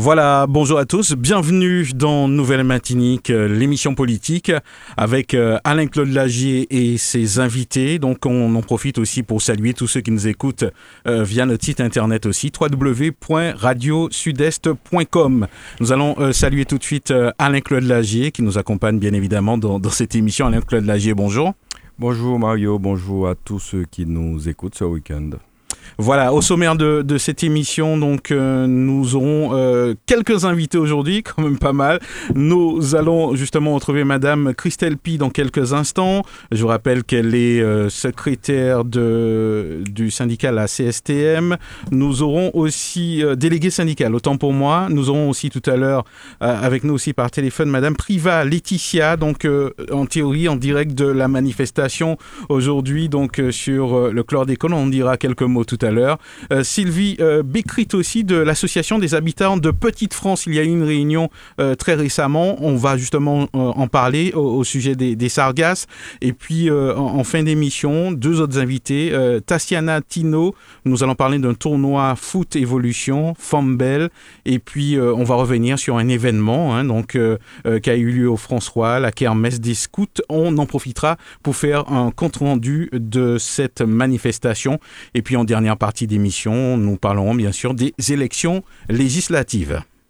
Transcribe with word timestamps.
Voilà, 0.00 0.46
bonjour 0.48 0.78
à 0.78 0.86
tous, 0.86 1.14
bienvenue 1.14 1.90
dans 1.92 2.28
Nouvelle 2.28 2.62
Matinique, 2.62 3.30
euh, 3.30 3.48
l'émission 3.48 3.96
politique 3.96 4.52
avec 4.96 5.34
euh, 5.34 5.58
Alain-Claude 5.64 6.10
Lagier 6.10 6.68
et 6.70 6.96
ses 6.98 7.40
invités. 7.40 7.98
Donc 7.98 8.24
on 8.24 8.54
en 8.54 8.62
profite 8.62 8.98
aussi 8.98 9.24
pour 9.24 9.42
saluer 9.42 9.74
tous 9.74 9.88
ceux 9.88 10.00
qui 10.00 10.12
nous 10.12 10.28
écoutent 10.28 10.66
euh, 11.08 11.24
via 11.24 11.46
notre 11.46 11.64
site 11.64 11.80
internet 11.80 12.26
aussi, 12.26 12.52
www.radiosudest.com. 12.60 15.48
Nous 15.80 15.90
allons 15.90 16.32
saluer 16.32 16.64
tout 16.64 16.78
de 16.78 16.84
suite 16.84 17.12
Alain-Claude 17.38 17.82
Lagier 17.82 18.30
qui 18.30 18.42
nous 18.42 18.56
accompagne 18.56 19.00
bien 19.00 19.14
évidemment 19.14 19.58
dans, 19.58 19.80
dans 19.80 19.90
cette 19.90 20.14
émission. 20.14 20.46
Alain-Claude 20.46 20.86
Lagier, 20.86 21.14
bonjour. 21.14 21.54
Bonjour 21.98 22.38
Mario, 22.38 22.78
bonjour 22.78 23.26
à 23.26 23.34
tous 23.34 23.58
ceux 23.58 23.84
qui 23.84 24.06
nous 24.06 24.48
écoutent 24.48 24.76
ce 24.76 24.84
week-end. 24.84 25.30
Voilà, 26.00 26.32
au 26.32 26.40
sommaire 26.40 26.76
de, 26.76 27.18
cette 27.18 27.42
émission, 27.42 27.98
donc 27.98 28.30
euh, 28.30 28.68
nous 28.68 29.16
aurons 29.16 29.50
euh, 29.54 29.94
quelques 30.06 30.44
invités 30.44 30.78
aujourd'hui, 30.78 31.24
quand 31.24 31.42
même 31.42 31.58
pas 31.58 31.72
mal. 31.72 31.98
Nous 32.36 32.94
allons 32.94 33.34
justement 33.34 33.74
retrouver 33.74 34.04
Madame 34.04 34.54
Christelle 34.54 34.96
Pi 34.96 35.18
dans 35.18 35.30
quelques 35.30 35.72
instants. 35.72 36.22
Je 36.52 36.62
vous 36.62 36.68
rappelle 36.68 37.02
qu'elle 37.02 37.34
est 37.34 37.60
euh, 37.60 37.88
secrétaire 37.88 38.84
du 38.84 40.12
syndicat 40.12 40.52
la 40.52 40.68
CSTM. 40.68 41.56
Nous 41.90 42.22
aurons 42.22 42.52
aussi 42.54 43.24
délégué 43.36 43.70
syndical, 43.70 44.14
autant 44.14 44.36
pour 44.36 44.52
moi. 44.52 44.86
Nous 44.90 45.10
aurons 45.10 45.28
aussi 45.28 45.50
tout 45.50 45.68
à 45.68 45.74
l'heure 45.76 46.04
avec 46.38 46.84
nous 46.84 46.94
aussi 46.94 47.12
par 47.12 47.32
téléphone 47.32 47.70
Madame 47.70 47.96
Priva 47.96 48.44
Laetitia, 48.44 49.16
donc 49.16 49.48
en 49.90 50.06
théorie 50.06 50.48
en 50.48 50.54
direct 50.54 50.94
de 50.94 51.06
la 51.06 51.26
manifestation 51.26 52.18
aujourd'hui, 52.48 53.08
donc 53.08 53.42
sur 53.50 54.12
le 54.12 54.22
chlordécone. 54.22 54.74
On 54.74 54.86
dira 54.86 55.16
quelques 55.16 55.42
mots 55.42 55.64
tout 55.64 55.78
à 55.80 55.86
l'heure. 55.86 55.87
Euh, 55.96 56.62
Sylvie 56.62 57.16
euh, 57.20 57.42
Bécrit 57.42 57.88
aussi 57.92 58.24
de 58.24 58.36
l'Association 58.36 58.98
des 58.98 59.14
habitants 59.14 59.56
de 59.56 59.70
Petite 59.70 60.14
France. 60.14 60.44
Il 60.46 60.54
y 60.54 60.58
a 60.58 60.62
eu 60.62 60.68
une 60.68 60.82
réunion 60.82 61.30
euh, 61.60 61.74
très 61.74 61.94
récemment. 61.94 62.56
On 62.60 62.76
va 62.76 62.96
justement 62.96 63.48
en 63.52 63.86
parler 63.88 64.32
au, 64.32 64.64
sujet 64.64 64.94
des, 64.94 65.28
sargasses. 65.28 65.86
Et 66.20 66.32
puis 66.32 66.70
en, 66.70 67.24
fin 67.24 67.42
d'émission, 67.42 68.12
deux 68.12 68.40
autres 68.40 68.58
invités. 68.58 69.12
Tassiana 69.46 70.00
Tino, 70.00 70.54
nous 70.84 71.02
allons 71.02 71.14
parler 71.14 71.38
d'un 71.38 71.54
tournoi 71.54 72.14
foot 72.16 72.56
évolution, 72.56 73.34
Fambel. 73.38 74.10
Et 74.44 74.58
puis 74.58 74.98
on 74.98 75.24
va 75.24 75.34
revenir 75.36 75.78
sur 75.78 75.96
un 75.96 76.08
événement 76.08 76.74
hein, 76.74 76.84
donc, 76.84 77.18
qui 77.82 77.90
a 77.90 77.96
eu 77.96 78.10
lieu 78.10 78.30
au 78.30 78.36
François, 78.36 78.98
la 79.00 79.12
kermesse 79.12 79.60
des 79.60 79.74
scouts. 79.74 80.06
On 80.28 80.56
en 80.58 80.66
profitera 80.66 81.16
pour 81.42 81.56
faire 81.56 81.90
un 81.90 82.10
compte 82.10 82.36
rendu 82.36 82.88
de 82.92 83.38
cette 83.38 83.82
manifestation. 83.82 84.78
Et 85.14 85.22
puis 85.22 85.36
en 85.36 85.44
dernière 85.44 85.76
partie 85.78 86.06
d'émission, 86.06 86.76
nous 86.76 86.96
parlerons 86.96 87.34
bien 87.34 87.52
sûr 87.52 87.72
des 87.74 87.94
élections 88.10 88.62
législatives. 88.88 89.82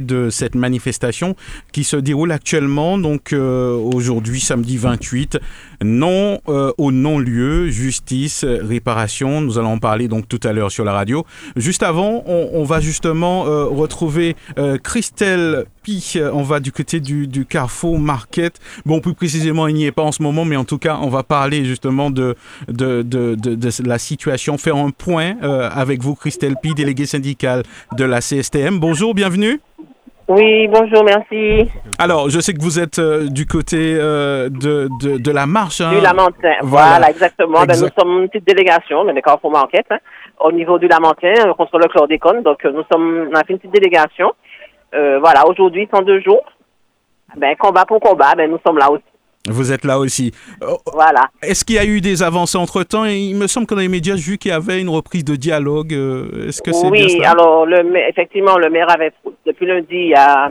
de 0.00 0.30
cette 0.30 0.54
manifestation 0.54 1.36
qui 1.72 1.84
se 1.84 1.96
déroule 1.96 2.32
actuellement, 2.32 2.98
donc 2.98 3.32
euh, 3.32 3.74
aujourd'hui, 3.76 4.40
samedi 4.40 4.76
28. 4.76 5.38
Non 5.82 6.40
euh, 6.48 6.72
au 6.78 6.92
non-lieu, 6.92 7.68
justice, 7.68 8.44
réparation. 8.44 9.40
Nous 9.40 9.58
allons 9.58 9.72
en 9.72 9.78
parler 9.78 10.08
donc 10.08 10.28
tout 10.28 10.40
à 10.44 10.52
l'heure 10.52 10.70
sur 10.70 10.84
la 10.84 10.92
radio. 10.92 11.26
Juste 11.56 11.82
avant, 11.82 12.22
on, 12.26 12.64
va 12.64 12.80
justement 12.80 13.46
euh, 13.46 13.64
retrouver 13.66 14.36
Christelle 14.82 15.66
Pi. 15.82 16.18
On 16.32 16.42
va 16.42 16.60
du 16.60 16.72
côté 16.72 17.00
du, 17.00 17.44
Carrefour 17.44 17.98
Market. 17.98 18.58
Bon, 18.86 19.00
plus 19.00 19.14
précisément, 19.14 19.66
il 19.66 19.74
n'y 19.74 19.84
est 19.84 19.92
pas 19.92 20.02
en 20.02 20.12
ce 20.12 20.22
moment, 20.22 20.44
mais 20.44 20.56
en 20.56 20.64
tout 20.64 20.78
cas, 20.78 20.98
on 21.02 21.08
va 21.08 21.22
parler 21.22 21.64
justement 21.64 22.10
de, 22.10 22.34
de, 22.68 23.02
de, 23.02 23.34
de, 23.34 23.70
la 23.86 23.98
situation, 23.98 24.56
faire 24.56 24.76
un 24.76 24.90
point 24.90 25.36
avec 25.40 26.02
vous, 26.02 26.14
Christelle 26.14 26.56
Pi, 26.60 26.74
déléguée 26.74 27.06
syndicale 27.06 27.62
de 27.96 28.04
la 28.04 28.20
CSTM. 28.20 28.78
Bonjour, 28.78 29.14
bienvenue. 29.14 29.60
Oui, 30.26 30.68
bonjour, 30.68 31.04
merci. 31.04 31.70
Alors, 31.98 32.30
je 32.30 32.40
sais 32.40 32.54
que 32.54 32.62
vous 32.62 32.78
êtes 32.80 32.98
euh, 32.98 33.28
du 33.28 33.44
côté 33.46 33.76
euh, 33.98 34.48
de, 34.48 34.88
de, 34.98 35.18
de, 35.18 35.30
la 35.30 35.44
marche. 35.44 35.82
Hein. 35.82 35.90
Du 35.90 36.00
Lamentin, 36.00 36.54
voilà, 36.62 37.10
exactement. 37.10 37.64
Ben, 37.66 37.78
nous 37.78 37.88
sommes 37.98 38.22
une 38.22 38.28
petite 38.30 38.46
délégation, 38.46 39.04
mais 39.04 39.12
d'accord, 39.12 39.38
pour 39.38 39.54
enquête, 39.54 39.84
hein, 39.90 39.98
au 40.40 40.50
niveau 40.50 40.78
du 40.78 40.88
Lamentin, 40.88 41.34
euh, 41.46 41.52
contre 41.52 41.78
le 41.78 41.88
chlordécone. 41.88 42.42
Donc, 42.42 42.64
nous 42.64 42.84
sommes, 42.90 43.28
on 43.30 43.34
a 43.34 43.44
fait 43.44 43.52
une 43.52 43.58
petite 43.58 43.74
délégation. 43.74 44.32
voilà, 44.92 45.46
aujourd'hui, 45.46 45.88
sont 45.94 46.02
deux 46.02 46.20
jours. 46.20 46.44
Ben, 47.36 47.54
combat 47.56 47.84
pour 47.84 48.00
combat, 48.00 48.34
ben, 48.34 48.50
nous 48.50 48.58
sommes 48.66 48.78
là 48.78 48.90
aussi. 48.90 49.04
Vous 49.48 49.72
êtes 49.72 49.84
là 49.84 49.98
aussi. 49.98 50.32
Oh, 50.62 50.78
voilà. 50.94 51.28
Est-ce 51.42 51.66
qu'il 51.66 51.76
y 51.76 51.78
a 51.78 51.84
eu 51.84 52.00
des 52.00 52.22
avancées 52.22 52.56
entre-temps? 52.56 53.04
Il 53.04 53.36
me 53.36 53.46
semble 53.46 53.66
que 53.66 53.74
dans 53.74 53.82
les 53.82 53.88
médias, 53.88 54.16
j'ai 54.16 54.32
vu 54.32 54.38
qu'il 54.38 54.50
y 54.50 54.54
avait 54.54 54.80
une 54.80 54.88
reprise 54.88 55.22
de 55.22 55.36
dialogue. 55.36 55.92
Euh, 55.92 56.48
est-ce 56.48 56.62
que 56.62 56.72
c'est 56.72 56.88
oui, 56.88 57.18
bien 57.18 57.30
alors 57.30 57.66
le, 57.66 57.84
effectivement, 58.08 58.56
le 58.56 58.70
maire 58.70 58.90
avait, 58.90 59.12
depuis 59.44 59.66
lundi, 59.66 60.14
a, 60.14 60.50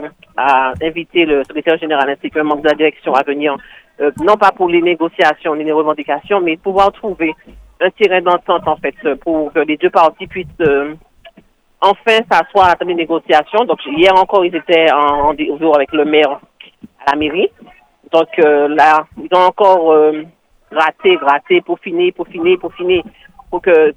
invité 0.80 1.24
le 1.24 1.42
secrétaire 1.42 1.76
général 1.78 2.08
ainsi 2.08 2.30
que 2.30 2.38
le 2.38 2.44
membre 2.44 2.62
de 2.62 2.68
la 2.68 2.74
direction 2.74 3.14
à 3.14 3.24
venir, 3.24 3.56
euh, 4.00 4.12
non 4.22 4.36
pas 4.36 4.52
pour 4.52 4.68
les 4.68 4.80
négociations 4.80 5.56
ni 5.56 5.64
les 5.64 5.72
revendications, 5.72 6.40
mais 6.40 6.56
pouvoir 6.56 6.92
trouver 6.92 7.32
un 7.80 7.90
terrain 7.90 8.22
d'entente, 8.22 8.68
en 8.68 8.76
fait, 8.76 8.94
pour 9.22 9.52
que 9.52 9.58
les 9.58 9.76
deux 9.76 9.90
parties 9.90 10.28
puissent 10.28 10.46
euh, 10.60 10.94
enfin 11.80 12.20
s'asseoir 12.30 12.66
à 12.66 12.68
la 12.68 12.74
table 12.76 12.92
des 12.92 12.98
négociations. 12.98 13.64
Donc, 13.64 13.78
hier 13.86 14.14
encore, 14.14 14.44
ils 14.44 14.54
étaient 14.54 14.86
en, 14.92 15.32
en, 15.32 15.72
avec 15.72 15.92
le 15.92 16.04
maire 16.04 16.38
à 17.04 17.10
la 17.10 17.18
mairie. 17.18 17.50
Donc 18.14 18.28
euh, 18.38 18.68
là, 18.68 19.04
ils 19.18 19.36
ont 19.36 19.42
encore 19.42 19.92
euh, 19.92 20.22
gratté, 20.70 21.16
gratté, 21.16 21.60
pour 21.62 21.80
finir, 21.80 22.12
pour 22.14 22.28
que, 23.60 23.92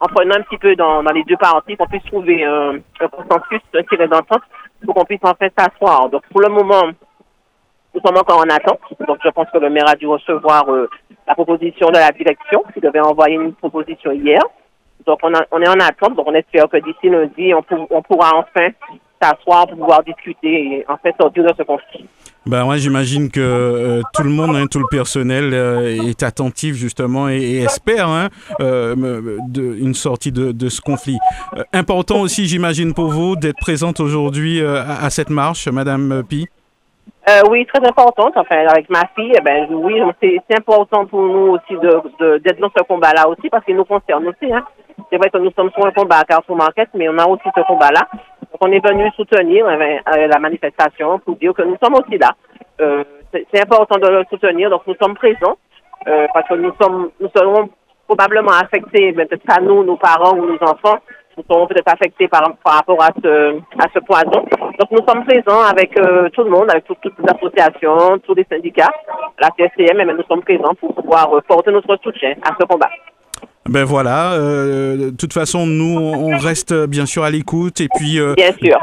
en 0.00 0.06
prenant 0.06 0.34
un 0.34 0.42
petit 0.42 0.58
peu 0.58 0.76
dans, 0.76 1.00
les 1.00 1.24
deux 1.24 1.38
parties, 1.38 1.74
qu'on 1.74 1.86
puisse 1.86 2.04
trouver 2.04 2.44
un, 2.44 2.74
un 3.00 3.08
consensus, 3.08 3.62
un 3.74 3.82
tiré 3.84 4.06
d'entente, 4.06 4.42
pour 4.84 4.94
qu'on 4.94 5.06
puisse 5.06 5.24
en 5.24 5.32
fait 5.32 5.50
s'asseoir. 5.56 6.10
Donc 6.10 6.24
pour 6.30 6.42
le 6.42 6.50
moment, 6.50 6.90
nous 7.94 8.00
sommes 8.04 8.18
encore 8.18 8.40
en 8.40 8.54
attente. 8.54 8.80
Donc 9.08 9.16
je 9.24 9.30
pense 9.30 9.48
que 9.50 9.56
le 9.56 9.70
maire 9.70 9.88
a 9.88 9.94
dû 9.94 10.06
recevoir 10.06 10.68
euh, 10.68 10.90
la 11.26 11.34
proposition 11.34 11.88
de 11.88 11.96
la 11.96 12.10
direction, 12.10 12.64
qui 12.74 12.80
devait 12.80 13.00
envoyer 13.00 13.36
une 13.36 13.54
proposition 13.54 14.12
hier. 14.12 14.42
Donc 15.06 15.20
on, 15.22 15.32
on 15.52 15.62
est 15.62 15.68
en 15.68 15.80
attente. 15.80 16.16
Donc 16.16 16.28
on 16.28 16.34
espère 16.34 16.68
que 16.68 16.76
d'ici 16.76 17.08
lundi, 17.08 17.54
on, 17.54 17.64
on 17.88 18.02
pourra 18.02 18.32
enfin 18.36 18.68
s'asseoir 19.20 19.66
pour 19.68 19.78
pouvoir 19.78 20.02
discuter 20.02 20.78
et 20.78 20.84
en 20.88 20.96
fait 20.96 21.14
sortir 21.20 21.44
de 21.44 21.52
ce 21.56 21.62
conflit. 21.62 22.08
Ben 22.46 22.66
ouais, 22.66 22.76
j'imagine 22.76 23.30
que 23.30 23.40
euh, 23.40 24.02
tout 24.12 24.22
le 24.22 24.28
monde, 24.28 24.54
hein, 24.54 24.66
tout 24.70 24.78
le 24.78 24.84
personnel 24.90 25.54
euh, 25.54 26.02
est 26.02 26.22
attentif 26.22 26.74
justement 26.74 27.30
et, 27.30 27.62
espère 27.62 28.08
hein, 28.08 28.28
euh, 28.60 29.38
de, 29.48 29.76
une 29.80 29.94
sortie 29.94 30.30
de, 30.30 30.52
de 30.52 30.68
ce 30.68 30.82
conflit. 30.82 31.18
important 31.72 32.20
aussi, 32.20 32.44
j'imagine 32.44 32.92
pour 32.92 33.08
vous 33.08 33.36
d'être 33.36 33.58
présente 33.58 33.98
aujourd'hui 33.98 34.60
à, 34.62 35.08
cette 35.08 35.30
marche, 35.30 35.68
Madame 35.68 36.22
Pi. 36.28 36.46
oui, 37.48 37.64
très 37.64 37.86
importante. 37.88 38.34
Enfin, 38.36 38.66
avec 38.68 38.90
ma 38.90 39.04
fille, 39.16 39.32
eh 39.34 39.40
ben 39.40 39.66
oui, 39.70 39.94
c'est 40.20 40.58
important 40.58 41.06
pour 41.06 41.22
nous 41.22 41.56
aussi 41.56 41.72
de 41.80 42.38
d'être 42.40 42.60
dans 42.60 42.70
ce 42.76 42.82
combat-là 42.82 43.26
aussi 43.26 43.48
parce 43.48 43.64
qu'il 43.64 43.76
nous 43.76 43.86
concerne 43.86 44.26
aussi. 44.28 44.52
Hein. 44.52 44.64
C'est 45.10 45.16
vrai 45.16 45.30
que 45.30 45.38
nous 45.38 45.50
sommes 45.52 45.70
sur 45.70 45.86
un 45.86 45.92
combat 45.92 46.18
à 46.18 46.24
Carrefour 46.24 46.56
Market, 46.56 46.88
mais 46.94 47.08
on 47.08 47.18
a 47.18 47.26
aussi 47.26 47.48
ce 47.54 47.60
combat-là. 47.66 48.06
Donc, 48.54 48.68
on 48.68 48.72
est 48.72 48.86
venu 48.86 49.10
soutenir 49.16 49.66
euh, 49.66 49.72
euh, 49.72 50.28
la 50.28 50.38
manifestation 50.38 51.18
pour 51.18 51.34
dire 51.34 51.52
que 51.54 51.62
nous 51.62 51.76
sommes 51.82 51.94
aussi 51.94 52.16
là. 52.18 52.30
Euh, 52.80 53.02
c'est 53.32 53.60
important 53.60 53.98
de 53.98 54.06
le 54.06 54.22
soutenir, 54.30 54.70
donc 54.70 54.82
nous 54.86 54.94
sommes 55.02 55.14
présents 55.14 55.56
parce 56.32 56.46
que 56.48 56.54
nous 56.54 56.72
sommes, 56.80 57.10
nous 57.18 57.28
serons 57.34 57.68
probablement 58.06 58.52
affectés, 58.52 59.12
peut-être 59.12 59.42
pas 59.42 59.60
nous, 59.60 59.82
nos 59.82 59.96
parents 59.96 60.36
ou 60.36 60.46
nos 60.46 60.62
enfants, 60.62 60.98
nous 61.36 61.42
serons 61.50 61.66
peut-être 61.66 61.92
affectés 61.92 62.28
par, 62.28 62.54
par 62.62 62.74
rapport 62.74 63.02
à 63.02 63.08
ce, 63.20 63.56
à 63.78 63.86
ce 63.92 63.98
poison. 64.00 64.44
Donc 64.78 64.90
nous 64.90 65.04
sommes 65.08 65.24
présents 65.24 65.62
avec 65.62 65.94
tout 65.94 66.44
le 66.44 66.50
monde, 66.50 66.70
avec 66.70 66.84
toutes 66.84 66.98
les 67.04 67.24
associations, 67.34 68.18
tous 68.18 68.34
les 68.34 68.46
syndicats, 68.48 68.92
la 69.40 69.48
TSCM, 69.48 69.98
eh 70.00 70.04
nous 70.04 70.22
sommes 70.28 70.42
présents 70.42 70.74
pour 70.78 70.94
pouvoir 70.94 71.30
porter 71.48 71.72
notre 71.72 71.96
soutien 71.96 72.34
à 72.44 72.54
ce 72.60 72.66
combat. 72.66 72.90
Ben 73.68 73.84
voilà, 73.84 74.36
de 74.36 75.10
toute 75.10 75.32
façon, 75.32 75.66
nous, 75.66 75.98
on 75.98 76.36
reste 76.36 76.74
bien 76.86 77.06
sûr 77.06 77.24
à 77.24 77.30
l'écoute 77.30 77.80
et 77.80 77.88
puis 77.88 78.18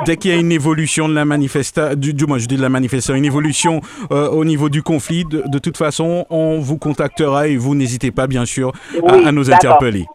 dès 0.06 0.18
qu'il 0.18 0.32
y 0.32 0.34
a 0.34 0.38
une 0.38 0.52
évolution 0.52 1.08
de 1.08 1.14
la 1.14 1.26
manifestation, 1.26 1.96
du, 1.96 2.14
du, 2.14 2.26
moins 2.26 2.40
je 2.40 2.48
dis 2.48 2.58
de 2.58 2.62
la 2.62 2.70
manifestation, 2.70 3.16
une 3.16 3.26
évolution 3.26 3.82
au 4.10 4.44
niveau 4.44 4.70
du 4.70 4.82
conflit, 4.82 5.26
de, 5.26 5.60
toute 5.60 5.78
façon, 5.78 6.26
on 6.30 6.60
vous 6.60 6.78
contactera 6.78 7.48
et 7.48 7.58
vous 7.58 7.76
n'hésitez 7.76 8.12
pas 8.12 8.28
bien 8.28 8.46
sûr 8.46 8.72
à, 9.08 9.32
nous 9.32 9.52
interpeller. 9.52 10.06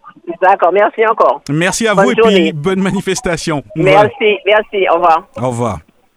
D'accord, 0.43 0.73
merci 0.73 1.07
encore. 1.07 1.41
Merci 1.51 1.87
à 1.87 1.95
vous 1.95 2.11
et 2.11 2.15
puis 2.15 2.53
bonne 2.53 2.81
manifestation. 2.81 3.63
Merci, 3.77 4.39
merci, 4.45 4.87
au 4.91 4.95
revoir. 4.95 5.27
Au 5.41 5.49
revoir. 5.49 5.79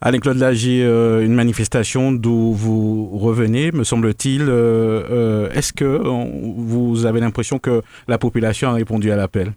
Alain-Claude 0.00 0.36
Lagier, 0.36 0.84
euh, 0.84 1.24
une 1.24 1.34
manifestation 1.34 2.12
d'où 2.12 2.52
vous 2.52 3.18
revenez, 3.18 3.72
me 3.72 3.82
semble-t-il. 3.82 4.42
Euh, 4.42 5.02
euh, 5.10 5.50
est-ce 5.50 5.72
que 5.72 5.84
vous 5.84 7.04
avez 7.04 7.18
l'impression 7.18 7.58
que 7.58 7.82
la 8.06 8.16
population 8.16 8.68
a 8.68 8.74
répondu 8.74 9.10
à 9.10 9.16
l'appel? 9.16 9.52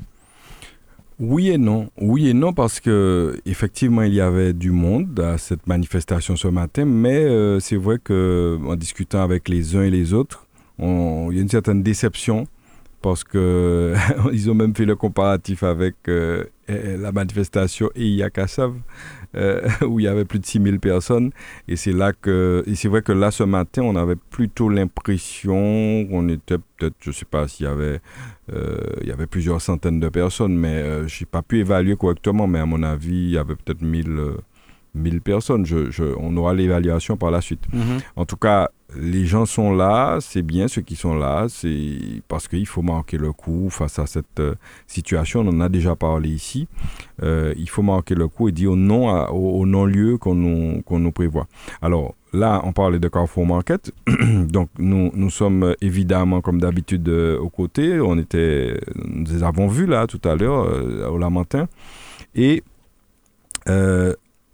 Oui 1.20 1.50
et 1.50 1.60
non. 1.60 1.90
Oui 2.00 2.28
et 2.28 2.34
non 2.34 2.54
parce 2.54 2.80
que 2.80 3.40
effectivement 3.46 4.02
il 4.02 4.16
y 4.16 4.22
avait 4.22 4.54
du 4.54 4.72
monde 4.72 5.20
à 5.20 5.38
cette 5.38 5.68
manifestation 5.68 6.36
ce 6.36 6.48
matin, 6.48 6.86
mais 6.86 7.28
c'est 7.60 7.76
vrai 7.76 8.00
que 8.04 8.58
en 8.66 8.76
discutant 8.76 9.22
avec 9.22 9.48
les 9.48 9.76
uns 9.76 9.84
et 9.84 9.92
les 9.92 10.14
autres, 10.14 10.48
il 10.80 11.36
y 11.36 11.38
a 11.38 11.42
une 11.42 11.50
certaine 11.50 11.84
déception 11.84 12.48
parce 13.04 13.24
que 13.24 13.94
ils 14.34 14.50
ont 14.50 14.56
même 14.56 14.76
fait 14.76 14.86
le 14.86 14.96
comparatif 14.96 15.62
avec 15.62 15.98
la 16.98 17.12
manifestation 17.12 17.90
Iyakasav. 17.96 18.74
Euh, 19.34 19.62
où 19.88 20.02
il 20.02 20.04
y 20.04 20.08
avait 20.10 20.26
plus 20.26 20.40
de 20.40 20.46
6000 20.46 20.80
personnes. 20.82 21.32
Et 21.70 21.78
c'est 21.78 21.94
là 21.94 22.12
que, 22.12 22.64
et 22.68 22.76
c'est 22.76 22.90
vrai 22.90 23.02
que 23.02 23.14
là, 23.14 23.32
ce 23.32 23.44
matin, 23.44 23.82
on 23.84 23.96
avait 23.96 24.18
plutôt 24.18 24.68
l'impression 24.68 26.06
qu'on 26.10 26.28
était 26.28 26.58
peut-être, 26.58 26.96
je 27.00 27.12
ne 27.12 27.14
sais 27.14 27.26
pas 27.26 27.48
s'il 27.48 27.66
y 27.66 27.70
avait, 27.70 28.02
euh, 28.52 28.78
il 29.02 29.08
y 29.08 29.12
avait 29.12 29.28
plusieurs 29.28 29.62
centaines 29.62 30.02
de 30.02 30.10
personnes, 30.10 30.58
mais 30.58 30.82
euh, 30.82 31.08
je 31.08 31.22
n'ai 31.22 31.26
pas 31.26 31.42
pu 31.42 31.60
évaluer 31.60 31.96
correctement, 31.96 32.46
mais 32.46 32.60
à 32.60 32.66
mon 32.66 32.84
avis, 32.84 33.16
il 33.16 33.32
y 33.32 33.38
avait 33.38 33.56
peut-être 33.56 33.82
1000, 33.82 34.20
1000 34.96 35.22
personnes. 35.22 35.66
Je, 35.66 35.92
je, 35.92 36.04
on 36.18 36.36
aura 36.38 36.54
l'évaluation 36.54 37.18
par 37.18 37.32
la 37.32 37.42
suite. 37.42 37.64
Mm-hmm. 37.74 38.02
En 38.16 38.26
tout 38.26 38.38
cas, 38.38 38.70
les 38.96 39.26
gens 39.26 39.46
sont 39.46 39.74
là, 39.74 40.18
c'est 40.20 40.42
bien 40.42 40.68
ceux 40.68 40.82
qui 40.82 40.96
sont 40.96 41.16
là, 41.16 41.46
c'est 41.48 42.22
parce 42.28 42.48
qu'il 42.48 42.66
faut 42.66 42.82
marquer 42.82 43.18
le 43.18 43.32
coup 43.32 43.70
face 43.70 44.00
à 44.00 44.06
cette 44.06 44.40
euh, 44.40 44.56
situation. 44.88 45.42
On 45.42 45.48
en 45.48 45.62
a 45.62 45.70
déjà 45.70 45.96
parlé 45.96 46.30
ici. 46.30 46.68
Euh, 47.24 47.54
il 47.58 47.70
faut 47.70 47.84
marquer 47.84 48.16
le 48.16 48.28
coup 48.28 48.50
et 48.50 48.52
dire 48.52 48.76
non 48.76 49.10
au, 49.30 49.66
non-lieu 49.66 50.18
qu'on 50.18 50.36
nous, 50.36 51.12
prévoit. 51.12 51.48
Alors 51.82 52.16
là, 52.34 52.62
on 52.66 52.74
parlait 52.74 53.00
de 53.00 53.08
Carrefour 53.08 53.46
Market. 53.46 53.92
Donc 54.50 54.70
nous, 54.78 55.12
nous 55.14 55.30
sommes 55.30 55.76
évidemment, 55.82 56.42
comme 56.42 56.60
d'habitude, 56.60 57.08
euh, 57.08 57.40
aux 57.40 57.50
côtés. 57.50 58.00
On 58.02 58.18
était, 58.18 58.80
nous 59.06 59.26
les 59.26 59.44
avons 59.44 59.68
vus 59.68 59.86
là 59.86 60.08
tout 60.08 60.22
à 60.26 60.36
l'heure, 60.36 60.68
au 61.12 61.18
Lamentin. 61.18 61.68
Et 62.36 62.64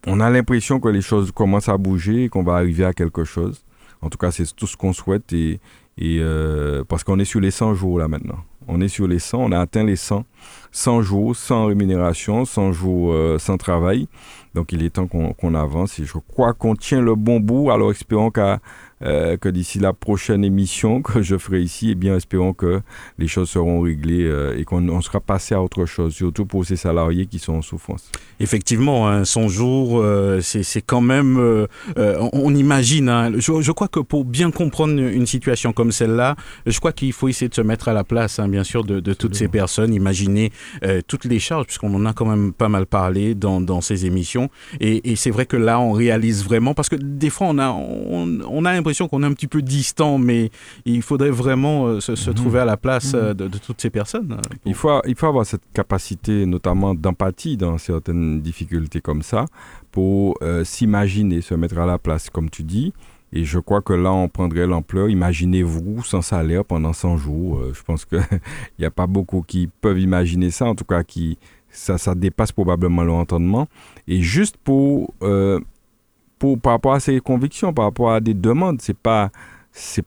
on 0.07 0.19
a 0.19 0.29
l'impression 0.29 0.79
que 0.79 0.87
les 0.87 1.01
choses 1.01 1.31
commencent 1.31 1.69
à 1.69 1.77
bouger 1.77 2.25
et 2.25 2.29
qu'on 2.29 2.43
va 2.43 2.55
arriver 2.55 2.85
à 2.85 2.93
quelque 2.93 3.23
chose. 3.23 3.63
En 4.01 4.09
tout 4.09 4.17
cas, 4.17 4.31
c'est 4.31 4.55
tout 4.55 4.67
ce 4.67 4.77
qu'on 4.77 4.93
souhaite 4.93 5.33
et, 5.33 5.59
euh, 5.99 6.83
parce 6.87 7.03
qu'on 7.03 7.19
est 7.19 7.25
sur 7.25 7.39
les 7.39 7.51
100 7.51 7.75
jours 7.75 7.99
là 7.99 8.07
maintenant. 8.07 8.39
On 8.69 8.81
est 8.81 8.89
sur 8.89 9.07
les 9.07 9.19
100, 9.19 9.37
on 9.39 9.51
a 9.51 9.59
atteint 9.59 9.83
les 9.83 9.95
100. 9.95 10.25
100 10.71 11.01
jours 11.01 11.35
sans 11.35 11.65
rémunération, 11.67 12.45
100 12.45 12.73
jours 12.73 13.11
euh, 13.13 13.39
sans 13.39 13.57
travail. 13.57 14.07
Donc 14.55 14.71
il 14.71 14.83
est 14.83 14.91
temps 14.91 15.07
qu'on 15.07 15.55
avance 15.55 15.99
et 15.99 16.05
je 16.05 16.17
crois 16.17 16.53
qu'on 16.53 16.75
tient 16.75 17.01
le 17.01 17.15
bon 17.15 17.39
bout. 17.39 17.71
Alors 17.71 17.91
espérons 17.91 18.29
qu'à 18.29 18.59
euh, 19.03 19.37
que 19.37 19.47
d'ici 19.49 19.77
la 19.77 19.93
prochaine 19.93 20.43
émission 20.43 21.01
que 21.03 21.21
je 21.21 21.37
ferai 21.37 21.61
ici, 21.61 21.91
eh 21.91 21.95
bien, 21.95 22.15
espérons 22.15 22.53
que 22.53 22.81
les 23.19 23.27
choses 23.27 23.49
seront 23.49 23.81
réglées 23.81 24.23
euh, 24.23 24.57
et 24.57 24.63
qu'on 24.63 25.01
sera 25.01 25.19
passé 25.19 25.53
à 25.53 25.61
autre 25.61 25.85
chose, 25.85 26.13
surtout 26.13 26.45
pour 26.45 26.65
ces 26.65 26.77
salariés 26.77 27.27
qui 27.27 27.37
sont 27.39 27.53
en 27.53 27.61
souffrance. 27.61 28.11
Effectivement, 28.39 29.07
hein, 29.07 29.25
son 29.25 29.49
jour, 29.49 29.99
euh, 30.01 30.41
c'est 30.41 30.81
quand 30.81 31.01
même, 31.01 31.67
on, 31.97 32.55
imagine, 32.55 33.09
hein, 33.09 33.31
je, 33.37 33.71
crois 33.71 33.87
que 33.87 33.99
pour 33.99 34.25
bien 34.25 34.51
comprendre 34.51 34.99
une 34.99 35.25
situation 35.25 35.73
comme 35.73 35.91
celle-là, 35.91 36.35
je 36.65 36.79
crois 36.79 36.91
qu'il 36.91 37.13
faut 37.13 37.27
essayer 37.27 37.49
de 37.49 37.53
se 37.53 37.61
mettre 37.61 37.87
à 37.89 37.93
la 37.93 38.03
place, 38.03 38.39
hein, 38.39 38.47
bien 38.47 38.63
sûr, 38.63 38.83
de, 38.83 39.13
toutes 39.13 39.35
ces 39.35 39.47
personnes, 39.47 39.93
imaginer 39.93 40.51
toutes 41.07 41.25
les 41.25 41.39
charges, 41.39 41.65
puisqu'on 41.65 41.93
en 41.93 42.05
a 42.05 42.13
quand 42.13 42.25
même 42.25 42.53
pas 42.53 42.69
mal 42.69 42.85
parlé 42.85 43.35
dans, 43.35 43.61
dans 43.61 43.81
ces 43.81 44.05
émissions. 44.05 44.49
Et, 44.79 45.11
et 45.11 45.15
c'est 45.15 45.31
vrai 45.31 45.45
que 45.45 45.57
là, 45.57 45.79
on 45.79 45.91
réalise 45.91 46.43
vraiment, 46.43 46.73
parce 46.73 46.89
que 46.89 46.95
des 46.95 47.29
fois, 47.29 47.47
on 47.49 47.57
a, 47.59 47.69
on, 47.69 48.39
on 48.49 48.65
a 48.65 48.71
qu'on 49.07 49.23
est 49.23 49.25
un 49.25 49.33
petit 49.33 49.47
peu 49.47 49.61
distant, 49.61 50.17
mais 50.17 50.49
il 50.85 51.01
faudrait 51.01 51.29
vraiment 51.29 51.87
euh, 51.87 51.99
se, 51.99 52.11
mhm. 52.11 52.35
trouver 52.35 52.59
à 52.59 52.65
la 52.65 52.77
place 52.77 53.13
mhm. 53.13 53.19
euh, 53.19 53.33
de, 53.33 53.57
toutes 53.57 53.81
ces 53.81 53.89
personnes. 53.89 54.33
Euh, 54.33 54.55
il, 54.65 54.73
faut, 54.73 55.01
il 55.05 55.15
faut 55.15 55.27
avoir 55.27 55.45
cette 55.45 55.63
capacité, 55.73 56.45
notamment 56.45 56.95
d'empathie 56.95 57.57
dans 57.57 57.77
certaines 57.77 58.41
difficultés 58.41 59.01
comme 59.01 59.21
ça, 59.21 59.45
pour 59.91 60.37
s'imaginer, 60.63 61.41
se 61.41 61.55
mettre 61.55 61.79
à 61.79 61.85
la 61.85 61.97
place, 61.97 62.29
comme 62.29 62.49
tu 62.49 62.63
dis. 62.63 62.93
Et 63.33 63.43
je 63.43 63.59
crois 63.59 63.81
que 63.81 63.93
là, 63.93 64.13
on 64.13 64.29
prendrait 64.29 64.67
l'ampleur. 64.67 65.09
Imaginez-vous 65.09 66.03
sans 66.03 66.21
salaire 66.21 66.63
pendant 66.63 66.93
100 66.93 67.17
jours. 67.17 67.61
je 67.73 67.81
pense 67.83 68.05
qu'il 68.05 68.19
n'y 68.79 68.85
a 68.85 68.91
pas 68.91 69.07
beaucoup 69.07 69.41
qui 69.41 69.69
peuvent 69.81 69.99
imaginer 69.99 70.51
ça, 70.51 70.65
en 70.65 70.75
tout 70.75 70.85
cas, 70.85 71.03
qui, 71.03 71.37
ça, 71.69 71.97
ça 71.97 72.15
dépasse 72.15 72.51
probablement 72.51 73.03
l'entendement. 73.03 73.67
Et 74.07 74.21
juste 74.21 74.55
pour 74.63 75.13
pour, 76.39 76.59
par 76.59 76.73
rapport 76.73 76.93
à 76.93 76.99
ses 76.99 77.19
convictions, 77.19 77.73
par 77.73 77.85
rapport 77.85 78.11
à 78.11 78.19
des 78.19 78.33
demandes. 78.33 78.81
C'est 78.81 78.97
pas 78.97 79.31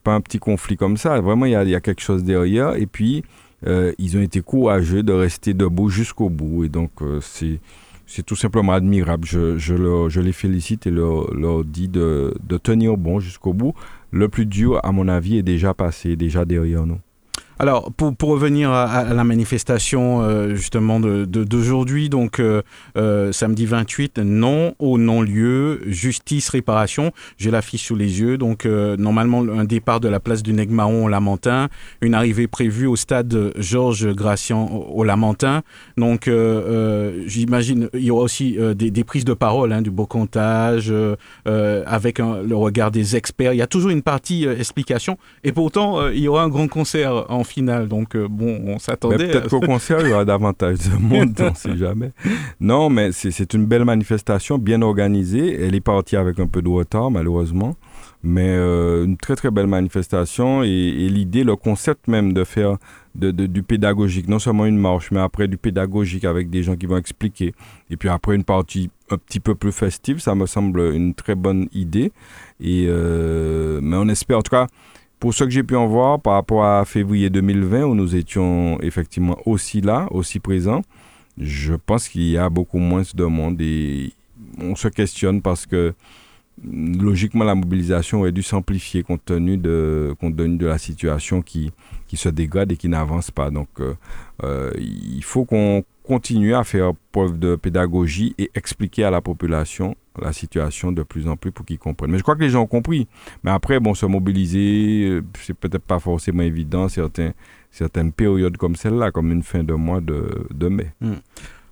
pas 0.03 0.13
un 0.13 0.21
petit 0.21 0.39
conflit 0.39 0.77
comme 0.77 0.97
ça. 0.97 1.19
Vraiment, 1.21 1.45
il 1.45 1.51
y 1.51 1.55
a, 1.55 1.63
y 1.63 1.75
a, 1.75 1.81
quelque 1.81 2.01
chose 2.01 2.23
derrière. 2.23 2.75
Et 2.75 2.85
puis, 2.85 3.23
euh, 3.67 3.93
ils 3.97 4.17
ont 4.17 4.21
été 4.21 4.41
courageux 4.41 5.03
de 5.03 5.13
rester 5.13 5.53
debout 5.53 5.89
jusqu'au 5.89 6.29
bout. 6.29 6.65
Et 6.65 6.69
donc, 6.69 6.91
euh, 7.01 7.19
c'est 7.21 8.23
tout 8.23 8.35
simplement 8.35 8.73
admirable. 8.73 9.25
Je, 9.25 9.57
je, 9.57 9.75
je, 10.09 10.21
les 10.21 10.33
félicite 10.33 10.87
et 10.87 10.91
leur, 10.91 11.33
leur 11.33 11.63
dis 11.63 11.87
de, 11.87 12.33
de 12.43 12.57
tenir 12.57 12.97
bon 12.97 13.19
jusqu'au 13.19 13.53
bout. 13.53 13.73
Le 14.11 14.27
plus 14.27 14.45
dur, 14.45 14.79
à 14.83 14.91
mon 14.91 15.07
avis, 15.07 15.37
est 15.37 15.43
déjà 15.43 15.73
passé, 15.73 16.15
déjà 16.15 16.43
derrière 16.43 16.85
nous. 16.85 16.99
Alors, 17.61 17.91
pour, 17.91 18.15
pour 18.15 18.29
revenir 18.29 18.71
à, 18.71 19.03
la 19.03 19.23
manifestation 19.23 20.23
euh, 20.23 20.55
justement 20.55 20.99
d'aujourd'hui, 20.99 22.05
de, 22.05 22.09
donc 22.09 22.39
euh, 22.39 22.63
euh, 22.97 23.31
samedi 23.31 23.67
28, 23.67 24.17
non 24.17 24.73
au 24.79 24.97
non-lieu, 24.97 25.79
justice, 25.85 26.49
réparation. 26.49 27.11
J'ai 27.37 27.51
l'affiche 27.51 27.85
sous 27.85 27.95
les 27.95 28.19
yeux. 28.19 28.39
Donc, 28.39 28.65
normalement, 28.65 29.41
un 29.41 29.63
départ 29.63 29.99
de 29.99 30.07
la 30.07 30.19
place 30.19 30.41
du 30.41 30.53
Negmaron 30.53 31.05
au 31.05 31.07
Lamentin, 31.07 31.69
une 32.01 32.15
arrivée 32.15 32.47
prévue 32.47 32.87
au 32.87 32.95
stade 32.95 33.53
Georges 33.55 34.11
Gracian 34.11 34.65
au, 34.65 35.03
Lamentin. 35.03 35.61
Donc, 35.97 36.27
j'imagine, 37.27 37.89
il 37.93 38.05
y 38.05 38.09
aura 38.09 38.23
aussi 38.23 38.57
des, 38.73 39.03
prises 39.03 39.25
de 39.25 39.35
parole, 39.35 39.71
hein, 39.71 39.83
du 39.83 39.91
beau 39.91 40.07
comptage, 40.07 40.91
avec 41.45 42.17
le 42.17 42.55
regard 42.55 42.89
des 42.89 43.15
experts. 43.15 43.53
Il 43.53 43.57
y 43.57 43.61
a 43.61 43.67
toujours 43.67 43.91
une 43.91 44.01
partie 44.01 44.45
explication. 44.45 45.19
Et 45.43 45.51
pourtant, 45.51 46.07
il 46.07 46.21
y 46.21 46.27
aura 46.27 46.41
un 46.41 46.49
grand 46.49 46.67
concert 46.67 47.25
en 47.29 47.43
finale. 47.51 47.87
Donc, 47.87 48.15
euh, 48.15 48.27
bon, 48.29 48.61
on 48.65 48.79
s'attendait. 48.79 49.27
Peut-être 49.27 49.49
qu'au 49.49 49.59
concert, 49.59 49.99
il 50.01 50.09
y 50.09 50.13
aura 50.13 50.25
davantage 50.25 50.77
de 50.79 50.97
monde, 50.97 51.35
on 51.39 51.49
ne 51.49 51.55
sait 51.55 51.77
jamais. 51.77 52.11
Non, 52.59 52.89
mais 52.89 53.11
c'est 53.11 53.53
une 53.53 53.65
belle 53.65 53.85
manifestation, 53.85 54.57
bien 54.57 54.81
organisée. 54.81 55.61
Elle 55.61 55.75
est 55.75 55.81
partie 55.81 56.15
avec 56.15 56.39
un 56.39 56.47
peu 56.47 56.61
de 56.61 56.69
retard, 56.69 57.11
malheureusement. 57.11 57.75
Mais 58.23 58.49
euh, 58.49 59.05
une 59.05 59.17
très, 59.17 59.35
très 59.35 59.51
belle 59.51 59.67
manifestation. 59.67 60.63
Et, 60.63 61.09
l'idée, 61.09 61.43
le 61.43 61.55
concept 61.55 62.07
même 62.07 62.33
de 62.33 62.43
faire 62.43 62.77
de, 63.15 63.31
du 63.31 63.63
pédagogique, 63.63 64.27
non 64.29 64.39
seulement 64.39 64.65
une 64.65 64.77
marche, 64.77 65.11
mais 65.11 65.19
après 65.19 65.47
du 65.47 65.57
pédagogique 65.57 66.23
avec 66.23 66.49
des 66.49 66.63
gens 66.63 66.75
qui 66.75 66.85
vont 66.85 66.97
expliquer. 66.97 67.53
Et 67.89 67.97
puis 67.97 68.09
après, 68.09 68.35
une 68.35 68.45
partie 68.45 68.89
un 69.09 69.17
petit 69.17 69.41
peu 69.41 69.55
plus 69.55 69.73
festive, 69.73 70.19
ça 70.19 70.35
me 70.35 70.45
semble 70.45 70.79
une 70.93 71.13
très 71.13 71.35
bonne 71.35 71.67
idée. 71.73 72.11
Et, 72.61 72.85
euh, 72.87 73.79
mais 73.83 73.97
on 73.97 74.07
espère, 74.07 74.37
en 74.37 74.41
tout 74.41 74.51
cas, 74.51 74.67
pour 75.21 75.35
ce 75.35 75.43
que 75.43 75.51
j'ai 75.51 75.61
pu 75.61 75.75
en 75.75 75.85
voir 75.85 76.19
par 76.19 76.33
rapport 76.33 76.65
à 76.65 76.83
février 76.83 77.29
2020, 77.29 77.83
où 77.83 77.93
nous 77.93 78.15
étions 78.15 78.81
effectivement 78.81 79.37
aussi 79.45 79.79
là, 79.79 80.07
aussi 80.09 80.39
présents, 80.39 80.81
je 81.37 81.75
pense 81.75 82.09
qu'il 82.09 82.23
y 82.23 82.39
a 82.39 82.49
beaucoup 82.49 82.79
moins 82.79 83.03
de 83.13 83.25
monde 83.25 83.61
et 83.61 84.13
on 84.59 84.75
se 84.75 84.87
questionne 84.87 85.39
parce 85.43 85.67
que 85.67 85.93
logiquement, 86.63 87.43
la 87.43 87.55
mobilisation 87.55 88.19
aurait 88.19 88.31
dû 88.31 88.43
s'amplifier 88.43 89.03
compte 89.03 89.25
tenu 89.25 89.57
de, 89.57 90.15
compte 90.19 90.35
tenu 90.35 90.57
de 90.57 90.67
la 90.67 90.77
situation 90.77 91.41
qui, 91.41 91.71
qui 92.07 92.17
se 92.17 92.29
dégrade 92.29 92.71
et 92.71 92.77
qui 92.77 92.89
n'avance 92.89 93.31
pas. 93.31 93.49
Donc, 93.49 93.69
il 94.77 95.23
faut 95.23 95.45
qu'on 95.45 95.83
continue 96.03 96.55
à 96.55 96.63
faire 96.63 96.91
preuve 97.11 97.39
de 97.39 97.55
pédagogie 97.55 98.35
et 98.37 98.51
expliquer 98.55 99.03
à 99.03 99.11
la 99.11 99.21
population 99.21 99.95
la 100.19 100.33
situation 100.33 100.91
de 100.91 101.03
plus 101.03 101.27
en 101.27 101.37
plus 101.37 101.51
pour 101.51 101.65
qu'ils 101.65 101.79
comprennent. 101.79 102.11
Mais 102.11 102.17
je 102.17 102.23
crois 102.23 102.35
que 102.35 102.41
les 102.41 102.49
gens 102.49 102.63
ont 102.63 102.67
compris. 102.67 103.07
Mais 103.43 103.51
après, 103.51 103.79
bon, 103.79 103.93
se 103.93 104.05
mobiliser, 104.05 105.07
euh, 105.07 105.21
c'est 105.39 105.53
peut-être 105.53 105.83
pas 105.83 105.99
forcément 105.99 106.43
évident 106.43 106.89
certains, 106.89 107.31
certaines 107.71 108.11
périodes 108.11 108.57
comme 108.57 108.75
celle-là, 108.75 109.11
comme 109.11 109.31
une 109.31 109.43
fin 109.43 109.63
de 109.63 109.73
mois 109.73 110.01
de, 110.01 110.47
de 110.53 110.67
mai. 110.67 110.91
Hmm. 110.99 111.15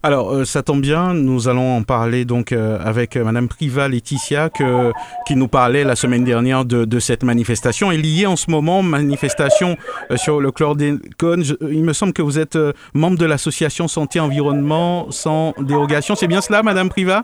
Alors, 0.01 0.31
euh, 0.31 0.45
ça 0.45 0.63
tombe 0.63 0.79
bien, 0.79 1.13
nous 1.13 1.49
allons 1.49 1.75
en 1.75 1.83
parler 1.83 2.23
donc 2.23 2.53
euh, 2.53 2.79
avec 2.81 3.17
Madame 3.17 3.49
Priva 3.49 3.89
Laetitia 3.89 4.49
que, 4.49 4.93
qui 5.27 5.35
nous 5.35 5.49
parlait 5.49 5.83
la 5.83 5.97
semaine 5.97 6.23
dernière 6.23 6.63
de, 6.63 6.85
de 6.85 6.99
cette 6.99 7.23
manifestation. 7.23 7.91
Et 7.91 7.97
liée 7.97 8.25
en 8.25 8.37
ce 8.37 8.49
moment, 8.49 8.81
manifestation 8.81 9.75
sur 10.15 10.39
le 10.39 10.51
chlordécone. 10.51 11.43
il 11.69 11.83
me 11.83 11.91
semble 11.91 12.13
que 12.13 12.21
vous 12.21 12.39
êtes 12.39 12.57
membre 12.93 13.17
de 13.17 13.25
l'association 13.25 13.89
Santé 13.89 14.21
Environnement 14.21 15.11
sans 15.11 15.53
dérogation. 15.59 16.15
C'est 16.15 16.27
bien 16.27 16.39
cela, 16.39 16.63
Madame 16.63 16.87
Priva? 16.87 17.23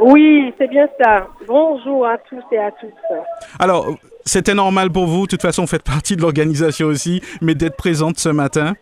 Oui, 0.00 0.52
c'est 0.58 0.68
bien 0.68 0.88
ça. 1.00 1.28
Bonjour 1.46 2.04
à 2.04 2.18
tous 2.18 2.42
et 2.50 2.58
à 2.58 2.72
toutes. 2.72 2.90
Alors, 3.60 3.94
c'était 4.24 4.54
normal 4.54 4.90
pour 4.90 5.06
vous, 5.06 5.22
de 5.22 5.28
toute 5.28 5.42
façon, 5.42 5.62
vous 5.62 5.68
faites 5.68 5.84
partie 5.84 6.16
de 6.16 6.22
l'organisation 6.22 6.88
aussi, 6.88 7.22
mais 7.40 7.54
d'être 7.54 7.76
présente 7.76 8.18
ce 8.18 8.28
matin? 8.28 8.74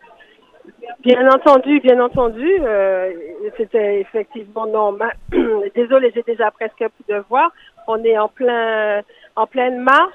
Bien 1.03 1.31
entendu, 1.31 1.81
bien 1.81 1.99
entendu, 2.01 2.47
euh, 2.61 3.13
c'était 3.57 4.01
effectivement 4.01 4.67
normal. 4.67 5.15
Désolée, 5.75 6.13
j'ai 6.15 6.23
déjà 6.23 6.51
presque 6.51 6.77
plus 6.77 7.15
de 7.15 7.23
voix. 7.29 7.51
On 7.87 8.03
est 8.05 8.19
en 8.19 8.29
plein, 8.29 9.01
en 9.37 9.47
pleine 9.47 9.79
marche. 9.79 10.13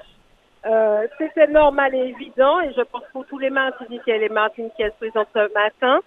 Euh, 0.64 1.06
c'était 1.18 1.48
normal 1.48 1.94
et 1.94 2.08
évident, 2.08 2.60
et 2.60 2.72
je 2.76 2.82
pense 2.82 3.02
pour 3.12 3.24
tous 3.26 3.38
les 3.38 3.50
Martiniquais 3.50 4.16
et 4.16 4.18
les 4.18 4.28
Martiniquaises 4.28 4.92
présents 4.98 5.26
ce 5.32 5.52
matin, 5.54 6.00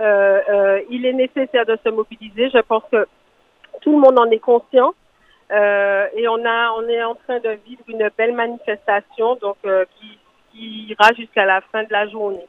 euh, 0.00 0.80
il 0.90 1.04
est 1.04 1.12
nécessaire 1.12 1.66
de 1.66 1.78
se 1.84 1.90
mobiliser. 1.90 2.50
Je 2.50 2.60
pense 2.60 2.82
que 2.90 3.06
tout 3.80 3.92
le 3.92 3.98
monde 3.98 4.18
en 4.18 4.30
est 4.30 4.38
conscient. 4.38 4.94
Euh, 5.52 6.06
et 6.14 6.26
on 6.28 6.44
a, 6.44 6.72
on 6.72 6.88
est 6.88 7.02
en 7.02 7.14
train 7.14 7.38
de 7.38 7.50
vivre 7.66 7.82
une 7.88 8.10
belle 8.18 8.34
manifestation, 8.34 9.36
donc 9.36 9.56
euh, 9.64 9.84
qui, 9.98 10.18
ira 10.88 11.12
jusqu'à 11.12 11.44
la 11.44 11.60
fin 11.60 11.82
de 11.82 11.92
la 11.92 12.08
journée. 12.08 12.46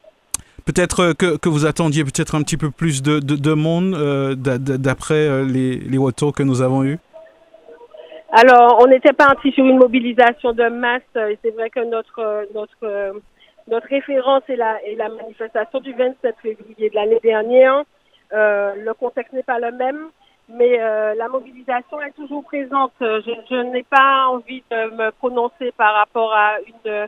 Peut-être 0.68 1.00
euh, 1.00 1.14
que, 1.14 1.38
que, 1.38 1.50
vous 1.50 1.66
attendiez 1.66 2.04
peut-être 2.04 2.36
un 2.36 2.44
petit 2.44 2.58
peu 2.58 2.70
plus 2.70 3.02
de, 3.02 3.20
de, 3.20 3.54
monde 3.54 3.96
d'après 4.36 5.44
les, 5.46 5.78
les 5.78 5.98
retours 5.98 6.34
que 6.34 6.44
nous 6.44 6.62
avons 6.62 6.84
eus. 6.84 7.00
Alors, 8.32 8.78
on 8.82 8.88
n'était 8.88 9.14
pas 9.14 9.28
parti 9.28 9.52
sur 9.54 9.66
une 9.66 9.78
mobilisation 9.78 10.54
de 10.54 10.68
masse. 10.70 11.02
Et 11.16 11.40
c'est 11.42 11.52
vrai 11.52 11.70
que 11.70 11.80
notre 11.80 12.46
notre 12.54 13.22
notre 13.70 13.88
référence 13.88 14.44
est 14.50 14.56
la, 14.56 14.78
est 14.86 14.96
la 14.96 15.10
manifestation 15.10 15.80
du 15.80 15.94
27 15.94 16.36
février 16.44 16.90
de 16.90 16.96
l'année 16.96 17.20
dernière. 17.24 17.84
le 18.32 18.94
contexte 18.94 19.34
n'est 19.34 19.44
pas 19.44 19.60
le 19.60 19.72
même 19.72 20.10
mais 20.50 20.80
euh, 20.80 21.14
la 21.16 21.28
mobilisation 21.28 22.02
est 22.02 22.12
toujours 22.12 22.44
présente. 22.44 22.94
Je, 23.02 23.32
je 23.50 23.56
n'ai 23.72 23.84
pas 23.84 24.28
envie 24.28 24.64
de 24.72 24.96
me 24.96 25.12
prononcer 25.12 25.72
par 25.78 25.94
rapport 25.96 26.34
à 26.34 26.56
une, 26.66 27.08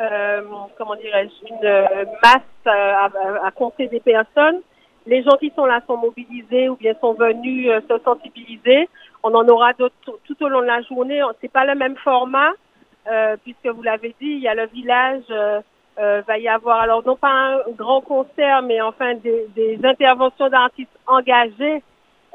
euh, 0.00 0.42
comment 0.78 0.96
dirais-je, 0.96 1.52
une 1.52 2.06
masse 2.22 2.42
à, 2.66 3.08
à, 3.44 3.50
compter 3.50 3.88
des 3.88 4.00
personnes. 4.00 4.60
Les 5.06 5.22
gens 5.22 5.36
qui 5.38 5.52
sont 5.56 5.66
là 5.66 5.80
sont 5.86 5.96
mobilisés 5.96 6.68
ou 6.68 6.76
bien 6.76 6.94
sont 7.00 7.14
venus 7.14 7.68
euh, 7.70 7.80
se 7.88 8.02
sensibiliser. 8.02 8.88
On 9.22 9.34
en 9.34 9.46
aura 9.48 9.72
d'autres 9.72 9.94
tout 10.24 10.42
au 10.42 10.48
long 10.48 10.60
de 10.60 10.66
la 10.66 10.82
journée. 10.82 11.20
C'est 11.40 11.52
pas 11.52 11.64
le 11.64 11.74
même 11.74 11.96
format, 11.96 12.52
euh, 13.10 13.36
puisque 13.42 13.66
vous 13.66 13.82
l'avez 13.82 14.14
dit, 14.20 14.28
il 14.28 14.40
y 14.40 14.48
a 14.48 14.54
le 14.54 14.66
village. 14.66 15.24
Euh, 15.98 16.22
va 16.26 16.38
y 16.38 16.48
avoir 16.48 16.80
alors 16.80 17.04
non 17.04 17.16
pas 17.16 17.28
un 17.28 17.58
grand 17.76 18.00
concert, 18.00 18.62
mais 18.62 18.80
enfin 18.80 19.16
des, 19.16 19.48
des 19.54 19.78
interventions 19.84 20.48
d'artistes 20.48 20.88
engagés 21.06 21.82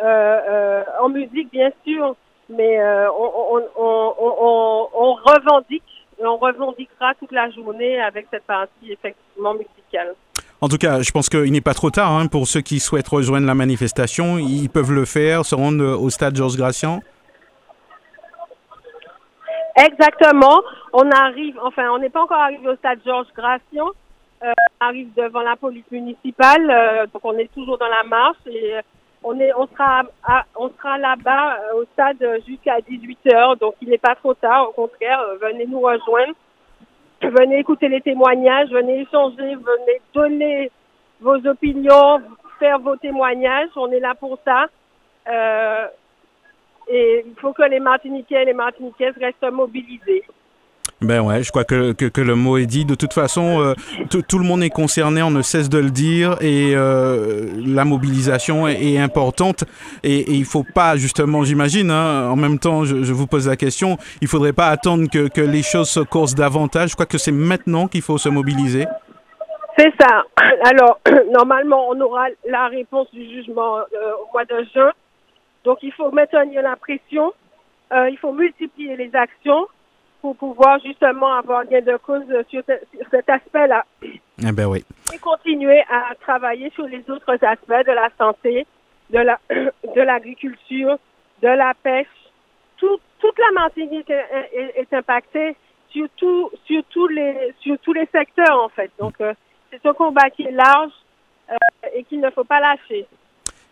euh, 0.01 0.03
euh, 0.49 0.83
en 0.99 1.07
musique 1.07 1.49
bien 1.51 1.71
sûr, 1.85 2.15
mais 2.49 2.81
euh, 2.81 3.09
on, 3.11 3.63
on, 3.77 4.13
on, 4.17 4.87
on, 4.93 5.13
revendique 5.13 5.94
on 6.19 6.37
revendiquera 6.37 7.13
toute 7.15 7.31
la 7.31 7.49
journée 7.51 7.99
avec 8.01 8.27
cette 8.31 8.43
partie 8.43 8.91
effectivement 8.91 9.53
musicale. 9.53 10.15
En 10.61 10.69
tout 10.69 10.77
cas, 10.77 11.01
je 11.01 11.11
pense 11.11 11.29
qu'il 11.29 11.51
n'est 11.51 11.61
pas 11.61 11.73
trop 11.73 11.89
tard 11.89 12.11
hein, 12.11 12.27
pour 12.27 12.47
ceux 12.47 12.61
qui 12.61 12.79
souhaitent 12.79 13.07
rejoindre 13.07 13.45
la 13.45 13.55
manifestation. 13.55 14.37
Ils 14.37 14.69
peuvent 14.69 14.91
le 14.91 15.05
faire, 15.05 15.45
se 15.45 15.53
rendre 15.53 16.01
au 16.01 16.09
stade 16.09 16.35
Georges 16.35 16.55
Gracian. 16.55 17.01
Exactement. 19.75 20.61
On 20.93 21.09
arrive, 21.11 21.59
enfin, 21.61 21.89
on 21.91 21.99
n'est 21.99 22.09
pas 22.09 22.21
encore 22.21 22.39
arrivé 22.39 22.67
au 22.67 22.75
stade 22.77 22.99
Georges 23.05 23.27
Gracian. 23.35 23.89
on 24.41 24.53
arrive 24.79 25.09
devant 25.15 25.41
la 25.41 25.57
police 25.57 25.89
municipale, 25.91 27.07
donc 27.13 27.23
on 27.25 27.37
est 27.37 27.51
toujours 27.53 27.77
dans 27.77 27.89
la 27.89 28.03
marche 28.03 28.37
et 28.45 28.75
on 29.25 29.39
est, 29.39 29.51
on 29.55 29.65
sera, 29.67 30.03
on 30.55 30.69
sera 30.69 30.97
là-bas 30.99 31.57
euh, 31.57 31.81
au 31.81 31.85
stade 31.93 32.23
jusqu'à 32.47 32.79
18 32.79 33.17
h 33.25 33.59
donc 33.59 33.73
il 33.81 33.89
n'est 33.89 33.97
pas 33.97 34.13
trop 34.13 34.35
tard. 34.35 34.69
Au 34.69 34.71
contraire, 34.71 35.19
euh, 35.19 35.37
venez 35.41 35.65
nous 35.65 35.81
rejoindre, 35.81 36.35
venez 37.23 37.57
écouter 37.57 37.89
les 37.89 38.01
témoignages, 38.01 38.69
venez 38.69 39.01
échanger, 39.01 39.55
venez 39.55 40.01
donner 40.13 40.71
vos 41.19 41.37
opinions, 41.47 42.21
faire 42.59 42.77
vos 42.77 42.95
témoignages. 42.97 43.69
On 43.75 43.91
est 43.91 43.99
là 43.99 44.13
pour 44.13 44.37
ça. 44.45 44.67
Euh, 45.27 45.87
et 46.87 47.23
il 47.25 47.35
faut 47.41 47.51
que 47.51 47.63
les 47.63 47.79
Martiniquais 47.79 48.43
et 48.43 48.45
les 48.45 48.53
Martiniquaises 48.53 49.17
restent 49.19 49.51
mobilisés. 49.51 50.23
Ben 51.01 51.19
ouais, 51.21 51.43
je 51.43 51.51
crois 51.51 51.65
que, 51.65 51.91
que, 51.91 52.21
le 52.21 52.35
mot 52.35 52.57
est 52.57 52.65
dit. 52.65 52.85
De 52.85 52.95
toute 52.95 53.11
façon, 53.11 53.61
euh, 53.61 53.73
tout 54.27 54.39
le 54.39 54.45
monde 54.45 54.63
est 54.63 54.69
concerné, 54.69 55.21
on 55.21 55.29
ne 55.29 55.41
cesse 55.41 55.67
de 55.67 55.77
le 55.77 55.89
dire, 55.89 56.37
et 56.41 56.71
euh, 56.73 57.49
la 57.65 57.83
mobilisation 57.83 58.65
est, 58.67 58.97
importante. 58.97 59.65
Et, 60.03 60.19
et, 60.19 60.31
il 60.31 60.45
faut 60.45 60.63
pas, 60.63 60.95
justement, 60.95 61.43
j'imagine, 61.43 61.91
hein, 61.91 62.29
en 62.29 62.37
même 62.37 62.59
temps, 62.59 62.85
je, 62.85 62.95
vous 63.11 63.27
pose 63.27 63.47
la 63.47 63.57
question, 63.57 63.97
il 64.21 64.29
faudrait 64.29 64.53
pas 64.53 64.67
attendre 64.67 65.09
que, 65.09 65.27
que 65.27 65.41
les 65.41 65.63
choses 65.63 65.89
se 65.89 65.99
coursent 65.99 66.35
davantage. 66.35 66.91
Je 66.91 66.93
crois 66.95 67.05
que 67.05 67.17
c'est 67.17 67.33
maintenant 67.33 67.87
qu'il 67.87 68.01
faut 68.01 68.17
se 68.17 68.29
mobiliser. 68.29 68.85
C'est 69.77 69.93
ça. 69.99 70.23
Alors, 70.63 71.01
normalement, 71.31 71.89
on 71.89 71.99
aura 71.99 72.27
la 72.47 72.67
réponse 72.67 73.11
du 73.11 73.29
jugement 73.29 73.79
euh, 73.79 73.81
au 74.23 74.31
mois 74.31 74.45
de 74.45 74.65
juin. 74.73 74.91
Donc, 75.65 75.79
il 75.81 75.91
faut 75.91 76.09
maintenir 76.11 76.61
la 76.61 76.77
pression. 76.77 77.33
il 77.91 78.17
faut 78.21 78.31
multiplier 78.31 78.95
les 78.95 79.13
actions 79.13 79.67
pour 80.25 80.35
pouvoir 80.37 80.79
justement 80.79 81.31
avoir 81.33 81.65
gain 81.67 81.81
de 81.81 81.97
cause 81.97 82.23
sur, 82.49 82.63
cet 83.11 83.29
aspect-là. 83.29 83.85
Eh 84.01 84.51
ben 84.51 84.65
oui. 84.65 84.83
Et 85.13 85.19
continuer 85.19 85.83
à 85.87 86.15
travailler 86.19 86.71
sur 86.71 86.87
les 86.87 87.07
autres 87.11 87.37
aspects 87.45 87.87
de 87.87 87.91
la 87.91 88.09
santé, 88.17 88.65
de 89.11 89.19
la 89.19 89.39
de 89.49 90.01
l'agriculture, 90.01 90.97
de 91.43 91.47
la 91.47 91.73
pêche. 91.75 92.07
Tout, 92.77 92.99
toute 93.19 93.37
la 93.37 93.51
Martinique 93.53 94.09
est, 94.09 94.93
impactée 94.93 95.55
sur, 95.91 96.07
sur, 96.17 96.83
tous 96.89 97.07
les, 97.07 97.53
sur 97.59 97.77
tous 97.79 97.93
les 97.93 98.07
secteurs, 98.07 98.63
en 98.63 98.69
fait. 98.69 98.89
Donc, 98.99 99.13
euh, 99.21 99.33
c'est 99.69 99.85
un 99.85 99.93
combat 99.93 100.31
qui 100.31 100.43
est 100.43 100.51
large 100.51 100.91
euh, 101.51 101.55
et 101.93 102.03
qu'il 102.03 102.19
ne 102.19 102.31
faut 102.31 102.43
pas 102.43 102.59
lâcher. 102.59 103.05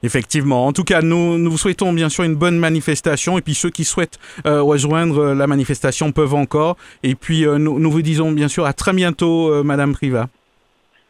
Effectivement. 0.04 0.68
En 0.68 0.74
tout 0.74 0.84
cas, 0.84 1.02
nous, 1.02 1.38
nous 1.38 1.50
vous 1.50 1.58
souhaitons 1.58 1.94
bien 1.94 2.10
sûr 2.10 2.26
une 2.26 2.36
bonne 2.36 2.60
manifestation. 2.60 3.38
Et 3.38 3.42
puis 3.42 3.56
ceux 3.56 3.70
qui 3.70 3.86
souhaitent 3.86 4.20
euh, 4.46 4.62
rejoindre 4.62 5.20
euh, 5.20 5.34
la 5.34 5.48
manifestation 5.48 6.12
peuvent 6.12 6.36
encore. 6.36 6.76
Et 7.04 7.16
puis 7.16 7.46
euh, 7.46 7.58
nous, 7.58 7.80
nous, 7.80 7.90
vous 7.90 8.02
disons 8.02 8.32
bien 8.32 8.50
sûr 8.50 8.66
à 8.66 8.74
très 8.74 8.92
bientôt, 8.92 9.64
Madame 9.64 9.94
Priva. 9.94 10.28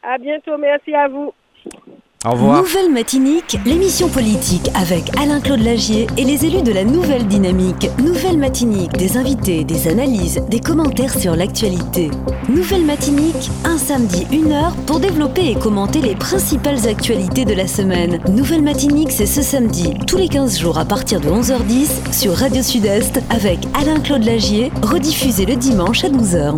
À 0.03 0.17
bientôt. 0.19 0.57
Merci 0.59 0.93
à 0.93 1.07
vous. 1.07 1.33
Nouvelle 2.25 2.89
Matinique, 2.89 3.57
l'émission 3.65 4.07
politique 4.07 4.69
avec 4.75 5.13
Alain-Claude 5.19 5.59
Lagier 5.59 6.07
et 6.17 6.23
les 6.23 6.45
élus 6.45 6.61
de 6.61 6.71
la 6.71 6.85
Nouvelle 6.85 7.27
Dynamique. 7.27 7.89
Nouvelle 8.01 8.37
Matinique, 8.37 8.93
des 8.93 9.17
invités, 9.17 9.65
des 9.65 9.89
analyses, 9.89 10.41
des 10.49 10.61
commentaires 10.61 11.19
sur 11.19 11.35
l'actualité. 11.35 12.11
Nouvelle 12.47 12.85
Matinique, 12.85 13.51
un 13.65 13.77
samedi, 13.77 14.25
une 14.31 14.53
heure 14.53 14.73
pour 14.87 15.01
développer 15.01 15.49
et 15.51 15.55
commenter 15.55 15.99
les 15.99 16.15
principales 16.15 16.87
actualités 16.87 17.43
de 17.43 17.53
la 17.53 17.67
semaine. 17.67 18.21
Nouvelle 18.29 18.63
Matinique, 18.63 19.11
c'est 19.11 19.25
ce 19.25 19.41
samedi, 19.41 19.93
tous 20.07 20.15
les 20.17 20.29
15 20.29 20.59
jours 20.59 20.77
à 20.77 20.85
partir 20.85 21.19
de 21.19 21.27
11h10 21.27 22.13
sur 22.13 22.35
Radio 22.35 22.63
Sud-Est 22.63 23.19
avec 23.31 23.59
Alain-Claude 23.73 24.23
Lagier, 24.23 24.71
rediffusé 24.81 25.45
le 25.45 25.57
dimanche 25.57 26.05
à 26.05 26.09
12h. 26.09 26.57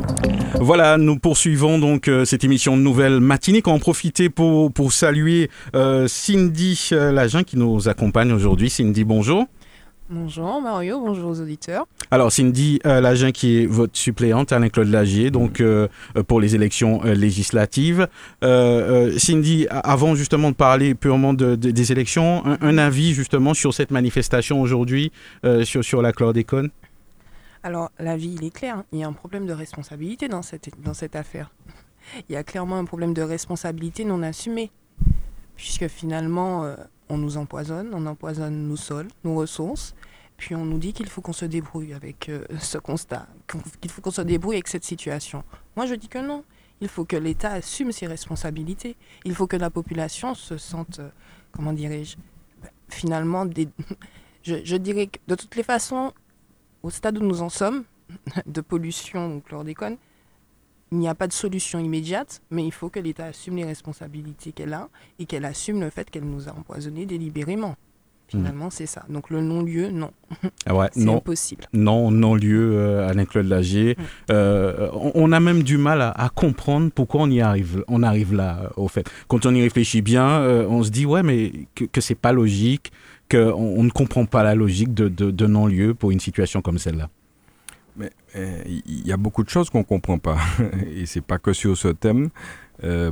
Voilà, 0.60 0.98
nous 0.98 1.18
poursuivons 1.18 1.80
donc 1.80 2.08
euh, 2.08 2.24
cette 2.24 2.44
émission 2.44 2.78
de 2.78 2.82
Nouvelle 2.82 3.20
Matinique. 3.20 3.68
On 3.68 3.74
en 3.74 3.80
profiter 3.80 4.30
pour, 4.30 4.72
pour 4.72 4.94
saluer 4.94 5.50
euh, 5.76 6.08
Cindy 6.08 6.90
euh, 6.92 7.12
Lagen 7.12 7.44
qui 7.44 7.58
nous 7.58 7.88
accompagne 7.88 8.32
aujourd'hui. 8.32 8.70
Cindy, 8.70 9.04
bonjour. 9.04 9.48
Bonjour 10.08 10.62
Mario, 10.62 11.00
bonjour 11.00 11.32
aux 11.32 11.42
auditeurs. 11.42 11.88
Alors 12.12 12.32
Cindy 12.32 12.80
euh, 12.86 13.02
Lagen 13.02 13.32
qui 13.32 13.64
est 13.64 13.66
votre 13.66 13.98
suppléante, 13.98 14.52
Alain-Claude 14.52 14.90
Lagier, 14.90 15.32
donc 15.32 15.62
euh, 15.62 15.88
pour 16.28 16.40
les 16.40 16.54
élections 16.54 17.02
législatives. 17.02 18.08
Cindy, 18.42 19.68
avant 19.70 20.14
justement 20.14 20.52
de 20.52 20.56
parler 20.56 20.94
purement 20.94 21.34
des 21.34 21.92
élections, 21.92 22.44
un, 22.46 22.78
avis 22.78 23.14
justement 23.14 23.56
sur 23.56 23.74
cette 23.74 23.90
manifestation 23.90 24.62
aujourd'hui 24.62 25.12
sur, 25.64 25.84
sur 25.84 26.04
la 26.04 26.12
chlordécone? 26.12 26.70
Alors, 27.66 27.90
la 27.98 28.16
vie, 28.16 28.36
il 28.40 28.46
est 28.46 28.52
clair. 28.52 28.78
Hein. 28.78 28.86
Il 28.92 29.00
y 29.00 29.04
a 29.04 29.08
un 29.08 29.14
problème 29.14 29.48
de 29.48 29.54
responsabilité 29.54 30.28
dans 30.28 30.44
cette, 30.44 30.70
dans 30.84 30.94
cette 30.94 31.16
affaire. 31.16 31.50
Il 32.30 32.34
y 32.34 32.36
a 32.36 32.44
clairement 32.44 32.78
un 32.78 32.86
problème 32.86 33.16
de 33.16 33.24
responsabilité 33.24 34.06
non 34.06 34.22
assumée. 34.22 34.70
Puisque 35.56 35.88
finalement, 35.88 36.64
euh, 36.64 36.76
on 37.10 37.18
nous 37.18 37.38
empoisonne, 37.38 37.92
on 37.94 38.06
empoisonne 38.06 38.68
nos 38.68 38.76
sols, 38.76 39.08
nos 39.24 39.36
ressources. 39.36 39.96
Puis 40.38 40.54
on 40.56 40.66
nous 40.66 40.78
dit 40.78 40.92
qu'il 40.92 41.08
faut 41.08 41.22
qu'on 41.22 41.34
se 41.34 41.46
débrouille 41.46 41.94
avec 41.94 42.30
euh, 42.30 42.44
ce 42.60 42.78
constat, 42.78 43.28
qu'il 43.80 43.90
faut 43.90 44.02
qu'on 44.02 44.12
se 44.12 44.22
débrouille 44.22 44.56
avec 44.56 44.68
cette 44.68 44.84
situation. 44.84 45.44
Moi, 45.76 45.86
je 45.86 45.96
dis 45.96 46.10
que 46.10 46.20
non. 46.20 46.44
Il 46.82 46.90
faut 46.90 47.06
que 47.06 47.16
l'État 47.16 47.52
assume 47.52 47.94
ses 47.94 48.06
responsabilités. 48.06 48.98
Il 49.24 49.34
faut 49.34 49.48
que 49.48 49.56
la 49.56 49.70
population 49.70 50.36
se 50.36 50.58
sente, 50.58 51.00
euh, 51.00 51.10
comment 51.52 51.72
dirais-je, 51.72 52.18
finalement, 52.90 53.46
des... 53.46 53.70
je, 54.44 54.76
dirais 54.76 55.08
que 55.08 55.20
de 55.28 55.36
toutes 55.36 55.56
les 55.56 55.64
façons, 55.64 56.12
au 56.84 56.90
stade 56.90 57.18
où 57.18 57.22
nous 57.22 57.42
en 57.42 57.50
sommes, 57.50 57.86
de 58.46 58.60
pollution 58.60 59.38
ou 59.38 59.40
chlordécone, 59.40 59.98
il 60.92 61.00
n'y 61.00 61.08
a 61.08 61.16
pas 61.16 61.28
de 61.28 61.34
solution 61.34 61.80
immédiate, 61.80 62.42
mais 62.52 62.66
il 62.66 62.72
faut 62.72 62.90
que 62.90 63.00
l'État 63.00 63.26
assume 63.26 63.58
les 63.58 63.66
responsabilités 63.66 64.52
qu'elle 64.52 64.74
a 64.74 64.90
et 65.20 65.26
qu'elle 65.26 65.46
assume 65.46 65.82
le 65.82 65.90
fait 65.90 66.10
qu'elle 66.10 66.26
nous 66.26 66.48
a 66.48 66.52
empoisonnés 66.52 67.06
délibérément. 67.06 67.76
Finalement, 68.28 68.70
c'est 68.72 68.88
ça. 68.88 69.06
Donc 69.08 69.30
le 69.30 69.42
non-lieu, 69.42 69.92
non. 69.92 70.12
Ah 70.66 70.76
ouais, 70.76 70.88
c'est 70.92 71.08
impossible. 71.08 71.66
Non, 71.74 72.10
non-lieu, 72.10 72.76
euh, 72.76 73.08
Alain-Claude 73.08 73.46
Lagier. 73.46 73.96
Euh, 74.32 74.90
on, 75.14 75.32
a 75.32 75.40
même 75.40 75.62
du 75.62 75.78
mal 75.78 76.02
à, 76.02 76.30
comprendre 76.34 76.90
pourquoi 76.94 77.22
on 77.22 77.30
y 77.30 77.40
arrive, 77.40 77.84
on 77.88 78.02
arrive 78.02 78.34
là, 78.34 78.62
euh, 78.64 78.70
au 78.78 78.88
fait. 78.88 79.08
Quand 79.28 79.46
on 79.46 79.54
y 79.54 79.62
réfléchit 79.62 80.02
bien, 80.02 80.42
on 80.68 80.82
se 80.82 80.90
dit, 80.90 81.06
ouais, 81.06 81.22
mais 81.22 81.52
que, 81.76 81.86
que 81.86 82.02
c'est 82.02 82.16
pas 82.16 82.32
logique, 82.32 82.92
qu'on 83.30 83.54
on 83.54 83.84
ne 83.84 83.92
comprend 83.92 84.26
pas 84.26 84.44
la 84.44 84.56
logique 84.56 84.94
de, 84.94 85.08
de, 85.08 85.48
non-lieu 85.48 85.94
pour 85.94 86.12
une 86.12 86.20
situation 86.20 86.62
comme 86.62 86.80
celle-là. 86.80 87.10
Mais 87.98 88.12
il 88.66 89.08
y 89.08 89.12
a 89.12 89.18
beaucoup 89.18 89.44
de 89.44 89.50
choses 89.50 89.70
qu'on 89.70 89.80
ne 89.80 89.84
comprend 89.84 90.18
pas. 90.18 90.38
Et 90.96 91.06
c'est 91.06 91.22
pas 91.22 91.38
que 91.38 91.54
sur 91.54 91.78
ce 91.78 91.90
thème. 91.90 92.30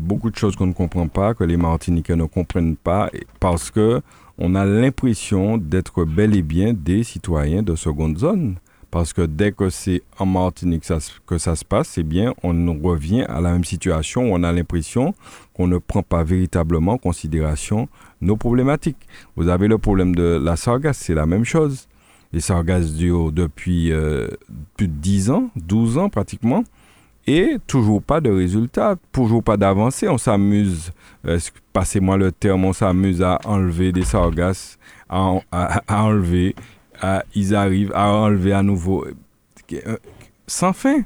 beaucoup 0.01 0.29
de 0.29 0.35
choses 0.35 0.55
qu'on 0.55 0.67
ne 0.67 0.73
comprend 0.73 1.07
pas, 1.07 1.33
que 1.33 1.43
les 1.43 1.57
Martiniquais 1.57 2.15
ne 2.15 2.25
comprennent 2.25 2.75
pas, 2.75 3.09
parce 3.39 3.71
que 3.71 4.01
on 4.37 4.55
a 4.55 4.65
l'impression 4.65 5.57
d'être 5.57 6.05
bel 6.05 6.35
et 6.35 6.41
bien 6.41 6.73
des 6.73 7.03
citoyens 7.03 7.61
de 7.61 7.75
seconde 7.75 8.17
zone. 8.17 8.55
Parce 8.93 9.11
que 9.11 9.23
dès 9.23 9.51
que 9.51 9.71
c'est 9.71 10.03
en 10.19 10.27
Martinique 10.27 10.85
que 11.25 11.37
ça 11.39 11.55
se 11.55 11.65
passe, 11.65 11.97
eh 11.97 12.03
bien, 12.03 12.33
on 12.43 12.53
revient 12.79 13.23
à 13.23 13.41
la 13.41 13.51
même 13.51 13.63
situation 13.63 14.21
où 14.21 14.35
on 14.35 14.43
a 14.43 14.51
l'impression 14.51 15.15
qu'on 15.55 15.65
ne 15.65 15.79
prend 15.79 16.03
pas 16.03 16.23
véritablement 16.23 16.93
en 16.93 16.97
considération 16.99 17.89
nos 18.21 18.37
problématiques. 18.37 19.07
Vous 19.35 19.47
avez 19.47 19.67
le 19.67 19.79
problème 19.79 20.13
de 20.13 20.39
la 20.39 20.55
sargasse, 20.57 20.99
c'est 20.99 21.15
la 21.15 21.25
même 21.25 21.43
chose. 21.43 21.87
Les 22.33 22.39
sargasses 22.39 22.93
durent 22.93 23.31
depuis 23.31 23.91
euh, 23.91 24.27
plus 24.75 24.87
de 24.87 24.93
10 24.93 25.29
ans, 25.29 25.49
12 25.55 25.99
ans 25.99 26.09
pratiquement 26.09 26.63
et 27.25 27.57
toujours 27.67 28.01
pas 28.01 28.19
de 28.19 28.29
résultat, 28.29 28.97
toujours 29.13 29.43
pas 29.43 29.55
d'avancée. 29.55 30.09
On 30.09 30.17
s'amuse, 30.17 30.91
euh, 31.25 31.39
passez-moi 31.71 32.17
le 32.17 32.31
terme, 32.31 32.65
on 32.65 32.73
s'amuse 32.73 33.21
à 33.21 33.39
enlever 33.45 33.93
des 33.93 34.03
sargasses, 34.03 34.77
à, 35.07 35.39
enlever, 35.87 36.55
ils 37.33 37.55
arrivent 37.55 37.93
à 37.93 38.11
enlever 38.11 38.51
à 38.51 38.61
nouveau, 38.61 39.05
euh, 39.71 39.97
sans 40.47 40.73
fin. 40.73 41.03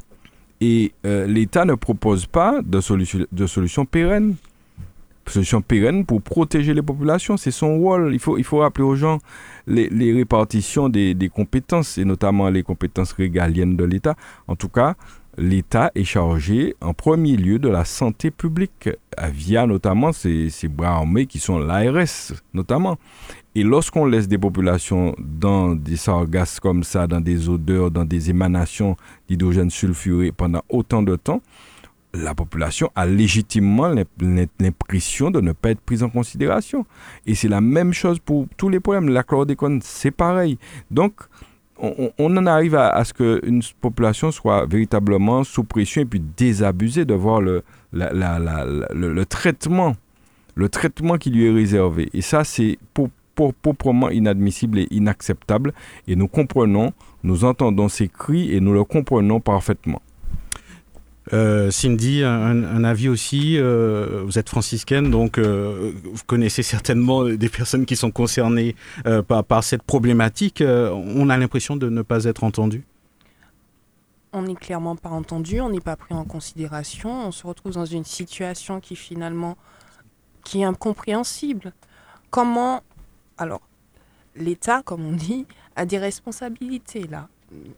Et 0.59 0.91
l'État 1.03 1.65
ne 1.65 1.75
propose 1.75 2.25
pas 2.25 2.61
de 2.65 2.81
solution, 2.81 3.27
de 3.31 3.45
solution 3.45 3.85
pérenne. 3.85 4.33
Solution 5.27 5.61
pérenne 5.61 6.05
pour 6.05 6.21
protéger 6.21 6.73
les 6.73 6.81
populations, 6.81 7.37
c'est 7.37 7.51
son 7.51 7.77
rôle. 7.77 8.13
Il 8.13 8.19
faut, 8.19 8.37
il 8.37 8.43
faut 8.43 8.59
rappeler 8.59 8.83
aux 8.83 8.95
gens 8.95 9.19
les, 9.67 9.89
les 9.89 10.13
répartitions 10.13 10.89
des, 10.89 11.13
des 11.13 11.29
compétences, 11.29 11.97
et 11.97 12.05
notamment 12.05 12.49
les 12.49 12.63
compétences 12.63 13.11
régaliennes 13.11 13.75
de 13.75 13.83
l'État. 13.83 14.15
En 14.47 14.55
tout 14.55 14.69
cas, 14.69 14.95
l'État 15.37 15.91
est 15.95 16.03
chargé 16.03 16.75
en 16.81 16.93
premier 16.93 17.37
lieu 17.37 17.59
de 17.59 17.69
la 17.69 17.85
santé 17.85 18.31
publique, 18.31 18.89
via 19.31 19.67
notamment 19.67 20.11
ces, 20.11 20.49
bras 20.67 20.95
armés 20.95 21.25
qui 21.25 21.39
sont 21.39 21.59
l'ARS 21.59 22.33
notamment. 22.53 22.97
Et 23.55 23.63
lorsqu'on 23.63 24.05
laisse 24.05 24.27
des 24.27 24.37
populations 24.37 25.15
dans 25.19 25.75
des 25.75 25.95
sargasses 25.95 26.59
comme 26.59 26.83
ça, 26.83 27.07
dans 27.07 27.21
des 27.21 27.49
odeurs, 27.49 27.91
dans 27.91 28.05
des 28.05 28.29
émanations 28.29 28.95
d'hydrogène 29.27 29.69
sulfuré 29.69 30.31
pendant 30.31 30.61
autant 30.69 31.01
de 31.01 31.15
temps, 31.15 31.41
la 32.13 32.33
population 32.33 32.89
a 32.95 33.05
légitimement 33.05 33.93
l'impression 34.19 35.31
de 35.31 35.41
ne 35.41 35.51
pas 35.51 35.71
être 35.71 35.81
prise 35.81 36.03
en 36.03 36.09
considération. 36.09 36.85
Et 37.25 37.35
c'est 37.35 37.47
la 37.47 37.61
même 37.61 37.93
chose 37.93 38.19
pour 38.19 38.47
tous 38.57 38.69
les 38.69 38.79
problèmes. 38.79 39.09
La 39.09 39.23
chlordécone, 39.23 39.81
c'est 39.83 40.11
pareil. 40.11 40.57
Donc, 40.89 41.13
on, 41.79 42.11
en 42.37 42.45
arrive 42.47 42.75
à, 42.75 43.03
ce 43.03 43.13
qu'une 43.13 43.61
population 43.81 44.31
soit 44.31 44.65
véritablement 44.65 45.43
sous 45.43 45.63
pression 45.63 46.01
et 46.01 46.05
puis 46.05 46.19
désabusée 46.19 47.05
de 47.05 47.13
voir 47.13 47.39
le, 47.41 47.63
traitement, 49.25 49.95
le 50.55 50.69
traitement 50.69 51.17
qui 51.17 51.29
lui 51.29 51.45
est 51.45 51.51
réservé. 51.51 52.09
Et 52.13 52.21
ça, 52.21 52.43
c'est 52.43 52.79
proprement 53.61 54.09
inadmissible 54.09 54.79
et 54.79 54.87
inacceptable. 54.89 55.73
Et 56.07 56.15
nous 56.15 56.27
comprenons, 56.27 56.93
nous 57.23 57.45
entendons 57.45 57.89
ces 57.89 58.07
cris 58.07 58.55
et 58.55 58.59
nous 58.59 58.73
le 58.73 58.83
comprenons 58.83 59.39
parfaitement. 59.39 60.01
Euh, 61.33 61.71
Cindy, 61.71 62.23
un, 62.23 62.83
avis 62.83 63.09
aussi. 63.09 63.57
Euh, 63.57 64.23
vous 64.25 64.39
êtes 64.39 64.49
franciscaine, 64.49 65.11
donc 65.11 65.37
euh, 65.37 65.91
vous 66.03 66.23
connaissez 66.25 66.63
certainement 66.63 67.25
des 67.25 67.49
personnes 67.49 67.85
qui 67.85 67.95
sont 67.95 68.11
concernées 68.11 68.75
par, 69.27 69.63
cette 69.63 69.83
problématique. 69.83 70.63
on 70.65 71.29
a 71.29 71.37
l'impression 71.37 71.75
de 71.75 71.89
ne 71.89 72.01
pas 72.01 72.25
être 72.25 72.43
entendu. 72.43 72.83
On 74.33 74.43
n'est 74.43 74.55
clairement 74.55 74.95
pas 74.95 75.09
entendu, 75.09 75.61
on 75.61 75.69
n'est 75.69 75.79
pas 75.81 75.95
pris 75.95 76.13
en 76.13 76.23
considération. 76.23 77.27
On 77.27 77.31
se 77.31 77.47
retrouve 77.47 77.73
dans 77.73 77.85
une 77.85 78.03
situation 78.03 78.79
qui 78.79 78.95
finalement 78.95 79.57
qui 80.43 80.61
est 80.61 80.65
incompréhensible. 80.65 81.73
Comment 82.29 82.81
alors 83.37 83.61
l'État, 84.35 84.81
comme 84.83 85.05
on 85.05 85.13
dit, 85.13 85.45
a 85.75 85.85
des 85.85 85.97
responsabilités 85.97 87.07
là? 87.07 87.29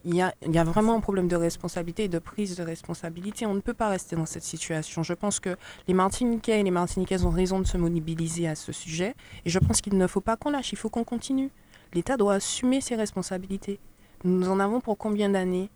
Il 0.03 0.15
y, 0.15 0.21
a, 0.21 0.63
vraiment 0.63 0.95
un 0.95 0.99
problème 0.99 1.27
de 1.27 1.35
responsabilité 1.35 2.05
et 2.05 2.07
de 2.07 2.19
prise 2.19 2.55
de 2.55 2.63
responsabilité. 2.63 3.45
On 3.45 3.53
ne 3.53 3.59
peut 3.59 3.73
pas 3.73 3.89
rester 3.89 4.15
dans 4.15 4.25
cette 4.25 4.43
situation. 4.43 5.03
Je 5.03 5.13
pense 5.13 5.39
que 5.39 5.55
les 5.87 5.93
Martiniquais 5.93 6.59
et 6.59 6.63
les 6.63 6.71
Martiniquaises 6.71 7.23
ont 7.25 7.29
raison 7.29 7.59
de 7.59 7.67
se 7.67 7.77
mobiliser 7.77 8.47
à 8.47 8.55
ce 8.55 8.71
sujet. 8.71 9.15
Et 9.45 9.49
je 9.49 9.59
pense 9.59 9.81
qu'il 9.81 9.97
ne 9.97 10.07
faut 10.07 10.21
pas 10.21 10.37
qu'on 10.37 10.49
lâche, 10.49 10.71
il 10.71 10.77
faut 10.77 10.89
qu'on 10.89 11.03
continue. 11.03 11.51
L'État 11.93 12.17
doit 12.17 12.35
assumer 12.35 12.81
ses 12.81 12.95
responsabilités. 12.95 13.79
Nous 14.23 14.49
en 14.49 14.59
avons 14.59 14.81
pour 14.81 14.97
combien 14.97 15.29
d'années? 15.29 15.69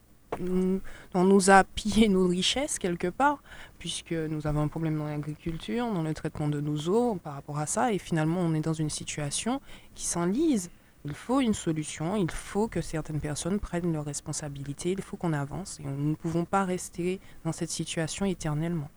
On 1.13 1.23
nous 1.23 1.51
a 1.51 1.63
pillé 1.63 2.09
nos 2.09 2.27
richesses 2.27 2.79
quelque 2.79 3.07
part, 3.07 3.43
puisque 3.77 4.13
nous 4.13 4.47
avons 4.47 4.61
un 4.61 4.67
problème 4.67 4.97
dans 4.97 5.05
l'agriculture, 5.05 5.85
dans 5.93 6.01
le 6.01 6.13
traitement 6.15 6.47
de 6.47 6.59
nos 6.59 6.89
eaux 6.89 7.15
par 7.23 7.35
rapport 7.35 7.59
à 7.59 7.67
ça, 7.67 7.93
et 7.93 7.99
finalement 7.99 8.41
on 8.41 8.55
est 8.55 8.61
dans 8.61 8.73
une 8.73 8.89
situation 8.89 9.61
qui 9.93 10.05
s'enlise. 10.05 10.71
Il 11.05 11.13
faut 11.13 11.41
une 11.41 11.53
solution, 11.53 12.15
il 12.15 12.31
faut 12.31 12.69
que 12.69 12.79
certaines 12.79 13.19
personnes 13.19 13.59
prennent 13.59 13.91
leurs 13.91 14.05
responsabilités, 14.05 14.91
il 14.91 15.01
faut 15.01 15.17
qu'on 15.17 15.33
avance 15.33 15.79
et 15.81 15.83
nous 15.83 16.11
ne 16.11 16.15
pouvons 16.15 16.45
pas 16.45 16.63
rester 16.63 17.19
dans 17.43 17.51
cette 17.51 17.71
situation 17.71 18.25
éternellement. 18.25 18.89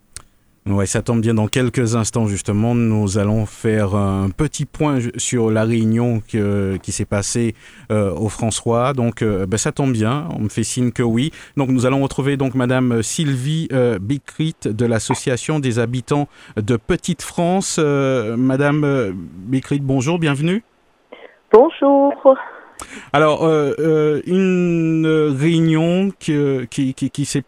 Oui, 0.69 0.87
ça 0.89 1.01
tombe 1.01 1.21
bien. 1.21 1.33
Dans 1.33 1.47
quelques 1.47 1.95
instants, 1.95 2.27
justement, 2.27 2.75
nous 2.75 3.19
allons 3.19 3.47
faire 3.47 3.95
un 3.95 4.31
petit 4.31 4.65
point 4.65 4.99
sur 5.17 5.49
la 5.49 5.63
réunion 5.63 6.21
qui 6.21 6.93
s'est 6.93 7.05
passée 7.05 7.55
euh, 7.93 8.13
au 8.13 8.29
François. 8.29 8.93
Donc, 8.93 9.23
euh, 9.23 9.47
ben, 9.47 9.59
ça 9.59 9.71
tombe 9.71 9.93
bien. 9.93 10.29
On 10.31 10.41
me 10.41 10.49
fait 10.49 10.65
signe 10.65 10.91
que 10.91 11.05
oui. 11.05 11.31
Donc, 11.57 11.69
nous 11.69 11.87
allons 11.87 12.03
retrouver 12.03 12.37
donc 12.37 12.57
Madame 12.57 13.01
Sylvie 13.05 13.69
euh, 13.73 14.01
de 14.01 14.85
l'association 14.87 15.61
des 15.61 15.79
habitants 15.79 16.29
de 16.57 16.77
Petite 16.77 17.23
France. 17.23 17.77
Euh, 17.79 18.37
Madame 18.37 19.15
Bicrit, 19.47 19.79
bonjour, 19.79 20.19
bienvenue. 20.19 20.65
Bonjour. 21.57 22.37
Alors, 23.15 23.47
euh, 23.47 23.73
euh, 23.79 24.21
une 24.27 25.07
réunion 25.41 26.13
qui, 26.19 26.37
qui, 26.69 26.93
qui, 26.93 27.11
qui 27.11 27.25
s'est 27.25 27.43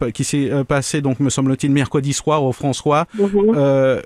euh, 0.51 0.63
passée, 0.63 1.01
donc, 1.01 1.19
me 1.19 1.29
semble-t-il, 1.29 1.71
mercredi 1.71 2.13
soir 2.13 2.43
au 2.43 2.51
François. 2.51 3.05
Mhm. 3.13 4.01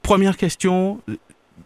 première 0.00 0.38
question, 0.38 1.00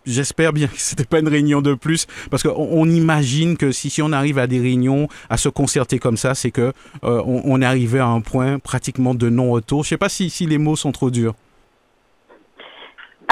j'espère 0.05 0.53
bien 0.53 0.66
que 0.66 0.77
ce 0.77 0.94
n'était 0.94 1.05
pas 1.05 1.20
une 1.20 1.29
réunion 1.29 1.62
de 1.62 1.75
plus, 1.75 2.09
parce 2.33 2.42
qu'on 2.42 2.57
on 2.57 2.88
imagine 2.88 3.57
que 3.57 3.70
si, 3.70 3.90
si 3.90 4.03
on 4.03 4.11
arrive 4.11 4.38
à 4.38 4.48
des 4.48 4.59
réunions, 4.59 5.07
à 5.31 5.37
se 5.37 5.48
concerter 5.48 6.01
comme 6.01 6.16
ça, 6.16 6.35
c'est 6.35 6.51
que 6.51 6.72
on, 7.03 7.62
est 7.62 7.66
arrivé 7.66 8.01
à 8.01 8.09
un 8.09 8.22
point 8.22 8.59
pratiquement 8.59 9.14
de 9.14 9.31
non-retour. 9.31 9.85
Je 9.85 9.87
ne 9.87 9.90
sais 9.90 9.98
pas 9.98 10.09
si, 10.09 10.31
si 10.31 10.46
les 10.46 10.59
mots 10.59 10.75
sont 10.75 10.90
trop 10.90 11.12
durs. 11.12 11.35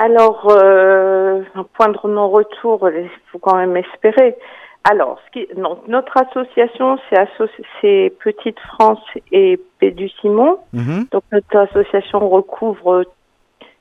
Alors, 0.03 0.49
euh, 0.51 1.43
un 1.55 1.65
point 1.75 1.89
de 1.89 2.09
non-retour, 2.09 2.89
il 2.89 3.11
faut 3.31 3.39
quand 3.39 3.57
même 3.57 3.77
espérer. 3.77 4.35
Alors, 4.91 5.21
ce 5.27 5.33
qui, 5.33 5.55
donc, 5.55 5.87
notre 5.89 6.17
association, 6.17 6.99
c'est 7.11 8.11
Petite 8.25 8.59
France 8.61 9.03
et 9.31 9.61
Pédu-Simon. 9.79 10.59
Mhm. 10.73 11.07
Donc, 11.13 11.23
notre 11.31 11.55
association 11.55 12.27
recouvre 12.31 13.05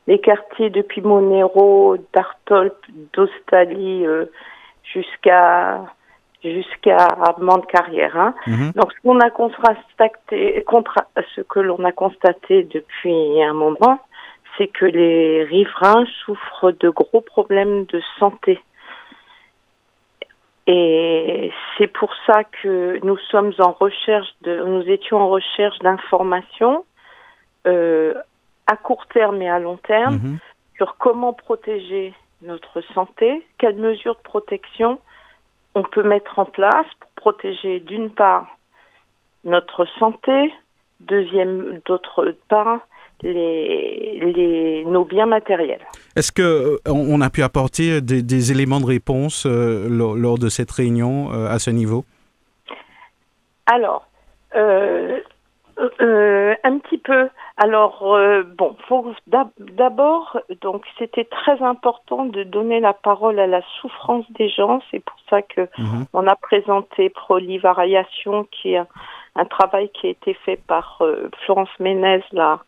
les 0.08 0.19
quartiers 0.19 0.69
depuis 0.69 0.99
Monero, 0.99 1.95
d'Artolp, 2.13 2.75
d'Ostalie 3.13 4.05
euh, 4.05 4.25
jusqu'à 4.84 5.86
jusqu'à 6.43 7.08
de 7.38 7.65
carrière. 7.65 8.17
Hein. 8.17 8.34
Mhm. 8.45 8.71
Donc, 8.75 8.91
ce 8.91 9.01
qu'on 9.03 9.19
a 9.21 9.29
constaté, 9.29 10.65
ce 11.36 11.41
que 11.41 11.60
l'on 11.62 11.82
a 11.86 11.93
constaté 11.93 12.63
depuis 12.63 13.41
un 13.41 13.53
moment, 13.53 13.99
c'est 14.59 14.67
que 14.67 14.85
les 14.85 15.45
riverains 15.45 16.05
souffrent 16.25 16.73
de 16.73 16.89
gros 16.89 17.21
problèmes 17.21 17.85
de 17.85 18.01
santé. 18.19 18.59
Et 20.67 21.51
c'est 21.77 21.87
pour 21.87 22.13
ça 22.27 22.43
que 22.43 22.99
nous 23.03 23.17
sommes 23.31 23.53
en 23.57 23.71
recherche 23.71 24.27
de, 24.41 24.63
nous 24.63 24.83
étions 24.83 25.17
en 25.17 25.29
recherche 25.29 25.79
d'informations 25.79 26.85
euh, 27.65 28.13
à 28.67 28.75
court 28.75 29.07
terme 29.07 29.41
et 29.41 29.49
à 29.49 29.57
long 29.59 29.77
terme 29.77 30.15
mhm. 30.15 30.39
sur 30.75 30.97
comment 30.97 31.33
protéger 31.33 32.13
notre 32.43 32.81
santé, 32.93 33.43
quelles 33.57 33.77
mesures 33.77 34.15
de 34.15 34.21
protection 34.21 34.99
on 35.73 35.83
peut 35.83 36.03
mettre 36.03 36.37
en 36.37 36.45
place 36.45 36.85
pour 36.99 37.11
protéger 37.11 37.79
d'une 37.79 38.11
part 38.11 38.47
notre 39.43 39.85
santé, 39.97 40.53
deuxième 40.99 41.79
d'autre 41.85 42.35
part 42.49 42.81
les, 43.23 44.19
les, 44.19 44.86
nos 44.86 45.05
biens 45.05 45.25
matériels. 45.25 45.86
Est-ce 46.15 46.32
que 46.32 46.41
euh, 46.41 46.77
on 46.86 47.21
a 47.21 47.29
pu 47.29 47.43
apporter 47.43 48.01
des, 48.01 48.51
éléments 48.51 48.79
de 48.79 48.86
réponse 48.86 49.45
euh, 49.45 49.88
lors, 49.89 50.38
de 50.38 50.49
cette 50.49 50.71
réunion 50.71 51.32
euh, 51.32 51.47
à 51.47 51.60
ce 51.60 51.69
niveau? 51.69 52.05
Alors, 53.65 54.05
un 56.62 56.77
petit 56.79 56.97
peu. 56.97 57.29
Alors, 57.58 58.17
bon, 58.58 58.75
d'abord, 59.58 60.39
donc 60.62 60.84
c'était 60.97 61.25
très 61.25 61.62
important 61.62 62.25
de 62.25 62.43
donner 62.43 62.79
la 62.79 62.93
parole 62.93 63.39
à 63.39 63.47
la 63.47 63.62
souffrance 63.79 64.25
des 64.32 64.49
gens. 64.49 64.82
C'est 64.89 65.03
pour 65.03 65.17
ça 65.29 65.41
que 65.41 65.62
mhm. 65.77 66.05
on 66.13 66.25
a 66.25 66.36
présenté 66.36 67.10
Prolivariation, 67.10 68.47
qui 68.51 68.73
est 68.73 68.82
un, 69.36 69.45
travail 69.45 69.89
qui 69.89 70.08
a 70.08 70.10
été 70.10 70.34
fait 70.34 70.60
par 70.67 71.01
Florence 71.45 71.69
Ménez 71.79 72.23
là 72.32 72.60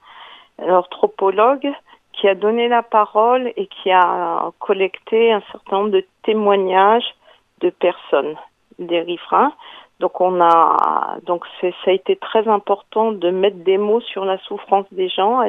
l'anthropologue 0.59 1.71
qui 2.13 2.27
a 2.27 2.35
donné 2.35 2.67
la 2.67 2.83
parole 2.83 3.51
et 3.55 3.67
qui 3.67 3.91
a 3.91 4.51
collecté 4.59 5.31
un 5.31 5.41
certain 5.51 5.77
nombre 5.77 5.91
de 5.91 6.05
témoignages 6.23 7.15
de 7.61 7.69
personnes, 7.69 8.35
des 8.79 9.01
riverains. 9.01 9.53
Donc 9.99 10.19
on 10.19 10.41
a 10.41 11.17
donc 11.23 11.45
ça 11.61 11.67
a 11.85 11.91
été 11.91 12.15
très 12.15 12.47
important 12.47 13.11
de 13.11 13.29
mettre 13.29 13.57
des 13.57 13.77
mots 13.77 14.01
sur 14.01 14.25
la 14.25 14.37
souffrance 14.39 14.85
des 14.91 15.09
gens. 15.09 15.41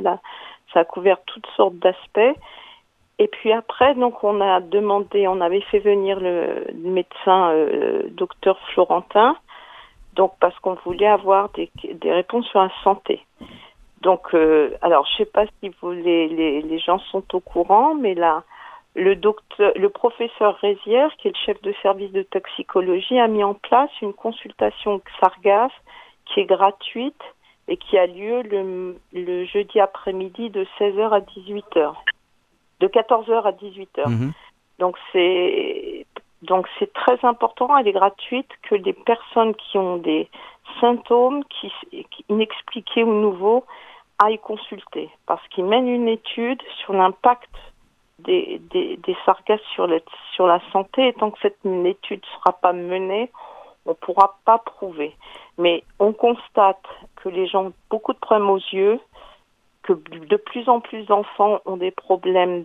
Ça 0.73 0.81
a 0.81 0.85
couvert 0.85 1.19
toutes 1.27 1.47
sortes 1.57 1.77
d'aspects. 1.77 2.39
Et 3.19 3.29
puis 3.29 3.53
après, 3.53 3.95
donc 3.95 4.25
on 4.25 4.41
a 4.41 4.61
demandé, 4.61 5.29
on 5.29 5.41
avait 5.41 5.61
fait 5.61 5.79
venir 5.79 6.19
le 6.19 6.67
médecin 6.75 7.51
euh, 7.51 8.09
docteur 8.11 8.59
Florentin, 8.73 9.37
donc 10.15 10.33
parce 10.41 10.59
qu'on 10.61 10.75
voulait 10.85 11.07
avoir 11.07 11.51
des, 11.51 11.71
des 11.85 12.13
réponses 12.13 12.47
sur 12.47 12.61
la 12.61 12.71
santé. 12.83 13.25
Donc, 14.03 14.35
euh, 14.35 14.71
alors, 14.83 15.07
je 15.07 15.19
sais 15.19 15.31
pas 15.31 15.45
si 15.47 15.71
vous, 15.81 15.93
les, 15.93 16.27
les, 16.29 16.79
gens 16.81 16.99
sont 16.99 17.25
au 17.37 17.39
courant, 17.41 17.95
mais 17.95 18.15
là, 18.15 18.43
le 18.97 19.15
docteur, 19.15 19.73
le 19.77 19.89
professeur 19.91 20.57
Rézière, 20.57 21.15
qui 21.19 21.29
est 21.29 21.31
le 21.31 21.45
chef 21.47 21.63
de 21.63 21.73
service 21.83 22.11
de 22.11 22.23
toxicologie, 22.23 23.21
a 23.21 23.29
mis 23.29 23.45
en 23.45 23.55
place 23.55 23.91
une 24.03 24.13
consultation 24.13 25.01
Xargas 25.07 25.71
qui 26.27 26.41
est 26.41 26.47
gratuite 26.47 27.23
et 27.69 27.77
qui 27.77 27.97
a 27.97 28.07
lieu 28.09 28.43
le, 28.43 28.97
le 29.13 29.45
jeudi 29.45 29.79
après-midi 29.79 30.51
de 30.51 30.67
16h 30.81 31.11
à 31.11 31.21
18h, 31.21 31.95
de 32.81 32.89
14h 32.89 33.43
à 33.45 33.53
18h. 33.53 34.09
Mhm. 34.09 34.33
Donc 34.81 34.97
c'est 35.13 36.07
donc 36.43 36.67
c'est 36.81 36.93
très 36.93 37.25
important, 37.25 37.77
elle 37.79 37.87
est 37.87 37.93
gratuite, 37.93 38.51
que 38.69 38.75
les 38.75 38.95
personnes 38.95 39.55
qui 39.55 39.79
ont 39.79 39.97
des 39.97 40.29
symptômes 40.81 41.45
qui, 41.45 41.73
qui 42.11 42.25
inexpliqués 42.29 43.05
ou 43.05 43.13
nouveaux 43.13 43.65
à 44.25 44.31
y 44.31 44.39
consulter 44.39 45.11
parce 45.27 45.47
qu'il 45.49 45.65
mène 45.65 45.89
une 45.89 46.09
étude 46.09 46.63
sur 46.81 46.93
l'impact 46.93 47.51
des, 48.21 48.61
des, 48.71 49.17
sargasses 49.25 49.61
sur, 49.75 49.89
sur 50.35 50.47
la 50.47 50.61
santé 50.73 51.09
et 51.09 51.13
tant 51.13 51.31
que 51.31 51.39
cette 51.41 51.59
étude 51.65 52.21
ne 52.21 52.39
sera 52.39 52.53
pas 52.53 52.73
menée, 52.73 53.31
on 53.85 53.91
ne 53.91 53.95
pourra 53.95 54.39
pas 54.45 54.59
prouver. 54.59 55.17
Mais 55.59 55.83
on 55.99 56.13
constate 56.13 56.85
que 57.17 57.29
les 57.29 57.47
gens 57.49 57.67
ont 57.67 57.73
beaucoup 57.91 58.13
de 58.13 58.19
problèmes 58.19 58.51
aux 58.51 58.63
yeux, 58.73 59.01
que 59.83 59.93
de 59.93 60.37
plus 60.37 60.69
en 60.69 60.81
plus 60.81 61.05
d'enfants 61.07 61.61
ont 61.65 61.77
des 61.77 61.91
problèmes 61.91 62.65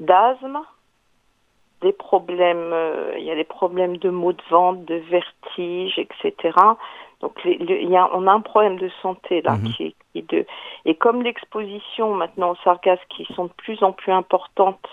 d'asthme, 0.00 0.60
des 1.82 1.92
problèmes, 1.92 2.72
euh, 2.72 3.14
il 3.18 3.24
y 3.24 3.30
a 3.30 3.34
des 3.34 3.44
problèmes 3.44 3.98
de 3.98 4.10
maux 4.10 4.32
de 4.32 4.42
ventre, 4.50 4.84
de 4.86 4.96
vertige, 4.96 5.98
etc. 5.98 6.54
Donc 7.20 7.32
il 7.44 7.90
y 7.90 7.96
a, 7.96 8.10
on 8.14 8.26
a 8.26 8.32
un 8.32 8.40
problème 8.40 8.78
de 8.78 8.90
santé 9.02 9.40
là 9.42 9.56
mhm. 9.56 9.72
qui, 9.72 9.94
qui 10.12 10.22
de 10.22 10.46
et 10.84 10.94
comme 10.94 11.22
l'exposition 11.22 12.14
maintenant 12.14 12.50
aux 12.52 12.62
sargasses 12.64 13.04
qui 13.08 13.24
sont 13.34 13.46
de 13.46 13.52
plus 13.56 13.82
en 13.82 13.92
plus 13.92 14.12
importantes, 14.12 14.86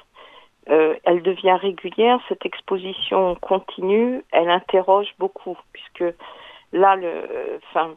euh, 0.69 0.95
elle 1.03 1.21
devient 1.21 1.57
régulière. 1.61 2.19
Cette 2.29 2.45
exposition 2.45 3.35
continue, 3.35 4.23
elle 4.31 4.49
interroge 4.49 5.13
beaucoup 5.19 5.57
puisque 5.73 6.15
là 6.71 6.95
le, 6.95 7.59
enfin 7.69 7.91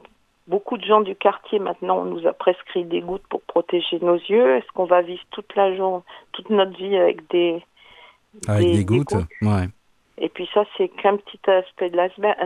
beaucoup 0.49 0.77
de 0.77 0.85
gens 0.85 1.01
du 1.01 1.15
quartier 1.17 1.59
maintenant 1.59 1.99
on 1.99 2.05
nous 2.05 2.27
a 2.27 2.33
prescrit 2.33 2.85
des 2.85 3.01
gouttes 3.01 3.27
pour 3.29 3.43
protéger 3.43 3.99
nos 4.01 4.17
yeux. 4.17 4.57
Est-ce 4.57 4.71
qu'on 4.75 4.87
va 4.87 5.03
vivre 5.03 5.23
toute 5.31 5.55
la 5.55 5.75
journée, 5.77 6.03
toute 6.33 6.51
notre 6.51 6.77
vie 6.77 6.97
avec 6.97 7.29
des 7.31 7.63
avec 8.49 8.73
des, 8.73 8.85
gouttes, 8.85 9.15
Ouais. 9.43 9.69
Et 10.19 10.29
puis 10.31 10.49
ça, 10.55 10.65
c'est 10.77 10.89
qu'un 10.89 11.17
petit 11.17 11.39
aspect 11.51 11.91
de 11.91 11.97
l'iceberg. 11.97 12.37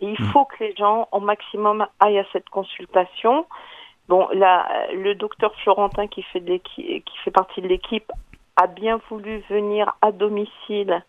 Il 0.00 0.12
mm. 0.12 0.32
faut 0.32 0.44
que 0.44 0.62
les 0.62 0.74
gens, 0.76 1.08
au 1.12 1.20
maximum, 1.20 1.86
aillent 1.98 2.20
à 2.20 2.26
cette 2.32 2.48
consultation. 2.48 3.46
Bon, 4.08 4.28
là, 4.32 4.68
le 4.94 5.14
docteur 5.14 5.52
Florentin 5.62 6.06
qui 6.06 6.22
fait, 6.22 6.40
de 6.40 6.56
qui 6.58 7.02
fait 7.24 7.30
partie 7.32 7.60
de 7.60 7.66
l'équipe 7.66 8.10
a 8.56 8.66
bien 8.66 9.00
voulu 9.10 9.42
venir 9.50 9.94
à 10.02 10.12
domicile. 10.12 11.02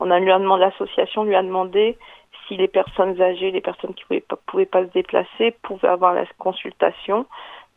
On 0.00 0.10
a 0.10 0.18
lui 0.18 0.30
a 0.30 0.38
demandé, 0.38 0.64
l'association 0.64 1.24
lui 1.24 1.34
a 1.34 1.42
demandé 1.42 1.96
si 2.46 2.56
les 2.56 2.68
personnes 2.68 3.20
âgées, 3.20 3.50
les 3.50 3.60
personnes 3.60 3.94
qui 3.94 4.04
ne 4.10 4.20
pouvaient, 4.46 4.66
pas 4.66 4.84
se 4.84 4.92
déplacer, 4.92 5.54
pouvaient 5.62 5.88
avoir 5.88 6.14
la 6.14 6.24
consultation. 6.38 7.26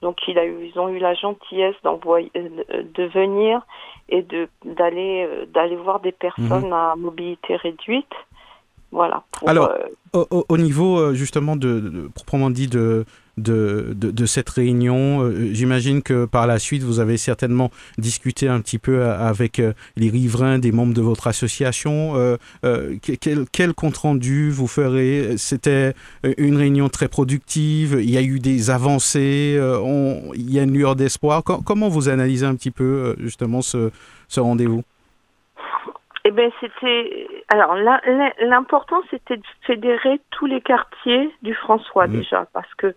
Donc 0.01 0.17
il 0.27 0.37
a 0.39 0.45
eu, 0.45 0.71
ils 0.73 0.79
ont 0.79 0.89
eu 0.89 0.99
la 0.99 1.13
gentillesse 1.13 1.75
d'envoyer, 1.83 2.31
euh, 2.35 2.83
de 2.93 3.03
venir 3.05 3.61
et 4.09 4.23
de 4.23 4.47
d'aller 4.65 5.27
euh, 5.29 5.45
d'aller 5.45 5.75
voir 5.75 5.99
des 5.99 6.11
personnes 6.11 6.67
mhm. 6.67 6.73
à 6.73 6.95
mobilité 6.95 7.55
réduite. 7.55 8.13
Voilà. 8.91 9.23
Alors, 9.45 9.71
euh, 10.13 10.25
au, 10.31 10.57
niveau 10.57 11.13
justement 11.13 11.55
de, 11.55 12.09
proprement 12.13 12.49
dit 12.49 12.67
de 12.67 13.05
de, 13.37 13.93
de, 13.95 14.25
cette 14.25 14.49
réunion. 14.49 15.21
Euh, 15.21 15.53
j'imagine 15.53 16.01
que 16.01 16.25
par 16.25 16.47
la 16.47 16.59
suite, 16.59 16.83
vous 16.83 16.99
avez 16.99 17.17
certainement 17.17 17.71
discuté 17.97 18.47
un 18.47 18.61
petit 18.61 18.77
peu 18.77 19.05
avec 19.05 19.59
euh, 19.59 19.73
les 19.95 20.09
riverains, 20.09 20.59
des 20.59 20.71
membres 20.71 20.93
de 20.93 21.01
votre 21.01 21.27
association. 21.27 22.13
Euh, 22.63 22.97
quel, 23.19 23.45
quel 23.51 23.73
compte-rendu 23.73 24.51
vous 24.51 24.67
ferez? 24.67 25.35
C'était 25.37 25.93
une 26.37 26.55
réunion 26.57 26.89
très 26.89 27.07
productive, 27.07 27.99
il 28.01 28.09
y 28.09 28.17
a 28.17 28.21
eu 28.21 28.39
des 28.39 28.69
avancées, 28.69 29.59
il 30.35 30.51
y 30.51 30.59
a 30.59 30.63
une 30.63 30.73
lueur 30.73 30.95
d'espoir. 30.95 31.43
comment 31.43 31.89
vous 31.89 32.09
analysez 32.09 32.45
un 32.45 32.55
petit 32.55 32.71
peu 32.71 33.15
justement 33.19 33.61
ce, 33.61 33.91
ce 34.27 34.39
rendez-vous? 34.39 34.83
Eh 36.31 36.33
bien, 36.33 36.49
c'était. 36.59 37.27
Alors, 37.49 37.75
l'important, 37.75 39.01
c'était 39.09 39.37
de 39.37 39.43
fédérer 39.65 40.19
tous 40.31 40.45
les 40.45 40.61
quartiers 40.61 41.29
du 41.41 41.53
François, 41.53 42.07
mmh. 42.07 42.11
déjà, 42.11 42.47
parce 42.53 42.73
que 42.75 42.95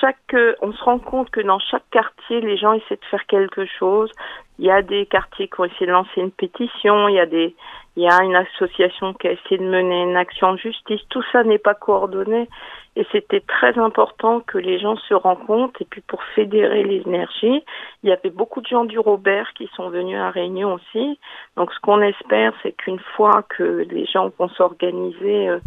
chaque. 0.00 0.36
On 0.62 0.72
se 0.72 0.82
rend 0.82 0.98
compte 0.98 1.30
que 1.30 1.40
dans 1.40 1.58
chaque 1.58 1.88
quartier, 1.90 2.40
les 2.40 2.56
gens 2.56 2.72
essaient 2.72 2.96
de 2.96 3.04
faire 3.10 3.26
quelque 3.26 3.66
chose. 3.66 4.10
Il 4.58 4.64
y 4.64 4.70
a 4.70 4.82
des 4.82 5.06
quartiers 5.06 5.48
qui 5.48 5.60
ont 5.60 5.64
essayé 5.64 5.86
de 5.86 5.92
lancer 5.92 6.20
une 6.20 6.30
pétition, 6.30 7.08
il 7.08 7.14
y 7.14 7.20
a 7.20 7.26
des. 7.26 7.54
Il 7.96 8.02
y 8.02 8.08
a 8.08 8.22
une 8.22 8.36
association 8.36 9.14
qui 9.14 9.26
a 9.26 9.32
essayé 9.32 9.56
de 9.56 9.64
mener 9.64 10.02
une 10.02 10.16
action 10.16 10.52
de 10.52 10.58
justice. 10.58 11.00
Tout 11.08 11.22
ça 11.32 11.44
n'est 11.44 11.58
pas 11.58 11.74
coordonné. 11.74 12.46
Et 12.94 13.06
c'était 13.10 13.40
très 13.40 13.78
important 13.78 14.40
que 14.40 14.58
les 14.58 14.78
gens 14.78 14.96
se 14.96 15.14
rencontrent. 15.14 15.80
Et 15.80 15.86
puis 15.86 16.02
pour 16.02 16.22
fédérer 16.34 16.82
les 16.82 17.02
énergies, 17.06 17.64
il 18.02 18.10
y 18.10 18.12
avait 18.12 18.30
beaucoup 18.30 18.60
de 18.60 18.66
gens 18.66 18.84
du 18.84 18.98
Robert 18.98 19.50
qui 19.54 19.68
sont 19.76 19.88
venus 19.88 20.18
à 20.18 20.30
Réunion 20.30 20.74
aussi. 20.74 21.18
Donc 21.56 21.72
ce 21.72 21.80
qu'on 21.80 22.02
espère, 22.02 22.52
c'est 22.62 22.72
qu'une 22.72 23.00
fois 23.16 23.44
que 23.48 23.86
les 23.90 24.04
gens 24.06 24.30
vont 24.38 24.48
s'organiser, 24.50 25.48
euh, 25.48 25.58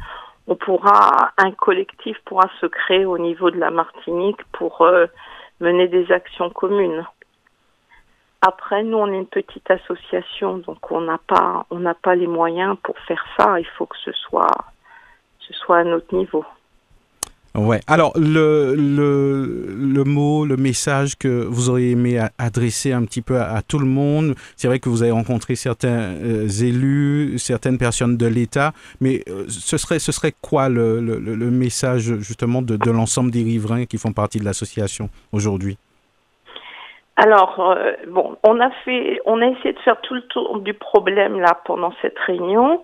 on 0.47 0.55
pourra, 0.55 1.31
un 1.37 1.51
collectif 1.51 2.17
pourra 2.25 2.49
se 2.61 2.65
créer 2.65 3.05
au 3.05 3.17
niveau 3.17 3.51
de 3.51 3.57
la 3.57 3.71
Martinique 3.71 4.43
pour 4.51 4.81
euh, 4.81 5.05
mener 5.59 5.87
des 5.87 6.11
actions 6.11 6.49
communes. 6.49 7.05
Après, 8.41 8.83
nous, 8.83 8.97
on 8.97 9.07
est 9.07 9.17
une 9.17 9.25
petite 9.25 9.69
association, 9.69 10.59
donc 10.59 10.91
on 10.91 11.01
n'a 11.01 11.19
pas, 11.27 11.65
on 11.71 11.79
n'a 11.79 11.93
pas 11.93 12.15
les 12.15 12.27
moyens 12.27 12.77
pour 12.83 12.97
faire 12.99 13.23
ça. 13.37 13.59
Il 13.59 13.67
faut 13.77 13.85
que 13.85 13.97
ce 14.03 14.13
soit, 14.13 14.55
ce 15.39 15.53
soit 15.53 15.79
à 15.79 15.83
notre 15.83 16.15
niveau. 16.15 16.45
Ouais. 17.55 17.81
Alors, 17.87 18.13
le, 18.17 18.75
le, 18.75 19.75
le, 19.75 20.03
mot, 20.03 20.45
le 20.45 20.55
message 20.55 21.17
que 21.17 21.27
vous 21.27 21.69
auriez 21.69 21.91
aimé 21.91 22.21
adresser 22.37 22.93
un 22.93 23.03
petit 23.03 23.21
peu 23.21 23.41
à, 23.41 23.61
tout 23.61 23.79
le 23.79 23.87
monde, 23.87 24.35
c'est 24.55 24.67
vrai 24.67 24.79
que 24.79 24.87
vous 24.87 25.01
avez 25.01 25.11
rencontré 25.11 25.55
certains 25.55 25.89
euh, 25.89 26.47
élus, 26.47 27.39
certaines 27.39 27.77
personnes 27.79 28.17
de 28.17 28.27
l'État, 28.27 28.73
mais 29.01 29.23
euh, 29.27 29.45
ce, 29.49 29.77
serait, 29.77 29.99
ce 29.99 30.11
serait 30.11 30.33
quoi 30.41 30.69
le, 30.69 31.01
le, 31.01 31.51
message 31.51 32.19
justement 32.19 32.61
de, 32.61 32.77
de 32.77 32.91
l'ensemble 32.91 33.31
des 33.31 33.43
riverains 33.43 33.85
qui 33.85 33.97
font 33.97 34.13
partie 34.13 34.39
de 34.39 34.45
l'association 34.45 35.09
aujourd'hui? 35.31 35.77
Alors, 37.21 37.59
euh, 37.59 37.91
bon, 38.07 38.37
on 38.47 38.61
a 38.61 38.69
fait, 38.85 39.19
on 39.25 39.41
a 39.41 39.47
essayé 39.47 39.73
de 39.73 39.79
faire 39.79 39.99
tout 39.99 40.13
le 40.13 40.21
tour 40.21 40.59
du 40.59 40.73
problème 40.73 41.37
là 41.41 41.59
pendant 41.65 41.91
cette 42.01 42.17
réunion. 42.17 42.81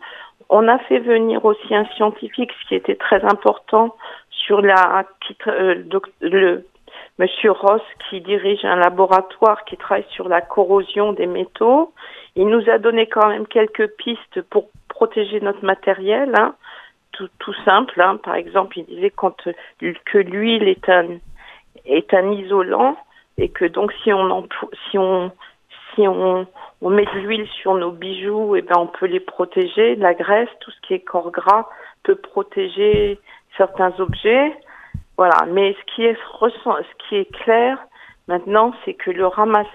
On 0.50 0.68
a 0.68 0.78
fait 0.78 1.00
venir 1.00 1.46
aussi 1.46 1.74
un 1.74 1.86
scientifique, 1.96 2.52
ce 2.62 2.68
qui 2.68 2.76
était 2.76 2.98
très 2.98 3.24
important, 3.24 3.96
sur 4.30 4.60
la 4.60 5.06
euh, 5.48 5.82
le 6.20 6.66
Monsieur 7.18 7.52
Ross 7.52 7.82
qui 8.10 8.20
dirige 8.20 8.66
un 8.66 8.76
laboratoire 8.76 9.64
qui 9.64 9.78
travaille 9.78 10.06
sur 10.10 10.28
la 10.28 10.42
corrosion 10.42 11.14
des 11.14 11.28
métaux. 11.28 11.94
Il 12.36 12.48
nous 12.48 12.70
a 12.70 12.78
donné 12.78 13.08
quand 13.08 13.30
même 13.30 13.48
quelques 13.48 13.88
pistes 13.96 14.42
pour 14.50 14.68
protéger 14.90 15.40
notre 15.40 15.64
matériel, 15.64 16.34
hein. 16.38 16.56
tout, 17.14 17.30
simple. 17.64 18.02
Hein. 18.02 18.18
Par 18.18 18.36
exemple, 18.36 18.80
il 18.80 18.86
disait 18.86 19.12
quand 19.12 19.48
que 19.80 20.18
l'huile 20.18 20.68
est 20.68 20.90
un 20.90 21.08
est 21.86 22.14
un 22.14 22.32
isolant 22.34 22.98
et 23.38 23.50
que 23.50 23.66
donc 23.66 23.94
si 24.04 24.14
on 24.14 24.48
si 24.90 24.98
on 24.98 25.32
si 25.94 26.08
on, 26.08 26.46
on 26.82 26.90
met 26.90 27.06
de 27.06 27.20
l'huile 27.20 27.48
sur 27.62 27.74
nos 27.76 27.92
bijoux, 27.92 28.56
et 28.56 28.60
eh 28.60 28.62
ben 28.62 28.76
on 28.78 28.88
peut 28.88 29.06
les 29.06 29.20
protéger. 29.20 29.96
La 29.96 30.14
graisse, 30.14 30.50
tout 30.60 30.72
ce 30.72 30.82
qui 30.82 30.94
est 30.94 31.00
corps 31.00 31.32
gras 31.32 31.70
peut 32.04 32.16
protéger 32.16 33.20
certains 33.58 33.94
objets. 34.00 34.54
Voilà. 35.18 35.46
Mais 35.48 35.74
ce 35.74 35.96
qui 35.96 36.04
est 36.04 36.18
ce 36.40 37.08
qui 37.08 37.16
est 37.16 37.32
clair 37.44 37.78
maintenant, 38.28 38.74
c'est 38.84 38.94
que 38.94 39.12
le 39.12 39.28
ramasse, 39.28 39.68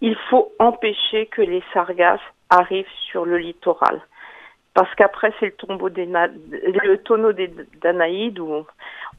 il 0.00 0.16
faut 0.30 0.52
empêcher 0.58 1.26
que 1.26 1.42
les 1.42 1.62
sargasses 1.72 2.20
arrivent 2.50 2.86
sur 3.10 3.24
le 3.24 3.38
littoral. 3.38 4.00
Parce 4.76 4.94
qu'après, 4.94 5.32
c'est 5.40 5.46
le 5.46 5.52
tombeau 5.52 5.88
des 5.88 6.04
le 6.04 6.96
tonneau 6.98 7.32
des 7.32 7.50
Danaïdes 7.80 8.38
où 8.38 8.66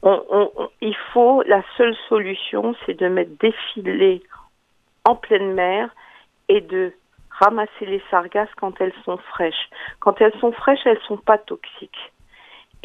on, 0.02 0.22
on, 0.30 0.70
il 0.80 0.94
faut, 1.12 1.42
la 1.42 1.64
seule 1.76 1.96
solution, 2.08 2.76
c'est 2.86 2.94
de 2.94 3.08
mettre 3.08 3.32
des 3.40 3.52
filets 3.74 4.22
en 5.04 5.16
pleine 5.16 5.54
mer 5.54 5.90
et 6.48 6.60
de 6.60 6.92
ramasser 7.30 7.86
les 7.86 8.00
sargasses 8.08 8.54
quand 8.56 8.80
elles 8.80 8.94
sont 9.04 9.18
fraîches. 9.18 9.68
Quand 9.98 10.20
elles 10.20 10.38
sont 10.38 10.52
fraîches, 10.52 10.86
elles 10.86 11.00
sont 11.08 11.16
pas 11.16 11.38
toxiques 11.38 12.12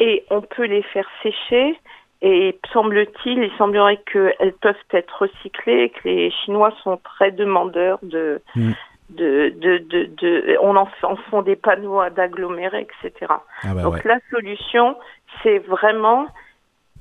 et 0.00 0.24
on 0.30 0.40
peut 0.40 0.64
les 0.64 0.82
faire 0.82 1.08
sécher. 1.22 1.78
Et 2.22 2.58
semble-t-il, 2.72 3.38
il 3.38 3.52
semblerait 3.56 4.00
qu'elles 4.10 4.54
peuvent 4.60 4.74
être 4.90 5.22
recyclées, 5.22 5.90
que 5.90 6.08
les 6.08 6.30
Chinois 6.30 6.72
sont 6.82 6.96
très 6.96 7.30
demandeurs 7.30 7.98
de, 8.02 8.40
mm. 8.56 8.72
De, 9.10 9.52
de, 9.56 9.78
de, 9.78 10.10
de, 10.16 10.58
on 10.60 10.76
en, 10.76 10.88
en 11.02 11.16
font 11.30 11.42
des 11.42 11.56
panneaux 11.56 12.08
d'agglomérés, 12.10 12.86
etc. 13.02 13.32
Ah 13.62 13.74
bah 13.74 13.82
Donc 13.82 14.04
la 14.04 14.18
solution, 14.30 14.96
c'est 15.42 15.58
vraiment 15.58 16.26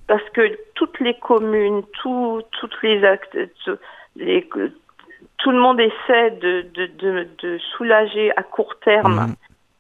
parce 0.08 0.28
que 0.32 0.58
toutes 0.76 1.00
les 1.00 1.18
communes, 1.20 1.84
tout, 2.02 2.42
toutes 2.60 2.82
les 2.84 3.04
actes, 3.06 3.38
les, 4.16 4.48
tout 5.38 5.52
le 5.52 5.60
monde 5.60 5.80
essaie 5.80 6.32
de, 6.32 6.66
de, 6.74 6.86
de, 6.88 7.28
de 7.42 7.58
soulager 7.76 8.32
à 8.38 8.44
court 8.44 8.76
terme 8.80 9.28
mm. 9.28 9.36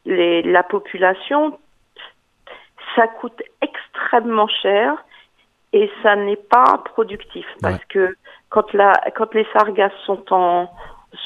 les, 0.05 0.41
la 0.43 0.63
population 0.63 1.57
ça 2.95 3.07
coûte 3.07 3.41
extrêmement 3.61 4.47
cher 4.47 5.03
et 5.71 5.89
ça 6.03 6.15
n'est 6.15 6.35
pas 6.35 6.81
productif 6.85 7.45
parce 7.61 7.83
que 7.85 8.15
quand 8.49 8.71
la 8.73 8.93
quand 9.15 9.33
les 9.33 9.47
sargasses 9.53 9.91
sont 10.05 10.31
en 10.31 10.69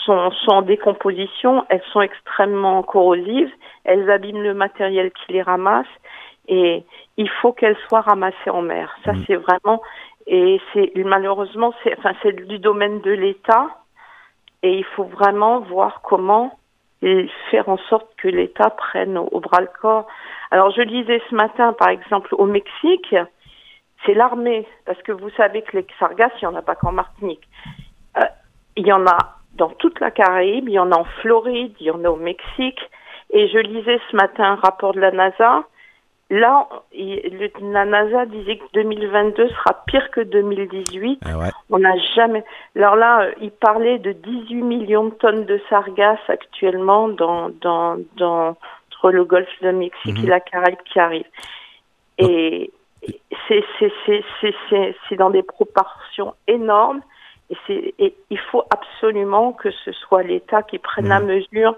sont, 0.06 0.32
sont 0.32 0.52
en 0.52 0.62
décomposition, 0.62 1.66
elles 1.70 1.84
sont 1.92 2.02
extrêmement 2.02 2.82
corrosives, 2.84 3.52
elles 3.84 4.10
abîment 4.10 4.42
le 4.42 4.54
matériel 4.54 5.12
qui 5.12 5.34
les 5.34 5.42
ramasse 5.42 5.88
et 6.48 6.84
il 7.18 7.30
faut 7.30 7.52
qu'elles 7.52 7.78
soient 7.88 8.02
ramassées 8.02 8.50
en 8.50 8.62
mer. 8.62 8.96
Ça 9.06 9.14
mm. 9.14 9.24
c'est 9.26 9.36
vraiment 9.36 9.82
et 10.28 10.60
c'est 10.74 10.92
malheureusement 10.96 11.74
c'est 11.84 11.98
enfin 11.98 12.12
c'est 12.22 12.34
du 12.48 12.60
domaine 12.60 13.02
de 13.02 13.12
l'État 13.12 13.68
et 14.64 14.78
il 14.78 14.84
faut 14.84 15.06
vraiment 15.06 15.60
voir 15.60 16.02
comment 16.02 16.58
faire 17.52 17.70
en 17.70 17.78
sorte 17.78 18.08
que 18.18 18.28
l'État 18.28 18.72
prenne 18.72 19.18
au, 19.18 19.40
bras 19.40 19.62
le 19.62 19.70
corps. 19.82 20.08
Alors 20.52 20.72
je 20.72 20.82
lisais 20.82 21.22
ce 21.30 21.36
matin, 21.36 21.74
par 21.74 21.90
exemple, 21.90 22.34
au 22.36 22.46
Mexique, 22.46 23.16
c'est 24.06 24.14
l'armée, 24.14 24.68
parce 24.86 25.02
que 25.04 25.12
vous 25.12 25.30
savez 25.32 25.62
que 25.62 25.78
les 25.78 25.86
sargasses, 26.00 26.32
il 26.42 26.48
n'y 26.48 26.54
en 26.54 26.56
a 26.56 26.62
pas 26.62 26.76
qu'en 26.76 26.92
Martinique. 26.92 27.48
Euh, 28.18 28.26
il 28.76 28.88
y 28.88 28.92
en 28.92 29.06
a 29.06 29.38
dans 29.58 29.70
toute 29.70 30.00
la 30.00 30.12
Caraïbe, 30.12 30.70
il 30.70 30.74
y 30.74 30.80
en 30.80 30.92
a 30.92 30.98
en 30.98 31.06
Floride, 31.22 31.74
il 31.80 31.88
y 31.88 31.92
en 31.92 32.04
a 32.04 32.10
au 32.10 32.16
Mexique. 32.16 32.80
Et 33.32 33.48
je 33.50 33.58
lisais 33.58 34.00
ce 34.10 34.16
matin 34.16 34.44
un 34.52 34.56
rapport 34.56 34.94
de 34.94 35.00
la 35.00 35.12
NASA 35.12 35.66
Là, 36.30 36.68
la 36.94 37.86
NASA 37.86 38.26
disait 38.26 38.58
que 38.58 38.66
2022 38.74 39.48
sera 39.48 39.82
pire 39.86 40.12
que 40.12 40.20
2018. 40.20 41.22
Ah 41.26 41.52
On 41.70 41.80
n'a 41.80 41.98
jamais. 42.16 42.44
Alors 42.76 42.98
là, 42.98 43.30
il 43.40 43.52
parlait 43.52 43.98
de 43.98 44.12
18 44.12 44.56
millions 44.62 45.06
de 45.06 45.12
tonnes 45.12 45.46
de 45.46 45.62
sargasses 45.70 46.20
actuellement 46.28 47.08
dans, 47.08 47.50
dans, 47.62 47.96
dans 48.18 48.58
entre 48.98 49.12
le 49.12 49.24
Golfe 49.24 49.48
de 49.62 49.72
Mexique 49.72 50.18
et 50.18 50.24
mhm. 50.24 50.30
la 50.30 50.40
Caraïbe 50.42 50.80
qui 50.92 51.00
arrive. 51.00 51.26
Et 52.18 52.72
c'est 53.48 55.16
dans 55.18 55.30
des 55.30 55.44
proportions 55.44 56.34
énormes. 56.48 57.02
Et, 57.50 57.96
et 58.00 58.16
il 58.30 58.40
faut 58.52 58.64
absolument 58.70 59.54
que 59.54 59.70
ce 59.86 59.92
soit 59.92 60.24
l'État 60.24 60.64
qui 60.64 60.80
prenne 60.80 61.08
la 61.08 61.20
mhm. 61.20 61.28
mesure 61.28 61.76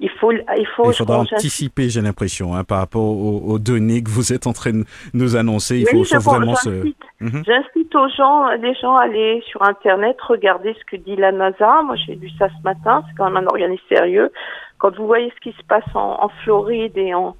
il 0.00 0.10
faut, 0.10 0.30
il 0.30 0.66
faut. 0.76 0.90
Il 0.90 0.94
faudra 0.94 1.18
anticiper, 1.18 1.88
j'ai 1.88 2.00
l'impression, 2.00 2.54
hein, 2.54 2.62
par 2.62 2.78
rapport 2.78 3.02
aux, 3.02 3.58
données 3.58 4.02
que 4.02 4.10
vous 4.10 4.32
êtes 4.32 4.46
en 4.46 4.52
train 4.52 4.70
de 4.70 4.84
nous 5.12 5.36
annoncer. 5.36 5.78
Il 5.80 5.88
faut, 5.88 6.18
vraiment 6.20 6.54
se. 6.54 6.92
J'incite 7.20 7.94
aux 7.96 8.08
gens, 8.16 8.48
les 8.52 8.74
gens 8.74 8.94
à 8.94 9.04
aller 9.04 9.42
sur 9.48 9.62
Internet, 9.62 10.16
regarder 10.20 10.74
ce 10.78 10.84
que 10.84 10.96
dit 10.96 11.16
la 11.16 11.32
NASA. 11.32 11.82
Moi, 11.82 11.96
j'ai 11.96 12.14
lu 12.14 12.30
ça 12.38 12.48
ce 12.48 12.62
matin. 12.62 13.02
C'est 13.08 13.16
quand 13.16 13.24
même 13.28 13.44
un 13.44 13.46
organisme 13.46 13.82
sérieux. 13.88 14.30
Quand 14.78 14.94
vous 14.96 15.06
voyez 15.06 15.32
ce 15.34 15.40
qui 15.40 15.56
se 15.56 15.64
passe 15.64 15.84
en, 15.94 16.28
Floride 16.44 16.96
et 16.96 17.12
en, 17.14 17.34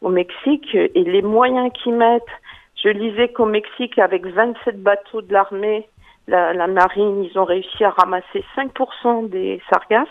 au 0.00 0.08
Mexique 0.08 0.72
et 0.74 0.90
les 0.94 1.22
moyens 1.22 1.72
qu'ils 1.82 1.94
mettent, 1.94 2.22
je 2.84 2.90
lisais 2.90 3.28
qu'au 3.28 3.46
Mexique, 3.46 3.98
avec 3.98 4.24
27 4.24 4.80
bateaux 4.80 5.22
de 5.22 5.32
l'armée, 5.32 5.88
la, 6.26 6.52
la 6.52 6.66
marine, 6.66 7.24
ils 7.24 7.38
ont 7.38 7.44
réussi 7.44 7.84
à 7.84 7.90
ramasser 7.90 8.44
5% 8.56 9.28
des 9.28 9.60
sargasses. 9.70 10.08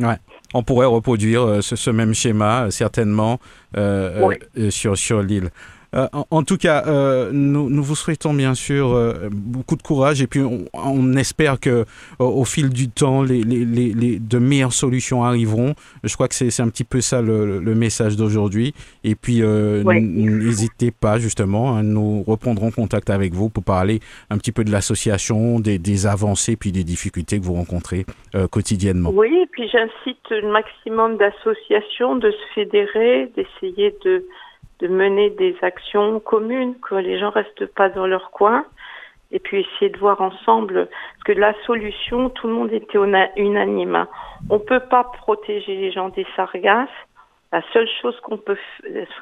Ouais. 0.00 0.16
On 0.54 0.62
pourrait 0.62 0.86
reproduire 0.86 1.42
euh, 1.42 1.60
ce, 1.60 1.90
même 1.90 2.14
schéma, 2.14 2.64
euh, 2.64 2.70
certainement, 2.70 3.38
euh, 3.76 4.32
sur, 4.70 4.96
sur 4.96 5.22
l'île. 5.22 5.50
Euh, 5.94 6.06
en, 6.30 6.42
tout 6.42 6.58
cas, 6.58 6.84
euh, 6.86 7.30
nous, 7.32 7.70
nous, 7.70 7.82
vous 7.82 7.96
souhaitons 7.96 8.34
bien 8.34 8.54
sûr 8.54 8.92
euh, 8.92 9.28
beaucoup 9.32 9.76
de 9.76 9.82
courage 9.82 10.20
et 10.20 10.26
puis 10.26 10.40
on, 10.74 11.12
espère 11.14 11.58
que 11.58 11.86
au, 12.18 12.44
fil 12.44 12.68
du 12.68 12.90
temps, 12.90 13.22
les, 13.22 13.42
les, 13.42 13.64
les, 13.64 14.18
de 14.18 14.38
meilleures 14.38 14.74
solutions 14.74 15.24
arriveront. 15.24 15.74
Je 16.04 16.14
crois 16.14 16.28
que 16.28 16.34
c'est 16.34 16.60
un 16.60 16.68
petit 16.68 16.84
peu 16.84 17.00
ça 17.00 17.22
le, 17.22 17.58
le 17.58 17.74
message 17.74 18.16
d'aujourd'hui. 18.16 18.74
Et 19.02 19.14
puis, 19.14 19.40
n'hésitez 19.40 20.90
pas 20.90 21.18
justement, 21.18 21.76
hein, 21.76 21.82
nous 21.82 22.22
reprendrons 22.22 22.70
contact 22.70 23.08
avec 23.10 23.32
vous 23.32 23.48
pour 23.48 23.64
parler 23.64 24.00
un 24.30 24.36
petit 24.36 24.52
peu 24.52 24.64
de 24.64 24.70
l'association, 24.70 25.58
des, 25.58 25.78
des, 25.78 26.06
avancées 26.06 26.56
puis 26.56 26.70
des 26.70 26.84
difficultés 26.84 27.38
que 27.38 27.44
vous 27.44 27.54
rencontrez 27.54 28.04
quotidiennement. 28.50 29.10
Oui, 29.10 29.28
et 29.42 29.46
puis 29.46 29.68
j'incite 29.68 30.18
le 30.30 30.52
maximum 30.52 31.16
d'associations 31.16 32.16
de 32.16 32.30
se 32.30 32.54
fédérer, 32.54 33.32
d'essayer 33.34 33.94
de 34.04 34.24
de 34.80 34.88
mener 34.88 35.30
des 35.30 35.56
actions 35.62 36.20
communes, 36.20 36.74
que 36.80 36.94
les 36.94 37.18
gens 37.18 37.30
restent 37.30 37.66
pas 37.66 37.88
dans 37.88 38.06
leur 38.06 38.30
coin, 38.30 38.64
et 39.30 39.38
puis 39.38 39.60
essayer 39.60 39.90
de 39.90 39.98
voir 39.98 40.20
ensemble, 40.20 40.86
parce 40.86 41.24
que 41.24 41.32
la 41.32 41.52
solution, 41.64 42.30
tout 42.30 42.46
le 42.46 42.54
monde 42.54 42.72
était 42.72 42.98
unanime. 43.36 44.06
On 44.48 44.58
peut 44.58 44.80
pas 44.80 45.04
protéger 45.04 45.76
les 45.76 45.92
gens 45.92 46.08
des 46.08 46.26
sargasses. 46.34 46.88
La 47.50 47.62
seule 47.72 47.88
chose 48.02 48.18
qu'on 48.20 48.36
peut, 48.36 48.58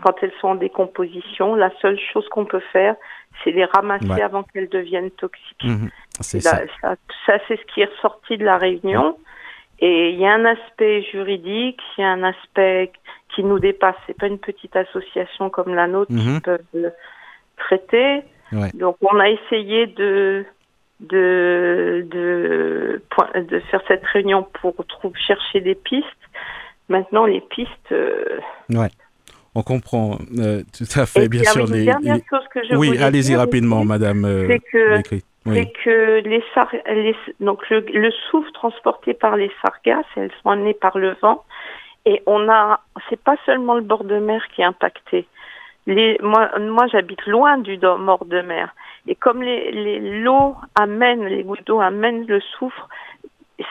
quand 0.03 0.15
elles 0.21 0.33
sont 0.41 0.49
en 0.49 0.55
décomposition, 0.57 1.55
la 1.55 1.71
seule 1.81 1.99
chose 2.13 2.29
qu'on 2.29 2.45
peut 2.45 2.63
faire, 2.73 2.97
c'est 3.43 3.53
les 3.53 3.65
ramasser 3.65 4.21
avant 4.21 4.43
qu'elles 4.43 4.69
deviennent 4.69 5.13
toxiques. 5.13 5.65
Mmh, 5.65 5.89
c'est 6.21 6.41
ça. 6.41 6.61
Ça, 6.83 7.39
c'est 7.47 7.57
ce 7.57 7.65
qui 7.73 7.83
est 7.83 7.91
ressorti 7.97 8.37
de 8.37 8.45
la 8.45 8.59
réunion. 8.59 9.17
Et 9.79 10.11
il 10.11 10.19
y 10.19 10.27
a 10.27 10.33
un 10.33 10.45
aspect 10.45 11.03
juridique, 11.03 11.81
il 11.97 12.01
y 12.01 12.05
a 12.05 12.11
un 12.11 12.23
aspect 12.23 12.91
qui 13.37 13.45
nous 13.45 13.59
dépasse. 13.59 13.95
C'est 14.07 14.19
pas 14.19 14.27
une 14.27 14.39
petite 14.39 14.75
association 14.75 15.51
comme 15.51 15.75
la 15.75 15.87
nôtre 15.87 16.11
qui 16.11 16.27
mhm. 16.27 16.41
peut 16.41 16.59
traiter. 17.59 18.23
Donc 18.75 18.97
on 19.03 19.21
a 19.21 19.29
essayé 19.29 19.87
de 19.87 20.45
de, 21.01 22.07
de 22.11 23.03
de 23.35 23.61
faire 23.71 23.83
cette 23.87 24.05
réunion 24.07 24.47
pour 24.61 24.75
trouver, 24.87 25.19
chercher 25.19 25.61
des 25.61 25.75
pistes. 25.75 26.07
Maintenant 26.89 27.27
les 27.27 27.41
pistes. 27.41 27.93
Euh, 27.93 28.39
ouais. 28.71 28.89
on 29.55 29.63
comprend 29.63 30.19
euh, 30.39 30.63
tout 30.73 30.99
à 30.99 31.05
fait, 31.05 31.29
bien 31.29 31.43
sûr. 31.45 31.67
Les, 31.67 31.85
dernière 31.85 32.19
chose 32.31 32.47
que 32.55 32.61
je 32.65 32.77
oui, 32.77 32.97
allez-y 32.99 33.37
rapidement, 33.37 33.85
Madame. 33.85 34.25
Euh, 34.25 34.47
c'est 34.47 34.61
que, 34.61 35.19
c'est 35.45 35.73
que 35.85 36.21
les, 36.25 36.43
les 36.87 37.17
donc 37.41 37.69
le, 37.69 37.81
le, 37.81 38.11
soufre 38.31 38.51
transporté 38.53 39.15
par 39.15 39.37
les 39.37 39.51
sargasses, 39.61 40.07
elles 40.17 40.31
sont 40.43 40.51
amenées 40.51 40.75
par 40.75 40.97
le 40.97 41.17
vent, 41.21 41.45
et 42.07 42.23
on 42.27 42.49
a, 42.49 42.81
c'est 43.11 43.21
pas 43.21 43.37
seulement 43.45 43.75
le 43.75 43.83
bord 43.83 44.05
de 44.05 44.19
mer 44.19 44.41
qui 44.55 44.63
est 44.63 44.65
impacté. 44.65 45.27
Les, 45.87 46.19
moi, 46.23 46.51
moi 46.59 46.87
j'habite 46.87 47.25
loin 47.27 47.59
du 47.59 47.77
bord 47.77 48.25
de 48.25 48.41
mer, 48.41 48.75
et 49.07 49.15
comme 49.15 49.43
les, 49.43 49.71
les 49.73 50.21
l'eau 50.23 50.57
amène, 50.75 51.25
les 51.27 51.45
gouttes 51.45 51.67
d'eau 51.67 51.81
amènent 51.81 52.27
le 52.27 52.41
soufre, 52.41 52.89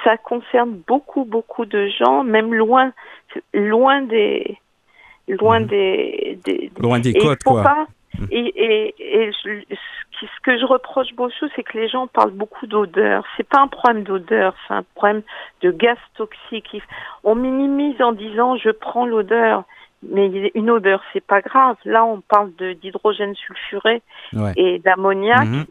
ça 0.04 0.18
concerne 0.18 0.82
beaucoup, 0.88 1.26
beaucoup 1.26 1.66
de 1.66 1.88
gens, 1.88 2.24
même 2.24 2.54
loin, 2.54 2.92
loin 3.54 4.02
des, 4.02 4.58
loin 5.28 5.60
mhm. 5.60 5.68
des, 5.68 6.40
des, 6.44 6.72
loin 6.80 7.00
des 7.00 7.14
côtes, 7.14 7.44
quoi. 7.44 7.64
Pas, 7.64 7.86
mhm. 8.20 8.28
et, 8.32 8.94
et, 8.96 8.96
et 9.00 9.32
ce 10.22 10.42
que 10.44 10.58
je 10.58 10.66
reproche 10.66 11.14
beaucoup, 11.16 11.48
c'est 11.56 11.64
que 11.64 11.78
les 11.78 11.88
gens 11.88 12.08
parlent 12.08 12.32
beaucoup 12.32 12.68
d'odeur. 12.68 13.24
C'est 13.36 13.48
pas 13.48 13.62
un 13.62 13.68
problème 13.68 14.04
d'odeur, 14.04 14.56
c'est 14.68 14.74
un 14.74 14.84
problème 14.96 15.22
de 15.62 15.72
gaz 15.72 15.98
toxique. 16.16 16.82
On 17.24 17.36
minimise 17.36 18.02
en 18.02 18.12
disant 18.12 18.58
je 18.58 18.70
prends 18.70 19.06
l'odeur, 19.06 19.64
mais 20.04 20.52
une 20.54 20.70
odeur, 20.70 21.02
c'est 21.14 21.26
pas 21.26 21.42
grave. 21.42 21.78
Là, 21.86 22.06
on 22.06 22.22
parle 22.22 22.52
d'hydrogène 22.82 23.36
sulfuré 23.36 24.02
et 24.56 24.80
d'ammoniac. 24.80 25.48
Mhm. 25.48 25.66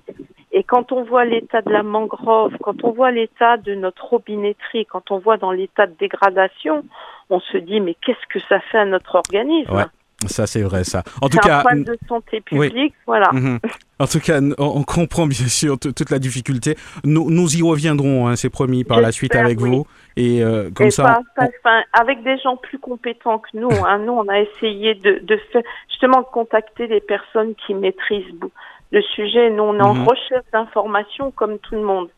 Et 0.52 0.62
quand 0.62 0.92
on 0.92 1.02
voit 1.02 1.24
l'état 1.24 1.62
de 1.62 1.70
la 1.70 1.82
mangrove, 1.82 2.56
quand 2.62 2.84
on 2.84 2.92
voit 2.92 3.10
l'état 3.10 3.56
de 3.56 3.74
notre 3.74 4.04
robinetterie, 4.04 4.86
quand 4.86 5.10
on 5.10 5.18
voit 5.18 5.36
dans 5.36 5.50
l'état 5.50 5.86
de 5.86 5.94
dégradation, 5.98 6.84
on 7.28 7.40
se 7.40 7.56
dit 7.58 7.80
mais 7.80 7.94
qu'est-ce 7.94 8.26
que 8.28 8.38
ça 8.48 8.60
fait 8.60 8.78
à 8.78 8.84
notre 8.84 9.16
organisme? 9.16 9.86
Ça 10.28 10.46
c'est 10.46 10.62
vrai 10.62 10.84
ça. 10.84 11.02
En 11.20 11.28
tout 11.28 11.38
cas, 11.38 11.58
un 11.58 11.60
problème 11.60 11.84
de 11.84 11.98
santé 12.08 12.40
publique, 12.40 12.94
voilà. 13.06 13.30
Mhm. 13.32 13.58
En 13.98 14.06
tout 14.06 14.20
cas, 14.20 14.40
on 14.58 14.82
comprend 14.82 15.26
bien 15.28 15.46
sûr 15.46 15.78
toute 15.78 16.10
la 16.10 16.18
difficulté. 16.18 16.76
Nous, 17.04 17.30
nous 17.30 17.56
y 17.56 17.62
reviendrons, 17.62 18.28
hein, 18.28 18.36
c'est 18.36 18.50
promis, 18.50 18.84
par 18.84 19.00
la 19.00 19.12
suite 19.12 19.34
avec 19.34 19.58
vous. 19.58 19.86
Et 20.16 20.42
euh, 20.42 20.70
comme 20.74 20.90
ça, 20.90 21.20
avec 21.92 22.22
des 22.22 22.38
gens 22.38 22.56
plus 22.56 22.78
compétents 22.78 23.38
que 23.38 23.48
nous. 23.54 23.70
Hein. 23.86 23.98
nous, 23.98 24.12
on 24.12 24.28
a 24.28 24.40
essayé 24.40 24.94
de, 24.94 25.20
de 25.22 25.36
faire, 25.52 25.62
justement 25.88 26.20
de 26.20 26.26
contacter 26.26 26.86
des 26.86 27.00
personnes 27.00 27.54
qui 27.66 27.74
maîtrisent 27.74 28.34
le 28.92 29.02
sujet. 29.02 29.50
Nous, 29.50 29.62
on 29.62 29.78
est 29.78 29.82
en 29.82 29.94
mhm. 29.94 30.08
recherche 30.08 30.46
d'informations 30.52 31.30
comme 31.30 31.58
tout 31.58 31.74
le 31.74 31.82
monde. 31.82 32.08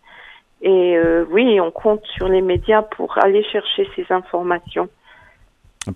Et 0.62 0.96
euh, 0.96 1.24
oui, 1.30 1.60
on 1.60 1.70
compte 1.70 2.04
sur 2.06 2.28
les 2.28 2.40
médias 2.40 2.82
pour 2.82 3.18
aller 3.18 3.44
chercher 3.44 3.88
ces 3.94 4.06
informations. 4.10 4.88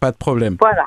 Pas 0.00 0.12
de 0.12 0.16
problème. 0.16 0.56
Voilà. 0.60 0.86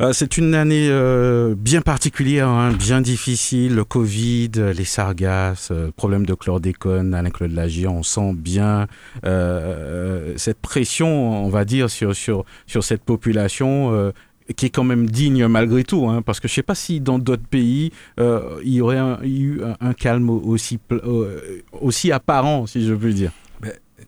Euh, 0.00 0.14
c'est 0.14 0.38
une 0.38 0.54
année 0.54 0.88
euh, 0.88 1.54
bien 1.54 1.82
particulière, 1.82 2.48
hein, 2.48 2.72
bien 2.72 3.02
difficile. 3.02 3.74
Le 3.74 3.84
Covid, 3.84 4.50
les 4.74 4.84
sargasses, 4.84 5.68
euh, 5.72 5.90
problème 5.94 6.24
de 6.24 6.32
chlordécone, 6.32 7.12
Alain-Claude 7.12 7.52
Lagier, 7.52 7.86
on 7.86 8.02
sent 8.02 8.32
bien 8.34 8.86
cette 10.36 10.58
pression, 10.60 11.44
on 11.44 11.50
va 11.50 11.66
dire, 11.66 11.90
sur 11.90 12.14
cette 12.16 13.02
population 13.02 14.12
qui 14.56 14.66
est 14.66 14.70
quand 14.70 14.84
même 14.84 15.08
digne 15.08 15.46
malgré 15.46 15.84
tout, 15.84 16.08
hein, 16.08 16.22
parce 16.22 16.40
que 16.40 16.48
je 16.48 16.52
ne 16.52 16.56
sais 16.56 16.62
pas 16.62 16.74
si 16.74 17.00
dans 17.00 17.18
d'autres 17.18 17.46
pays, 17.46 17.92
il 18.18 18.72
y 18.72 18.80
aurait 18.80 18.98
eu 19.22 19.60
un, 19.80 19.92
calme 19.92 20.30
aussi, 20.30 20.78
aussi 21.72 22.12
apparent, 22.12 22.66
si 22.66 22.86
je 22.86 22.94
puis 22.94 23.14
dire. 23.14 23.32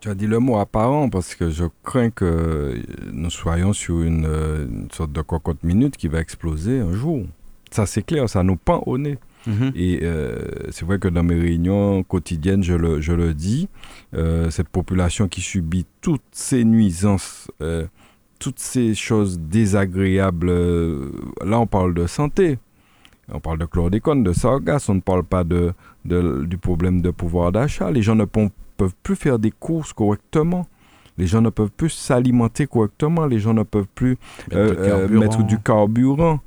Tu 0.01 0.09
as 0.09 0.15
dit 0.15 0.27
le 0.27 0.39
mot 0.39 0.59
apparent 0.59 1.09
parce 1.09 1.35
que 1.35 1.51
je 1.51 1.65
crains 1.83 2.11
que 2.11 2.81
nous 3.13 3.31
soyons 3.31 3.73
sur 3.73 4.03
une, 4.03 4.89
sorte 4.93 5.13
de 5.13 5.23
cocotte 5.23 5.63
minute 5.63 5.97
qui 5.97 6.09
va 6.09 6.21
exploser 6.21 6.81
un 6.81 6.93
jour. 6.93 7.25
Ça, 7.71 7.87
c'est 7.87 8.03
clair, 8.03 8.29
ça 8.29 8.43
nous 8.43 8.57
pend 8.57 8.83
au 8.87 8.99
nez. 8.99 9.19
Mhm. 9.47 9.73
Et 9.75 10.01
euh, 10.03 10.39
c'est 10.71 10.85
vrai 10.85 10.99
que 10.99 11.09
dans 11.09 11.23
mes 11.23 11.39
réunions 11.39 12.03
quotidiennes, 12.03 12.63
je 12.63 12.75
le, 12.75 13.01
je 13.01 13.13
le 13.13 13.35
dis, 13.35 13.69
euh, 14.15 14.51
cette 14.51 14.69
population 14.69 15.29
qui 15.29 15.41
subit 15.41 15.87
toutes 16.01 16.23
ces 16.33 16.65
nuisances, 16.65 17.51
euh, 17.61 17.87
toutes 18.39 18.61
ces 18.61 18.95
choses 18.95 19.41
désagréables, 19.41 20.53
là 21.45 21.59
on 21.59 21.67
parle 21.67 21.95
de 21.95 22.07
santé, 22.07 22.59
on 23.33 23.41
parle 23.41 23.59
de 23.59 23.65
chlordécone, 23.65 24.23
de 24.23 24.33
sargasse, 24.33 24.89
on 24.89 24.95
ne 24.95 25.01
parle 25.01 25.25
pas 25.25 25.45
de, 25.45 25.73
de 26.05 26.45
du 26.45 26.59
problème 26.59 27.01
de 27.03 27.11
pouvoir 27.11 27.53
d'achat. 27.53 27.91
Les 27.91 28.03
gens 28.03 28.15
ne, 28.15 28.27
peuvent 28.83 28.95
plus 29.03 29.17
faire 29.17 29.39
des 29.39 29.53
courses 29.53 29.93
correctement. 29.93 30.67
Les 31.19 31.27
gens 31.27 31.41
ne 31.41 31.51
peuvent 31.51 31.71
plus 31.71 31.91
s'alimenter 31.91 32.67
correctement. 32.67 33.27
Les 33.27 33.39
gens 33.39 33.55
ne 33.55 33.63
peuvent 33.63 33.93
plus 33.95 34.17
mettre, 34.51 34.81
euh, 34.81 35.09
euh, 35.41 35.43
du 35.45 35.59
carburant. 35.61 36.41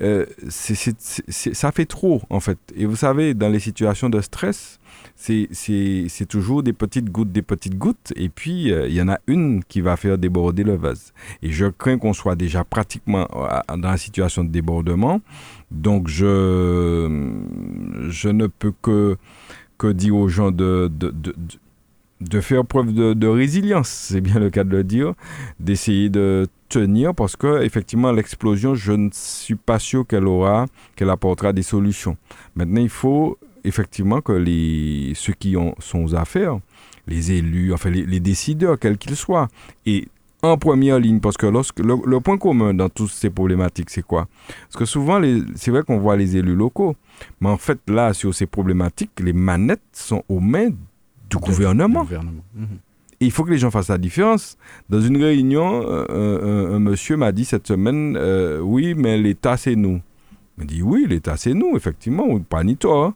Euh, 0.00 0.24
ça 0.48 1.72
fait 1.72 1.84
trop, 1.84 2.22
en 2.30 2.40
fait. 2.40 2.58
Et 2.74 2.86
vous 2.86 2.96
savez, 2.96 3.34
dans 3.34 3.48
les 3.48 3.60
situations 3.60 4.08
de 4.08 4.20
stress, 4.22 4.80
c'est 5.14 6.26
toujours 6.26 6.62
des 6.62 6.72
petites 6.72 7.10
gouttes, 7.10 7.32
des 7.32 7.42
petites 7.42 7.76
gouttes, 7.76 8.12
et 8.16 8.28
puis 8.28 8.70
il 8.70 8.92
y 8.92 9.02
en 9.02 9.08
a 9.08 9.18
une 9.26 9.62
qui 9.62 9.80
va 9.80 9.96
faire 9.96 10.16
déborder 10.18 10.64
le 10.64 10.74
vase. 10.74 11.12
Et 11.42 11.52
je 11.52 11.66
crains 11.66 11.98
qu'on 11.98 12.12
soit 12.12 12.34
déjà 12.34 12.64
pratiquement 12.64 13.28
dans 13.68 13.90
la 13.90 13.96
situation 13.96 14.42
de 14.42 14.48
débordement. 14.48 15.20
Donc 15.70 16.08
je, 16.08 17.30
je 18.08 18.28
ne 18.30 18.48
peux 18.48 18.72
que, 18.82 19.16
que 19.78 19.92
dire 19.92 20.16
aux 20.16 20.28
gens 20.28 20.50
de, 20.50 20.90
de, 20.92 21.10
de 21.10 21.34
de 21.36 21.58
faire 22.40 22.64
preuve 22.64 22.92
de, 22.92 23.26
résilience, 23.26 23.88
c'est 23.88 24.20
bien 24.20 24.38
le 24.38 24.50
cas 24.50 24.64
de 24.64 24.70
le 24.70 24.84
dire, 24.84 25.14
d'essayer 25.60 26.08
de 26.08 26.46
tenir 26.68 27.14
parce 27.14 27.36
que 27.36 27.62
effectivement 27.62 28.12
l'explosion, 28.12 28.74
je 28.74 28.92
ne 28.92 29.08
suis 29.12 29.54
pas 29.54 29.78
sûr 29.78 30.06
qu'elle 30.06 30.26
aura, 30.26 30.66
qu'elle 30.96 31.10
apportera 31.10 31.52
des 31.52 31.62
solutions. 31.62 32.16
Maintenant, 32.56 32.80
il 32.80 32.88
faut 32.88 33.38
effectivement 33.64 34.20
que 34.20 34.32
les, 34.32 35.12
ceux 35.14 35.32
qui 35.32 35.56
ont, 35.56 35.74
sont 35.78 36.04
aux 36.04 36.14
affaires, 36.14 36.58
les 37.06 37.32
élus, 37.32 37.72
enfin 37.72 37.90
les, 37.90 38.20
décideurs, 38.20 38.78
quels 38.78 38.98
qu'ils 38.98 39.16
soient, 39.16 39.48
et 39.86 40.08
en 40.42 40.58
première 40.58 40.98
ligne, 40.98 41.20
parce 41.20 41.36
que 41.38 41.46
lorsque, 41.46 41.80
le, 41.80 42.20
point 42.20 42.36
commun 42.36 42.74
dans 42.74 42.90
toutes 42.90 43.10
ces 43.10 43.30
problématiques, 43.30 43.88
c'est 43.88 44.02
quoi? 44.02 44.28
Parce 44.64 44.76
que 44.76 44.84
souvent, 44.84 45.20
c'est 45.54 45.70
vrai 45.70 45.82
qu'on 45.82 45.98
voit 45.98 46.16
les 46.16 46.36
élus 46.36 46.54
locaux, 46.54 46.96
mais 47.40 47.48
en 47.48 47.56
fait, 47.56 47.78
là, 47.88 48.12
sur 48.12 48.34
ces 48.34 48.46
problématiques, 48.46 49.20
les 49.20 49.32
manettes 49.32 49.80
sont 49.92 50.22
aux 50.28 50.40
mains 50.40 50.70
du 51.30 51.36
gouvernement. 51.36 52.04
Mhm. 52.04 52.78
il 53.20 53.30
faut 53.30 53.44
que 53.44 53.50
les 53.50 53.58
gens 53.58 53.70
fassent 53.70 53.88
la 53.88 53.98
différence. 53.98 54.56
Dans 54.88 55.00
une 55.00 55.22
réunion, 55.22 55.82
euh, 55.82 56.04
euh, 56.10 56.76
un, 56.76 56.78
monsieur 56.78 57.16
m'a 57.16 57.32
dit 57.32 57.44
cette 57.44 57.66
semaine, 57.66 58.16
euh, 58.16 58.60
oui, 58.60 58.94
mais 58.94 59.16
l'État, 59.18 59.56
c'est 59.56 59.76
nous. 59.76 60.00
Il 60.56 60.60
m'a 60.60 60.64
dit, 60.64 60.82
oui, 60.82 61.06
l'État, 61.08 61.36
c'est 61.36 61.54
nous, 61.54 61.76
effectivement, 61.76 62.38
pas 62.40 62.62
ni 62.64 62.76
toi. 62.76 63.06
Hein. 63.06 63.14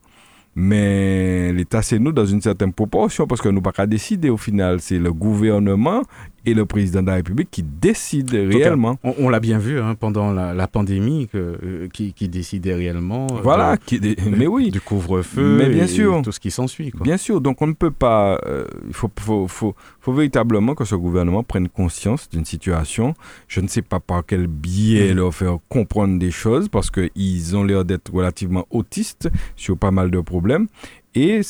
Mais 0.60 1.52
l'État, 1.52 1.82
c'est 1.82 1.98
nous 1.98 2.10
dans 2.10 2.26
une 2.26 2.40
certaine 2.40 2.72
proportion, 2.72 3.26
parce 3.26 3.40
que 3.40 3.48
nous 3.48 3.60
pas 3.60 3.70
qu'à 3.70 3.86
décider 3.86 4.28
au 4.28 4.36
final. 4.36 4.80
C'est 4.80 4.98
le 4.98 5.12
gouvernement 5.12 6.02
et 6.44 6.54
le 6.54 6.66
président 6.66 7.02
de 7.02 7.08
la 7.08 7.14
République 7.14 7.50
qui 7.50 7.62
décide 7.62 8.30
réellement. 8.30 8.98
on, 9.02 9.28
l'a 9.28 9.40
bien 9.40 9.58
vu 9.58 9.80
hein, 9.80 9.94
pendant 9.94 10.32
la, 10.32 10.66
pandémie, 10.66 11.28
que, 11.28 11.88
qui, 11.92 12.12
qui, 12.12 12.28
décidait 12.28 12.74
réellement. 12.74 13.26
Euh, 13.32 13.40
voilà, 13.42 13.76
qui, 13.76 14.00
mais 14.30 14.46
oui. 14.46 14.70
Du 14.70 14.80
couvre-feu 14.80 15.56
mais 15.58 15.68
bien 15.68 15.86
sûr, 15.86 16.22
tout 16.22 16.32
ce 16.32 16.40
qui 16.40 16.50
s'ensuit. 16.50 16.92
Bien 17.00 17.16
sûr, 17.16 17.40
donc 17.40 17.62
on 17.62 17.66
ne 17.66 17.72
peut 17.72 17.90
pas. 17.90 18.38
Euh, 18.46 18.66
il 18.86 18.94
faut, 18.94 19.10
faut, 19.18 19.48
faut, 19.48 19.74
faut, 20.00 20.12
véritablement 20.12 20.74
que 20.74 20.84
ce 20.84 20.94
gouvernement 20.94 21.42
prenne 21.42 21.68
conscience 21.68 22.28
d'une 22.28 22.44
situation. 22.44 23.14
Je 23.46 23.60
ne 23.60 23.68
sais 23.68 23.82
pas 23.82 24.00
par 24.00 24.24
quel 24.26 24.46
biais 24.46 25.12
mm. 25.12 25.16
leur 25.16 25.34
faire 25.34 25.58
comprendre 25.68 26.18
des 26.18 26.30
choses, 26.30 26.68
parce 26.68 26.90
qu'ils 26.90 27.56
ont 27.56 27.64
l'air 27.64 27.84
d'être 27.84 28.12
relativement 28.12 28.66
autistes 28.70 29.28
sur 29.56 29.76
pas 29.76 29.90
mal 29.90 30.10
de 30.10 30.20
problèmes 30.20 30.66
et 31.14 31.40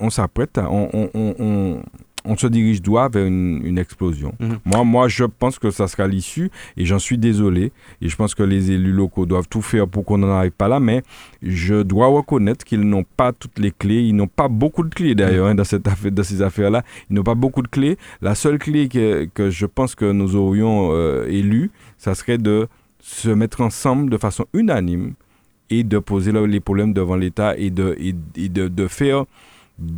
on 0.00 0.10
s'apprête 0.10 0.58
à. 0.58 0.70
On, 0.70 1.10
on, 1.14 1.82
se 2.36 2.46
dirige 2.46 2.82
droit 2.82 3.08
vers 3.08 3.26
une, 3.26 3.78
explosion. 3.78 4.34
Mhm. 4.40 4.58
Moi, 4.64 4.84
moi, 4.84 5.08
je 5.08 5.24
pense 5.24 5.58
que 5.58 5.70
ça 5.70 5.86
sera 5.88 6.06
l'issue 6.06 6.50
et 6.76 6.84
j'en 6.84 6.98
suis 6.98 7.18
désolé. 7.18 7.72
Et 8.02 8.08
je 8.08 8.16
pense 8.16 8.34
que 8.34 8.42
les 8.42 8.70
élus 8.70 8.92
locaux 8.92 9.26
doivent 9.26 9.48
tout 9.48 9.62
faire 9.62 9.86
pour 9.86 10.04
qu'on 10.04 10.18
n'en 10.18 10.30
arrive 10.30 10.52
pas 10.52 10.68
là. 10.68 10.80
Mais 10.80 11.02
je 11.42 11.82
dois 11.82 12.08
reconnaître 12.08 12.64
qu'ils 12.64 12.82
n'ont 12.88 13.04
pas 13.16 13.32
toutes 13.32 13.58
les 13.58 13.70
clés. 13.70 14.02
Ils 14.02 14.16
n'ont 14.16 14.26
pas 14.26 14.48
beaucoup 14.48 14.82
de 14.82 14.94
clés 14.94 15.14
d'ailleurs 15.14 15.46
hein, 15.46 15.54
dans, 15.54 15.64
cette 15.64 15.86
affaire, 15.86 16.12
dans 16.12 16.24
ces 16.24 16.42
affaires-là. 16.42 16.82
Ils 17.10 17.14
n'ont 17.14 17.22
pas 17.22 17.34
beaucoup 17.34 17.62
de 17.62 17.68
clés. 17.68 17.98
La 18.20 18.34
seule 18.34 18.58
clé 18.58 18.88
que, 18.88 19.26
que 19.32 19.50
je 19.50 19.66
pense 19.66 19.94
que 19.94 20.10
nous 20.10 20.36
aurions 20.36 20.90
euh, 20.92 21.26
élue, 21.28 21.70
ça 21.98 22.14
serait 22.14 22.38
de 22.38 22.68
se 23.00 23.28
mettre 23.30 23.60
ensemble 23.60 24.10
de 24.10 24.18
façon 24.18 24.46
unanime 24.52 25.14
et 25.70 25.84
de 25.84 25.98
poser 25.98 26.32
les 26.32 26.60
problèmes 26.60 26.92
devant 26.92 27.16
l'État 27.16 27.56
et 27.56 27.70
de, 27.70 27.96
et, 27.98 28.48
de, 28.48 28.68
de, 28.68 28.88
faire, 28.88 29.24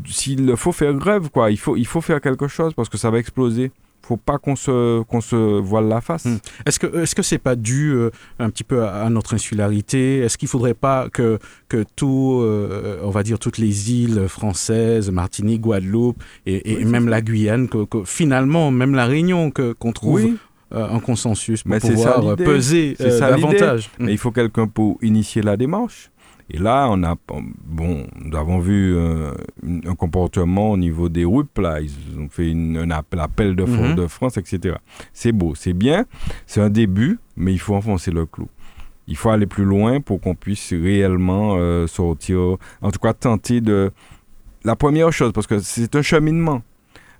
s'il 0.07 0.57
faut 0.57 0.73
faire 0.73 0.95
grève, 0.95 1.31
quoi. 1.31 1.51
Il 1.51 1.59
faut, 1.59 1.77
il 1.77 1.87
faut 1.87 2.01
faire 2.01 2.21
quelque 2.21 2.49
chose 2.49 2.75
parce 2.75 2.89
que 2.89 2.99
ça 2.99 3.11
va 3.11 3.19
exploser 3.19 3.73
faut 4.11 4.17
pas 4.17 4.39
qu'on 4.39 4.57
se, 4.57 5.03
qu'on 5.05 5.21
se 5.21 5.37
voile 5.61 5.87
la 5.87 6.01
face. 6.01 6.25
Hmm. 6.25 6.39
Est-ce 6.67 6.79
que 6.81 7.03
est-ce 7.03 7.15
que 7.15 7.23
c'est 7.23 7.39
pas 7.39 7.55
dû 7.55 7.93
euh, 7.93 8.11
un 8.41 8.51
petit 8.51 8.65
peu 8.65 8.85
à, 8.85 9.09
notre 9.09 9.35
insularité? 9.35 10.19
Est-ce 10.19 10.37
qu'il 10.37 10.49
faudrait 10.49 10.75
pas 10.75 11.09
que 11.11 11.39
que 11.69 11.85
tout, 11.97 12.41
euh, 12.43 12.99
on 13.05 13.11
va 13.11 13.23
dire 13.23 13.39
toutes 13.39 13.59
les 13.59 13.93
îles 13.93 14.27
françaises, 14.29 15.11
Martinique, 15.11 15.61
Guadeloupe 15.61 16.23
et, 16.47 16.85
même 16.85 17.09
la 17.09 17.21
Guyane, 17.23 17.69
que, 17.69 17.87
finalement 18.05 18.73
même 18.73 18.95
la 18.95 19.07
Réunion, 19.07 19.53
que 19.53 19.73
qu'on 19.73 19.93
trouve 19.93 20.25
euh, 20.73 20.89
un 20.89 20.99
consensus 20.99 21.63
pour 21.63 21.79
pouvoir 21.79 22.37
peser 22.37 22.97
davantage? 22.99 23.91
Mais 24.01 24.13
il 24.13 24.19
faut 24.19 24.33
quelqu'un 24.33 24.67
pour 24.67 24.99
initier 25.03 25.43
la 25.43 25.57
démarche. 25.57 26.10
Et 26.53 26.59
là, 26.59 26.89
on 26.91 27.03
a, 27.05 27.15
bon, 27.65 28.07
nous 28.21 28.37
avons 28.37 28.59
vu 28.59 28.97
euh, 28.97 29.33
un 29.87 29.95
comportement 29.95 30.73
au 30.73 30.77
niveau 30.77 31.09
des 31.09 31.25
RUP, 31.25 31.57
là. 31.59 31.81
Ils 31.81 32.19
ont 32.19 32.29
fait 32.29 32.51
un 32.53 32.91
appel, 32.91 33.55
de, 33.55 33.65
mhm. 33.65 33.95
de 33.95 34.07
France, 34.09 34.37
etc. 34.37 34.77
C'est 35.13 35.31
beau, 35.31 35.55
c'est 35.55 35.73
bien, 35.73 36.07
c'est 36.47 36.61
un 36.61 36.71
début, 36.71 37.21
mais 37.37 37.53
il 37.53 37.59
faut 37.61 37.77
enfoncer 37.77 38.11
le 38.11 38.27
clou. 38.27 38.49
Il 39.07 39.17
faut 39.17 39.31
aller 39.31 39.47
plus 39.47 39.65
loin 39.65 40.01
pour 40.01 40.21
qu'on 40.21 40.35
puisse 40.35 40.73
réellement 40.73 41.55
euh, 41.57 41.87
sortir, 41.87 42.57
en 42.83 42.91
tout 42.91 43.01
cas 43.01 43.13
tenter 43.13 43.61
de... 43.61 43.93
La 44.65 44.75
première 44.77 45.13
chose, 45.13 45.33
parce 45.33 45.47
que 45.47 45.61
c'est 45.61 45.95
un 45.95 46.03
cheminement. 46.03 46.63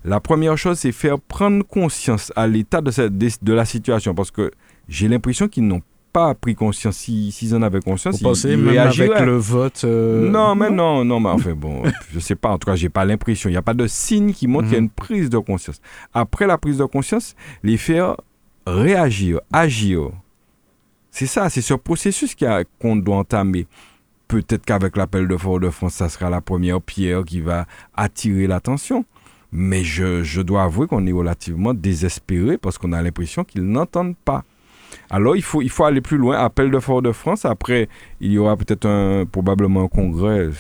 La 0.05 0.19
première 0.19 0.59
chose, 0.59 0.79
c'est 0.79 0.93
faire 0.93 1.21
prendre 1.21 1.65
conscience 1.65 2.33
à 2.35 2.49
l'état 2.49 2.81
de, 2.81 2.91
de 3.43 3.53
la 3.53 3.65
situation, 3.65 4.13
parce 4.13 4.31
que 4.33 4.51
j'ai 4.89 5.07
l'impression 5.07 5.47
qu'ils 5.47 5.67
n'ont 5.67 5.83
pas 6.13 6.35
pris 6.35 6.55
conscience. 6.55 6.97
S'ils 6.97 7.55
en 7.55 7.63
avaient 7.63 7.81
conscience, 7.81 8.17
Vous 8.17 8.29
pensez 8.29 8.57
même 8.57 8.77
avec 8.79 9.21
le 9.21 9.37
vote 9.37 9.83
euh, 9.85 10.29
Non, 10.29 10.55
mais 10.55 10.71
non, 10.71 11.05
non, 11.05 11.21
mais 11.21 11.31
enfin 11.31 11.55
bon, 11.55 11.83
je 12.13 12.19
sais 12.19 12.35
pas. 12.35 12.51
En 12.51 12.59
tout 12.59 12.67
cas, 12.67 12.77
j'ai 12.77 12.89
pas 12.89 13.05
l'impression. 13.05 13.49
Il 13.49 13.53
n'y 13.53 13.59
a 13.59 13.63
pas 13.63 13.75
de 13.75 13.87
signe 13.87 14.33
qui 14.33 14.47
montre 14.47 14.65
qu'il 14.65 14.75
y 14.75 14.77
a 14.77 14.81
mhm. 14.81 14.87
une 14.87 14.91
prise 14.91 15.31
de 15.31 15.39
conscience. 15.39 15.81
Après 16.13 16.47
la 16.47 16.59
prise 16.59 16.79
de 16.79 16.85
conscience, 16.85 17.35
les 17.63 17.77
faire 17.77 18.17
réagir, 18.67 19.41
agir. 19.53 20.11
C'est 21.11 21.27
ça, 21.27 21.51
c'est 21.51 21.63
ce 21.63 21.75
processus 21.75 22.37
qu'on 22.81 22.97
doit 22.97 23.17
entamer. 23.17 23.67
Peut-être 24.29 24.65
qu'avec 24.65 24.97
l'appel 24.97 25.27
de 25.27 25.37
Fort-de-France, 25.37 25.95
ça 25.95 26.09
sera 26.09 26.31
la 26.31 26.41
première 26.41 26.81
pierre 26.81 27.25
qui 27.25 27.41
va 27.41 27.67
attirer 27.97 28.47
l'attention. 28.47 29.05
Mais 29.51 29.83
je, 29.83 30.23
je 30.23 30.41
dois 30.41 30.63
avouer 30.63 30.87
qu'on 30.87 31.05
est 31.05 31.13
relativement 31.13 31.75
désespéré 31.75 32.57
parce 32.57 32.79
qu'on 32.79 32.93
a 32.93 33.03
l'impression 33.03 33.43
qu'ils 33.43 33.65
n'entendent 33.65 34.17
pas. 34.25 34.45
Alors, 35.11 35.35
il 35.35 35.43
faut, 35.43 35.61
il 35.61 35.71
faut 35.71 35.85
aller 35.85 36.01
plus 36.01 36.17
loin. 36.17 36.39
Appel 36.39 36.71
de 36.71 36.79
Fort-de-France. 36.79 37.45
Après, 37.45 37.89
il 38.21 38.33
y 38.33 38.39
aura 38.39 38.57
peut-être 38.57 38.87
un, 38.87 39.27
probablement 39.27 39.83
un 39.83 39.89
congrès. 39.89 40.51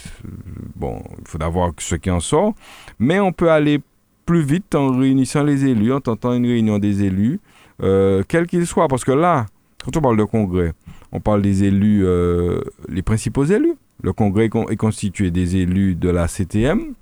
Bon, 0.75 1.03
il 1.21 1.29
faudra 1.29 1.49
voir 1.49 1.73
ce 1.79 1.95
qui 1.95 2.11
en 2.11 2.21
sort. 2.21 2.55
Mais 2.99 3.21
on 3.21 3.33
peut 3.33 3.51
aller 3.51 3.81
plus 4.27 4.43
vite 4.43 4.75
en 4.75 4.97
réunissant 4.97 5.45
les 5.45 5.65
élus, 5.67 5.93
en 5.93 6.01
tentant 6.01 6.33
une 6.33 6.47
réunion 6.47 6.79
des 6.79 7.05
élus, 7.05 7.41
euh, 7.83 8.23
quel 8.27 8.47
qu'il 8.47 8.67
soit. 8.67 8.89
Parce 8.89 9.05
que 9.05 9.13
là, 9.13 9.47
quand 9.85 9.97
on 9.97 10.01
parle 10.01 10.17
de 10.17 10.25
congrès, 10.25 10.73
on 11.13 11.21
parle 11.21 11.43
des 11.43 11.65
élus, 11.65 12.05
euh, 12.05 12.61
les 12.89 13.03
principaux 13.03 13.45
élus. 13.45 13.75
Le 14.03 14.13
congrès 14.13 14.47
est 14.47 14.77
constitué 14.77 15.31
des 15.31 15.57
élus 15.57 15.95
de 15.95 16.09
la 16.09 16.27
CTM 16.27 16.95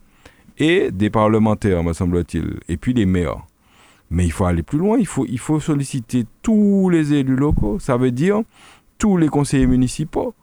et 0.58 0.90
des 0.90 1.10
parlementaires, 1.10 1.82
me 1.84 1.92
semble-t-il, 1.92 2.58
et 2.68 2.76
puis 2.76 2.92
les 2.92 3.06
maires. 3.06 3.46
Mais 4.10 4.24
il 4.24 4.32
faut 4.32 4.46
aller 4.46 4.62
plus 4.62 4.78
loin, 4.78 4.98
il 4.98 5.06
faut, 5.06 5.26
il 5.28 5.38
faut 5.38 5.60
solliciter 5.60 6.24
tous 6.42 6.88
les 6.88 7.12
élus 7.12 7.36
locaux, 7.36 7.78
ça 7.78 7.96
veut 7.96 8.10
dire 8.10 8.42
tous 8.96 9.16
les 9.16 9.28
conseillers 9.28 9.66
municipaux, 9.66 10.34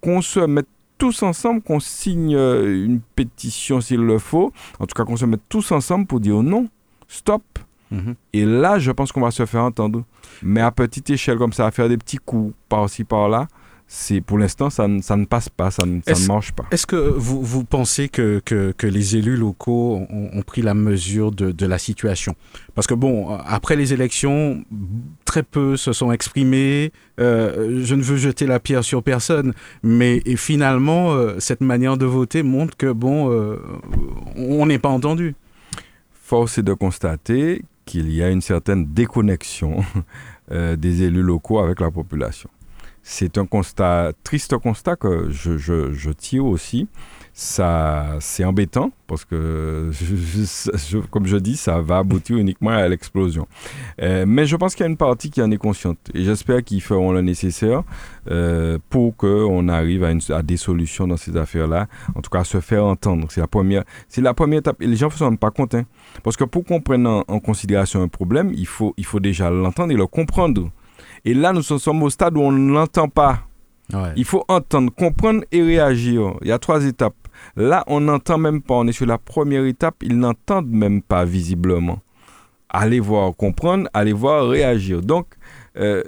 qu'on 0.00 0.22
se 0.22 0.40
mette 0.40 0.68
tous 0.98 1.22
ensemble, 1.22 1.62
qu'on 1.62 1.80
signe 1.80 2.34
euh, 2.34 2.84
une 2.84 3.00
pétition 3.00 3.80
s'il 3.80 4.00
le 4.00 4.18
faut, 4.18 4.52
en 4.80 4.86
tout 4.86 4.94
cas 4.94 5.04
qu'on 5.04 5.16
se 5.16 5.26
mette 5.26 5.42
tous 5.48 5.72
ensemble 5.72 6.06
pour 6.06 6.20
dire 6.20 6.42
non, 6.42 6.68
stop. 7.06 7.42
Mhm. 7.90 8.14
Et 8.32 8.44
là, 8.44 8.78
je 8.78 8.90
pense 8.90 9.12
qu'on 9.12 9.20
va 9.20 9.30
se 9.30 9.46
faire 9.46 9.62
entendre. 9.62 10.04
Mais 10.42 10.60
à 10.60 10.70
petite 10.70 11.08
échelle, 11.10 11.38
comme 11.38 11.52
ça, 11.52 11.66
à 11.66 11.70
faire 11.70 11.88
des 11.88 11.96
petits 11.96 12.18
coups 12.18 12.54
par-ci, 12.68 13.04
par-là, 13.04 13.48
c'est 13.90 14.20
pour 14.20 14.36
l'instant 14.36 14.68
ça, 14.68 14.86
ça, 15.00 15.16
ne 15.16 15.24
passe 15.24 15.48
pas, 15.48 15.70
ça 15.70 15.86
ne, 15.86 16.02
ça 16.06 16.12
ne 16.12 16.26
marche 16.26 16.52
pas. 16.52 16.66
Est-ce 16.70 16.86
que 16.86 16.96
vous, 16.96 17.42
vous 17.42 17.64
pensez 17.64 18.10
que, 18.10 18.40
que, 18.44 18.72
que, 18.76 18.86
les 18.86 19.16
élus 19.16 19.38
locaux 19.38 20.06
ont, 20.10 20.30
ont 20.30 20.42
pris 20.42 20.60
la 20.60 20.74
mesure 20.74 21.32
de, 21.32 21.52
de, 21.52 21.66
la 21.66 21.78
situation? 21.78 22.36
Parce 22.74 22.86
que 22.86 22.92
bon, 22.92 23.30
après 23.46 23.76
les 23.76 23.94
élections, 23.94 24.62
très 25.24 25.42
peu 25.42 25.78
se 25.78 25.94
sont 25.94 26.12
exprimés. 26.12 26.92
Euh, 27.18 27.82
je 27.82 27.94
ne 27.94 28.02
veux 28.02 28.18
jeter 28.18 28.46
la 28.46 28.60
pierre 28.60 28.84
sur 28.84 29.02
personne, 29.02 29.54
mais 29.82 30.20
et 30.26 30.36
finalement, 30.36 31.12
euh, 31.12 31.36
cette 31.38 31.62
manière 31.62 31.96
de 31.96 32.04
voter 32.04 32.42
montre 32.42 32.76
que 32.76 32.92
bon, 32.92 33.32
euh, 33.32 33.56
on 34.36 34.66
n'est 34.66 34.78
pas 34.78 34.90
entendu. 34.90 35.34
Force 36.12 36.58
est 36.58 36.62
de 36.62 36.74
constater 36.74 37.62
qu'il 37.86 38.12
y 38.12 38.22
a 38.22 38.28
une 38.28 38.42
certaine 38.42 38.84
déconnexion 38.84 39.82
des 40.50 41.02
élus 41.02 41.22
locaux 41.22 41.58
avec 41.58 41.80
la 41.80 41.90
population 41.90 42.50
c'est 43.10 43.38
un 43.38 43.46
constat, 43.46 44.12
triste 44.22 44.58
constat 44.58 44.96
que 44.96 45.30
je, 45.30 46.10
tire 46.10 46.44
aussi. 46.44 46.88
Ça, 47.32 48.16
c'est 48.20 48.44
embêtant 48.44 48.90
parce 49.06 49.24
que, 49.24 49.90
comme 51.10 51.26
je 51.26 51.38
dis, 51.38 51.56
ça 51.56 51.80
va 51.80 51.98
aboutir 51.98 52.36
uniquement 52.36 52.70
à 52.70 52.86
l'explosion. 52.86 53.48
Euh, 54.02 54.26
mais 54.28 54.44
je 54.44 54.56
pense 54.56 54.74
qu'il 54.74 54.84
y 54.84 54.86
a 54.86 54.90
une 54.90 54.98
partie 54.98 55.30
qui 55.30 55.40
en 55.40 55.50
est 55.50 55.56
consciente 55.56 55.96
et 56.12 56.22
j'espère 56.22 56.62
qu'ils 56.62 56.82
feront 56.82 57.12
le 57.12 57.22
nécessaire 57.22 57.82
euh, 58.30 58.78
pour 58.90 59.16
qu'on 59.16 59.68
arrive 59.68 60.04
à, 60.04 60.10
à, 60.36 60.42
des 60.42 60.58
solutions 60.58 61.06
dans 61.06 61.16
ces 61.16 61.34
affaires-là. 61.34 61.86
En 62.14 62.20
tout 62.20 62.30
cas, 62.30 62.44
se 62.44 62.60
faire 62.60 62.84
entendre. 62.84 63.28
C'est 63.30 63.40
la 63.40 63.48
première, 63.48 63.84
c'est 64.08 64.20
la 64.20 64.34
première 64.34 64.58
étape. 64.58 64.82
Et 64.82 64.86
les 64.86 64.96
gens 64.96 65.08
ne 65.08 65.12
sont 65.12 65.36
pas 65.36 65.50
contents 65.50 65.84
parce 66.22 66.36
que 66.36 66.44
pour 66.44 66.62
qu'on 66.64 66.82
prenne 66.82 67.06
en, 67.06 67.24
en, 67.26 67.40
considération 67.40 68.02
un 68.02 68.08
problème, 68.08 68.52
il 68.54 68.66
faut, 68.66 68.92
il 68.98 69.06
faut 69.06 69.20
déjà 69.20 69.48
l'entendre 69.48 69.92
et 69.92 69.96
le 69.96 70.06
comprendre. 70.06 70.70
Et 71.24 71.34
là, 71.34 71.52
nous 71.52 71.62
sommes 71.62 72.02
au 72.02 72.10
stade 72.10 72.36
où 72.36 72.40
on 72.40 72.52
ne 72.52 72.72
l'entend 72.72 73.08
pas. 73.08 73.40
Il 74.16 74.24
faut 74.24 74.44
entendre, 74.48 74.92
comprendre 74.92 75.44
et 75.50 75.62
réagir. 75.62 76.34
Il 76.42 76.48
y 76.48 76.52
a 76.52 76.58
trois 76.58 76.84
étapes. 76.84 77.16
Là, 77.56 77.84
on 77.86 78.00
n'entend 78.00 78.36
même 78.36 78.60
pas. 78.60 78.74
On 78.74 78.86
est 78.86 78.92
sur 78.92 79.06
la 79.06 79.18
première 79.18 79.64
étape. 79.64 79.96
Ils 80.02 80.18
n'entendent 80.18 80.70
même 80.70 81.00
pas 81.00 81.24
visiblement. 81.24 82.00
Allez 82.68 83.00
voir, 83.00 83.34
comprendre, 83.34 83.88
allez 83.94 84.12
voir, 84.12 84.46
réagir. 84.46 85.00
Donc, 85.00 85.26
euh, 85.78 86.02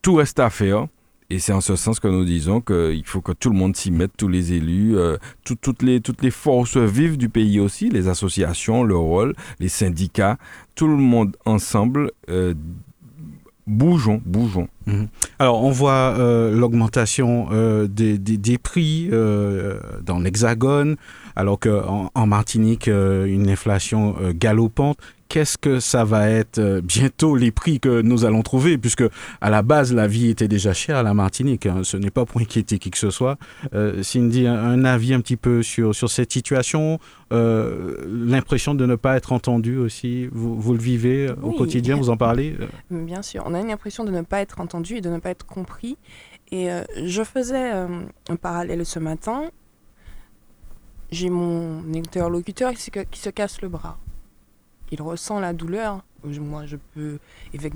tout 0.00 0.14
reste 0.14 0.40
à 0.40 0.50
faire. 0.50 0.88
Et 1.30 1.38
c'est 1.38 1.52
en 1.52 1.62
ce 1.62 1.76
sens 1.76 1.98
que 1.98 2.08
nous 2.08 2.24
disons 2.24 2.60
qu'il 2.60 3.06
faut 3.06 3.22
que 3.22 3.32
tout 3.32 3.48
le 3.48 3.56
monde 3.56 3.74
s'y 3.74 3.90
mette, 3.90 4.10
tous 4.18 4.28
les 4.28 4.52
élus, 4.52 4.98
euh, 4.98 5.16
toutes, 5.44 5.82
les, 5.82 6.00
toutes 6.00 6.22
les 6.22 6.30
forces 6.30 6.76
vives 6.76 7.16
du 7.16 7.30
pays 7.30 7.58
aussi, 7.58 7.88
les 7.88 8.08
associations, 8.08 8.82
le 8.82 8.96
rôle, 8.96 9.34
les 9.58 9.68
syndicats, 9.68 10.36
tout 10.74 10.88
le 10.88 10.96
monde 10.96 11.36
ensemble. 11.46 12.10
Euh, 12.28 12.52
bougeons, 13.66 14.20
bougeons. 14.24 14.68
Mhm. 14.86 15.08
Alors, 15.38 15.62
on 15.62 15.70
voit 15.70 16.14
euh, 16.18 16.50
l'augmentation 16.56 17.48
euh, 17.52 17.86
des, 17.88 18.58
prix 18.58 19.08
euh, 19.12 19.78
dans 20.04 20.18
l'Hexagone, 20.18 20.96
alors 21.36 21.58
qu'en 21.58 22.10
en 22.14 22.26
Martinique, 22.26 22.86
une 22.86 23.48
inflation 23.48 24.16
galopante 24.34 24.98
qu'est-ce 25.32 25.56
que 25.56 25.80
ça 25.80 26.04
va 26.04 26.28
être 26.28 26.58
euh, 26.58 26.82
bientôt 26.82 27.36
les 27.36 27.50
prix 27.50 27.80
que 27.80 28.02
nous 28.02 28.26
allons 28.26 28.42
trouver, 28.42 28.76
puisque 28.76 29.04
à 29.40 29.48
la 29.48 29.62
base 29.62 29.94
la 29.94 30.06
vie 30.06 30.28
était 30.28 30.46
déjà 30.46 30.74
chère 30.74 30.98
à 30.98 31.02
la 31.02 31.14
Martinique. 31.14 31.64
Hein. 31.64 31.84
Ce 31.84 31.96
n'est 31.96 32.10
pas 32.10 32.26
pour 32.26 32.42
inquiéter 32.42 32.78
qui 32.78 32.90
que 32.90 32.98
ce 32.98 33.08
soit. 33.08 33.38
Euh, 33.72 34.02
Cindy, 34.02 34.46
un, 34.46 34.84
avis 34.84 35.14
un 35.14 35.22
petit 35.22 35.38
peu 35.38 35.62
sur, 35.62 35.94
sur 35.94 36.10
cette 36.10 36.30
situation, 36.30 36.98
euh, 37.32 37.96
l'impression 38.06 38.74
de 38.74 38.84
ne 38.84 38.94
pas 38.94 39.16
être 39.16 39.32
entendu 39.32 39.78
aussi. 39.78 40.28
Vous, 40.32 40.60
vous 40.60 40.74
le 40.74 40.80
vivez 40.80 41.30
au 41.42 41.52
quotidien, 41.52 41.96
vous 41.96 42.10
en 42.10 42.18
parlez? 42.18 42.54
Bien 42.90 43.22
sûr, 43.22 43.42
on 43.46 43.54
a 43.54 43.60
une 43.60 43.70
impression 43.70 44.04
de 44.04 44.10
ne 44.10 44.20
pas 44.20 44.42
être 44.42 44.60
entendu 44.60 44.96
et 44.96 45.00
de 45.00 45.08
ne 45.08 45.18
pas 45.18 45.30
être 45.30 45.46
compris. 45.46 45.96
Et 46.50 46.68
je 47.02 47.22
faisais 47.24 47.70
un 47.70 48.36
parallèle 48.36 48.84
ce 48.84 48.98
matin. 48.98 49.44
J'ai 51.12 51.30
mon 51.30 51.94
interlocuteur 51.94 52.72
qui 52.72 53.20
se 53.20 53.30
casse 53.30 53.62
le 53.62 53.68
bras 53.68 53.98
il 54.92 55.00
ressent 55.02 55.40
la 55.40 55.52
douleur. 55.52 56.04
Moi, 56.22 56.66
je 56.66 56.76
peux 56.76 57.18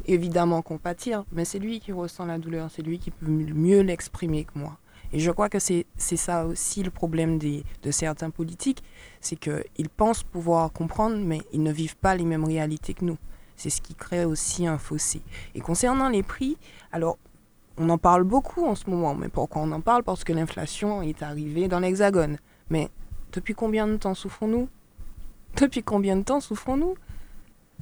évidemment 0.06 0.62
compatir, 0.62 1.24
mais 1.32 1.44
c'est 1.44 1.58
lui 1.58 1.80
qui 1.80 1.90
ressent 1.90 2.26
la 2.26 2.38
douleur, 2.38 2.70
c'est 2.70 2.82
lui 2.82 2.98
qui 3.00 3.10
peut 3.10 3.26
mieux 3.26 3.80
l'exprimer 3.80 4.44
que 4.44 4.56
moi. 4.56 4.76
Et 5.12 5.18
je 5.18 5.30
crois 5.30 5.48
que 5.48 5.58
c'est 5.58 5.86
ça 5.96 6.46
aussi 6.46 6.82
le 6.82 6.90
problème 6.90 7.38
des, 7.38 7.64
de 7.82 7.90
certains 7.90 8.30
politiques, 8.30 8.84
c'est 9.20 9.36
qu'ils 9.36 9.88
pensent 9.88 10.22
pouvoir 10.22 10.72
comprendre, 10.72 11.16
mais 11.16 11.40
ils 11.52 11.62
ne 11.62 11.72
vivent 11.72 11.96
pas 11.96 12.14
les 12.14 12.24
mêmes 12.24 12.44
réalités 12.44 12.94
que 12.94 13.04
nous. 13.04 13.18
C'est 13.56 13.70
ce 13.70 13.80
qui 13.80 13.94
crée 13.94 14.24
aussi 14.24 14.66
un 14.66 14.78
fossé. 14.78 15.22
Et 15.54 15.60
concernant 15.60 16.10
les 16.10 16.22
prix, 16.22 16.58
alors 16.92 17.18
on 17.78 17.88
en 17.88 17.98
parle 17.98 18.24
beaucoup 18.24 18.66
en 18.66 18.74
ce 18.74 18.88
moment, 18.90 19.14
mais 19.14 19.28
pourquoi 19.28 19.62
on 19.62 19.72
en 19.72 19.80
parle? 19.80 20.02
Parce 20.02 20.22
que 20.22 20.32
l'inflation 20.32 21.02
est 21.02 21.22
arrivée 21.22 21.66
dans 21.66 21.80
l'Hexagone. 21.80 22.38
Mais 22.68 22.90
depuis 23.36 23.54
combien 23.54 23.86
de 23.86 23.98
temps 23.98 24.14
souffrons-nous? 24.14 24.66
Depuis 25.60 25.82
combien 25.82 26.16
de 26.16 26.22
temps 26.22 26.40
souffrons-nous? 26.40 26.94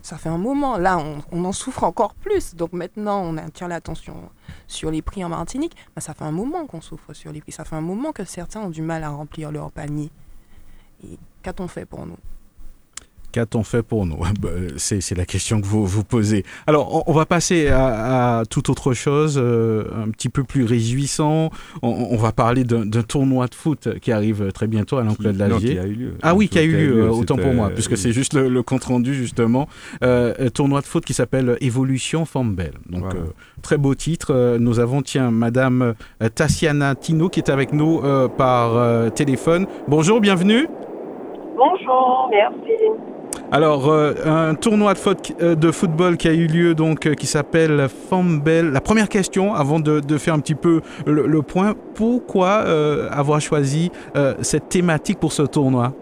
Ça 0.03 0.19
fait 0.19 0.29
un 0.29 0.37
moment. 0.37 0.77
Là, 0.79 0.99
on, 1.31 1.45
en 1.45 1.53
souffre 1.53 1.85
encore 1.85 2.15
plus. 2.15 2.57
Donc 2.57 2.73
maintenant, 2.73 3.21
on 3.21 3.37
attire 3.37 3.69
l'attention 3.69 4.31
sur 4.67 4.91
les 4.91 5.01
prix 5.01 5.25
en 5.25 5.29
Martinique. 5.29 5.77
Mais 5.95 6.03
ça 6.03 6.13
fait 6.13 6.25
un 6.25 6.33
moment 6.33 6.67
qu'on 6.67 6.81
souffre 6.81 7.13
sur 7.13 7.31
les 7.31 7.41
prix. 7.41 7.53
Ça 7.53 7.65
fait 7.65 7.77
un 7.77 7.81
moment 7.81 8.11
que 8.11 8.25
certains 8.25 8.63
ont 8.63 8.71
du 8.71 8.83
mal 8.83 9.05
à 9.05 9.11
remplir 9.11 9.53
leur 9.53 9.71
panier. 9.71 10.11
Et 11.05 11.19
qu'a-t-on 11.43 11.69
fait 11.69 11.87
pour 11.87 12.05
nous? 12.05 12.19
Qu'a-t-on 13.35 13.65
fait 13.65 13.83
pour 13.83 14.07
nous 14.07 14.19
bah, 14.41 14.49
C'est 14.77 15.17
la 15.17 15.25
question 15.25 15.61
que 15.61 15.67
vous 15.67 15.85
vous 15.85 16.05
posez. 16.05 16.45
Alors, 16.69 17.03
on, 17.09 17.13
va 17.13 17.27
passer 17.27 17.67
à, 17.67 18.39
à, 18.39 18.45
toute 18.45 18.71
autre 18.71 18.93
chose, 18.93 19.41
euh, 19.43 19.87
un 19.93 20.09
petit 20.11 20.29
peu 20.29 20.45
plus 20.45 20.63
réjouissant. 20.63 21.51
On, 21.83 22.17
va 22.17 22.31
parler 22.31 22.63
d'un 22.63 23.03
tournoi 23.03 23.49
de 23.49 23.57
foot 23.57 23.99
qui 23.99 24.13
arrive 24.13 24.53
très 24.53 24.69
bientôt 24.69 24.99
à 24.99 25.03
l'Enclos 25.03 25.33
de 25.33 25.39
l'Allier. 25.39 25.81
Ah 26.23 26.37
oui, 26.37 26.49
qui 26.49 26.61
a 26.61 26.63
eu 26.63 26.77
lieu, 26.77 27.11
autant 27.11 27.37
pour 27.37 27.53
moi, 27.53 27.71
puisque 27.71 27.97
c'est 27.97 28.13
juste 28.13 28.35
le, 28.35 28.63
compte 28.63 28.85
rendu, 28.85 29.15
justement. 29.15 29.69
Euh, 30.05 30.49
tournoi 30.51 30.81
de 30.81 30.87
foot 30.87 31.05
qui 31.05 31.13
s'appelle 31.13 31.57
Évolution 31.61 32.27
Fambelle. 32.27 32.75
Donc, 32.89 33.17
euh, 33.17 33.25
très 33.63 33.79
beau 33.79 33.97
titre. 33.97 34.59
Nous 34.61 34.79
avons, 34.79 35.03
tiens, 35.03 35.33
Madame 35.33 35.95
Tassiana 36.37 36.95
Tino 36.95 37.29
qui 37.29 37.41
est 37.41 37.51
avec 37.51 37.73
nous 37.73 38.01
par 38.37 39.11
téléphone. 39.13 39.67
Bonjour, 39.89 40.21
bienvenue. 40.21 40.69
Bonjour, 41.57 42.29
merci. 42.31 42.75
Alors, 43.53 43.89
euh, 43.89 44.15
un 44.25 44.55
tournoi 44.55 44.95
euh, 45.41 45.55
de, 45.55 45.71
football 45.71 46.17
qui 46.17 46.29
a 46.29 46.33
eu 46.33 46.47
lieu, 46.47 46.75
donc, 46.75 47.07
euh, 47.07 47.15
qui 47.15 47.27
s'appelle 47.27 47.89
Fambel. 47.89 48.71
La 48.73 48.81
première 48.81 49.09
question, 49.09 49.55
avant 49.55 49.81
de, 49.81 50.19
faire 50.19 50.35
un 50.35 50.41
petit 50.41 50.55
peu 50.55 50.81
le, 51.07 51.43
point, 51.43 51.75
pourquoi 51.95 52.65
avoir 53.11 53.41
choisi 53.41 53.91
cette 54.41 54.69
thématique 54.69 55.21
pour 55.21 55.33
ce 55.33 55.43
tournoi? 55.43 55.93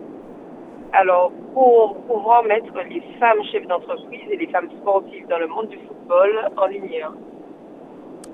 Alors, 0.93 1.33
pour 1.55 1.97
pouvoir 2.07 2.45
mettre 2.45 2.72
les 2.89 3.03
femmes 3.18 3.43
chefs 3.51 3.66
d'entreprise 3.66 4.20
et 4.30 4.37
les 4.37 4.47
femmes 4.49 4.68
sportives 4.80 5.26
dans 5.28 5.39
le 5.39 5.49
monde 5.49 5.68
du 5.68 5.78
football 5.78 6.30
en 6.57 6.66
lumière. 6.66 7.12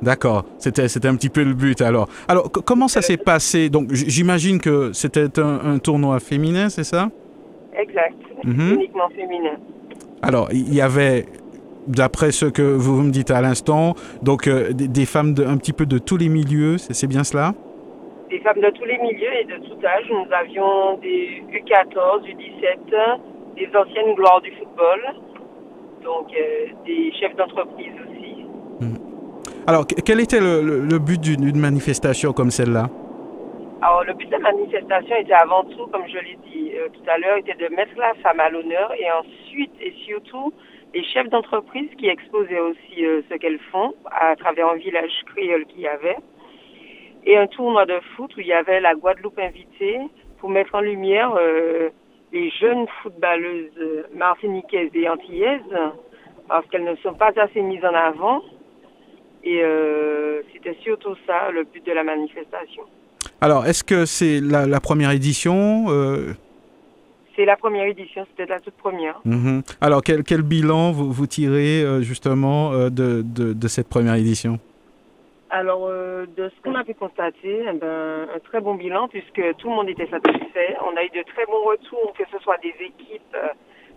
D'accord, 0.02 0.44
c'était 0.58 1.08
un 1.08 1.16
petit 1.16 1.28
peu 1.28 1.42
le 1.42 1.54
but 1.54 1.80
alors. 1.80 2.08
Alors 2.28 2.50
comment 2.52 2.88
ça 2.88 3.02
s'est 3.02 3.16
passé? 3.16 3.68
Donc 3.68 3.92
j'imagine 3.92 4.60
que 4.60 4.92
c'était 4.92 5.40
un 5.40 5.78
tournoi 5.78 6.20
féminin, 6.20 6.68
c'est 6.68 6.84
ça? 6.84 7.10
Exact. 7.78 8.16
Mhm. 8.44 8.74
uniquement 8.74 9.08
féminin. 9.10 9.56
Alors, 10.22 10.48
il 10.52 10.74
y 10.74 10.80
avait, 10.80 11.26
d'après 11.86 12.32
ce 12.32 12.46
que 12.46 12.62
vous 12.62 13.02
me 13.02 13.10
dites 13.10 13.30
à 13.30 13.40
l'instant, 13.40 13.94
donc 14.22 14.48
euh, 14.48 14.72
des, 14.72 15.06
femmes 15.06 15.32
de, 15.32 15.44
un 15.44 15.56
petit 15.56 15.72
peu 15.72 15.86
de 15.86 15.98
tous 15.98 16.16
les 16.16 16.28
milieux, 16.28 16.76
c'est 16.78 17.06
bien 17.06 17.22
cela? 17.22 17.54
Des 18.30 18.40
femmes 18.40 18.60
de 18.60 18.70
tous 18.70 18.84
les 18.84 18.98
milieux 18.98 19.32
et 19.40 19.44
de 19.44 19.64
tout 19.64 19.78
âge. 19.86 20.04
Nous 20.10 20.26
avions 20.32 20.98
des 20.98 21.42
U14, 21.52 22.24
U17, 22.24 23.20
des 23.56 23.68
anciennes 23.76 24.14
gloires 24.16 24.40
du 24.40 24.50
football, 24.52 25.00
donc 26.02 26.26
euh, 26.34 26.66
des 26.84 27.12
chefs 27.20 27.36
d'entreprise 27.36 27.92
aussi. 28.04 28.44
Mhm. 28.80 28.98
Alors, 29.68 29.86
quel 29.86 30.18
était 30.20 30.40
le 30.40 30.98
but 30.98 31.20
d'une 31.20 31.58
manifestation 31.58 32.32
comme 32.32 32.50
celle-là? 32.50 32.88
Alors, 33.80 34.02
le 34.02 34.12
but 34.14 34.26
de 34.26 34.32
la 34.32 34.38
manifestation 34.40 35.14
était 35.14 35.34
avant 35.34 35.62
tout, 35.62 35.86
comme 35.86 36.08
je 36.08 36.18
l'ai 36.18 36.36
dit 36.50 36.72
euh, 36.74 36.88
tout 36.88 37.08
à 37.08 37.16
l'heure, 37.16 37.36
était 37.36 37.54
de 37.54 37.72
mettre 37.72 37.96
la 37.96 38.12
femme 38.14 38.40
à 38.40 38.48
l'honneur 38.48 38.92
et 38.98 39.08
ensuite 39.12 39.70
et 39.80 39.92
surtout 40.04 40.52
les 40.94 41.04
chefs 41.04 41.28
d'entreprise 41.28 41.88
qui 41.96 42.08
exposaient 42.08 42.58
aussi 42.58 43.06
euh, 43.06 43.22
ce 43.30 43.36
qu'elles 43.36 43.60
font 43.70 43.94
à 44.10 44.34
travers 44.34 44.68
un 44.68 44.76
village 44.76 45.12
créole 45.26 45.64
qu'il 45.66 45.82
y 45.82 45.86
avait 45.86 46.16
et 47.24 47.36
un 47.36 47.46
tournoi 47.46 47.86
de 47.86 48.00
foot 48.16 48.36
où 48.36 48.40
il 48.40 48.48
y 48.48 48.52
avait 48.52 48.80
la 48.80 48.96
Guadeloupe 48.96 49.38
invitée 49.38 50.00
pour 50.38 50.50
mettre 50.50 50.74
en 50.74 50.80
lumière 50.80 51.32
euh, 51.38 51.90
les 52.32 52.50
jeunes 52.50 52.86
footballeuses 53.00 54.06
martiniquaises 54.12 54.90
et 54.94 55.08
antillaises 55.08 55.78
parce 56.48 56.66
qu'elles 56.66 56.84
ne 56.84 56.96
sont 56.96 57.14
pas 57.14 57.30
assez 57.36 57.62
mises 57.62 57.84
en 57.84 57.94
avant 57.94 58.42
et 59.44 59.62
c'était 60.52 60.76
surtout 60.82 61.14
ça 61.26 61.50
le 61.50 61.64
but 61.64 61.84
de 61.86 61.92
la 61.92 62.02
manifestation. 62.02 62.84
Alors, 63.40 63.66
est-ce 63.66 63.84
que 63.84 64.04
c'est 64.04 64.40
la, 64.40 64.80
première 64.80 65.12
édition 65.12 65.84
euh? 65.88 66.34
C'est 67.36 67.44
la 67.44 67.56
première 67.56 67.84
édition, 67.84 68.26
c'était 68.30 68.50
la 68.50 68.58
toute 68.58 68.74
première. 68.74 69.20
Mhm. 69.24 69.62
Alors, 69.80 70.02
quel, 70.02 70.24
quel, 70.24 70.42
bilan 70.42 70.90
vous, 70.90 71.12
vous 71.12 71.26
tirez 71.28 71.82
euh, 71.82 72.00
justement 72.00 72.72
euh, 72.72 72.90
de, 72.90 73.22
de, 73.22 73.68
cette 73.68 73.88
première 73.88 74.14
édition? 74.14 74.58
Alors, 75.50 75.88
de 75.88 76.50
ce 76.50 76.62
qu'on 76.62 76.74
a 76.74 76.84
pu 76.84 76.94
constater, 76.94 77.62
eh 77.62 77.72
ben, 77.78 78.26
un 78.34 78.38
très 78.40 78.60
bon 78.60 78.74
bilan 78.74 79.06
puisque 79.08 79.40
tout 79.58 79.70
le 79.70 79.74
monde 79.76 79.88
était 79.88 80.08
satisfait. 80.08 80.76
On 80.84 80.96
a 80.96 81.04
eu 81.04 81.08
de 81.10 81.22
très 81.22 81.46
bons 81.46 81.64
retours, 81.64 82.12
que 82.18 82.24
ce 82.30 82.42
soit 82.42 82.58
des 82.58 82.74
équipes, 82.80 83.36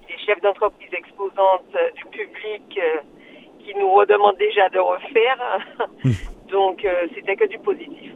des 0.07 0.17
chefs 0.25 0.39
d'entreprise 0.41 0.93
exposantes, 0.93 1.75
du 1.95 2.05
public 2.05 2.79
qui 3.59 3.75
nous 3.77 3.91
redemandent 3.91 4.37
déjà 4.37 4.69
de 4.69 4.79
refaire. 4.79 5.59
Hum. 6.05 6.11
Donc, 6.51 6.85
c'était 7.15 7.35
que 7.35 7.47
du 7.47 7.57
positif 7.59 8.11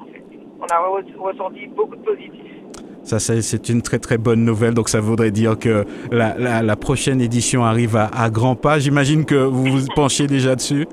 on 0.59 0.65
a 0.65 0.77
ressenti 1.19 1.67
beaucoup 1.67 1.95
de 1.95 2.01
positifs. 2.01 2.55
Ça, 3.03 3.19
c'est 3.19 3.69
une 3.69 3.83
très 3.83 3.99
très 3.99 4.17
bonne 4.17 4.43
nouvelle. 4.43 4.73
Donc, 4.73 4.89
ça 4.89 4.99
voudrait 4.99 5.29
dire 5.29 5.59
que 5.59 5.85
la, 6.11 6.61
la, 6.63 6.75
prochaine 6.75 7.21
édition 7.21 7.63
arrive 7.63 7.95
à, 7.95 8.05
à 8.07 8.31
grands 8.31 8.55
pas. 8.55 8.79
J'imagine 8.79 9.25
que 9.25 9.35
vous 9.35 9.65
vous 9.65 9.85
penchiez 9.95 10.25
déjà 10.25 10.55
dessus. 10.55 10.87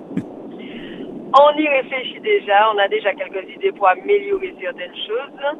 On 1.34 1.58
y 1.58 1.68
réfléchit 1.68 2.20
déjà. 2.20 2.70
On 2.74 2.78
a 2.78 2.86
déjà 2.88 3.14
quelques 3.14 3.48
idées 3.56 3.72
pour 3.72 3.88
améliorer 3.88 4.54
certaines 4.60 4.94
choses. 4.94 5.56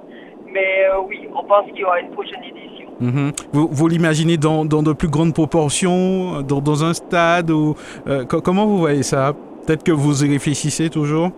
Mais 0.53 0.85
euh, 0.85 1.01
oui, 1.09 1.27
on 1.35 1.43
pense 1.45 1.65
qu'il 1.71 1.79
y 1.79 1.85
aura 1.85 2.01
une 2.01 2.11
prochaine 2.11 2.45
édition. 2.45 2.89
Mhm. 3.01 3.33
Vous, 3.55 3.69
vous 3.73 3.89
l'imaginez 3.89 4.37
dans, 4.37 4.67
dans, 4.67 4.83
de 4.83 4.93
plus 4.93 5.09
grandes 5.09 5.33
proportions, 5.33 6.43
dans, 6.43 6.61
dans 6.61 6.85
un 6.85 6.93
stade 6.93 7.51
ou 7.51 7.75
euh, 8.07 8.27
Comment 8.27 8.67
vous 8.67 8.77
voyez 8.77 9.03
ça? 9.03 9.33
Peut-être 9.67 9.85
que 9.85 9.93
vous 9.93 10.23
y 10.23 10.29
réfléchissez 10.29 10.91
toujours? 10.91 11.31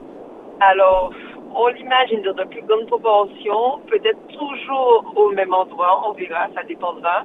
Alors, 0.60 1.12
on 1.54 1.68
l'imagine 1.68 2.22
dans 2.22 2.34
de 2.34 2.44
plus 2.44 2.62
grandes 2.62 2.86
proportions, 2.86 3.80
peut-être 3.88 4.18
toujours 4.28 5.12
au 5.16 5.30
même 5.30 5.54
endroit, 5.54 6.08
on 6.08 6.12
verra, 6.12 6.48
ça 6.54 6.62
dépendra. 6.64 7.24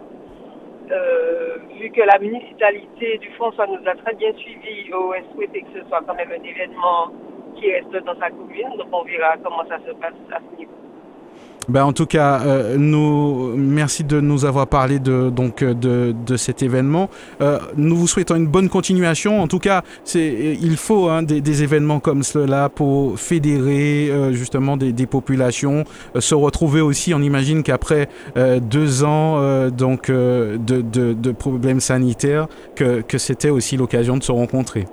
Euh, 0.92 1.58
vu 1.80 1.92
que 1.92 2.02
la 2.02 2.18
municipalité 2.20 3.18
du 3.20 3.30
François 3.32 3.68
nous 3.68 3.88
a 3.88 3.96
très 3.96 4.16
bien 4.16 4.34
suivis, 4.34 4.92
au 4.94 5.14
souhaité 5.34 5.62
que 5.62 5.80
ce 5.80 5.88
soit 5.88 6.02
quand 6.08 6.16
même 6.16 6.32
un 6.32 6.44
événement 6.44 7.10
qui 7.56 7.72
reste 7.72 7.92
dans 7.92 8.18
sa 8.20 8.30
commune, 8.30 8.76
donc 8.78 8.88
on 8.92 9.04
verra 9.04 9.38
comment 9.44 9.64
ça 9.68 9.78
se 9.86 9.92
passe 9.92 10.14
à 10.32 10.40
ce 10.40 10.60
niveau. 10.60 10.72
Ben, 11.70 11.84
en 11.84 11.94
tout 11.94 12.08
cas, 12.08 12.42
euh, 12.42 12.78
nous, 12.80 13.54
merci 13.56 14.04
de 14.04 14.20
nous 14.20 14.44
avoir 14.44 14.66
parlé 14.66 14.98
de, 14.98 15.30
donc, 15.30 15.64
de, 15.64 16.16
de 16.26 16.36
cet 16.36 16.64
événement. 16.64 17.10
Euh, 17.42 17.60
nous 17.78 17.96
vous 17.96 18.08
souhaitons 18.08 18.36
une 18.36 18.48
bonne 18.48 18.70
continuation. 18.70 19.40
En 19.40 19.48
tout 19.48 19.60
cas, 19.60 19.84
il 20.16 20.78
faut 20.78 21.10
hein, 21.10 21.22
des, 21.22 21.64
événements 21.64 22.00
comme 22.00 22.24
cela 22.24 22.70
pour 22.70 23.20
fédérer 23.20 24.10
euh, 24.10 24.32
justement 24.32 24.78
des, 24.78 25.06
populations, 25.06 25.84
se 26.18 26.34
retrouver 26.34 26.82
aussi. 26.82 27.14
On 27.14 27.22
imagine 27.22 27.62
qu'après 27.62 28.10
deux 28.36 29.04
ans 29.04 29.70
donc, 29.70 30.10
de, 30.10 30.58
de, 30.58 31.32
problèmes 31.32 31.80
sanitaires, 31.80 32.48
que, 32.76 33.02
que 33.02 33.18
c'était 33.18 33.50
aussi 33.50 33.78
l'occasion 33.78 34.18
de 34.18 34.24
se 34.24 34.32
rencontrer. 34.32 34.86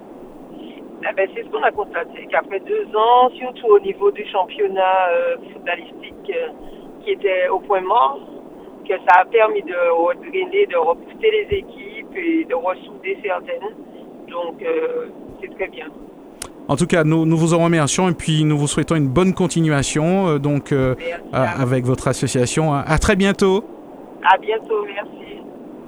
Eh 1.08 1.14
ben, 1.14 1.28
c'est 1.34 1.42
ce 1.42 1.48
qu'on 1.48 1.62
a 1.62 1.70
constaté, 1.70 2.26
qu'après 2.30 2.60
deux 2.60 2.86
ans, 2.96 3.30
surtout 3.36 3.66
au 3.68 3.80
niveau 3.80 4.10
du 4.10 4.24
championnat 4.30 5.08
footballistique, 5.52 6.05
qui 7.04 7.10
était 7.10 7.48
au 7.48 7.60
point 7.60 7.80
mort, 7.80 8.18
que 8.88 8.94
ça 9.08 9.20
a 9.20 9.24
permis 9.24 9.62
de 9.62 9.74
redrainer, 9.90 10.66
de 10.66 10.76
repousser 10.76 11.30
les 11.30 11.58
équipes 11.58 12.16
et 12.16 12.44
de 12.44 12.54
ressouder 12.54 13.18
certaines. 13.22 13.74
Donc, 14.28 14.62
euh, 14.62 15.06
c'est 15.40 15.54
très 15.54 15.68
bien. 15.68 15.86
En 16.68 16.76
tout 16.76 16.86
cas, 16.86 17.04
nous, 17.04 17.26
nous, 17.26 17.36
vous 17.36 17.54
en 17.54 17.62
remercions 17.62 18.08
et 18.08 18.14
puis 18.14 18.44
nous 18.44 18.58
vous 18.58 18.66
souhaitons 18.66 18.96
une 18.96 19.08
bonne 19.08 19.34
continuation 19.34 20.28
euh, 20.28 20.38
donc, 20.38 20.72
euh, 20.72 20.94
avec 21.32 21.84
votre 21.84 22.08
association. 22.08 22.74
À 22.74 22.98
très 22.98 23.14
bientôt. 23.14 23.64
À 24.24 24.36
bientôt, 24.38 24.84
merci. 24.84 25.25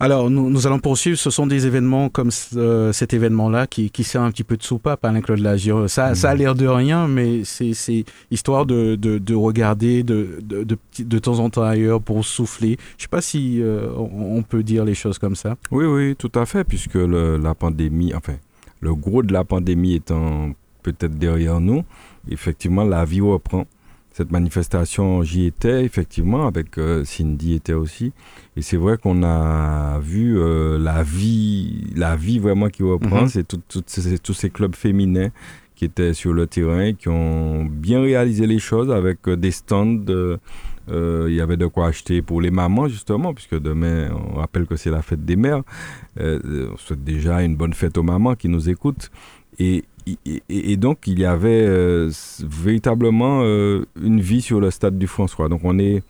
Alors, 0.00 0.28
nous, 0.28 0.66
allons 0.66 0.80
poursuivre. 0.80 1.16
Ce 1.16 1.30
sont 1.30 1.46
des 1.46 1.66
événements 1.66 2.08
comme 2.08 2.30
euh, 2.56 2.92
cet 2.92 3.14
événement-là 3.14 3.68
qui, 3.68 3.90
qui 3.90 4.02
sert 4.02 4.22
un 4.22 4.30
petit 4.32 4.42
peu 4.42 4.56
de 4.56 4.62
soupape 4.62 5.04
à 5.04 5.08
Alain-Claude 5.08 5.38
Lagier. 5.38 5.72
Ça, 5.86 6.14
ça 6.16 6.30
a 6.30 6.34
l'air 6.34 6.56
de 6.56 6.66
rien, 6.66 7.06
mais 7.06 7.44
c'est 7.44 8.04
histoire 8.30 8.66
de, 8.66 8.96
de, 8.96 9.34
regarder 9.34 10.02
de, 10.02 10.40
de, 10.42 10.66
de, 10.98 11.18
temps 11.18 11.38
en 11.38 11.48
temps 11.48 11.62
ailleurs 11.62 12.02
pour 12.02 12.24
souffler. 12.24 12.76
Je 12.98 13.02
ne 13.02 13.02
sais 13.02 13.08
pas 13.08 13.20
si 13.20 13.62
euh, 13.62 13.88
on, 13.96 14.42
peut 14.42 14.64
dire 14.64 14.84
les 14.84 14.94
choses 14.94 15.18
comme 15.18 15.36
ça. 15.36 15.56
Oui, 15.70 15.84
oui, 15.84 16.16
tout 16.16 16.32
à 16.34 16.44
fait, 16.44 16.64
puisque 16.64 16.96
la 16.96 17.54
pandémie, 17.54 18.12
enfin, 18.14 18.34
le 18.80 18.94
gros 18.94 19.22
de 19.22 19.32
la 19.32 19.44
pandémie 19.44 19.94
étant 19.94 20.50
peut-être 20.82 21.16
derrière 21.18 21.60
nous, 21.60 21.84
effectivement, 22.28 22.84
la 22.84 23.04
vie 23.04 23.20
reprend. 23.20 23.64
Cette 24.14 24.30
manifestation, 24.30 25.24
j'y 25.24 25.46
étais 25.46 25.84
effectivement, 25.84 26.46
avec 26.46 26.78
euh, 26.78 27.04
Cindy 27.04 27.54
était 27.54 27.72
aussi. 27.72 28.12
Et 28.56 28.62
c'est 28.62 28.76
vrai 28.76 28.96
qu'on 28.96 29.24
a 29.24 29.98
vu 29.98 30.38
euh, 30.38 30.78
la 30.78 31.02
vie, 31.02 31.90
la 31.96 32.14
vie 32.14 32.38
vraiment 32.38 32.68
qui 32.68 32.84
reprend. 32.84 33.22
Mhm. 33.22 33.28
C'est 33.28 34.22
tous 34.22 34.32
ces 34.32 34.50
clubs 34.50 34.76
féminins 34.76 35.30
qui 35.74 35.84
étaient 35.84 36.14
sur 36.14 36.32
le 36.32 36.46
terrain, 36.46 36.92
qui 36.92 37.08
ont 37.08 37.64
bien 37.64 38.02
réalisé 38.02 38.46
les 38.46 38.60
choses 38.60 38.92
avec 38.92 39.28
des 39.28 39.50
stands. 39.50 40.04
il 40.86 41.34
y 41.34 41.40
avait 41.40 41.56
de 41.56 41.66
quoi 41.66 41.88
acheter 41.88 42.22
pour 42.22 42.40
les 42.40 42.52
mamans, 42.52 42.86
justement, 42.86 43.34
puisque 43.34 43.58
demain, 43.58 44.10
on 44.12 44.36
rappelle 44.36 44.66
que 44.66 44.76
c'est 44.76 44.90
la 44.90 45.02
fête 45.02 45.24
des 45.24 45.34
mères. 45.34 45.62
on 46.20 46.76
souhaite 46.76 47.02
déjà 47.02 47.42
une 47.42 47.56
bonne 47.56 47.74
fête 47.74 47.98
aux 47.98 48.04
mamans 48.04 48.36
qui 48.36 48.48
nous 48.48 48.70
écoutent. 48.70 49.10
Et, 49.58 49.84
donc, 50.76 51.06
il 51.06 51.18
y 51.18 51.24
avait 51.24 51.64
euh, 51.66 52.10
véritablement 52.40 53.40
euh, 53.42 53.86
une 54.02 54.20
vie 54.20 54.42
sur 54.42 54.60
le 54.60 54.70
stade 54.70 54.98
du 54.98 55.06
François. 55.06 55.48
Donc, 55.48 55.60
on 55.64 55.78
est 55.78 56.02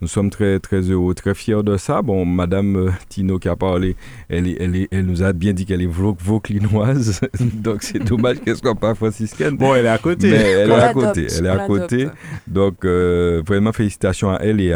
nous 0.00 0.08
sommes 0.08 0.30
très, 0.30 0.60
très 0.60 0.80
heureux, 0.80 1.14
très 1.14 1.34
fiers 1.34 1.62
de 1.64 1.76
ça. 1.76 2.02
Bon, 2.02 2.24
Madame 2.24 2.76
euh, 2.76 2.90
Tino 3.08 3.38
qui 3.38 3.48
a 3.48 3.56
parlé, 3.56 3.96
elle, 4.28 4.46
elle, 4.60 4.86
elle 4.90 5.06
nous 5.06 5.22
a 5.22 5.32
bien 5.32 5.52
dit 5.52 5.66
qu'elle 5.66 5.82
est 5.82 5.90
vauclinoise. 5.90 7.20
Donc, 7.54 7.82
c'est 7.82 7.98
dommage 7.98 8.40
qu'elle 8.40 8.56
soit 8.56 8.74
pas 8.74 8.94
franciscaine. 8.94 9.56
Bon, 9.56 9.74
elle 9.74 9.86
est 9.86 9.88
à 9.88 9.98
côté. 9.98 10.28
elle 10.28 10.70
est 10.70 10.74
à 10.74 10.92
côté. 10.92 11.26
Elle 11.36 11.46
est 11.46 11.48
à 11.48 11.66
côté. 11.66 12.08
Donc, 12.46 12.84
euh, 12.84 13.42
vraiment, 13.44 13.72
félicitations 13.72 14.30
à 14.30 14.36
elle. 14.36 14.60
Et 14.60 14.72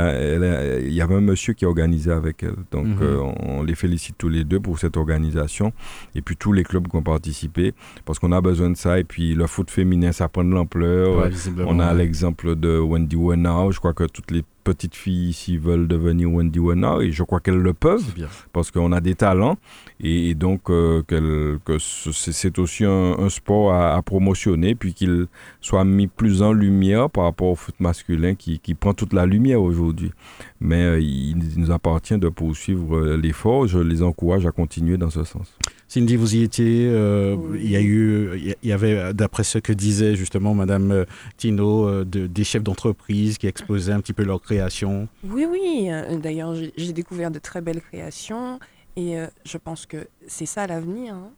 il 0.86 0.92
y 0.92 1.00
avait 1.00 1.14
un 1.14 1.20
monsieur 1.20 1.52
qui 1.54 1.64
a 1.64 1.68
organisé 1.68 2.10
avec 2.10 2.42
elle. 2.42 2.56
Donc, 2.70 2.86
mhm. 2.86 2.98
euh, 3.02 3.32
on 3.40 3.62
les 3.62 3.74
félicite 3.74 4.16
tous 4.18 4.28
les 4.28 4.44
deux 4.44 4.60
pour 4.60 4.78
cette 4.78 4.96
organisation. 4.96 5.72
Et 6.14 6.22
puis, 6.22 6.36
tous 6.36 6.52
les 6.52 6.64
clubs 6.64 6.88
qui 6.88 6.96
ont 6.96 7.02
participé. 7.02 7.74
Parce 8.04 8.18
qu'on 8.18 8.32
a 8.32 8.40
besoin 8.40 8.70
de 8.70 8.76
ça. 8.76 8.98
Et 8.98 9.04
puis, 9.04 9.34
le 9.34 9.46
foot 9.46 9.70
féminin, 9.70 10.10
ça 10.10 10.28
prend 10.28 10.44
de 10.44 10.50
l'ampleur. 10.52 11.30
on 11.58 11.78
a 11.78 11.94
l'exemple 11.94 12.56
de 12.56 12.78
Wendy 12.78 13.16
Wenau. 13.16 13.70
Je 13.70 13.78
crois 13.78 13.92
que 13.92 14.04
toutes 14.04 14.32
les 14.32 14.42
petites 14.62 14.94
filles 14.94 15.30
ici 15.30 15.56
veulent 15.56 15.88
devenir 15.88 16.30
Wendy 16.32 16.58
Wenner 16.58 16.96
et 17.02 17.12
je 17.12 17.22
crois 17.22 17.40
qu'elles 17.40 17.60
le 17.60 17.72
peuvent 17.74 18.04
parce 18.52 18.70
qu'on 18.70 18.92
a 18.92 19.00
des 19.00 19.14
talents 19.14 19.56
et, 20.00 20.34
donc 20.34 20.70
euh, 20.70 21.02
que 21.08 21.78
c'est 21.78 22.58
aussi 22.58 22.84
un, 22.84 23.28
sport 23.28 23.72
à, 23.74 24.00
promotionner 24.02 24.74
puis 24.74 24.94
qu'il 24.94 25.26
soit 25.60 25.84
mis 25.84 26.06
plus 26.06 26.42
en 26.42 26.52
lumière 26.52 27.10
par 27.10 27.24
rapport 27.24 27.48
au 27.48 27.54
foot 27.54 27.74
masculin 27.80 28.34
qui, 28.34 28.58
qui 28.58 28.74
prend 28.74 28.94
toute 28.94 29.12
la 29.12 29.26
lumière 29.26 29.62
aujourd'hui. 29.62 30.12
Mais 30.60 30.82
euh, 30.82 31.00
il 31.00 31.36
nous 31.56 31.70
appartient 31.70 32.18
de 32.18 32.28
poursuivre 32.28 32.96
euh, 32.96 33.16
l'effort. 33.16 33.66
Je 33.66 33.78
les 33.78 34.02
encourage 34.02 34.46
à 34.46 34.52
continuer 34.52 34.96
dans 34.96 35.10
ce 35.10 35.24
sens. 35.24 35.56
Cindy, 35.92 36.16
vous 36.16 36.36
y 36.36 36.42
étiez. 36.42 36.84
Il 36.86 37.70
y 37.70 37.76
a 37.76 37.82
eu, 37.82 38.56
il 38.62 38.68
y 38.68 38.72
avait, 38.72 39.12
d'après 39.12 39.44
ce 39.44 39.58
que 39.58 39.74
disait 39.74 40.16
justement 40.16 40.54
Madame 40.54 41.04
Tino, 41.36 42.02
de, 42.04 42.26
des 42.26 42.44
chefs 42.44 42.62
d'entreprise 42.62 43.36
qui 43.36 43.46
exposaient 43.46 43.92
un 43.92 44.00
petit 44.00 44.14
peu 44.14 44.24
leur 44.24 44.40
création. 44.40 45.06
Oui, 45.22 45.44
oui. 45.44 45.90
D'ailleurs, 46.22 46.54
j'ai 46.54 46.92
découvert 46.94 47.30
de 47.30 47.38
très 47.38 47.60
belles 47.60 47.82
créations. 47.82 48.58
Et 48.96 49.18
euh, 49.18 49.26
je 49.44 49.58
pense 49.58 49.84
que 49.84 50.06
c'est 50.26 50.46
ça 50.46 50.66
l'avenir, 50.66 51.14
hein, 51.14 51.30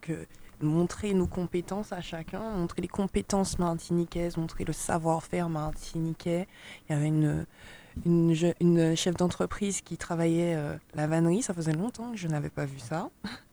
que 0.00 0.26
montrer 0.60 1.14
nos 1.14 1.26
compétences 1.26 1.92
à 1.92 2.00
chacun, 2.00 2.56
montrer 2.56 2.82
les 2.82 2.88
compétences 2.88 3.58
martiniquaises, 3.58 4.36
montrer 4.36 4.64
le 4.64 4.72
savoir-faire 4.72 5.48
martiniquais. 5.48 6.46
Il 6.88 6.92
y 6.92 6.96
avait 6.96 7.08
une, 7.08 7.46
une, 8.04 8.34
une 8.60 8.96
chef 8.96 9.16
d'entreprise 9.16 9.80
qui 9.80 9.96
travaillait 9.96 10.54
euh, 10.56 10.76
la 10.94 11.06
vannerie, 11.06 11.42
ça 11.42 11.54
faisait 11.54 11.72
longtemps 11.72 12.12
que 12.12 12.16
je 12.16 12.28
n'avais 12.28 12.50
pas 12.50 12.64
vu 12.64 12.78
ça. 12.78 13.10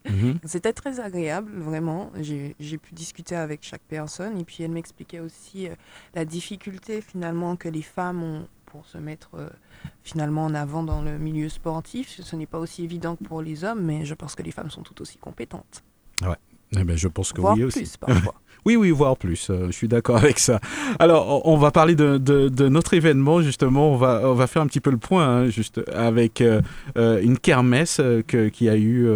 Mhm. 0.09 0.39
C'était 0.45 0.73
très 0.73 0.99
agréable, 0.99 1.51
vraiment. 1.57 2.11
J'ai 2.19 2.77
pu 2.77 2.93
discuter 2.93 3.35
avec 3.35 3.63
chaque 3.63 3.81
personne 3.87 4.37
et 4.37 4.43
puis 4.43 4.63
elle 4.63 4.71
m'expliquait 4.71 5.19
aussi 5.19 5.67
euh, 5.67 5.75
la 6.15 6.25
difficulté 6.25 7.01
finalement 7.01 7.55
que 7.55 7.69
les 7.69 7.81
femmes 7.81 8.23
ont 8.23 8.47
pour 8.65 8.85
se 8.85 8.97
mettre 8.97 9.29
euh, 9.33 9.49
finalement 10.03 10.45
en 10.45 10.53
avant 10.53 10.83
dans 10.83 11.01
le 11.01 11.17
milieu 11.17 11.49
sportif. 11.49 12.21
Ce 12.21 12.35
n'est 12.35 12.45
pas 12.45 12.59
aussi 12.59 12.83
évident 12.83 13.15
que 13.15 13.23
pour 13.23 13.41
les 13.41 13.63
hommes, 13.63 13.83
mais 13.83 14.05
je 14.05 14.13
pense 14.13 14.35
que 14.35 14.43
les 14.43 14.51
femmes 14.51 14.69
sont 14.69 14.83
tout 14.83 15.01
aussi 15.01 15.17
compétentes. 15.17 15.83
Ouais. 16.21 16.37
Eh 16.77 16.83
ben, 16.83 16.95
je 16.95 17.07
pense 17.07 17.33
que 17.33 17.41
oui 17.41 17.63
aussi. 17.63 17.79
Plus, 17.79 17.97
parfois. 17.97 18.35
Oui, 18.65 18.75
oui, 18.75 18.91
voire 18.91 19.17
plus. 19.17 19.49
Euh, 19.49 19.67
je 19.67 19.71
suis 19.71 19.87
d'accord 19.87 20.17
avec 20.23 20.39
ça. 20.39 20.59
Alors, 20.99 21.45
on 21.47 21.57
va 21.57 21.71
parler 21.71 21.95
de, 21.95 22.17
de, 22.17 22.69
notre 22.69 22.93
événement, 22.93 23.41
justement. 23.41 23.91
On 23.91 23.95
va, 23.95 24.21
on 24.25 24.33
va 24.33 24.47
faire 24.47 24.61
un 24.61 24.67
petit 24.67 24.79
peu 24.79 24.91
le 24.91 24.97
point, 24.97 25.27
hein, 25.27 25.49
juste 25.49 25.81
avec 25.93 26.41
euh, 26.41 26.61
euh, 26.97 27.21
une 27.21 27.37
kermesse 27.37 28.01
qu'il 28.27 28.51
qui 28.51 28.67
a 28.67 28.75
eu 28.75 29.07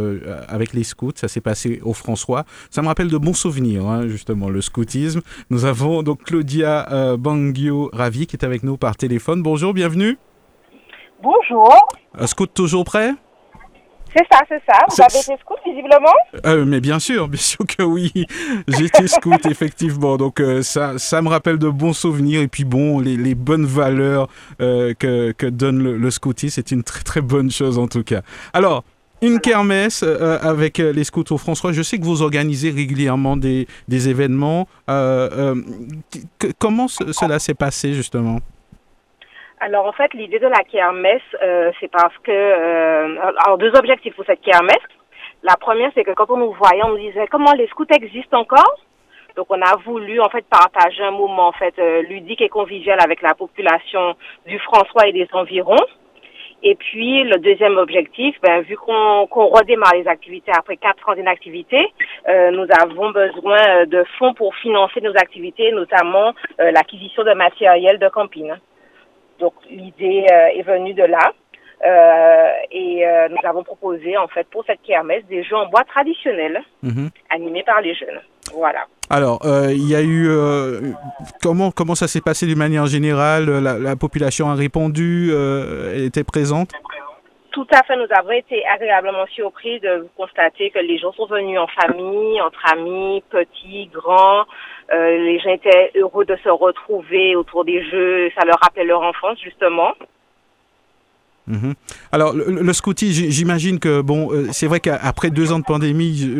avec 0.47 0.73
les 0.73 0.83
scouts. 0.83 1.11
Ça 1.15 1.27
s'est 1.27 1.41
passé 1.41 1.81
au 1.83 1.93
François. 1.93 2.45
Ça 2.69 2.81
me 2.81 2.87
rappelle 2.87 3.09
de 3.09 3.17
bons 3.17 3.33
souvenirs, 3.33 3.85
hein, 3.87 4.07
justement, 4.07 4.49
le 4.49 4.61
scoutisme. 4.61 5.21
Nous 5.49 5.65
avons 5.65 6.03
donc 6.03 6.23
Claudia 6.23 7.15
Bangio 7.17 7.89
Ravi 7.93 8.25
qui 8.27 8.35
est 8.35 8.45
avec 8.45 8.63
nous 8.63 8.77
par 8.77 8.95
téléphone. 8.95 9.43
Bonjour, 9.43 9.73
bienvenue. 9.73 10.17
Bonjour. 11.21 11.87
scout 12.25 12.53
toujours 12.53 12.85
prêt? 12.85 13.13
C'est 14.15 14.25
ça, 14.31 14.41
c'est 14.47 14.61
ça. 14.67 14.77
Vous 14.89 15.01
avez 15.01 15.19
été 15.19 15.41
scout, 15.41 15.57
visiblement? 15.65 16.13
Euh, 16.45 16.65
Mais 16.65 16.79
bien 16.79 16.99
sûr, 16.99 17.27
bien 17.27 17.41
sûr 17.41 17.65
que 17.65 17.83
oui. 17.83 18.11
J'étais 18.67 19.07
scout, 19.07 19.45
effectivement. 19.45 20.17
Donc, 20.17 20.39
euh, 20.39 20.61
ça, 20.61 20.97
ça 20.97 21.21
me 21.21 21.29
rappelle 21.29 21.57
de 21.57 21.69
bons 21.69 21.93
souvenirs. 21.93 22.41
Et 22.41 22.47
puis, 22.47 22.63
bon, 22.63 22.99
les, 22.99 23.17
les 23.17 23.35
bonnes 23.35 23.65
valeurs 23.65 24.27
euh, 24.61 24.93
que, 24.97 25.31
que, 25.31 25.47
donne 25.47 25.81
le, 25.81 25.97
le 25.97 26.11
scoutisme, 26.11 26.55
c'est 26.55 26.71
une 26.71 26.83
très, 26.83 27.03
très 27.03 27.21
bonne 27.21 27.51
chose, 27.51 27.77
en 27.79 27.87
tout 27.87 28.03
cas. 28.03 28.21
Alors, 28.53 28.83
une 29.21 29.39
kermesse 29.39 30.03
avec 30.03 30.79
les 30.79 31.03
scouts 31.05 31.23
au 31.31 31.37
François. 31.37 31.71
Je 31.71 31.81
sais 31.81 31.97
que 31.97 32.03
vous 32.03 32.21
organisez 32.21 32.71
régulièrement 32.71 33.37
des, 33.37 33.67
des 33.87 34.09
événements. 34.09 34.67
comment 36.59 36.87
cela 36.89 37.39
s'est 37.39 37.53
passé, 37.53 37.93
justement? 37.93 38.41
Alors 39.63 39.85
en 39.85 39.93
fait, 39.93 40.13
l'idée 40.13 40.39
de 40.39 40.47
la 40.47 40.63
kermesse, 40.69 41.21
euh, 41.41 41.71
c'est 41.79 41.89
parce 41.89 42.17
que, 42.17 42.31
euh, 42.31 43.17
alors 43.45 43.57
deux 43.57 43.71
objectifs 43.77 44.13
pour 44.13 44.25
cette 44.25 44.41
kermesse. 44.41 44.85
La 45.41 45.55
première, 45.55 45.89
c'est 45.95 46.03
que 46.03 46.11
quand 46.11 46.29
on 46.29 46.37
nous 46.37 46.51
voyait, 46.51 46.83
on 46.83 46.89
nous 46.89 46.97
disait 46.97 47.27
comment 47.27 47.53
les 47.53 47.67
scouts 47.67 47.85
existent 47.89 48.39
encore? 48.41 48.75
Donc 49.37 49.47
on 49.49 49.61
a 49.61 49.77
voulu 49.85 50.19
en 50.19 50.29
fait 50.29 50.45
partager 50.49 51.01
un 51.03 51.11
moment 51.11 51.47
en 51.47 51.51
fait 51.53 51.73
euh, 51.79 52.01
ludique 52.01 52.41
et 52.41 52.49
convivial 52.49 52.99
avec 53.01 53.21
la 53.21 53.33
population 53.35 54.15
du 54.45 54.59
François 54.59 55.07
et 55.07 55.13
des 55.13 55.27
environs. 55.31 55.85
Et 56.61 56.75
puis 56.75 57.23
le 57.23 57.37
deuxième 57.37 57.77
objectif, 57.77 58.35
ben, 58.41 58.61
vu 58.61 58.75
qu'on 58.75 59.25
redémarre 59.25 59.95
les 59.95 60.07
activités 60.07 60.51
après 60.57 60.75
quatre 60.75 61.07
ans 61.07 61.15
d'inactivité, 61.15 61.87
euh, 62.27 62.51
nous 62.51 62.67
avons 62.81 63.11
besoin 63.11 63.85
de 63.85 64.03
fonds 64.17 64.33
pour 64.33 64.53
financer 64.55 64.99
nos 64.99 65.15
activités, 65.15 65.71
notamment 65.71 66.33
l'acquisition 66.59 67.23
de 67.23 67.33
matériel 67.33 67.97
de 67.97 68.09
camping. 68.09 68.53
Donc 69.39 69.53
l'idée 69.69 70.25
euh, 70.31 70.59
est 70.59 70.63
venue 70.63 70.93
de 70.93 71.03
là. 71.03 71.33
Euh, 71.85 72.49
et 72.71 73.05
euh, 73.05 73.27
nous 73.29 73.49
avons 73.49 73.63
proposé 73.63 74.17
en 74.17 74.27
fait 74.29 74.47
pour 74.49 74.63
cette 74.65 74.81
kermesse 74.83 75.25
des 75.29 75.43
jeux 75.43 75.57
en 75.57 75.67
bois 75.67 75.83
traditionnels 75.83 76.61
mhm. 76.81 77.09
animés 77.29 77.63
par 77.63 77.81
les 77.81 77.93
jeunes. 77.93 78.21
Voilà. 78.53 78.85
Alors, 79.09 79.41
il 79.69 79.89
y 79.89 79.95
a 79.95 80.01
eu 80.01 80.27
comment 81.41 81.71
comment 81.71 81.95
ça 81.95 82.07
s'est 82.07 82.21
passé 82.21 82.45
d'une 82.45 82.57
manière 82.57 82.85
générale? 82.87 83.45
La, 83.45 83.95
population 83.95 84.49
a 84.49 84.55
répondu, 84.55 85.31
elle 85.33 86.03
était 86.03 86.23
présente? 86.23 86.71
Tout 87.51 87.67
à 87.71 87.83
fait, 87.83 87.95
nous 87.95 88.07
avons 88.09 88.31
été 88.31 88.65
agréablement 88.65 89.27
surpris 89.27 89.79
de 89.79 90.07
constater 90.17 90.71
que 90.71 90.79
les 90.79 90.97
gens 90.97 91.13
sont 91.13 91.27
venus 91.27 91.59
en 91.59 91.67
famille, 91.67 92.41
entre 92.41 92.59
amis, 92.71 93.23
petits, 93.29 93.91
grands. 93.93 94.45
Euh, 94.91 95.17
les 95.17 95.39
gens 95.39 95.51
étaient 95.51 95.91
heureux 95.95 96.25
de 96.25 96.35
se 96.43 96.49
retrouver 96.49 97.35
autour 97.35 97.65
des 97.65 97.83
jeux. 97.89 98.29
Ça 98.37 98.45
leur 98.45 98.57
rappelait 98.61 98.83
leur 98.83 99.01
enfance, 99.01 99.39
justement. 99.41 99.93
Mhm. 101.45 101.73
Alors, 102.13 102.31
le, 102.33 102.45
le 102.45 102.73
scoutisme, 102.73 103.29
j'imagine 103.29 103.77
que, 103.77 103.99
bon, 103.99 104.31
euh, 104.31 104.47
c'est 104.53 104.67
vrai 104.67 104.79
qu'après 104.79 105.29
deux 105.29 105.51
ans 105.51 105.59
de 105.59 105.65
pandémie, 105.65 106.31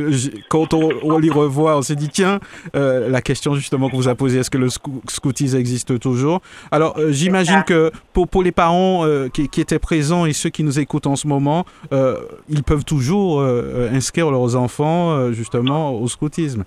quand 0.48 0.74
on, 0.74 1.18
l'y 1.18 1.30
revoit, 1.30 1.78
on 1.78 1.82
s'est 1.82 1.98
dit, 1.98 2.08
tiens, 2.08 2.39
euh, 2.76 3.10
la 3.10 3.22
question 3.22 3.54
justement 3.56 3.89
que 3.89 3.98
vous 3.98 4.08
a 4.08 4.16
posée, 4.16 4.39
est-ce 4.39 4.50
que 4.50 4.58
le 4.58 4.70
scoutisme 4.70 5.58
existe 5.58 6.00
toujours? 6.00 6.41
Alors, 6.72 6.98
j'imagine 7.10 7.64
que 7.66 7.91
pour, 8.14 8.30
pour 8.30 8.44
les 8.44 8.54
parents 8.54 9.06
qui, 9.34 9.50
qui, 9.50 9.60
étaient 9.60 9.80
présents 9.80 10.26
et 10.26 10.32
ceux 10.32 10.50
qui 10.50 10.64
nous 10.64 10.80
écoutent 10.80 11.08
en 11.08 11.18
ce 11.18 11.28
moment, 11.28 11.66
ils 11.91 12.64
peuvent 12.64 12.86
toujours 12.86 13.41
inscrire 13.41 14.32
leurs 14.32 14.56
enfants 14.56 15.34
justement 15.34 15.94
au 15.94 16.08
scoutisme. 16.08 16.64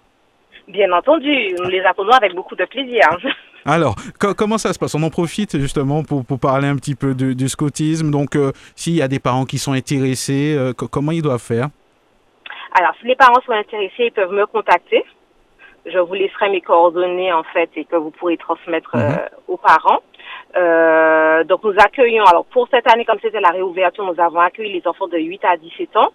Bien 0.69 0.91
entendu, 0.93 1.55
nous 1.59 1.69
les 1.69 1.81
attendons 1.83 2.11
avec 2.11 2.35
beaucoup 2.35 2.57
de 2.57 2.65
plaisir. 2.65 3.03
Alors, 3.65 3.95
comment 4.37 4.59
ça 4.59 4.73
se 4.73 4.79
passe? 4.79 4.95
On 4.95 5.03
en 5.03 5.11
profite 5.11 5.59
justement 5.59 6.03
pour, 6.03 6.25
pour 6.25 6.39
parler 6.39 6.69
un 6.69 6.77
petit 6.77 6.95
peu 6.95 7.15
du 7.15 7.49
scoutisme. 7.49 8.11
Donc, 8.11 8.37
euh, 8.37 8.53
s'il 8.77 8.95
y 8.95 9.03
a 9.03 9.09
des 9.09 9.19
parents 9.19 9.45
qui 9.45 9.59
sont 9.59 9.73
intéressés, 9.73 10.55
euh, 10.57 10.73
comment 10.73 11.11
ils 11.11 11.23
doivent 11.23 11.43
faire? 11.43 11.69
Alors, 12.79 12.93
si 13.01 13.07
les 13.07 13.17
parents 13.17 13.41
sont 13.45 13.53
intéressés, 13.53 14.07
ils 14.07 14.13
peuvent 14.13 14.33
me 14.33 14.47
contacter. 14.47 15.05
Je 15.85 15.99
vous 15.99 16.15
laisserai 16.15 16.51
mes 16.51 16.61
coordonnées 16.61 17.33
en 17.33 17.45
fait 17.45 17.71
et 17.77 17.85
que 17.85 17.97
vous 17.97 18.11
pourrez 18.11 18.37
transmettre 18.37 18.91
euh, 18.95 19.09
mhm. 19.09 19.19
aux 19.49 19.57
parents. 19.57 20.01
donc, 21.45 21.65
nous 21.65 21.75
accueillons, 21.79 22.25
alors 22.25 22.45
pour 22.47 22.69
cette 22.71 22.91
année, 22.93 23.05
comme 23.05 23.19
c'était 23.23 23.41
la 23.41 23.51
réouverture, 23.51 24.05
nous 24.05 24.21
avons 24.21 24.41
accueilli 24.41 24.73
les 24.73 24.87
enfants 24.87 25.09
de 25.09 25.19
8 25.19 25.45
à 25.45 25.57
17 25.57 25.97
ans. 25.97 26.13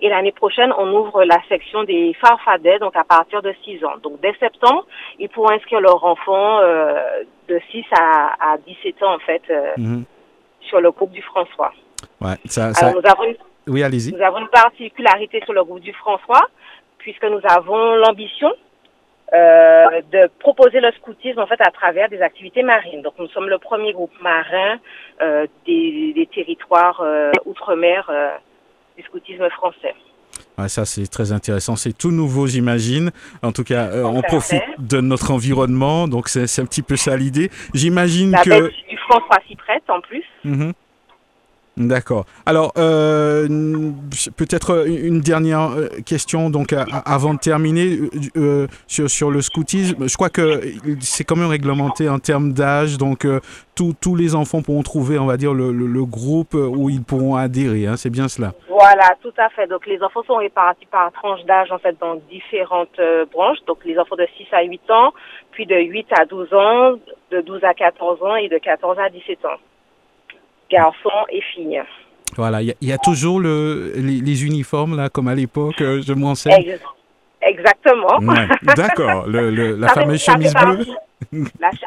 Et 0.00 0.08
l'année 0.08 0.32
prochaine, 0.32 0.72
on 0.78 0.92
ouvre 0.92 1.24
la 1.24 1.38
section 1.48 1.84
des 1.84 2.14
farfadets, 2.20 2.78
donc 2.78 2.96
à 2.96 3.04
partir 3.04 3.42
de 3.42 3.52
6 3.64 3.84
ans. 3.84 3.96
Donc 4.02 4.20
dès 4.20 4.32
septembre, 4.38 4.86
ils 5.18 5.28
pourront 5.28 5.50
inscrire 5.50 5.80
leurs 5.80 6.04
enfants 6.04 6.60
euh, 6.60 7.24
de 7.48 7.60
6 7.70 7.84
à, 7.98 8.52
à 8.52 8.58
17 8.58 9.02
ans, 9.02 9.14
en 9.14 9.18
fait, 9.18 9.42
euh, 9.50 9.72
mhm. 9.76 10.04
sur 10.60 10.80
le 10.80 10.90
groupe 10.92 11.10
du 11.10 11.22
François. 11.22 11.72
Ouais, 12.20 12.36
ça, 12.44 12.72
ça... 12.74 12.86
Alors, 12.86 13.02
nous 13.02 13.10
avons 13.10 13.24
une... 13.24 13.36
Oui, 13.66 13.82
allez-y. 13.82 14.12
Nous 14.12 14.22
avons 14.22 14.38
une 14.38 14.48
particularité 14.48 15.42
sur 15.44 15.52
le 15.52 15.64
groupe 15.64 15.80
du 15.80 15.92
François, 15.92 16.46
puisque 16.98 17.24
nous 17.24 17.40
avons 17.44 17.96
l'ambition 17.96 18.52
euh, 19.34 20.00
de 20.10 20.30
proposer 20.38 20.80
le 20.80 20.90
scoutisme 20.92 21.38
en 21.40 21.46
fait 21.46 21.60
à 21.60 21.70
travers 21.70 22.08
des 22.08 22.22
activités 22.22 22.62
marines. 22.62 23.02
Donc 23.02 23.12
nous 23.18 23.28
sommes 23.28 23.48
le 23.48 23.58
premier 23.58 23.92
groupe 23.92 24.12
marin 24.22 24.78
euh, 25.20 25.46
des, 25.66 26.14
des, 26.14 26.26
territoires 26.26 27.02
euh, 27.02 27.30
outre-mer 27.44 28.08
euh, 28.08 28.30
du 28.98 29.04
scoutisme 29.04 29.48
français. 29.50 29.94
Ouais, 30.58 30.68
ça 30.68 30.84
c'est 30.84 31.06
très 31.06 31.32
intéressant, 31.32 31.76
c'est 31.76 31.96
tout 31.96 32.10
nouveau 32.10 32.46
j'imagine. 32.46 33.10
En 33.42 33.52
tout 33.52 33.64
cas, 33.64 33.86
euh, 33.86 34.02
on 34.02 34.20
profite 34.22 34.62
de 34.78 35.00
notre 35.00 35.30
environnement, 35.30 36.08
donc 36.08 36.28
c'est 36.28 36.60
un 36.60 36.66
petit 36.66 36.82
peu 36.82 36.96
ça 36.96 37.16
l'idée. 37.16 37.50
J'imagine 37.74 38.36
que... 38.44 38.68
du 38.68 38.98
François 39.08 39.38
s'y 39.46 39.56
prête 39.56 39.84
en 39.88 40.00
plus. 40.00 40.24
Mm 40.44 40.72
D'accord. 41.78 42.24
Alors, 42.44 42.72
euh, 42.76 43.46
peut-être 44.36 44.88
une 44.88 45.20
dernière 45.20 45.70
euh, 45.70 45.86
question, 46.04 46.50
donc 46.50 46.74
avant 47.04 47.34
de 47.34 47.38
terminer 47.38 47.98
euh, 48.36 48.66
sur, 48.88 49.30
le 49.30 49.40
scoutisme. 49.40 50.08
Je 50.08 50.14
crois 50.16 50.28
que 50.28 50.60
c'est 51.00 51.22
quand 51.22 51.36
même 51.36 51.48
réglementé 51.48 52.08
en 52.08 52.18
termes 52.18 52.52
d'âge, 52.52 52.98
donc 52.98 53.26
tous 53.76 54.16
les 54.16 54.34
enfants 54.34 54.60
pourront 54.60 54.82
trouver, 54.82 55.20
on 55.20 55.26
va 55.26 55.36
dire, 55.36 55.54
le, 55.54 55.70
le, 55.70 56.04
groupe 56.04 56.54
où 56.54 56.90
ils 56.90 57.02
pourront 57.02 57.36
adhérer. 57.36 57.86
Hein, 57.86 57.96
c'est 57.96 58.10
bien 58.10 58.26
cela. 58.26 58.54
Voilà, 58.68 59.14
tout 59.22 59.34
à 59.36 59.48
fait. 59.50 59.68
Donc 59.68 59.86
les 59.86 60.02
enfants 60.02 60.24
sont 60.24 60.36
répartis 60.36 60.86
par 60.86 61.12
tranche 61.12 61.44
d'âge 61.44 61.70
en 61.70 61.78
fait 61.78 61.96
dans 62.00 62.16
différentes 62.28 63.00
branches. 63.32 63.58
Donc 63.68 63.84
les 63.84 63.96
enfants 63.98 64.16
de 64.16 64.26
6 64.36 64.46
à 64.50 64.64
8 64.64 64.90
ans, 64.90 65.12
puis 65.52 65.64
de 65.66 65.76
8 65.76 66.06
à 66.18 66.24
12 66.24 66.54
ans, 66.54 66.94
de 67.30 67.40
12 67.40 67.62
à 67.62 67.74
14 67.74 68.20
ans 68.24 68.34
et 68.34 68.48
de 68.48 68.58
14 68.58 68.98
à 68.98 69.10
17 69.10 69.44
ans 69.44 69.58
garçons 70.70 71.24
et 71.30 71.40
filles. 71.40 71.82
Voilà, 72.36 72.62
il 72.62 72.74
y, 72.82 72.92
a 72.92 72.98
toujours 72.98 73.40
le, 73.40 73.92
les, 73.96 74.44
uniformes, 74.44 74.96
là, 74.96 75.08
comme 75.08 75.28
à 75.28 75.34
l'époque, 75.34 75.80
euh, 75.80 76.02
je 76.06 76.12
m'enseigne. 76.12 76.78
Exactement. 77.40 78.18
D'accord, 78.76 79.26
le, 79.26 79.50
la 79.76 79.88
fameuse 79.94 80.22
chemise 80.22 80.54
bleue. 80.54 80.84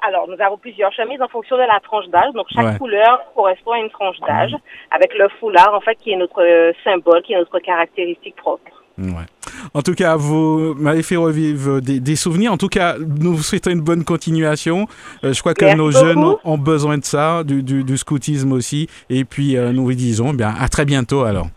alors, 0.01 0.27
nous 0.27 0.41
avons 0.43 0.57
plusieurs 0.57 0.91
chemises 0.93 1.21
en 1.21 1.27
fonction 1.27 1.55
de 1.57 1.61
la 1.61 1.79
tranche 1.82 2.07
d'âge. 2.07 2.34
Donc, 2.34 2.47
chaque 2.53 2.79
couleur 2.79 3.21
correspond 3.36 3.71
à 3.71 3.79
une 3.79 3.89
tranche 3.91 4.19
d'âge, 4.27 4.55
avec 4.89 5.13
le 5.17 5.29
foulard, 5.39 5.73
en 5.73 5.82
fait, 5.82 5.95
qui 5.95 6.11
est 6.11 6.17
notre 6.17 6.73
symbole, 6.84 7.21
qui 7.21 7.34
est 7.34 7.38
notre 7.38 7.59
caractéristique 7.59 8.36
propre. 8.36 8.80
Ouais. 8.97 9.25
En 9.73 9.81
tout 9.81 9.93
cas, 9.93 10.15
vous 10.15 10.73
m'avez 10.75 11.03
fait 11.03 11.15
revivre 11.15 11.81
des, 11.81 12.15
souvenirs. 12.15 12.53
En 12.53 12.57
tout 12.57 12.67
cas, 12.67 12.95
nous 12.99 13.35
vous 13.35 13.43
souhaitons 13.43 13.71
une 13.71 13.81
bonne 13.81 14.03
continuation. 14.03 14.87
Euh, 15.23 15.33
je 15.33 15.39
crois 15.39 15.53
que 15.53 15.75
nos 15.75 15.91
jeunes 15.91 16.23
ont 16.43 16.57
besoin 16.57 16.97
de 16.97 17.05
ça, 17.05 17.43
du, 17.43 17.97
scoutisme 17.97 18.51
aussi. 18.51 18.87
Et 19.09 19.25
puis, 19.25 19.57
euh, 19.57 19.71
nous 19.71 19.83
vous 19.83 19.93
disons 19.93 20.33
bien, 20.33 20.53
à 20.59 20.67
très 20.69 20.85
bientôt 20.85 21.23
alors. 21.23 21.47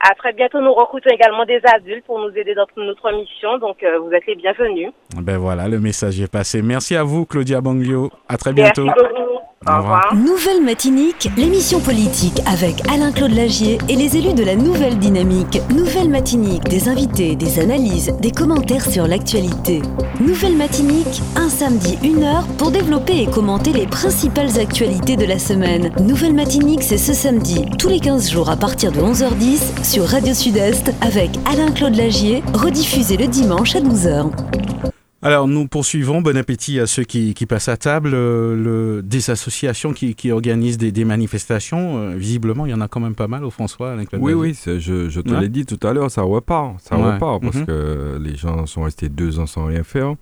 À 0.00 0.14
très 0.14 0.32
bientôt. 0.32 0.60
Nous 0.60 0.72
recrutons 0.72 1.10
également 1.10 1.44
des 1.44 1.60
adultes 1.64 2.04
pour 2.04 2.18
nous 2.18 2.30
aider 2.36 2.54
dans 2.54 2.66
notre 2.76 3.12
mission. 3.12 3.58
Donc, 3.58 3.82
euh, 3.82 3.98
vous 3.98 4.12
êtes 4.12 4.26
les 4.26 4.34
bienvenus. 4.34 4.90
Ben 5.16 5.38
voilà, 5.38 5.68
le 5.68 5.80
message 5.80 6.20
est 6.20 6.30
passé. 6.30 6.62
Merci 6.62 6.96
à 6.96 7.02
vous, 7.02 7.24
Claudia 7.24 7.60
Banglio. 7.60 8.10
À 8.28 8.36
très 8.36 8.52
bientôt. 8.52 8.84
Merci 8.84 9.00
beaucoup. 9.00 9.24
Au 9.66 9.78
revoir. 9.78 10.14
Nouvelle 10.14 10.62
Matinique, 10.62 11.30
l'émission 11.38 11.80
politique 11.80 12.38
avec 12.46 12.86
Alain-Claude 12.92 13.32
Lagier 13.34 13.78
et 13.88 13.96
les 13.96 14.14
élus 14.14 14.34
de 14.34 14.44
la 14.44 14.56
Nouvelle 14.56 14.98
Dynamique. 14.98 15.58
Nouvelle 15.70 16.10
Matinique, 16.10 16.64
des 16.64 16.86
invités, 16.90 17.34
des 17.34 17.60
analyses, 17.60 18.14
des 18.20 18.30
commentaires 18.30 18.84
sur 18.84 19.06
l'actualité. 19.06 19.80
Nouvelle 20.20 20.56
Matinique, 20.56 21.22
un 21.36 21.48
samedi, 21.48 21.98
une 22.02 22.24
heure 22.24 22.46
pour 22.58 22.72
développer 22.72 23.22
et 23.22 23.26
commenter 23.26 23.72
les 23.72 23.86
principales 23.86 24.58
actualités 24.60 25.16
de 25.16 25.24
la 25.24 25.38
semaine. 25.38 25.90
Nouvelle 25.98 26.34
Matinique, 26.34 26.82
c'est 26.82 26.98
ce 26.98 27.14
samedi, 27.14 27.64
tous 27.78 27.88
les 27.88 28.00
15 28.00 28.30
jours 28.30 28.50
à 28.50 28.56
partir 28.56 28.92
de 28.92 29.00
11h10 29.00 29.82
sur 29.94 30.06
Radio 30.08 30.34
Sud-Est 30.34 30.92
avec 31.02 31.30
Alain-Claude 31.46 31.94
Lagier, 31.94 32.42
rediffusé 32.52 33.16
le 33.16 33.28
dimanche 33.28 33.76
à 33.76 33.80
12h. 33.80 34.28
Alors 35.22 35.46
nous 35.46 35.68
poursuivons, 35.68 36.20
bon 36.20 36.36
appétit 36.36 36.80
à 36.80 36.88
ceux 36.88 37.04
qui, 37.04 37.32
passent 37.48 37.68
à 37.68 37.76
table, 37.76 38.10
euh, 38.12 38.56
le, 38.56 39.02
des 39.04 39.30
associations 39.30 39.92
qui, 39.92 40.32
organisent 40.32 40.78
des, 40.78 41.04
manifestations, 41.04 41.98
euh, 41.98 42.16
visiblement 42.16 42.66
il 42.66 42.70
y 42.70 42.74
en 42.74 42.80
a 42.80 42.88
quand 42.88 42.98
même 42.98 43.14
pas 43.14 43.28
mal 43.28 43.44
au 43.44 43.50
François. 43.50 43.94
oui, 44.14 44.32
oui, 44.32 44.58
je, 44.66 44.80
je, 45.08 45.20
te 45.20 45.32
l'ai 45.32 45.48
dit 45.48 45.64
tout 45.64 45.78
à 45.86 45.92
l'heure, 45.92 46.10
ça 46.10 46.22
repart, 46.22 46.80
ça 46.80 46.96
repart 46.96 47.40
parce 47.40 47.58
mhm. 47.58 47.66
que 47.66 48.18
les 48.20 48.34
gens 48.34 48.66
sont 48.66 48.82
restés 48.82 49.08
deux 49.08 49.38
ans 49.38 49.46
sans 49.46 49.66
rien 49.66 49.84
faire. 49.84 50.16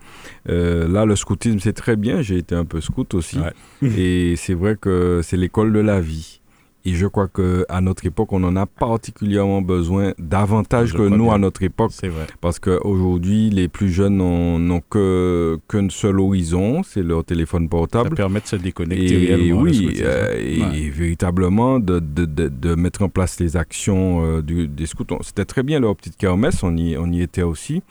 Euh, 0.50 0.86
là 0.86 1.06
le 1.06 1.16
scoutisme 1.16 1.60
c'est 1.60 1.72
très 1.72 1.96
bien, 1.96 2.20
j'ai 2.20 2.36
été 2.36 2.54
un 2.54 2.66
peu 2.66 2.82
scout 2.82 3.14
aussi 3.14 3.38
et 3.80 4.34
c'est 4.36 4.54
vrai 4.54 4.76
que 4.78 5.22
c'est 5.24 5.38
l'école 5.38 5.72
de 5.72 5.80
la 5.80 5.98
vie. 5.98 6.41
Et 6.84 6.94
je 6.94 7.06
crois 7.06 7.28
qu'à 7.28 7.80
notre 7.80 8.06
époque, 8.06 8.32
on 8.32 8.42
en 8.42 8.56
a 8.56 8.66
particulièrement 8.66 9.62
besoin 9.62 10.12
davantage 10.18 10.94
que 10.94 11.02
nous 11.02 11.30
à 11.30 11.38
notre 11.38 11.62
époque. 11.62 11.92
C'est 11.94 12.08
vrai. 12.08 12.26
Parce 12.40 12.58
qu'aujourd'hui, 12.58 13.50
les 13.50 13.68
plus 13.68 13.90
jeunes 13.90 14.16
n'ont 14.16 14.80
qu'un 14.80 15.88
seul 15.90 16.20
horizon, 16.20 16.82
c'est 16.82 17.02
leur 17.02 17.24
téléphone 17.24 17.68
portable. 17.68 18.10
Ça 18.10 18.16
permet 18.16 18.40
de 18.40 18.46
se 18.46 18.56
déconnecter 18.56 19.30
et, 19.30 19.52
Oui, 19.52 20.00
euh, 20.00 20.34
et, 20.36 20.90
véritablement 20.90 21.78
de, 21.78 22.00
de, 22.00 22.24
de, 22.26 22.74
mettre 22.74 23.02
en 23.02 23.08
place 23.08 23.38
les 23.38 23.56
actions 23.56 24.24
euh, 24.24 24.42
du, 24.42 24.66
des 24.66 24.86
scouts. 24.86 25.04
C'était 25.22 25.44
très 25.44 25.62
bien 25.62 25.78
leur 25.80 25.94
petite 25.96 26.16
kermesse, 26.16 26.62
on 26.62 26.76
y, 26.76 26.96
on 26.96 27.10
y 27.12 27.22
était 27.22 27.42
aussi. 27.42 27.82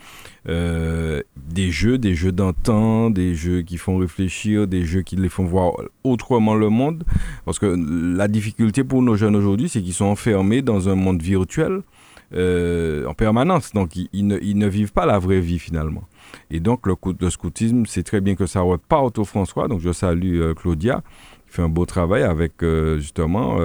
Euh, 0.49 1.21
des 1.35 1.69
jeux, 1.69 1.99
des 1.99 2.15
jeux 2.15 2.31
d'antan, 2.31 3.11
des 3.11 3.35
jeux 3.35 3.61
qui 3.61 3.77
font 3.77 3.97
réfléchir, 3.97 4.67
des 4.67 4.85
jeux 4.85 5.01
qui 5.01 5.15
les 5.15 5.29
font 5.29 5.45
voir 5.45 5.73
autrement 6.03 6.55
le 6.55 6.69
monde. 6.69 7.03
Parce 7.45 7.59
que 7.59 7.65
la 8.17 8.27
difficulté 8.27 8.83
pour 8.83 9.01
nos 9.01 9.15
jeunes 9.15 9.35
aujourd'hui, 9.35 9.69
c'est 9.69 9.81
qu'ils 9.81 9.93
sont 9.93 10.05
enfermés 10.05 10.61
dans 10.61 10.89
un 10.89 10.95
monde 10.95 11.21
virtuel 11.21 11.81
euh, 12.33 13.05
en 13.05 13.13
permanence. 13.13 13.71
Donc, 13.73 13.95
ils, 13.95 14.27
ne, 14.27 14.67
vivent 14.67 14.93
pas 14.93 15.05
la 15.05 15.19
vraie 15.19 15.41
vie 15.41 15.59
finalement. 15.59 16.03
Et 16.49 16.59
donc, 16.59 16.87
le, 16.87 16.95
le 17.19 17.29
scoutisme, 17.29 17.85
c'est 17.85 18.03
très 18.03 18.21
bien 18.21 18.35
que 18.35 18.47
ça 18.47 18.61
reparte 18.61 19.19
au 19.19 19.25
François. 19.25 19.67
Donc, 19.67 19.81
je 19.81 19.91
salue 19.91 20.41
euh, 20.41 20.53
Claudia, 20.55 21.03
qui 21.45 21.55
fait 21.55 21.61
un 21.61 21.69
beau 21.69 21.85
travail 21.85 22.23
avec 22.23 22.53
justement 22.97 23.57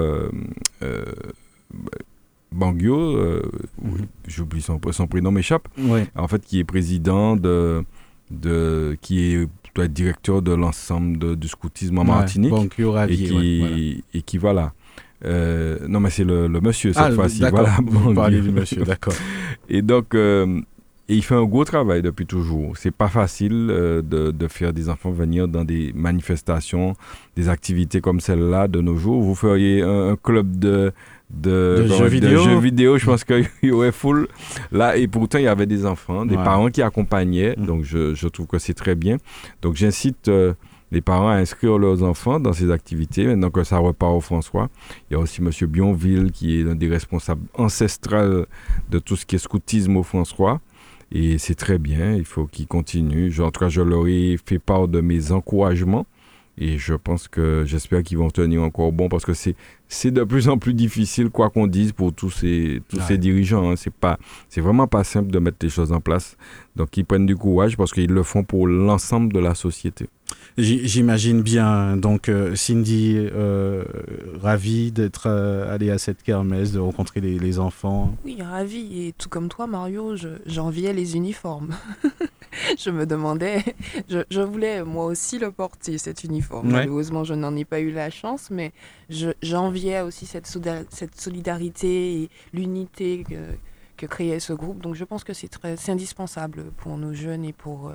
Bangio, 2.51 2.97
euh, 2.97 3.41
j'oublie 4.27 4.61
son, 4.61 4.79
son, 4.91 5.07
prénom 5.07 5.31
m'échappe, 5.31 5.67
en 6.15 6.27
fait, 6.27 6.43
qui 6.45 6.59
est 6.59 6.63
président 6.63 7.35
de, 7.35 7.83
de 8.31 8.97
qui 9.01 9.33
est 9.33 9.47
doit 9.77 9.85
être 9.85 9.93
directeur 9.93 10.41
de 10.41 10.53
l'ensemble 10.53 11.35
du 11.37 11.47
scoutisme 11.47 11.99
en 11.99 12.03
Martinique. 12.03 12.53
et, 13.09 13.15
qui, 13.15 14.03
et 14.13 14.21
qui, 14.21 14.37
voilà. 14.37 14.73
Euh, 15.25 15.79
non, 15.87 15.99
mais 15.99 16.09
c'est 16.09 16.23
le, 16.23 16.47
monsieur 16.47 16.93
cette 16.93 17.03
ah, 17.03 17.11
fois-ci. 17.11 17.43
Voilà, 17.49 17.77
parlez 18.13 18.41
du 18.41 18.51
monsieur, 18.51 18.83
d'accord. 18.83 19.13
et 19.69 19.81
donc, 19.81 20.13
euh, 20.13 20.59
et 21.09 21.15
il 21.15 21.23
fait 21.23 21.35
un 21.35 21.45
gros 21.45 21.63
travail 21.63 22.01
depuis 22.01 22.25
toujours. 22.25 22.75
C'est 22.77 22.91
pas 22.91 23.07
facile 23.07 23.67
de, 23.67 24.01
de, 24.31 24.47
faire 24.47 24.73
des 24.73 24.89
enfants 24.89 25.11
venir 25.11 25.47
dans 25.47 25.63
des 25.63 25.93
manifestations, 25.95 26.95
des 27.35 27.47
activités 27.47 28.01
comme 28.01 28.19
celle-là 28.19 28.67
de 28.67 28.81
nos 28.81 28.97
jours. 28.97 29.21
Vous 29.21 29.35
feriez 29.35 29.81
un 29.81 30.17
club 30.21 30.59
de 30.59 30.91
de, 31.29 31.85
jeux, 31.87 32.07
vidéo. 32.57 32.97
je 32.97 33.05
pense 33.05 33.23
qu'il 33.23 33.49
y 33.63 33.71
aurait 33.71 33.91
full. 33.91 34.27
Là, 34.71 34.95
et 34.97 35.07
pourtant, 35.07 35.37
il 35.37 35.43
y 35.43 35.47
avait 35.47 35.65
des 35.65 35.85
enfants, 35.85 36.25
des 36.25 36.35
parents 36.35 36.69
qui 36.69 36.81
accompagnaient. 36.81 37.55
Mm. 37.57 37.65
Donc, 37.65 37.83
je, 37.83 38.13
je, 38.13 38.27
trouve 38.27 38.47
que 38.47 38.59
c'est 38.59 38.73
très 38.73 38.95
bien. 38.95 39.17
Donc, 39.61 39.75
j'incite 39.75 40.29
euh, 40.29 40.53
les 40.91 41.01
parents 41.01 41.29
à 41.29 41.35
inscrire 41.35 41.77
leurs 41.77 42.03
enfants 42.03 42.39
dans 42.39 42.53
ces 42.53 42.71
activités. 42.71 43.25
Maintenant 43.25 43.49
que 43.49 43.63
ça 43.63 43.77
repart 43.77 44.13
au 44.13 44.21
François, 44.21 44.69
il 45.09 45.13
y 45.13 45.15
a 45.17 45.19
aussi 45.19 45.41
M. 45.41 45.51
Bionville, 45.67 46.31
qui 46.31 46.59
est 46.59 46.63
l'un 46.63 46.75
des 46.75 46.87
responsables 46.87 47.45
ancestrales 47.53 48.45
de 48.89 48.99
tout 48.99 49.15
ce 49.15 49.25
qui 49.25 49.35
est 49.35 49.39
scoutisme 49.39 49.97
au 49.97 50.03
François. 50.03 50.61
Et 51.11 51.37
c'est 51.37 51.55
très 51.55 51.77
bien, 51.77 52.13
il 52.13 52.25
faut 52.25 52.45
qu'il 52.45 52.67
continue. 52.67 53.33
En 53.39 53.51
tout 53.51 53.61
cas, 53.61 53.69
je 53.69 53.81
leur 53.81 54.07
ai 54.07 54.37
fait 54.45 54.59
part 54.59 54.87
de 54.87 55.01
mes 55.01 55.31
encouragements. 55.31 56.05
Et 56.57 56.77
je 56.77 56.95
pense 56.95 57.27
que 57.27 57.63
j'espère 57.65 58.01
qu'ils 58.01 58.17
vont 58.17 58.31
tenir 58.31 58.63
encore 58.63 58.91
bon 58.91 59.09
parce 59.09 59.25
que 59.25 59.33
c'est 59.33 59.55
c'est 59.89 60.11
de 60.11 60.23
plus 60.23 60.49
en 60.49 60.57
plus 60.57 60.73
difficile, 60.73 61.29
quoi 61.29 61.49
qu'on 61.49 61.67
dise, 61.67 61.93
pour 61.93 62.13
tous 62.13 62.29
ces, 62.29 62.81
tous 62.89 62.99
ces 63.01 63.17
dirigeants. 63.17 63.71
Hein. 63.71 63.75
C'est 63.77 63.93
pas, 63.93 64.17
c'est 64.49 64.61
vraiment 64.61 64.87
pas 64.87 65.03
simple 65.03 65.31
de 65.31 65.39
mettre 65.39 65.57
les 65.61 65.69
choses 65.69 65.91
en 65.91 66.01
place. 66.01 66.35
Donc, 66.75 66.95
ils 66.97 67.05
prennent 67.05 67.25
du 67.25 67.37
courage 67.37 67.77
parce 67.77 67.93
qu'ils 67.93 68.11
le 68.11 68.23
font 68.23 68.43
pour 68.43 68.67
l'ensemble 68.67 69.31
de 69.31 69.39
la 69.39 69.55
société. 69.55 70.07
J'imagine 70.57 71.43
bien. 71.43 71.97
Donc, 71.97 72.29
euh, 72.29 72.55
Cindy, 72.55 73.15
euh, 73.15 73.83
ravie 74.41 74.91
d'être 74.91 75.27
euh, 75.27 75.71
allée 75.71 75.91
à 75.91 75.99
cette 75.99 76.23
kermesse, 76.23 76.71
de 76.71 76.79
rencontrer 76.79 77.21
les, 77.21 77.37
les, 77.37 77.59
enfants. 77.59 78.15
Oui, 78.25 78.41
ravie. 78.41 79.07
Et 79.07 79.13
tout 79.13 79.29
comme 79.29 79.49
toi, 79.49 79.67
Mario, 79.67 80.15
j'enviais 80.47 80.93
les 80.93 81.15
uniformes. 81.15 81.75
je 82.79 82.89
me 82.89 83.05
demandais, 83.05 83.63
je, 84.09 84.19
je, 84.31 84.41
voulais 84.41 84.83
moi 84.83 85.05
aussi 85.05 85.37
le 85.37 85.51
porter, 85.51 85.99
cet 85.99 86.23
uniforme. 86.23 86.71
Malheureusement, 86.71 87.23
je 87.23 87.35
n'en 87.35 87.55
ai 87.55 87.63
pas 87.63 87.79
eu 87.79 87.91
la 87.91 88.09
chance, 88.09 88.49
mais 88.49 88.71
j'enviais 89.43 90.01
aussi 90.01 90.25
cette, 90.25 90.47
cette 90.89 91.21
solidarité 91.21 92.23
et 92.23 92.29
l'unité 92.51 93.23
que 93.95 94.07
créait 94.07 94.39
ce 94.39 94.53
groupe. 94.53 94.81
Donc 94.81 94.95
je 94.95 95.03
pense 95.03 95.23
que 95.23 95.33
c'est 95.33 95.89
indispensable 95.89 96.71
pour 96.77 96.97
nos 96.97 97.13
jeunes 97.13 97.45
et 97.45 97.53
pour, 97.53 97.91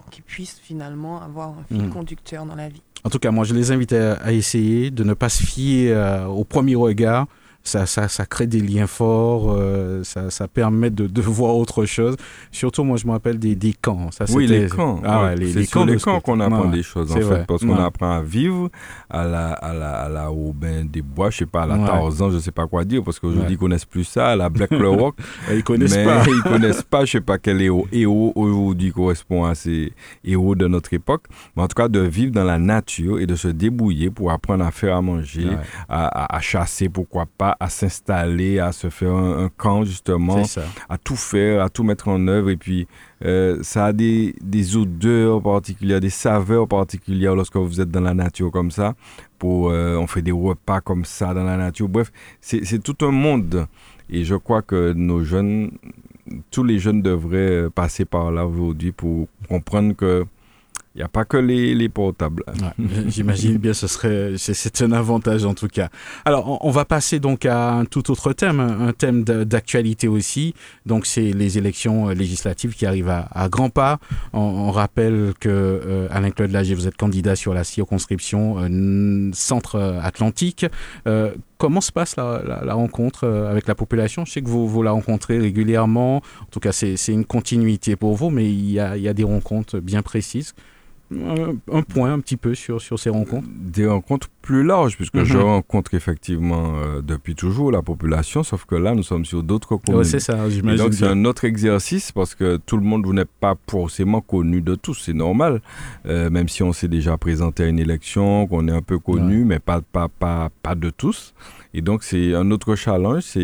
pour 0.00 0.10
qu'ils 0.10 0.24
puissent 0.24 0.60
finalement 0.62 1.22
avoir 1.22 1.50
un 1.50 1.64
fil 1.68 1.82
mmh. 1.84 1.90
conducteur 1.90 2.46
dans 2.46 2.54
la 2.54 2.68
vie. 2.68 2.82
En 3.04 3.10
tout 3.10 3.18
cas, 3.18 3.30
moi, 3.30 3.44
je 3.44 3.54
les 3.54 3.70
invite 3.70 3.92
à, 3.92 4.32
essayer 4.32 4.90
de 4.90 5.04
ne 5.04 5.14
pas 5.14 5.28
se 5.28 5.44
fier 5.44 5.94
au 6.28 6.44
premier 6.44 6.74
regard 6.74 7.26
ça, 7.62 7.86
ça, 7.86 8.08
ça, 8.08 8.24
crée 8.24 8.46
des 8.46 8.60
liens 8.60 8.86
forts, 8.86 9.54
euh, 9.56 10.02
ça, 10.02 10.30
ça, 10.30 10.48
permet 10.48 10.90
de, 10.90 11.06
de, 11.06 11.22
voir 11.38 11.56
autre 11.56 11.84
chose. 11.84 12.16
Surtout, 12.50 12.84
moi, 12.84 12.96
je 12.96 13.06
me 13.06 13.12
rappelle 13.12 13.38
des, 13.38 13.54
des 13.54 13.74
camps. 13.74 14.10
Ça, 14.10 14.24
oui, 14.30 14.46
les 14.46 14.68
camps. 14.68 15.00
Ah, 15.04 15.24
ouais, 15.24 15.36
les, 15.36 15.52
les, 15.52 15.66
camps, 15.66 15.84
les 15.84 15.98
camps 15.98 16.20
qu'on 16.20 16.40
apprend 16.40 16.66
des 16.66 16.82
choses, 16.82 17.12
en 17.12 17.20
fait, 17.20 17.46
parce 17.46 17.64
qu'on 17.64 17.76
apprend 17.76 18.10
à 18.10 18.22
vivre 18.22 18.70
à 19.10 19.24
la, 19.24 19.52
à 19.52 19.74
la, 19.74 19.90
à 20.02 20.08
la 20.08 20.32
Aubin 20.32 20.84
des 20.84 21.02
Bois, 21.02 21.30
je 21.30 21.38
sais 21.38 21.46
pas, 21.46 21.62
à 21.62 21.66
la 21.66 21.78
Tarzan, 21.78 22.30
je 22.30 22.38
sais 22.38 22.52
pas 22.52 22.66
quoi 22.66 22.84
dire, 22.84 23.02
parce 23.04 23.18
qu'aujourd'hui, 23.18 23.54
ils 23.54 23.58
connaissent 23.58 23.84
plus 23.84 24.04
ça, 24.04 24.28
à 24.28 24.36
la 24.36 24.48
Black 24.48 24.70
Rock. 24.72 25.16
ils 25.52 25.62
connaissent 25.62 25.96
mais 25.96 26.04
pas. 26.04 26.24
ils 26.26 26.42
connaissent 26.42 26.82
pas, 26.82 27.04
je 27.04 27.12
sais 27.12 27.20
pas 27.20 27.38
quel 27.38 27.60
héros, 27.60 27.86
héros 27.92 28.32
aujourd'hui 28.34 28.92
correspond 28.92 29.44
à 29.44 29.54
ces 29.54 29.92
héros 30.24 30.54
de 30.54 30.66
notre 30.66 30.92
époque. 30.94 31.24
Mais 31.56 31.62
en 31.62 31.68
tout 31.68 31.74
cas, 31.74 31.88
de 31.88 32.00
vivre 32.00 32.32
dans 32.32 32.44
la 32.44 32.58
nature 32.58 33.20
et 33.20 33.26
de 33.26 33.34
se 33.34 33.48
débrouiller 33.48 34.10
pour 34.10 34.30
apprendre 34.30 34.64
à 34.64 34.70
faire 34.70 34.96
à 34.96 35.02
manger, 35.02 35.48
à, 35.88 36.06
à, 36.06 36.36
à 36.36 36.40
chasser, 36.40 36.88
pourquoi 36.88 37.26
pas, 37.26 37.47
à 37.58 37.68
s'installer, 37.68 38.58
à 38.58 38.72
se 38.72 38.90
faire 38.90 39.14
un, 39.14 39.50
camp 39.56 39.84
justement, 39.84 40.42
à 40.88 40.98
tout 40.98 41.16
faire, 41.16 41.62
à 41.62 41.68
tout 41.68 41.82
mettre 41.82 42.08
en 42.08 42.26
œuvre. 42.28 42.50
Et 42.50 42.56
puis, 42.56 42.86
euh, 43.24 43.58
ça 43.62 43.86
a 43.86 43.92
des, 43.92 44.34
des, 44.40 44.76
odeurs 44.76 45.42
particulières, 45.42 46.00
des 46.00 46.10
saveurs 46.10 46.68
particulières 46.68 47.34
lorsque 47.34 47.56
vous 47.56 47.80
êtes 47.80 47.90
dans 47.90 48.00
la 48.00 48.14
nature 48.14 48.50
comme 48.50 48.70
ça. 48.70 48.94
Pour, 49.38 49.70
euh, 49.70 49.96
on 49.96 50.06
fait 50.06 50.22
des 50.22 50.32
repas 50.32 50.80
comme 50.80 51.04
ça 51.04 51.34
dans 51.34 51.44
la 51.44 51.56
nature. 51.56 51.88
Bref, 51.88 52.12
c'est 52.40 52.82
tout 52.82 52.96
un 53.04 53.10
monde. 53.10 53.66
Et 54.10 54.24
je 54.24 54.34
crois 54.34 54.62
que 54.62 54.92
nos 54.92 55.22
jeunes, 55.22 55.70
tous 56.50 56.64
les 56.64 56.78
jeunes 56.78 57.02
devraient 57.02 57.68
passer 57.70 58.04
par 58.04 58.30
là 58.30 58.46
aujourd'hui 58.46 58.92
pour 58.92 59.28
comprendre 59.48 59.94
que 59.94 60.26
n'y 60.98 61.04
a 61.04 61.08
pas 61.08 61.24
que 61.24 61.36
les, 61.36 61.74
les 61.74 61.88
portables. 61.88 62.44
J'imagine 63.06 63.56
bien, 63.58 63.72
ce 63.72 63.86
serait, 63.86 64.34
c'est 64.36 64.82
un 64.82 64.92
avantage 64.92 65.44
en 65.44 65.54
tout 65.54 65.68
cas. 65.68 65.88
Alors, 66.24 66.64
on, 66.64 66.70
va 66.70 66.84
passer 66.84 67.20
donc 67.20 67.46
à 67.46 67.72
un 67.72 67.84
tout 67.84 68.10
autre 68.10 68.32
thème, 68.32 68.60
un 68.60 68.92
thème 68.92 69.24
d'actualité 69.24 70.08
aussi. 70.08 70.54
Donc, 70.86 71.06
c'est 71.06 71.32
les 71.32 71.58
élections 71.58 72.08
législatives 72.08 72.74
qui 72.74 72.86
arrivent 72.86 73.08
à, 73.08 73.48
grands 73.48 73.70
pas. 73.70 73.98
On, 74.32 74.70
rappelle 74.70 75.32
que 75.40 75.48
euh, 75.48 76.08
Alain 76.10 76.30
Claude 76.30 76.50
Lager, 76.50 76.74
vous 76.74 76.86
êtes 76.86 76.96
candidat 76.96 77.36
sur 77.36 77.54
la 77.54 77.64
circonscription 77.64 78.56
euh, 78.58 79.30
Centre-Atlantique. 79.32 80.66
Euh, 81.06 81.32
comment 81.56 81.80
se 81.80 81.92
passe 81.92 82.16
la, 82.16 82.74
rencontre 82.74 83.26
avec 83.26 83.66
la 83.66 83.74
population? 83.74 84.24
Je 84.24 84.32
sais 84.32 84.42
que 84.42 84.48
vous, 84.48 84.68
vous 84.68 84.82
la 84.82 84.90
rencontrez 84.90 85.38
régulièrement. 85.38 86.16
En 86.16 86.50
tout 86.50 86.60
cas, 86.60 86.72
c'est 86.72 86.96
une 87.08 87.24
continuité 87.24 87.96
pour 87.96 88.14
vous, 88.14 88.30
mais 88.30 88.50
il 88.50 88.70
y 88.70 88.80
a, 88.80 88.96
il 88.96 89.02
y 89.02 89.08
a 89.08 89.14
des 89.14 89.24
rencontres 89.24 89.78
bien 89.78 90.02
précises 90.02 90.54
un, 91.10 91.82
point 91.82 92.12
un 92.12 92.20
petit 92.20 92.36
peu 92.36 92.54
sur, 92.54 92.80
sur 92.80 92.98
ces 92.98 93.10
rencontres 93.10 93.48
Des 93.50 93.86
rencontres 93.86 94.28
plus 94.42 94.62
larges, 94.62 94.96
puisque 94.96 95.14
mhm. 95.14 95.24
je 95.24 95.38
rencontre 95.38 95.94
effectivement 95.94 96.74
euh, 96.76 97.00
depuis 97.02 97.34
toujours 97.34 97.72
la 97.72 97.82
population, 97.82 98.42
sauf 98.42 98.64
que 98.64 98.74
là, 98.74 98.94
nous 98.94 99.02
sommes 99.02 99.24
sur 99.24 99.42
d'autres 99.42 99.76
communes. 99.76 100.04
c'est 100.04 100.20
ça, 100.20 100.48
j'imagine. 100.50 100.84
Donc, 100.84 100.94
c'est 100.94 101.06
un 101.06 101.24
autre 101.24 101.44
exercice, 101.44 102.12
parce 102.12 102.34
que 102.34 102.56
tout 102.58 102.76
le 102.76 102.82
monde, 102.84 103.06
vous 103.06 103.14
n'êtes 103.14 103.30
pas 103.40 103.56
forcément 103.70 104.20
connu 104.20 104.60
de 104.60 104.74
tous, 104.74 104.94
c'est 104.94 105.14
normal, 105.14 105.60
euh, 106.06 106.30
même 106.30 106.48
si 106.48 106.62
on 106.62 106.72
s'est 106.72 106.88
déjà 106.88 107.16
présenté 107.16 107.64
à 107.64 107.66
une 107.66 107.78
élection, 107.78 108.46
qu'on 108.46 108.68
est 108.68 108.72
un 108.72 108.82
peu 108.82 108.98
connu, 108.98 109.44
mais 109.44 109.58
pas, 109.58 109.80
pas, 109.80 110.08
pas, 110.08 110.50
pas 110.62 110.74
de 110.74 110.90
tous. 110.90 111.34
Et 111.74 111.80
donc, 111.80 112.02
c'est 112.02 112.34
un 112.34 112.50
autre 112.50 112.74
challenge, 112.74 113.22
c'est 113.22 113.40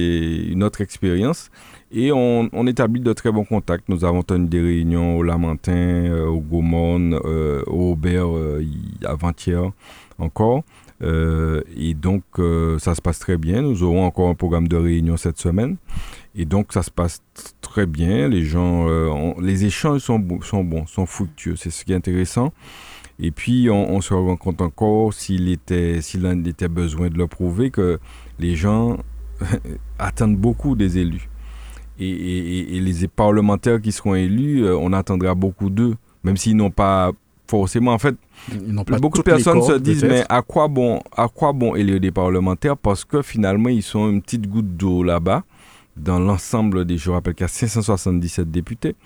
une 0.48 0.62
autre 0.62 0.80
expérience. 0.80 1.50
Et 1.96 2.10
on, 2.10 2.66
établit 2.66 3.00
de 3.00 3.12
très 3.12 3.30
bons 3.30 3.44
contacts. 3.44 3.88
Nous 3.88 4.04
avons 4.04 4.24
tenu 4.24 4.48
des 4.48 4.60
réunions 4.60 5.16
au 5.16 5.22
Lamentin, 5.22 5.72
euh, 5.72 6.26
au 6.26 6.40
Gaumont, 6.40 7.20
euh, 7.24 7.62
au 7.68 7.92
Aubert 7.92 8.36
euh, 8.36 8.66
avant-hier 9.04 9.70
encore. 10.18 10.64
et 11.00 11.94
donc, 11.94 12.24
ça 12.78 12.96
se 12.96 13.00
passe 13.00 13.20
très 13.20 13.36
bien. 13.36 13.62
Nous 13.62 13.84
aurons 13.84 14.04
encore 14.04 14.28
un 14.28 14.34
programme 14.34 14.66
de 14.66 14.76
réunion 14.76 15.16
cette 15.16 15.38
semaine. 15.38 15.76
Et 16.34 16.46
donc, 16.46 16.72
ça 16.72 16.82
se 16.82 16.90
passe 16.90 17.22
très 17.60 17.86
bien. 17.86 18.28
Les 18.28 18.42
gens, 18.42 18.88
les 19.40 19.64
échanges 19.64 20.00
sont, 20.00 20.18
bons, 20.18 20.86
sont 20.86 21.06
fructueux. 21.06 21.54
C'est 21.56 21.70
ce 21.70 21.84
qui 21.84 21.92
est 21.92 21.96
intéressant. 21.96 22.52
Et 23.20 23.30
puis, 23.30 23.68
on, 23.70 24.00
se 24.00 24.14
rend 24.14 24.36
compte 24.36 24.62
encore 24.62 25.12
s'il 25.14 25.48
était, 25.48 26.00
s'il 26.00 26.26
était 26.48 26.68
besoin 26.68 27.08
de 27.08 27.18
le 27.18 27.28
prouver 27.28 27.70
que 27.70 28.00
les 28.40 28.56
gens 28.56 28.96
attendent 29.98 30.38
beaucoup 30.38 30.74
des 30.74 30.98
élus 30.98 31.28
et, 31.98 32.80
les 32.80 33.08
parlementaires 33.08 33.80
qui 33.80 33.92
seront 33.92 34.14
élus, 34.14 34.64
euh, 34.64 34.76
on 34.76 34.92
attendra 34.92 35.34
beaucoup 35.34 35.70
d'eux, 35.70 35.94
même 36.22 36.36
s'ils 36.36 36.56
n'ont 36.56 36.70
pas 36.70 37.12
forcément, 37.46 37.92
en 37.92 37.98
fait, 37.98 38.16
beaucoup 39.00 39.18
de 39.18 39.22
personnes 39.22 39.62
se 39.62 39.78
disent, 39.78 40.04
mais 40.04 40.24
à 40.28 40.42
quoi 40.42 40.68
bon, 40.68 41.00
à 41.16 41.28
quoi 41.28 41.52
bon 41.52 41.74
élire 41.74 42.00
des 42.00 42.10
parlementaires? 42.10 42.76
Parce 42.76 43.04
que 43.04 43.22
finalement, 43.22 43.68
ils 43.68 43.82
sont 43.82 44.10
une 44.10 44.22
petite 44.22 44.48
goutte 44.48 44.76
d'eau 44.76 45.02
là-bas 45.02 45.44
dans 45.96 46.18
l'ensemble 46.18 46.84
des, 46.84 46.98
je 46.98 47.10
rappelle 47.10 47.34
qu'il 47.34 47.44
y 47.44 47.46
a 47.46 47.48
577 47.48 48.50
députés, 48.50 48.96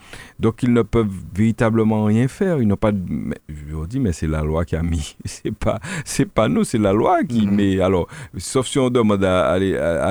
donc 0.41 0.62
ils 0.62 0.72
ne 0.72 0.82
peuvent 0.82 1.12
véritablement 1.34 2.05
rien 2.05 2.28
faire. 2.28 2.61
Ils 2.61 2.66
n'ont 2.66 2.76
pas, 2.76 2.93
je 2.93 3.74
vous 3.74 3.86
dis, 3.86 4.01
mais 4.01 4.12
c'est 4.12 4.26
la 4.26 4.43
loi 4.43 4.64
qui 4.64 4.76
a 4.76 4.82
mis. 4.82 5.16
C'est 5.24 5.55
pas, 5.55 5.78
c'est 6.05 6.28
pas 6.28 6.49
nous, 6.49 6.64
c'est 6.64 6.78
la 6.78 6.93
loi 6.93 7.22
qui 7.22 7.47
mhm. 7.47 7.55
met. 7.55 7.80
Alors, 7.80 8.09
sauf 8.39 8.66
si 8.66 8.78
on 8.78 8.91
demande 8.91 9.22
à, 9.24 9.59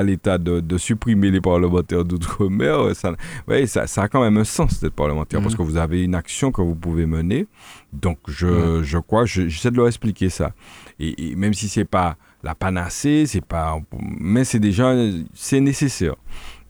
l'État 0.04 0.38
de, 0.38 0.78
supprimer 0.78 1.32
les 1.32 1.42
parlementaires 1.42 2.06
d'outre-mer, 2.06 2.96
ça, 2.96 3.14
ouais, 3.48 3.68
ça, 3.68 3.88
ça, 3.88 4.04
a 4.04 4.08
quand 4.08 4.22
même 4.22 4.38
un 4.38 4.44
sens 4.44 4.80
d'être 4.80 4.94
parlementaire 4.94 5.42
parce 5.42 5.54
mhm. 5.54 5.58
que 5.58 5.64
vous 5.64 5.78
avez 5.78 6.04
une 6.04 6.16
action 6.16 6.52
que 6.52 6.62
vous 6.62 6.76
pouvez 6.76 7.06
mener. 7.06 7.48
Donc, 7.92 8.20
je, 8.28 8.84
je 8.84 8.98
crois, 9.00 9.26
j'essaie 9.26 9.72
de 9.72 9.78
leur 9.78 9.88
expliquer 9.88 10.30
ça. 10.30 10.54
Et, 11.00 11.32
et 11.32 11.36
même 11.36 11.54
si 11.54 11.68
c'est 11.68 11.86
pas 11.86 12.16
la 12.44 12.56
panacée, 12.56 13.26
c'est 13.28 13.46
pas, 13.46 13.78
mais 14.00 14.44
c'est 14.44 14.60
déjà, 14.60 14.94
c'est 15.34 15.60
nécessaire. 15.60 16.16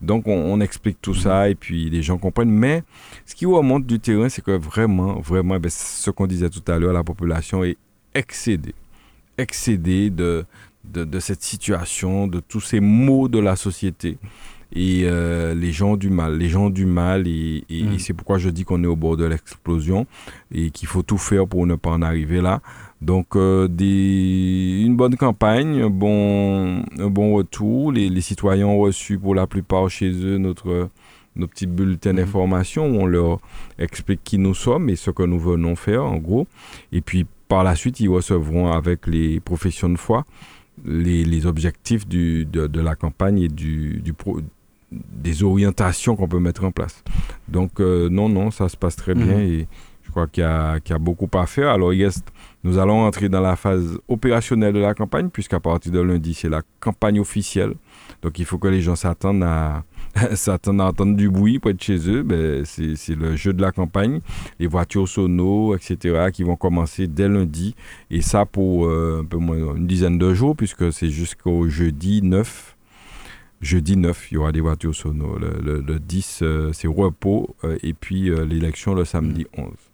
Donc, 0.00 0.28
on, 0.28 0.60
explique 0.60 0.98
tout 1.02 1.14
ça 1.14 1.48
et 1.48 1.54
puis 1.54 1.90
les 1.90 2.02
gens 2.02 2.18
comprennent. 2.18 2.50
Mais 2.50 2.82
ce 3.26 3.34
qui 3.34 3.46
remonte 3.46 3.86
du 3.86 3.98
terrain, 3.98 4.28
c'est 4.28 4.42
que 4.42 4.52
vraiment, 4.52 5.20
vraiment, 5.20 5.58
ben, 5.58 5.70
ce 5.70 6.10
qu'on 6.10 6.26
disait 6.26 6.50
tout 6.50 6.62
à 6.70 6.78
l'heure, 6.78 6.92
la 6.92 7.04
population 7.04 7.64
est 7.64 7.76
excédée. 8.14 8.74
Excédée 9.36 10.10
de, 10.10 10.44
de, 10.84 11.20
cette 11.20 11.42
situation, 11.42 12.26
de 12.26 12.40
tous 12.40 12.60
ces 12.60 12.80
maux 12.80 13.28
de 13.28 13.38
la 13.38 13.56
société. 13.56 14.18
Et 14.72 15.04
euh, 15.04 15.54
les 15.54 15.72
gens 15.72 15.92
ont 15.92 15.96
du 15.96 16.10
mal, 16.10 16.36
les 16.36 16.48
gens 16.48 16.66
ont 16.66 16.70
du 16.70 16.84
mal, 16.84 17.26
et, 17.26 17.64
mm. 17.70 17.98
c'est 17.98 18.12
pourquoi 18.12 18.36
je 18.36 18.50
dis 18.50 18.64
qu'on 18.64 18.84
est 18.84 18.88
au 18.88 18.96
bord 18.96 19.16
de 19.16 19.24
l'explosion 19.24 20.06
et 20.52 20.70
qu'il 20.70 20.86
faut 20.86 21.02
tout 21.02 21.16
faire 21.16 21.46
pour 21.46 21.66
ne 21.66 21.74
pas 21.74 21.90
en 21.90 22.02
arriver 22.02 22.42
là. 22.42 22.60
Donc, 23.00 23.36
euh, 23.36 23.68
des, 23.68 24.82
une 24.84 24.96
bonne 24.96 25.16
campagne, 25.16 25.82
un 25.82 25.90
bon, 25.90 26.82
un 26.98 27.08
bon 27.08 27.34
retour. 27.34 27.92
Les, 27.92 28.08
les, 28.08 28.20
citoyens 28.20 28.66
ont 28.66 28.78
reçu 28.78 29.18
pour 29.18 29.34
la 29.34 29.46
plupart 29.46 29.88
chez 29.88 30.10
eux 30.10 30.38
notre, 30.38 30.88
nos 31.36 31.46
petits 31.46 31.66
bulletins 31.66 32.12
mhm. 32.12 32.18
d'information 32.18 32.86
où 32.86 33.00
on 33.00 33.06
leur 33.06 33.38
explique 33.78 34.22
qui 34.24 34.38
nous 34.38 34.54
sommes 34.54 34.88
et 34.88 34.96
ce 34.96 35.10
que 35.10 35.22
nous 35.22 35.38
venons 35.38 35.76
faire, 35.76 36.04
en 36.04 36.16
gros. 36.16 36.46
Et 36.92 37.00
puis, 37.00 37.26
par 37.48 37.64
la 37.64 37.76
suite, 37.76 38.00
ils 38.00 38.08
recevront 38.08 38.72
avec 38.72 39.06
les 39.06 39.40
professions 39.40 39.88
de 39.88 39.96
foi 39.96 40.24
les, 40.84 41.24
les 41.24 41.46
objectifs 41.46 42.06
du, 42.06 42.44
de, 42.44 42.66
de, 42.66 42.80
la 42.80 42.94
campagne 42.94 43.40
et 43.40 43.48
du, 43.48 44.00
du 44.00 44.14
des 44.90 45.42
orientations 45.42 46.16
qu'on 46.16 46.28
peut 46.28 46.38
mettre 46.38 46.64
en 46.64 46.70
place. 46.70 47.02
Donc, 47.48 47.80
euh, 47.80 48.08
non, 48.08 48.28
non, 48.28 48.50
ça 48.50 48.68
se 48.68 48.76
passe 48.76 48.96
très 48.96 49.14
bien 49.14 49.36
mhm. 49.36 49.40
et 49.40 49.68
je 50.02 50.10
crois 50.10 50.26
qu'il 50.26 50.42
y, 50.42 50.90
y, 50.90 50.92
a 50.92 50.98
beaucoup 50.98 51.28
à 51.34 51.46
faire. 51.46 51.70
Alors, 51.70 51.92
il 51.92 52.04
reste 52.04 52.32
nous 52.64 52.78
allons 52.78 53.04
entrer 53.04 53.28
dans 53.28 53.40
la 53.40 53.54
phase 53.54 53.98
opérationnelle 54.08 54.74
de 54.74 54.80
la 54.80 54.94
campagne, 54.94 55.28
puisqu'à 55.30 55.60
partir 55.60 55.92
de 55.92 56.00
lundi, 56.00 56.34
c'est 56.34 56.48
la 56.48 56.62
campagne 56.80 57.20
officielle. 57.20 57.74
Donc 58.22 58.38
il 58.38 58.44
faut 58.44 58.58
que 58.58 58.66
les 58.66 58.80
gens 58.80 58.96
s'attendent 58.96 59.44
à, 59.44 59.84
s'attendent 60.34 60.80
à 60.80 60.86
entendre 60.86 61.16
du 61.16 61.30
bruit 61.30 61.60
pour 61.60 61.70
être 61.70 61.82
chez 61.82 62.10
eux. 62.10 62.22
Ben, 62.22 62.64
c'est 62.64 63.14
le 63.14 63.36
jeu 63.36 63.52
de 63.52 63.62
la 63.62 63.70
campagne. 63.70 64.20
Les 64.58 64.66
voitures 64.66 65.08
sonos, 65.08 65.76
etc., 65.76 66.30
qui 66.32 66.42
vont 66.42 66.56
commencer 66.56 67.06
dès 67.06 67.28
lundi. 67.28 67.76
Et 68.10 68.22
ça 68.22 68.44
pour 68.44 68.86
euh, 68.86 69.20
un 69.22 69.24
peu 69.24 69.36
moins 69.36 69.76
une 69.76 69.86
dizaine 69.86 70.18
de 70.18 70.34
jours, 70.34 70.56
puisque 70.56 70.92
c'est 70.92 71.10
jusqu'au 71.10 71.68
jeudi 71.68 72.22
9 72.22 72.74
jeudi 73.60 73.96
9, 73.96 74.30
il 74.30 74.34
y 74.34 74.36
aura 74.38 74.52
des 74.52 74.60
voitures 74.60 74.94
sonos. 74.94 75.36
Le, 75.36 75.98
10, 75.98 76.40
euh, 76.42 76.72
c'est 76.72 76.86
repos. 76.86 77.56
Euh, 77.64 77.76
et 77.82 77.92
puis 77.92 78.30
l'élection 78.46 78.94
le 78.94 79.04
samedi 79.04 79.46
11. 79.56 79.87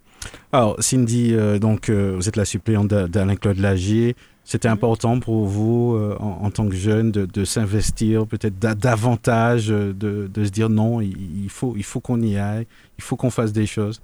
Alors, 0.52 0.76
Cindy, 0.80 1.34
euh, 1.34 1.58
donc, 1.58 1.88
euh, 1.88 2.12
vous 2.16 2.28
êtes 2.28 2.36
la 2.36 2.44
suppléante 2.44 2.88
d'Alain-Claude 2.88 3.58
Lagier. 3.58 4.16
C'était 4.44 4.68
important 4.68 5.20
pour 5.20 5.46
vous, 5.46 5.94
euh, 5.94 6.16
en, 6.20 6.50
tant 6.50 6.68
que 6.68 6.74
jeune, 6.74 7.10
de, 7.10 7.44
s'investir 7.44 8.26
peut-être 8.26 8.58
davantage, 8.58 9.68
de, 9.68 10.28
se 10.36 10.50
dire 10.50 10.68
non, 10.68 11.00
il, 11.00 11.48
faut, 11.48 11.74
il 11.76 11.82
faut 11.82 12.00
qu'on 12.00 12.20
y 12.20 12.36
aille, 12.36 12.66
il 12.98 13.04
faut 13.04 13.16
qu'on 13.16 13.30
fasse 13.30 13.52
des 13.52 13.66
choses. 13.66 14.02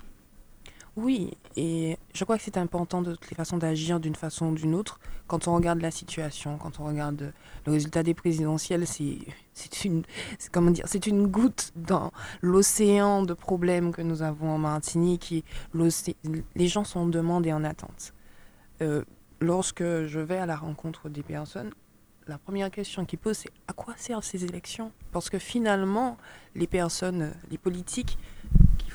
Oui, 0.96 1.30
et 1.56 1.96
je 2.14 2.24
crois 2.24 2.36
que 2.36 2.42
c'est 2.42 2.58
important 2.58 3.00
de 3.00 3.14
toutes 3.14 3.30
les 3.30 3.36
façons 3.36 3.58
d'agir 3.58 4.00
d'une 4.00 4.16
façon 4.16 4.46
ou 4.46 4.54
d'une 4.54 4.74
autre. 4.74 4.98
Quand 5.28 5.46
on 5.46 5.54
regarde 5.54 5.80
la 5.80 5.90
situation, 5.90 6.58
quand 6.58 6.80
on 6.80 6.84
regarde 6.84 7.32
le 7.64 7.72
résultat 7.72 8.02
des 8.02 8.14
présidentielles, 8.14 8.86
c'est 8.86 9.84
une 9.84 10.02
comment 10.50 10.70
dire, 10.70 10.86
c'est 10.88 11.06
une 11.06 11.28
goutte 11.28 11.72
dans 11.76 12.12
l'océan 12.40 13.22
de 13.22 13.34
problèmes 13.34 13.92
que 13.92 14.02
nous 14.02 14.22
avons 14.22 14.50
en 14.50 14.58
Martinique. 14.58 15.44
Les 15.74 16.68
gens 16.68 16.84
sont 16.84 17.00
en 17.00 17.06
demande 17.06 17.46
et 17.46 17.52
en 17.52 17.62
attente. 17.62 18.12
Euh, 18.82 19.04
lorsque 19.40 19.82
je 19.82 20.18
vais 20.18 20.38
à 20.38 20.46
la 20.46 20.56
rencontre 20.56 21.08
des 21.08 21.22
personnes, 21.22 21.70
la 22.26 22.38
première 22.38 22.70
question 22.70 23.04
qu'ils 23.04 23.18
posent, 23.18 23.38
c'est 23.38 23.52
à 23.68 23.72
quoi 23.72 23.94
servent 23.96 24.24
ces 24.24 24.44
élections? 24.44 24.92
Parce 25.12 25.30
que 25.30 25.38
finalement, 25.38 26.16
les 26.54 26.66
personnes, 26.66 27.32
les 27.50 27.58
politiques 27.58 28.18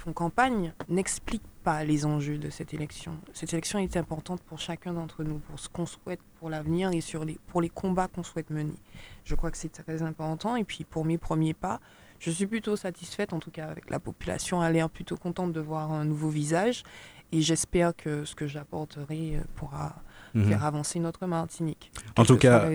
font 0.06 0.14
campagne 0.14 0.74
n'expliquent 0.88 1.42
pas 1.64 1.84
les 1.84 2.06
enjeux 2.06 2.38
de 2.38 2.50
cette 2.52 2.74
élection. 2.74 3.18
Cette 3.34 3.54
élection 3.54 3.80
est 3.80 3.98
importante 3.98 4.42
pour 4.42 4.60
chacun 4.60 4.94
d'entre 4.94 5.24
nous, 5.24 5.40
pour 5.40 5.60
ce 5.60 5.68
qu'on 5.68 5.88
souhaite 5.88 6.20
pour 6.40 6.50
l'avenir 6.50 6.92
et 6.94 7.00
pour 7.48 7.62
les 7.62 7.70
combats 7.70 8.08
qu'on 8.08 8.24
souhaite 8.24 8.52
mener. 8.52 8.76
Je 9.24 9.34
crois 9.34 9.50
que 9.50 9.58
c'est 9.58 9.70
très 9.70 10.04
important. 10.04 10.56
Et 10.56 10.64
puis 10.64 10.84
pour 10.84 11.06
mes 11.06 11.18
premiers 11.18 11.56
pas, 11.56 11.80
je 12.20 12.30
suis 12.30 12.46
plutôt 12.46 12.76
satisfaite, 12.76 13.34
en 13.34 13.40
tout 13.40 13.52
cas 13.52 13.68
avec 13.68 13.90
la 13.90 14.00
population, 14.00 14.62
a 14.62 14.70
l'air 14.70 14.90
plutôt 14.90 15.18
contente 15.18 15.54
de 15.54 15.60
voir 15.60 15.92
un 15.92 16.06
nouveau 16.06 16.30
visage. 16.30 16.84
Et 17.32 17.42
j'espère 17.42 17.96
que 17.96 18.26
ce 18.26 18.36
que 18.36 18.46
j'apporterai 18.46 19.40
pourra 19.56 19.96
mhm. 20.36 20.46
faire 20.46 20.64
avancer 20.64 21.00
notre 21.00 21.26
Martinique. 21.26 21.92
En 22.18 22.26
tout 22.26 22.38
cas, 22.38 22.70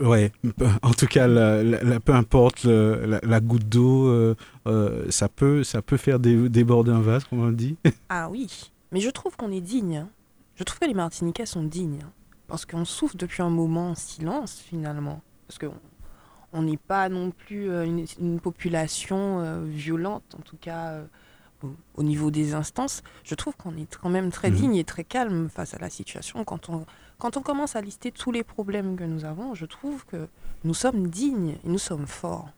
ouais, 0.00 0.32
en 0.82 0.92
tout 0.92 1.06
cas, 1.06 1.26
peu 1.26 2.14
importe 2.14 2.64
la, 2.64 3.40
goutte 3.40 3.68
d'eau, 3.68 4.06
euh, 4.06 4.34
euh, 4.66 5.06
ça 5.10 5.28
peut, 5.28 5.64
ça 5.64 5.82
peut 5.82 5.96
faire 5.96 6.18
déborder 6.18 6.90
un 6.90 7.00
vase, 7.00 7.24
comme 7.24 7.40
on 7.40 7.50
dit. 7.50 7.76
Ah 8.08 8.28
oui, 8.30 8.70
mais 8.92 9.00
je 9.00 9.10
trouve 9.10 9.36
qu'on 9.36 9.52
est 9.52 9.60
digne. 9.60 9.98
Hein. 9.98 10.08
Je 10.56 10.64
trouve 10.64 10.78
que 10.78 10.86
les 10.86 10.94
Martiniquais 10.94 11.46
sont 11.46 11.62
dignes, 11.62 12.00
hein. 12.02 12.12
parce 12.48 12.66
qu'on 12.66 12.84
souffre 12.84 13.16
depuis 13.16 13.42
un 13.42 13.50
moment 13.50 13.90
en 13.90 13.94
silence 13.94 14.58
finalement, 14.58 15.22
parce 15.46 15.58
qu'on 15.58 15.74
on 16.52 16.62
n'est 16.62 16.76
pas 16.76 17.08
non 17.08 17.30
plus 17.30 17.70
euh, 17.70 17.84
une, 18.18 18.40
population 18.40 19.62
violente, 19.64 20.36
en 20.38 20.42
tout 20.42 20.56
cas 20.60 21.00
au, 21.96 22.02
niveau 22.02 22.30
des 22.30 22.54
instances, 22.54 23.02
je 23.24 23.34
trouve 23.34 23.56
qu'on 23.56 23.76
est 23.76 23.96
quand 23.96 24.10
même 24.10 24.30
très 24.30 24.50
mhm. 24.50 24.56
digne 24.56 24.76
et 24.76 24.84
très 24.84 25.04
calme 25.04 25.48
face 25.48 25.74
à 25.74 25.78
la 25.78 25.90
situation. 25.90 26.44
Quand 26.44 26.68
on, 26.68 26.86
quand 27.18 27.36
on 27.36 27.42
commence 27.42 27.76
à 27.76 27.80
lister 27.80 28.12
tous 28.12 28.32
les 28.32 28.44
problèmes 28.44 28.96
que 28.96 29.04
nous 29.04 29.24
avons, 29.24 29.54
je 29.54 29.66
trouve 29.66 30.04
que 30.06 30.28
nous 30.64 30.74
sommes 30.74 31.08
dignes 31.08 31.56
et 31.64 31.68
nous 31.68 31.78
sommes 31.78 32.06
forts. 32.06 32.48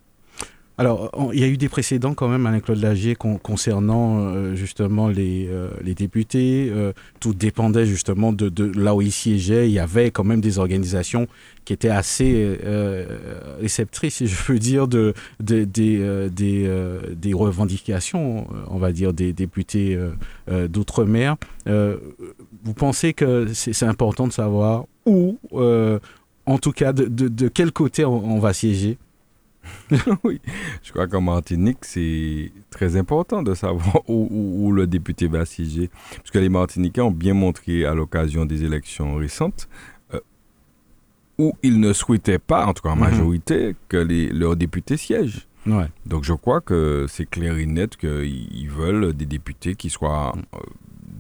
Alors, 0.83 1.13
il 1.33 1.39
y 1.39 1.45
a 1.45 1.47
eu 1.47 1.57
des 1.57 1.69
précédents 1.69 2.13
quand 2.13 2.27
même, 2.27 2.45
Alain-Claude 2.45 2.81
Lagier, 2.81 3.15
concernant 3.15 4.19
euh, 4.19 4.57
justement 4.57 5.07
les, 5.07 5.47
euh, 5.49 5.69
députés. 5.95 6.73
Euh, 6.73 6.93
tout 7.21 7.35
dépendait 7.35 7.87
justement 7.87 8.33
de, 8.33 8.51
là 8.77 8.93
où 8.93 9.01
ils 9.01 9.13
siégeaient. 9.13 9.69
Il 9.69 9.73
y 9.73 9.79
avait 9.79 10.11
quand 10.11 10.25
même 10.25 10.41
des 10.41 10.59
organisations 10.59 11.29
qui 11.65 11.73
étaient 11.73 11.89
assez 11.89 12.59
réceptrices, 13.61 14.17
si 14.17 14.27
je 14.27 14.45
peux 14.45 14.59
dire, 14.59 14.89
de, 14.89 15.15
de 15.39 15.63
des, 16.27 17.33
revendications, 17.33 18.49
on 18.69 18.79
va 18.79 18.91
dire, 18.91 19.13
des 19.13 19.33
députés 19.33 19.97
d'outre-mer. 20.51 21.37
vous 21.67 22.75
pensez 22.75 23.13
que 23.13 23.47
c'est 23.53 23.87
important 23.87 24.27
de 24.27 24.33
savoir 24.33 24.87
où, 25.07 25.39
en 25.53 26.59
tout 26.59 26.73
cas, 26.73 26.93
de 26.93 27.47
quel 27.47 27.71
côté 27.71 28.05
on 28.05 28.41
va 28.41 28.53
siéger? 28.53 28.99
oui, 30.25 30.41
je 30.83 30.93
crois 30.93 31.07
qu'en 31.07 31.21
Martinique, 31.21 31.79
c'est 31.83 32.51
très 32.71 32.97
important 32.97 33.43
de 33.43 33.55
savoir 33.55 34.03
où, 34.09 34.73
le 34.73 34.87
député 34.87 35.27
va 35.27 35.45
siéger. 35.45 35.91
Parce 36.17 36.31
que 36.31 36.39
les 36.39 36.49
Martiniquais 36.49 37.01
ont 37.01 37.11
bien 37.11 37.35
montré 37.35 37.85
à 37.85 37.95
l'occasion 37.95 38.45
des 38.45 38.65
élections 38.65 39.17
récentes 39.17 39.69
euh, 40.15 40.21
où 41.39 41.53
ils 41.63 41.79
ne 41.81 41.93
souhaitaient 41.93 42.39
pas, 42.39 42.67
en 42.67 42.73
tout 42.73 42.83
cas 42.83 42.91
en 42.91 42.97
mhm. 42.97 43.03
majorité, 43.03 43.77
que 43.89 43.97
les, 43.97 44.29
leurs 44.29 44.57
députés 44.57 44.97
siègent. 44.97 45.47
Ouais. 45.67 45.87
Donc 46.07 46.25
je 46.25 46.33
crois 46.33 46.61
que 46.61 47.07
c'est 47.09 47.27
clair 47.27 47.57
et 47.57 47.67
net 47.67 47.97
qu'ils 47.97 48.69
veulent 48.69 49.13
des 49.13 49.27
députés 49.27 49.77
qui 49.77 49.91
soient 49.91 50.35
euh, 50.55 50.59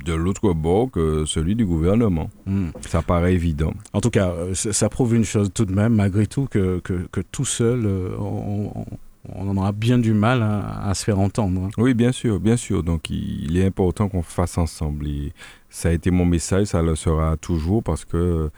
de 0.02 0.14
l'autre 0.14 0.52
bord 0.52 0.90
que 0.90 1.24
celui 1.24 1.54
du 1.54 1.64
gouvernement. 1.64 2.30
Hmm. 2.46 2.68
Ça 2.88 3.02
paraît 3.02 3.34
évident. 3.34 3.72
En 3.92 4.00
tout 4.00 4.10
cas, 4.10 4.30
euh, 4.30 4.54
ça, 4.54 4.88
prouve 4.88 5.14
une 5.14 5.24
chose 5.24 5.50
tout 5.52 5.64
de 5.64 5.74
même, 5.74 5.94
malgré 5.94 6.26
tout, 6.26 6.46
que, 6.50 6.80
que, 6.80 7.20
tout 7.30 7.44
seul, 7.44 7.86
euh, 7.86 8.16
on, 8.18 8.86
en 9.34 9.56
aura 9.56 9.72
bien 9.72 9.98
du 9.98 10.12
mal 10.12 10.42
à, 10.42 10.92
se 10.94 11.04
faire 11.04 11.18
entendre. 11.18 11.62
Hein. 11.62 11.70
Oui, 11.78 11.94
bien 11.94 12.12
sûr, 12.12 12.40
bien 12.40 12.56
sûr. 12.56 12.82
Donc, 12.82 13.10
il, 13.10 13.56
est 13.56 13.66
important 13.66 14.08
qu'on 14.08 14.22
fasse 14.22 14.58
ensemble. 14.58 15.06
Et 15.06 15.32
ça 15.70 15.88
a 15.90 15.92
été 15.92 16.10
mon 16.10 16.24
message, 16.24 16.66
ça 16.66 16.82
le 16.82 16.96
sera 16.96 17.36
toujours 17.36 17.82
parce 17.82 18.04
que 18.04 18.50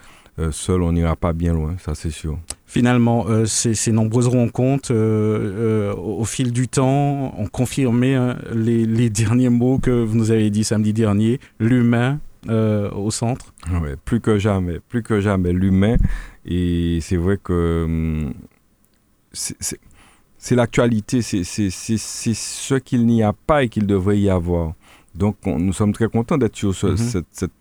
seul, 0.51 0.81
on 0.81 0.91
n'ira 0.91 1.15
pas 1.15 1.33
bien 1.33 1.53
loin, 1.53 1.75
ça 1.77 1.95
c'est 1.95 2.09
sûr. 2.09 2.37
Finalement, 2.65 3.25
euh, 3.29 3.45
ces, 3.45 3.91
nombreuses 3.91 4.27
rencontres 4.27 4.91
euh, 4.91 5.93
au, 5.95 6.25
fil 6.25 6.51
du 6.51 6.67
temps 6.67 7.33
ont 7.37 7.47
confirmé 7.47 8.15
hein, 8.15 8.37
les, 8.53 9.09
derniers 9.09 9.49
mots 9.49 9.79
que 9.79 9.91
vous 9.91 10.15
nous 10.15 10.31
avez 10.31 10.49
dit 10.49 10.63
samedi 10.63 10.91
dernier, 10.91 11.39
l'humain 11.59 12.19
au 12.47 13.09
centre. 13.09 13.53
Oui, 13.71 13.89
plus 14.03 14.19
que 14.19 14.37
jamais, 14.37 14.79
plus 14.89 15.01
que 15.01 15.19
jamais, 15.19 15.51
l'humain. 15.51 15.95
Et 16.45 16.99
c'est 17.01 17.17
vrai 17.17 17.39
que 17.41 17.83
hum, 17.85 18.33
c'est 19.33 20.55
l'actualité, 20.55 21.21
c'est 21.21 21.43
ce 21.43 22.75
qu'il 22.75 23.05
n'y 23.05 23.23
a 23.23 23.33
pas 23.33 23.63
et 23.63 23.69
qu'il 23.69 23.87
devrait 23.87 24.19
y 24.19 24.29
avoir. 24.29 24.73
Donc 25.15 25.37
nous 25.45 25.73
sommes 25.73 25.93
très 25.93 26.07
contents 26.07 26.37
d'être 26.37 26.55
sur 26.55 26.75
ce, 26.75 26.87
mm-hmm. 26.87 26.97
cette 26.97 27.25
cette 27.31 27.51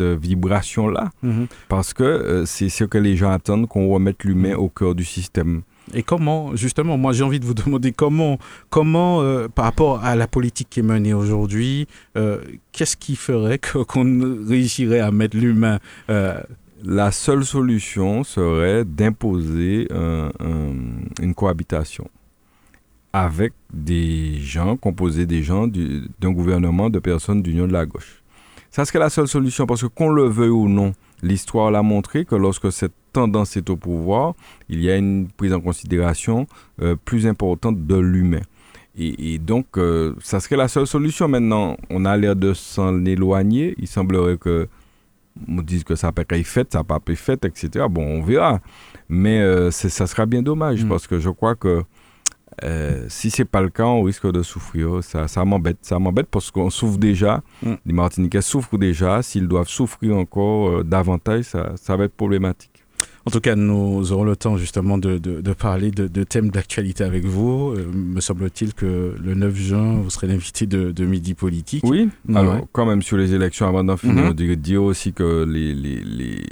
euh, 0.00 0.16
vibration-là, 0.20 1.10
mhm. 1.22 1.46
parce 1.68 1.92
que 1.92 2.02
euh, 2.02 2.46
c'est 2.46 2.68
ce 2.68 2.84
que 2.84 2.98
les 2.98 3.16
gens 3.16 3.30
attendent, 3.30 3.68
qu'on 3.68 3.88
remette 3.88 4.24
l'humain 4.24 4.54
au 4.54 4.68
cœur 4.68 4.94
du 4.94 5.04
système. 5.04 5.62
Et 5.92 6.02
comment, 6.02 6.54
justement, 6.54 6.96
moi 6.96 7.12
j'ai 7.12 7.24
envie 7.24 7.40
de 7.40 7.44
vous 7.44 7.54
demander 7.54 7.92
comment, 7.92 8.38
comment 8.68 9.22
euh, 9.22 9.48
par 9.48 9.64
rapport 9.64 10.04
à 10.04 10.14
la 10.16 10.26
politique 10.26 10.68
qui 10.70 10.80
est 10.80 10.84
menée 10.84 11.14
aujourd'hui, 11.14 11.86
qu'est-ce 12.72 12.96
qui 12.96 13.16
ferait 13.16 13.58
qu'on 13.88 14.46
réussirait 14.46 15.00
à 15.00 15.10
mettre 15.10 15.36
l'humain 15.36 15.78
La 16.84 17.10
seule 17.10 17.44
solution 17.44 18.24
serait 18.24 18.84
d'imposer 18.84 19.88
une 19.90 21.34
cohabitation 21.34 22.08
avec 23.12 23.52
des 23.72 24.38
gens, 24.38 24.76
composés 24.76 25.26
des 25.26 25.42
gens 25.42 25.66
d'un 25.66 26.30
gouvernement 26.30 26.90
de 26.90 26.98
personnes 26.98 27.42
d'union 27.42 27.66
de 27.66 27.72
la 27.72 27.86
gauche. 27.86 28.19
Ça 28.70 28.84
serait 28.84 29.00
la 29.00 29.10
seule 29.10 29.28
solution 29.28 29.66
parce 29.66 29.82
que 29.82 29.86
qu'on 29.86 30.10
le 30.10 30.24
veuille 30.24 30.50
ou 30.50 30.68
non, 30.68 30.92
l'histoire 31.22 31.70
l'a 31.70 31.82
montré 31.82 32.24
que 32.24 32.36
lorsque 32.36 32.70
cette 32.70 32.92
tendance 33.12 33.56
est 33.56 33.68
au 33.68 33.76
pouvoir, 33.76 34.34
il 34.68 34.80
y 34.80 34.90
a 34.90 34.96
une 34.96 35.28
prise 35.28 35.52
en 35.52 35.60
considération 35.60 36.46
euh, 36.80 36.94
plus 37.04 37.26
importante 37.26 37.86
de 37.86 37.96
l'humain. 37.96 38.42
Et, 38.96 39.38
donc, 39.38 39.78
euh, 39.78 40.14
ça 40.20 40.40
serait 40.40 40.56
la 40.56 40.68
seule 40.68 40.86
solution. 40.86 41.26
Maintenant, 41.26 41.76
on 41.88 42.04
a 42.04 42.16
l'air 42.18 42.36
de 42.36 42.52
s'en 42.52 43.04
éloigner. 43.06 43.74
Il 43.78 43.86
semblerait 43.86 44.36
que 44.36 44.68
on 45.48 45.62
dise 45.62 45.84
que 45.84 45.94
ça 45.94 46.12
peut 46.12 46.26
être 46.28 46.46
fait, 46.46 46.70
ça 46.72 46.80
peut 46.80 46.98
pas 46.98 47.12
être 47.12 47.18
fait, 47.18 47.44
etc. 47.44 47.86
Bon, 47.88 48.02
on 48.02 48.22
verra. 48.22 48.60
Mais 49.08 49.40
euh, 49.40 49.70
ça 49.70 50.06
sera 50.06 50.26
bien 50.26 50.42
dommage 50.42 50.84
mm. 50.84 50.88
parce 50.88 51.06
que 51.06 51.18
je 51.18 51.30
crois 51.30 51.54
que 51.54 51.82
euh, 52.64 53.06
si 53.08 53.30
c'est 53.30 53.44
pas 53.44 53.60
le 53.60 53.68
cas, 53.68 53.84
on 53.84 54.02
risque 54.02 54.30
de 54.30 54.42
souffrir. 54.42 55.02
Ça, 55.02 55.28
ça 55.28 55.44
m'embête. 55.44 55.78
Ça 55.82 55.98
m'embête 55.98 56.26
parce 56.30 56.50
qu'on 56.50 56.70
souffre 56.70 56.98
déjà. 56.98 57.42
Mm. 57.62 57.72
Les 57.86 57.92
Martiniquais 57.92 58.42
souffrent 58.42 58.78
déjà. 58.78 59.22
S'ils 59.22 59.48
doivent 59.48 59.68
souffrir 59.68 60.16
encore 60.16 60.68
euh, 60.68 60.84
davantage, 60.84 61.44
ça, 61.44 61.72
ça, 61.76 61.96
va 61.96 62.04
être 62.04 62.14
problématique. 62.14 62.70
En 63.26 63.30
tout 63.30 63.40
cas, 63.40 63.54
nous 63.54 64.12
aurons 64.12 64.24
le 64.24 64.36
temps 64.36 64.56
justement 64.56 64.98
de, 64.98 65.18
de, 65.18 65.52
parler 65.52 65.90
de, 65.90 66.24
thèmes 66.24 66.50
d'actualité 66.50 67.04
avec 67.04 67.24
vous. 67.24 67.74
Euh, 67.76 67.86
me 67.94 68.20
semble-t-il 68.20 68.74
que 68.74 69.14
le 69.22 69.34
9 69.34 69.54
juin, 69.54 70.00
vous 70.00 70.10
serez 70.10 70.26
l'invité 70.26 70.66
de, 70.66 71.04
Midi 71.04 71.34
Politique. 71.34 71.84
Oui, 71.86 72.08
alors 72.34 72.66
quand 72.72 72.86
même 72.86 73.02
sur 73.02 73.16
les 73.16 73.34
élections, 73.34 73.66
avant 73.66 73.84
d'en 73.84 73.96
finir, 73.96 74.32
mm-hmm. 74.32 74.56
dire 74.56 74.82
aussi 74.82 75.12
que 75.12 75.44
les, 75.44 75.74
les, 75.74 76.02
les 76.02 76.44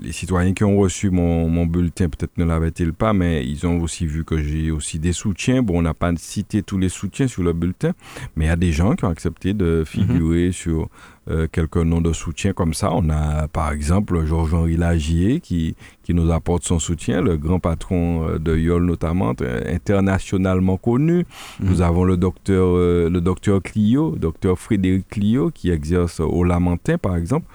les, 0.00 0.12
citoyens 0.12 0.52
qui 0.52 0.64
ont 0.64 0.76
reçu 0.76 1.10
mon, 1.10 1.66
bulletin 1.66 2.08
peut-être 2.08 2.36
ne 2.38 2.44
l'avaient-ils 2.44 2.92
pas, 2.92 3.12
mais 3.12 3.46
ils 3.46 3.66
ont 3.66 3.80
aussi 3.80 4.06
vu 4.06 4.24
que 4.24 4.42
j'ai 4.42 4.70
aussi 4.70 4.98
des 4.98 5.12
soutiens. 5.12 5.62
Bon, 5.62 5.78
on 5.78 5.82
n'a 5.82 5.94
pas 5.94 6.12
cité 6.16 6.62
tous 6.62 6.78
les 6.78 6.88
soutiens 6.88 7.26
sur 7.26 7.42
le 7.42 7.52
bulletin, 7.52 7.92
mais 8.36 8.46
il 8.46 8.48
y 8.48 8.50
a 8.50 8.56
des 8.56 8.72
gens 8.72 8.94
qui 8.94 9.04
ont 9.04 9.10
accepté 9.10 9.54
de 9.54 9.84
figurer 9.86 10.46
mhm. 10.46 10.52
sur 10.52 10.88
euh, 11.30 11.46
quelques 11.50 11.76
noms 11.76 12.00
de 12.00 12.12
soutien 12.12 12.52
comme 12.52 12.74
ça. 12.74 12.90
On 12.92 13.08
a 13.08 13.46
par 13.46 13.70
exemple 13.70 14.24
Georges-Henri 14.26 14.76
Lagier 14.76 15.38
qui, 15.38 15.76
qui 16.02 16.14
nous 16.14 16.32
apporte 16.32 16.64
son 16.64 16.80
soutien, 16.80 17.20
le 17.20 17.36
grand 17.36 17.60
patron 17.60 18.28
euh, 18.28 18.38
de 18.40 18.56
YOL 18.56 18.84
notamment, 18.84 19.32
internationalement 19.68 20.78
connu. 20.78 21.24
Mhm. 21.60 21.68
Nous 21.68 21.80
avons 21.80 22.02
le 22.02 22.16
docteur, 22.16 22.76
euh, 22.76 23.08
le 23.08 23.20
docteur 23.20 23.62
Clio, 23.62 24.16
docteur 24.16 24.58
Frédéric 24.58 25.08
Clio 25.08 25.52
qui 25.54 25.70
exerce 25.70 26.18
au 26.18 26.42
Lamentin 26.42 26.98
par 26.98 27.16
exemple 27.16 27.46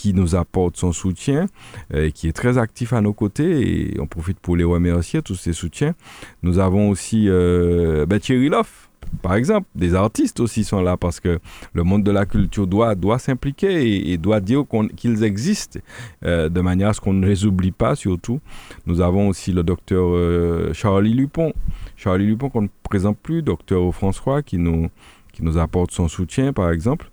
qui 0.00 0.14
nous 0.14 0.34
apporte 0.34 0.78
son 0.78 0.92
soutien, 0.92 1.44
euh, 1.92 2.06
et 2.06 2.12
qui 2.12 2.26
est 2.26 2.32
très 2.32 2.56
actif 2.56 2.94
à 2.94 3.02
nos 3.02 3.12
côtés, 3.12 3.90
et 3.92 4.00
on 4.00 4.06
profite 4.06 4.38
pour 4.40 4.56
les 4.56 4.64
remercier, 4.64 5.20
tous 5.20 5.34
ces 5.34 5.52
soutiens. 5.52 5.94
Nous 6.42 6.58
avons 6.58 6.88
aussi 6.88 7.26
euh, 7.28 8.06
ben, 8.06 8.18
Thierry 8.18 8.48
Loff, 8.48 8.88
par 9.20 9.34
exemple. 9.34 9.66
Des 9.74 9.94
artistes 9.94 10.40
aussi 10.40 10.64
sont 10.64 10.80
là 10.80 10.96
parce 10.96 11.20
que 11.20 11.38
le 11.74 11.82
monde 11.82 12.02
de 12.02 12.10
la 12.10 12.24
culture 12.24 12.66
doit, 12.66 12.94
doit 12.94 13.18
s'impliquer 13.18 14.10
et, 14.10 14.16
doit 14.16 14.40
dire 14.40 14.64
qu'ils 14.96 15.22
existent 15.22 15.80
euh, 16.24 16.48
de 16.48 16.60
manière 16.62 16.88
à 16.88 16.92
ce 16.94 17.00
qu'on 17.02 17.12
ne 17.12 17.26
les 17.26 17.44
oublie 17.44 17.70
pas 17.70 17.94
surtout. 17.94 18.40
Nous 18.86 19.02
avons 19.02 19.28
aussi 19.28 19.52
le 19.52 19.62
docteur 19.62 20.74
Charlie 20.74 21.12
Lupon. 21.12 21.52
Charlie 21.96 22.24
Lupon 22.24 22.48
qu'on 22.48 22.62
ne 22.62 22.68
présente 22.84 23.18
plus, 23.18 23.42
docteur 23.42 23.94
François, 23.94 24.42
qui 24.42 24.56
nous, 24.56 24.88
qui 25.34 25.44
nous 25.44 25.58
apporte 25.58 25.90
son 25.90 26.08
soutien 26.08 26.54
par 26.54 26.70
exemple. 26.70 27.09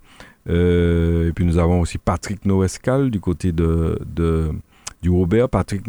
Euh, 0.50 1.30
et 1.30 1.34
puis 1.34 1.46
nous 1.46 1.58
avons 1.58 1.82
aussi 1.82 1.98
Patrick 1.98 2.46
Noescal 2.46 3.12
du 3.12 3.20
côté 3.20 3.52
de, 3.52 4.00
de 4.06 4.52
du 5.04 5.12
Robert 5.12 5.48
Patrick 5.48 5.84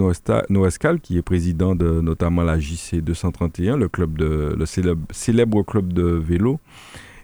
Noescal, 0.50 1.00
qui 1.00 1.16
est 1.16 1.22
président 1.22 1.74
de 1.74 2.02
notamment 2.02 2.42
la 2.42 2.58
JC 2.58 2.96
231, 2.96 3.78
le, 3.78 3.88
club 3.88 4.18
de, 4.18 4.54
le 4.58 4.66
célèbre, 5.10 5.62
club 5.62 5.94
de 5.94 6.02
vélo. 6.02 6.60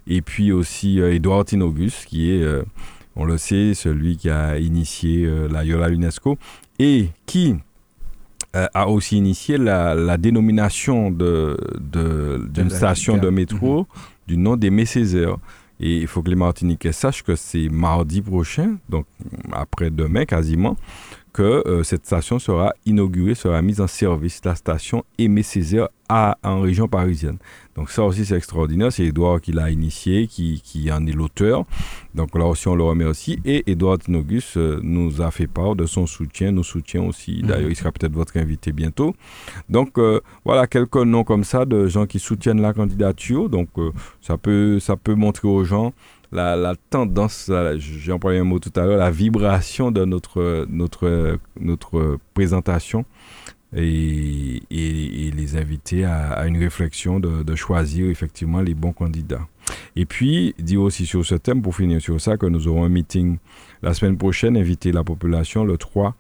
Et 0.07 0.23
puis 0.23 0.51
aussi 0.51 0.99
Edouard 0.99 1.41
euh, 1.41 1.45
Tinogus, 1.45 2.07
qui 2.07 2.31
est, 2.31 2.43
euh, 2.43 2.63
on 3.17 3.27
le 3.27 3.37
sait, 3.37 3.75
celui 3.75 4.17
qui 4.17 4.31
a 4.31 4.59
initié 4.59 5.31
la 5.51 5.63
Yola 5.63 5.91
UNESCO 5.91 6.39
et 6.79 7.11
qui 7.27 7.55
a 8.53 8.89
aussi 8.89 9.19
initié 9.19 9.59
la, 9.59 10.17
dénomination 10.17 11.11
d'une 11.11 11.57
de, 11.81 12.69
station 12.69 13.19
de 13.19 13.29
métro 13.29 13.81
mhm. 13.81 13.87
du 14.27 14.37
nom 14.39 14.57
des 14.57 14.87
Césaire. 14.87 15.37
Et 15.81 15.99
il 15.99 16.07
faut 16.07 16.23
que 16.23 16.31
les 16.31 16.37
Martiniquais 16.37 16.93
sachent 16.93 17.23
que 17.23 17.37
c'est 17.37 17.69
mardi 17.69 18.23
prochain, 18.23 18.77
donc 18.89 19.07
après-demain 19.53 20.25
quasiment, 20.25 20.77
que 21.35 21.67
euh, 21.67 21.83
cette 21.83 22.07
station 22.07 22.39
sera 22.39 22.73
inaugurée, 22.87 23.35
sera 23.35 23.61
mise 23.61 23.81
en 23.81 23.89
service, 23.89 24.41
la 24.45 24.55
station 24.55 25.05
Aimé 25.19 25.43
Césaire 25.43 25.89
à, 26.09 26.39
en 26.45 26.61
région 26.61 26.87
parisienne. 26.87 27.39
Donc 27.75 27.91
ça 27.91 28.05
aussi 28.05 28.25
c'est 28.25 28.37
extraordinaire, 28.37 28.93
c'est 28.93 29.05
Edouard 29.05 29.41
qui 29.41 29.51
l'a 29.51 29.69
initié, 29.71 30.29
qui, 30.29 30.63
qui, 30.65 30.93
en 30.93 31.05
est 31.07 31.13
l'auteur. 31.13 31.65
Donc 32.15 32.39
là 32.39 32.47
aussi 32.47 32.69
on 32.69 32.77
le 32.77 32.85
remercie. 32.85 33.41
Et 33.45 33.69
Edouard 33.69 33.99
Tinogus 33.99 34.57
euh, 34.57 34.79
nous 34.83 35.21
a 35.23 35.33
fait 35.33 35.49
part 35.49 35.75
de 35.75 35.87
son 35.87 36.07
soutien, 36.07 36.53
nous 36.53 36.63
soutient 36.63 37.03
aussi. 37.03 37.41
Mhm. 37.43 37.49
D'ailleurs 37.49 37.71
il 37.71 37.77
sera 37.77 37.91
peut-être 37.91 38.13
votre 38.13 38.37
invité 38.37 38.71
bientôt. 38.71 39.17
Donc 39.69 39.99
euh, 39.99 40.21
voilà 40.45 40.69
quelques 40.69 40.97
noms 40.97 41.25
comme 41.25 41.43
ça 41.43 41.65
de 41.65 41.89
gens 41.89 42.07
qui 42.07 42.21
soutiennent 42.21 42.63
la 42.63 42.73
candidature. 42.73 43.49
Donc 43.49 43.71
ça, 44.21 44.39
peut, 44.39 44.79
ça 44.79 44.97
peut 44.97 45.15
montrer 45.15 45.49
aux 45.49 45.65
gens 45.65 45.93
la, 46.35 46.75
tendance, 46.91 47.51
j'ai 47.79 48.13
employé 48.13 48.41
un 48.41 48.45
mot 48.45 48.59
tout 48.59 48.73
à 48.77 48.85
l'heure, 48.85 48.99
la 48.99 49.11
vibration 49.11 49.91
de 49.91 50.05
notre, 50.05 50.67
notre, 50.69 51.39
notre 51.61 52.19
présentation 52.35 53.05
et, 53.77 54.63
les 54.71 55.57
inviter 55.57 56.05
à, 56.05 56.47
une 56.47 56.59
réflexion 56.59 57.21
de, 57.21 57.55
choisir 57.55 58.11
effectivement 58.11 58.61
les 58.61 58.75
bons 58.75 58.93
candidats. 58.93 59.47
Et 59.97 60.07
puis, 60.07 60.55
dire 60.59 60.83
aussi 60.83 61.07
sur 61.07 61.25
ce 61.25 61.35
thème, 61.35 61.63
pour 61.63 61.77
finir 61.77 62.01
sur 62.01 62.21
ça, 62.21 62.37
que 62.37 62.47
nous 62.47 62.69
aurons 62.69 62.85
un 62.85 62.89
meeting 62.89 63.39
la 63.83 63.95
semaine 63.95 64.17
prochaine, 64.17 64.57
inviter 64.57 64.93
la 64.93 65.05
population 65.05 65.65
le 65.65 65.77
3. 65.77 66.15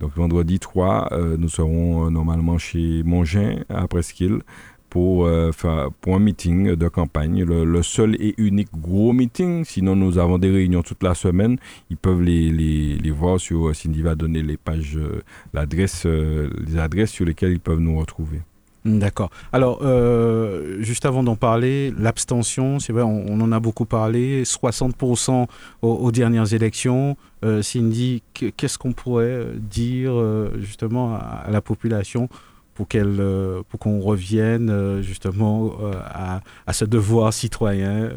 Donc 0.00 0.12
vendredi 0.16 0.58
3, 0.58 1.10
euh, 1.12 1.36
nous 1.38 1.48
serons 1.48 2.06
euh, 2.06 2.10
normalement 2.10 2.58
chez 2.58 3.02
Mongin 3.04 3.60
à 3.68 3.86
Presqu'île 3.86 4.40
pour, 4.94 5.26
euh, 5.26 5.50
pour 6.00 6.14
un 6.14 6.20
meeting 6.20 6.76
de 6.76 6.86
campagne, 6.86 7.42
le, 7.42 7.82
seul 7.82 8.14
et 8.14 8.32
unique 8.38 8.68
gros 8.80 9.12
meeting. 9.12 9.64
Sinon, 9.64 9.96
nous 9.96 10.18
avons 10.18 10.38
des 10.38 10.52
réunions 10.52 10.82
toute 10.82 11.02
la 11.02 11.16
semaine. 11.16 11.56
Ils 11.90 11.96
peuvent 11.96 12.22
les 12.22 13.10
voir 13.10 13.40
sur, 13.40 13.66
euh, 13.66 13.74
Cindy 13.74 14.02
va 14.02 14.14
donner 14.14 14.40
les 14.40 14.56
pages, 14.56 14.96
euh, 14.96 15.20
l'adresse, 15.52 16.06
les 16.06 16.78
adresses 16.78 17.10
sur 17.10 17.24
lesquelles 17.24 17.50
ils 17.50 17.58
peuvent 17.58 17.80
nous 17.80 17.98
retrouver. 17.98 18.42
D'accord. 18.84 19.30
Alors, 19.52 19.80
juste 20.80 21.06
avant 21.06 21.24
d'en 21.24 21.36
parler, 21.36 21.92
l'abstention, 21.98 22.78
c'est 22.78 22.92
vrai, 22.92 23.02
on, 23.02 23.40
en 23.40 23.50
a 23.50 23.58
beaucoup 23.58 23.86
parlé, 23.86 24.44
60% 24.44 25.46
aux, 25.82 26.12
dernières 26.12 26.52
élections. 26.52 27.16
Cindy, 27.62 28.22
qu'est-ce 28.34 28.76
qu'on 28.76 28.92
pourrait 28.92 29.46
dire 29.56 30.12
justement 30.60 31.14
à 31.16 31.48
la 31.50 31.62
population 31.62 32.28
pour 32.74 32.88
qu'elle, 32.88 33.20
euh, 33.20 33.62
pour 33.68 33.80
qu'on 33.80 34.00
revienne 34.00 34.70
euh, 34.70 35.02
justement 35.02 35.72
euh, 35.80 35.92
à, 36.04 36.40
à, 36.66 36.72
ce 36.72 36.84
devoir 36.84 37.32
citoyen 37.32 38.10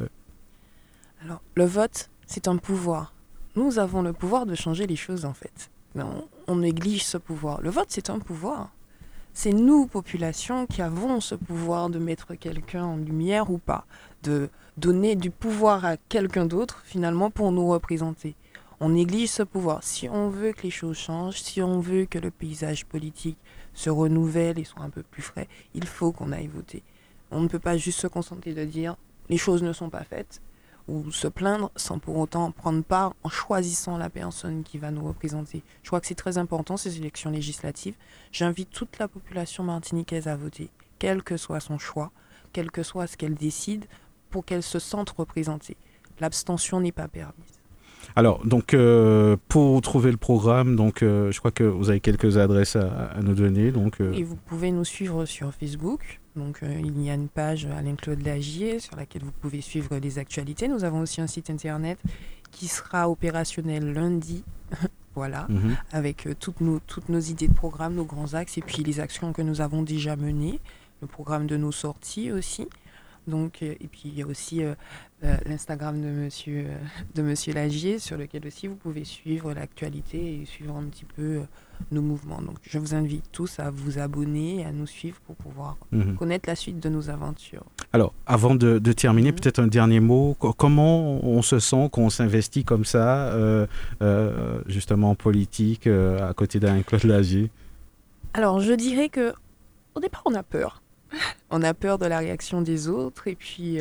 Alors, 1.23 1.41
le 1.55 1.65
vote, 1.65 2.09
c'est 2.25 2.47
un 2.47 2.57
pouvoir. 2.57 3.13
Nous 3.55 3.79
avons 3.79 4.01
le 4.01 4.13
pouvoir 4.13 4.45
de 4.45 4.55
changer 4.55 4.87
les 4.87 4.95
choses 4.95 5.25
en 5.25 5.33
fait. 5.33 5.71
Mais 5.95 6.03
on, 6.47 6.55
néglige 6.57 7.05
ce 7.05 7.17
pouvoir. 7.17 7.61
Le 7.61 7.69
vote, 7.69 7.87
c'est 7.89 8.09
un 8.09 8.19
pouvoir. 8.19 8.69
C'est 9.33 9.53
nous, 9.53 9.87
population, 9.87 10.65
qui 10.65 10.81
avons 10.81 11.21
ce 11.21 11.35
pouvoir 11.35 11.89
de 11.89 11.99
mettre 11.99 12.35
quelqu'un 12.35 12.83
en 12.83 12.97
lumière 12.97 13.51
ou 13.51 13.57
pas, 13.57 13.85
de 14.23 14.49
donner 14.77 15.15
du 15.15 15.31
pouvoir 15.31 15.85
à 15.85 15.97
quelqu'un 15.97 16.45
d'autre 16.45 16.81
finalement 16.85 17.31
pour 17.31 17.51
nous 17.51 17.67
représenter. 17.67 18.35
On 18.79 18.89
néglige 18.89 19.29
ce 19.29 19.43
pouvoir. 19.43 19.83
Si 19.83 20.07
on 20.07 20.29
veut 20.29 20.51
que 20.51 20.63
les 20.63 20.71
choses 20.71 20.97
changent, 20.97 21.41
si 21.41 21.61
on 21.63 21.79
veut 21.79 22.05
que 22.05 22.19
le 22.19 22.29
paysage 22.29 22.85
politique 22.85 23.37
se 23.77 23.91
renouvellent 23.91 24.57
et 24.57 24.63
sont 24.63 24.81
un 24.81 24.89
peu 24.89 25.03
plus 25.03 25.21
frais, 25.21 25.47
il 25.75 25.85
faut 25.85 26.11
qu'on 26.11 26.31
aille 26.31 26.47
voter. 26.47 26.81
On 27.29 27.41
ne 27.41 27.47
peut 27.47 27.59
pas 27.59 27.77
juste 27.77 27.99
se 27.99 28.07
concentrer 28.07 28.53
de 28.53 28.65
dire 28.65 28.97
les 29.29 29.37
choses 29.37 29.61
ne 29.61 29.71
sont 29.71 29.91
pas 29.91 30.03
faites 30.03 30.41
ou 30.87 31.11
se 31.11 31.27
plaindre 31.27 31.69
sans 31.75 31.99
pour 31.99 32.17
autant 32.17 32.49
prendre 32.51 32.83
part 32.83 33.13
en 33.23 33.29
choisissant 33.29 33.97
la 33.97 34.09
personne 34.09 34.63
qui 34.63 34.79
va 34.79 34.89
nous 34.89 35.05
représenter. 35.05 35.61
Je 35.83 35.89
crois 35.89 36.01
que 36.01 36.07
c'est 36.07 36.15
très 36.15 36.39
important 36.39 36.75
ces 36.75 36.97
élections 36.97 37.29
législatives. 37.29 37.95
J'invite 38.31 38.71
toute 38.71 38.97
la 38.97 39.07
population 39.07 39.63
martiniquaise 39.63 40.27
à 40.27 40.35
voter, 40.35 40.71
quel 40.97 41.21
que 41.21 41.37
soit 41.37 41.59
son 41.59 41.77
choix, 41.77 42.11
quel 42.53 42.71
que 42.71 42.83
soit 42.83 43.05
ce 43.05 43.15
qu'elle 43.15 43.35
décide, 43.35 43.85
pour 44.31 44.43
qu'elle 44.43 44.63
se 44.63 44.79
sente 44.79 45.11
représentée. 45.11 45.77
L'abstention 46.19 46.79
n'est 46.79 46.91
pas 46.91 47.07
permise. 47.07 47.56
Alors, 48.15 48.45
donc, 48.45 48.73
euh, 48.73 49.37
pour 49.47 49.81
trouver 49.81 50.11
le 50.11 50.17
programme, 50.17 50.75
donc, 50.75 51.03
euh, 51.03 51.31
je 51.31 51.39
crois 51.39 51.51
que 51.51 51.63
vous 51.63 51.89
avez 51.89 51.99
quelques 51.99 52.37
adresses 52.37 52.75
à, 52.75 53.19
nous 53.21 53.35
donner. 53.35 53.71
Donc, 53.71 54.01
euh. 54.01 54.13
Et 54.13 54.23
vous 54.23 54.35
pouvez 54.35 54.71
nous 54.71 54.85
suivre 54.85 55.25
sur 55.25 55.53
Facebook. 55.53 56.19
Donc, 56.35 56.59
il 56.61 57.01
y 57.01 57.09
a 57.09 57.15
une 57.15 57.29
page 57.29 57.65
Alain-Claude 57.65 58.23
Lagier 58.23 58.79
sur 58.79 58.95
laquelle 58.95 59.23
vous 59.23 59.31
pouvez 59.31 59.61
suivre 59.61 59.97
les 59.97 60.19
actualités. 60.19 60.67
Nous 60.67 60.83
avons 60.83 61.01
aussi 61.01 61.19
un 61.19 61.27
site 61.27 61.49
internet 61.49 61.97
qui 62.51 62.67
sera 62.67 63.09
opérationnel 63.09 63.93
lundi. 63.93 64.43
voilà, 65.15 65.47
mhm. 65.49 65.75
avec 65.91 66.27
toutes, 66.39 66.61
nos, 66.61 66.79
toutes 66.79 67.09
nos 67.09 67.19
idées 67.19 67.47
de 67.47 67.53
programme, 67.53 67.95
nos 67.95 68.05
grands 68.05 68.35
axes 68.35 68.59
et 68.59 68.61
puis 68.61 68.83
les 68.83 68.99
actions 68.99 69.33
que 69.33 69.41
nous 69.41 69.61
avons 69.61 69.81
déjà 69.81 70.15
menées, 70.15 70.59
le 71.01 71.07
programme 71.07 71.47
de 71.47 71.57
nos 71.57 71.71
sorties 71.71 72.31
aussi. 72.31 72.67
Donc, 73.27 73.61
et 73.61 73.87
puis 73.91 74.03
il 74.05 74.15
y 74.15 74.21
a 74.21 74.27
aussi 74.27 74.63
euh, 74.63 74.73
l'Instagram 75.45 75.99
de 75.99 76.07
Monsieur 76.07 76.65
euh, 76.67 76.75
de 77.15 77.21
Monsieur 77.21 77.53
Lagier, 77.53 77.97
sur 77.97 78.17
lequel 78.17 78.45
aussi 78.45 78.67
vous 78.67 78.75
pouvez 78.75 79.03
suivre 79.03 79.53
l'actualité 79.53 80.41
et 80.41 80.45
suivre 80.45 80.75
un 80.75 80.83
petit 80.83 81.05
peu 81.05 81.21
euh, 81.21 81.43
nos 81.91 82.01
mouvements. 82.01 82.41
Donc, 82.41 82.57
je 82.61 82.77
vous 82.77 82.93
invite 82.93 83.25
tous 83.31 83.59
à 83.59 83.71
vous 83.71 83.97
abonner, 83.97 84.65
à 84.65 84.71
nous 84.71 84.85
suivre 84.85 85.19
pour 85.21 85.35
pouvoir 85.35 85.77
mhm. 85.91 86.15
connaître 86.15 86.47
la 86.47 86.55
suite 86.55 86.79
de 86.79 86.89
nos 86.89 87.09
aventures. 87.09 87.65
Alors, 87.93 88.13
avant 88.27 88.53
de, 88.53 88.77
terminer, 88.93 89.31
mhm. 89.31 89.39
peut-être 89.39 89.59
un 89.59 89.67
dernier 89.67 89.99
mot. 89.99 90.35
Comment 90.57 91.23
on 91.23 91.41
se 91.41 91.59
sent 91.59 91.89
qu'on 91.91 92.09
s'investit 92.09 92.63
comme 92.63 92.85
ça, 92.85 93.33
justement 94.67 95.11
en 95.11 95.15
politique, 95.15 95.87
à 95.87 96.33
côté 96.33 96.59
d'un 96.59 96.81
Claude 96.81 97.05
Lagier? 97.05 97.49
Alors, 98.33 98.59
je 98.59 98.73
dirais 98.73 99.09
que 99.09 99.33
au 99.95 99.99
départ, 99.99 100.21
on 100.25 100.35
a 100.35 100.43
peur. 100.43 100.83
on 101.49 101.63
a 101.63 101.73
peur 101.73 101.97
de 101.97 102.05
la 102.05 102.19
réaction 102.19 102.61
des 102.61 102.87
autres 102.87 103.27
et 103.27 103.35
puis 103.35 103.79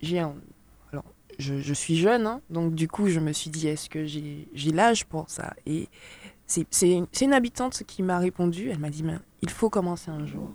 j'ai 0.00 0.18
alors 0.18 1.04
je, 1.38 1.72
suis 1.72 1.96
jeune, 1.96 2.26
hein, 2.26 2.40
donc 2.50 2.74
du 2.74 2.88
coup 2.88 3.08
je 3.08 3.20
me 3.20 3.32
suis 3.32 3.50
dit 3.50 3.68
est-ce 3.68 3.88
que 3.88 4.06
j'ai 4.06 4.72
l'âge 4.72 5.04
pour 5.06 5.28
ça? 5.28 5.54
Et 5.66 5.88
c'est 6.46 7.06
une 7.20 7.32
habitante 7.32 7.82
qui 7.86 8.02
m'a 8.02 8.18
répondu, 8.18 8.70
elle 8.70 8.78
m'a 8.78 8.90
dit 8.90 9.04
il 9.42 9.50
faut 9.50 9.70
commencer 9.70 10.10
un 10.10 10.26
jour. 10.26 10.50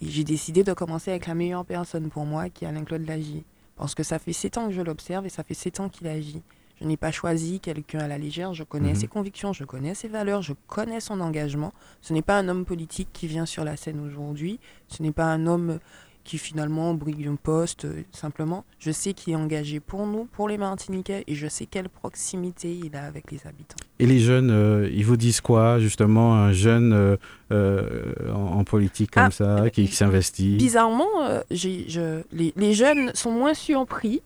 Et 0.00 0.06
j'ai 0.06 0.24
décidé 0.24 0.64
de 0.64 0.72
commencer 0.72 1.10
avec 1.10 1.26
la 1.26 1.34
meilleure 1.34 1.64
personne 1.64 2.08
pour 2.08 2.24
moi 2.24 2.48
qui 2.48 2.64
est 2.64 2.68
Alain-Claude 2.68 3.06
Lagy. 3.06 3.44
Parce 3.76 3.94
que 3.94 4.02
ça 4.02 4.18
fait 4.18 4.32
sept 4.32 4.58
ans 4.58 4.68
que 4.68 4.72
je 4.72 4.80
l'observe 4.80 5.26
et 5.26 5.28
ça 5.28 5.44
fait 5.44 5.54
sept 5.54 5.80
ans 5.80 5.88
qu'il 5.88 6.06
agit. 6.06 6.42
Je 6.80 6.86
n'ai 6.86 6.96
pas 6.96 7.12
choisi 7.12 7.60
quelqu'un 7.60 8.00
à 8.00 8.08
la 8.08 8.18
légère, 8.18 8.54
je 8.54 8.64
connais 8.64 8.90
mhm. 8.90 8.96
ses 8.96 9.06
convictions, 9.06 9.52
je 9.52 9.64
connais 9.64 9.94
ses 9.94 10.08
valeurs, 10.08 10.42
je 10.42 10.52
connais 10.66 11.00
son 11.00 11.20
engagement. 11.20 11.72
Ce 12.00 12.12
n'est 12.12 12.22
pas 12.22 12.38
un 12.38 12.48
homme 12.48 12.64
politique 12.64 13.08
qui 13.12 13.28
vient 13.28 13.46
sur 13.46 13.64
la 13.64 13.76
scène 13.76 14.00
aujourd'hui, 14.00 14.58
ce 14.88 15.02
n'est 15.02 15.12
pas 15.12 15.26
un 15.26 15.46
homme 15.46 15.78
qui 16.24 16.38
finalement 16.38 16.94
brille 16.94 17.26
un 17.26 17.36
poste. 17.36 17.84
Euh, 17.84 18.02
simplement, 18.12 18.64
je 18.78 18.90
sais 18.90 19.12
qu'il 19.12 19.32
est 19.32 19.36
engagé 19.36 19.80
pour 19.80 20.06
nous, 20.06 20.24
pour 20.24 20.48
les 20.48 20.58
Martiniquais, 20.58 21.24
et 21.26 21.34
je 21.34 21.46
sais 21.46 21.66
quelle 21.66 21.88
proximité 21.88 22.72
il 22.84 22.96
a 22.96 23.04
avec 23.04 23.30
les 23.30 23.46
habitants. 23.46 23.76
Et 23.98 24.06
les 24.06 24.18
jeunes, 24.18 24.50
euh, 24.50 24.88
ils 24.92 25.04
vous 25.04 25.16
disent 25.16 25.40
quoi, 25.40 25.78
justement, 25.78 26.34
un 26.34 26.52
jeune 26.52 27.16
euh, 27.52 28.14
en, 28.32 28.64
politique 28.64 29.10
comme 29.10 29.24
ah, 29.24 29.30
ça, 29.30 29.70
qui, 29.70 29.86
s'investit? 29.88 30.56
Bizarrement, 30.56 31.08
je, 31.50 32.22
les, 32.32 32.52
les, 32.56 32.74
jeunes 32.74 33.10
sont 33.14 33.32
moins 33.32 33.54
surpris 33.54 34.22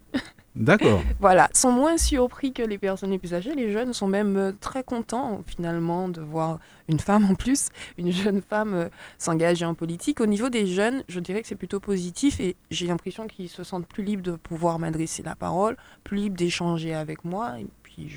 D'accord. 0.56 1.02
voilà, 1.20 1.50
sont 1.52 1.70
moins 1.70 1.98
surpris 1.98 2.52
que 2.54 2.62
les 2.62 2.78
personnes 2.78 3.16
plus 3.18 3.34
âgées. 3.34 3.54
Les 3.54 3.70
jeunes 3.70 3.92
sont 3.92 4.08
même 4.08 4.36
euh, 4.38 4.52
très 4.58 4.82
contents 4.82 5.42
finalement 5.46 6.08
de 6.08 6.22
voir 6.22 6.58
une 6.88 6.98
femme 6.98 7.26
en 7.30 7.34
plus, 7.34 7.68
une 7.98 8.10
jeune 8.10 8.40
femme 8.40 8.74
euh, 8.74 8.88
s'engager 9.18 9.66
en 9.66 9.74
politique. 9.74 10.20
Au 10.20 10.26
niveau 10.26 10.48
des 10.48 10.66
jeunes, 10.66 11.04
je 11.08 11.20
dirais 11.20 11.42
que 11.42 11.48
c'est 11.48 11.56
plutôt 11.56 11.78
positif 11.78 12.40
et 12.40 12.56
j'ai 12.70 12.86
l'impression 12.86 13.26
qu'ils 13.26 13.50
se 13.50 13.64
sentent 13.64 13.86
plus 13.86 14.02
libres 14.02 14.22
de 14.22 14.32
pouvoir 14.32 14.78
m'adresser 14.78 15.22
la 15.22 15.36
parole, 15.36 15.76
plus 16.04 16.16
libres 16.16 16.36
d'échanger 16.36 16.94
avec 16.94 17.24
moi. 17.24 17.60
Et 17.60 17.66
puis, 17.82 18.10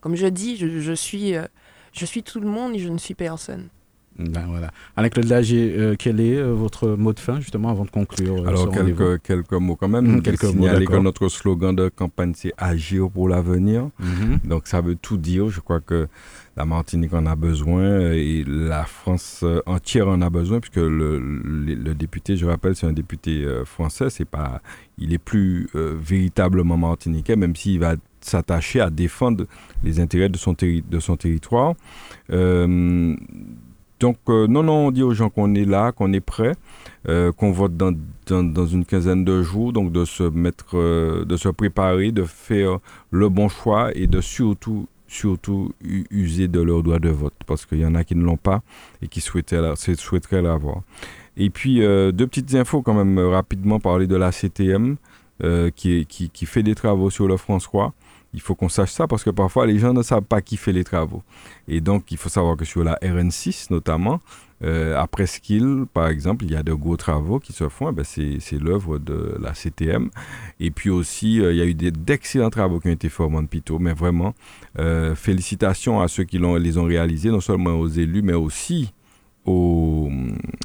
comme 0.00 0.16
je 0.16 0.26
dis, 0.26 0.56
je, 0.56 0.92
suis, 0.92 1.34
euh, 1.34 1.46
je 1.92 2.04
suis 2.04 2.22
tout 2.22 2.40
le 2.40 2.48
monde 2.48 2.74
et 2.74 2.78
je 2.78 2.88
ne 2.88 2.98
suis 2.98 3.14
personne. 3.14 3.70
Ben 4.18 4.46
voilà. 4.48 4.70
Alain-Claude 4.96 5.30
euh, 5.30 5.94
quel 5.98 6.20
est 6.20 6.36
euh, 6.36 6.52
votre 6.52 6.88
mot 6.88 7.12
de 7.12 7.20
fin, 7.20 7.40
justement, 7.40 7.68
avant 7.70 7.84
de 7.84 7.90
conclure 7.90 8.44
euh, 8.44 8.48
Alors, 8.48 8.70
quelques, 8.70 9.22
quelques 9.22 9.52
mots 9.52 9.76
quand 9.76 9.88
même. 9.88 10.16
Mmh, 10.16 10.22
quelques 10.22 10.46
signaler 10.46 10.86
que 10.86 10.96
notre 10.96 11.28
slogan 11.28 11.74
de 11.74 11.88
campagne, 11.88 12.32
c'est 12.34 12.52
Agir 12.56 13.10
pour 13.10 13.28
l'avenir. 13.28 13.90
Mhm. 13.98 14.38
Donc, 14.44 14.66
ça 14.66 14.80
veut 14.80 14.96
tout 14.96 15.16
dire. 15.16 15.48
Je 15.48 15.60
crois 15.60 15.80
que 15.80 16.08
la 16.56 16.64
Martinique 16.64 17.12
en 17.12 17.26
a 17.26 17.36
besoin 17.36 18.12
et 18.12 18.44
la 18.46 18.84
France 18.84 19.44
entière 19.66 20.08
en 20.08 20.22
a 20.22 20.30
besoin, 20.30 20.60
puisque 20.60 20.76
le, 20.76 21.18
le, 21.18 21.94
député, 21.94 22.36
je 22.36 22.46
rappelle, 22.46 22.74
c'est 22.74 22.86
un 22.86 22.94
député 22.94 23.46
français. 23.66 24.08
C'est 24.08 24.24
pas, 24.24 24.62
il 24.96 25.12
est 25.12 25.18
plus 25.18 25.68
véritablement 25.74 26.78
martiniquais, 26.78 27.36
même 27.36 27.54
s'il 27.54 27.80
va 27.80 27.96
s'attacher 28.26 28.80
à 28.80 28.90
défendre 28.90 29.46
les 29.84 30.00
intérêts 30.00 30.28
de 30.28 30.36
son, 30.36 30.54
de 30.54 31.00
son 31.00 31.16
territoire. 31.16 31.74
Euh, 32.30 33.14
donc, 33.98 34.18
euh, 34.28 34.46
non, 34.46 34.62
non, 34.62 34.86
on 34.86 34.90
dit 34.90 35.02
aux 35.02 35.14
gens 35.14 35.30
qu'on 35.30 35.54
est 35.54 35.64
là, 35.64 35.92
qu'on 35.92 36.12
est 36.12 36.20
prêt, 36.20 36.52
euh, 37.08 37.32
qu'on 37.32 37.50
vote 37.50 37.76
dans, 37.76 37.92
une 38.66 38.84
quinzaine 38.84 39.24
de 39.24 39.42
jours, 39.42 39.72
donc 39.72 39.90
de 39.90 40.04
se 40.04 40.22
mettre, 40.22 40.76
euh, 40.76 41.24
de 41.24 41.36
se 41.36 41.48
préparer, 41.48 42.12
de 42.12 42.24
faire 42.24 42.78
le 43.10 43.28
bon 43.30 43.48
choix 43.48 43.90
et 43.94 44.06
de 44.06 44.20
surtout, 44.20 44.86
surtout 45.08 45.72
user 46.10 46.48
de 46.48 46.60
leur 46.60 46.82
droit 46.82 46.98
de 46.98 47.08
vote, 47.08 47.34
parce 47.46 47.64
qu'il 47.64 47.78
y 47.78 47.86
en 47.86 47.94
a 47.94 48.04
qui 48.04 48.14
ne 48.16 48.24
l'ont 48.24 48.36
pas 48.36 48.62
et 49.00 49.08
qui 49.08 49.22
souhaiteraient, 49.22 50.42
l'avoir. 50.42 50.82
Et 51.38 51.48
puis, 51.48 51.78
deux 51.78 52.26
petites 52.26 52.54
infos 52.54 52.82
quand 52.82 52.94
même 52.94 53.18
rapidement, 53.18 53.78
parler 53.80 54.06
de 54.06 54.16
la 54.16 54.32
CTM, 54.32 54.96
qui, 55.74 56.06
qui, 56.06 56.30
qui, 56.30 56.46
fait 56.46 56.62
des 56.62 56.74
travaux 56.74 57.10
sur 57.10 57.28
le 57.28 57.36
François. 57.36 57.92
Il 58.36 58.42
faut 58.42 58.54
qu'on 58.54 58.68
sache 58.68 58.92
ça 58.92 59.08
parce 59.08 59.24
que 59.24 59.30
parfois 59.30 59.66
les 59.66 59.78
gens 59.78 59.92
ne 59.92 60.02
savent 60.02 60.22
pas 60.22 60.40
qui 60.42 60.56
fait 60.56 60.72
les 60.72 60.84
travaux. 60.84 61.22
Et 61.66 61.80
donc 61.80 62.12
il 62.12 62.18
faut 62.18 62.28
savoir 62.28 62.56
que 62.56 62.64
sur 62.64 62.84
la 62.84 62.94
RN6 63.02 63.68
notamment, 63.70 64.20
euh, 64.62 64.96
à 64.96 65.06
Presqu'île 65.06 65.86
par 65.92 66.08
exemple, 66.08 66.44
il 66.44 66.52
y 66.52 66.56
a 66.56 66.62
de 66.62 66.72
gros 66.72 66.96
travaux 66.96 67.40
qui 67.40 67.52
se 67.52 67.68
font. 67.68 67.90
Eh 67.90 67.92
ben, 67.92 68.04
c'est 68.04 68.60
l'œuvre 68.60 68.98
de 68.98 69.36
la 69.40 69.54
CTM. 69.54 70.10
Et 70.60 70.70
puis 70.70 70.90
aussi, 70.90 71.40
euh, 71.40 71.52
il 71.52 71.58
y 71.58 71.62
a 71.62 71.64
eu 71.64 71.74
d'excellents 71.74 72.50
travaux 72.50 72.78
qui 72.78 72.88
ont 72.88 72.92
été 72.92 73.08
faits 73.08 73.26
au 73.26 73.30
Montpito. 73.30 73.78
Mais 73.78 73.92
vraiment, 73.92 74.34
euh, 74.78 75.14
félicitations 75.14 76.00
à 76.00 76.08
ceux 76.08 76.24
qui 76.24 76.38
les 76.38 76.78
ont 76.78 76.84
réalisés, 76.84 77.30
non 77.30 77.40
seulement 77.40 77.72
aux 77.72 77.88
élus, 77.88 78.22
mais 78.22 78.34
aussi 78.34 78.92
aux, 79.46 80.10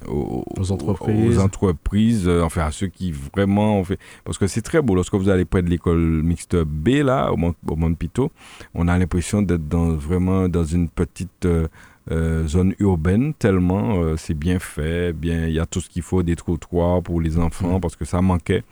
aux, 0.08 0.72
entreprises, 0.72 1.38
aux 1.38 1.42
entreprises 1.42 2.28
euh, 2.28 2.42
enfin 2.44 2.66
à 2.66 2.72
ceux 2.72 2.88
qui 2.88 3.12
vraiment 3.12 3.80
ont 3.80 3.84
fait. 3.84 4.00
Parce 4.24 4.38
que 4.38 4.48
c'est 4.48 4.62
très 4.62 4.82
beau, 4.82 4.96
lorsque 4.96 5.14
vous 5.14 5.30
allez 5.30 5.46
près 5.46 5.62
de 5.62 5.70
l'école 5.70 6.22
mixte 6.24 6.56
B, 6.56 6.90
là, 7.04 7.32
au, 7.32 7.38
Mont, 7.38 7.54
au 7.68 8.32
on 8.74 8.88
a 8.88 8.98
l'impression 8.98 9.42
d'être 9.42 9.68
dans, 9.68 9.92
vraiment 9.92 10.50
dans 10.50 10.64
une 10.64 10.90
petite 10.90 11.46
euh, 11.46 11.68
euh, 12.10 12.48
zone 12.48 12.74
urbaine, 12.80 13.34
tellement 13.34 14.18
c'est 14.18 14.34
bien 14.34 14.60
fait, 14.60 15.14
bien 15.14 15.46
il 15.46 15.54
y 15.54 15.60
a 15.60 15.66
tout 15.66 15.80
ce 15.82 15.90
qu'il 15.90 16.02
faut, 16.02 16.24
des 16.24 16.36
trottoirs 16.36 17.04
pour 17.04 17.22
les 17.22 17.38
enfants, 17.38 17.78
mmh. 17.78 17.82
parce 17.82 17.96
que 17.96 18.06
ça 18.06 18.22
manquait. 18.22 18.64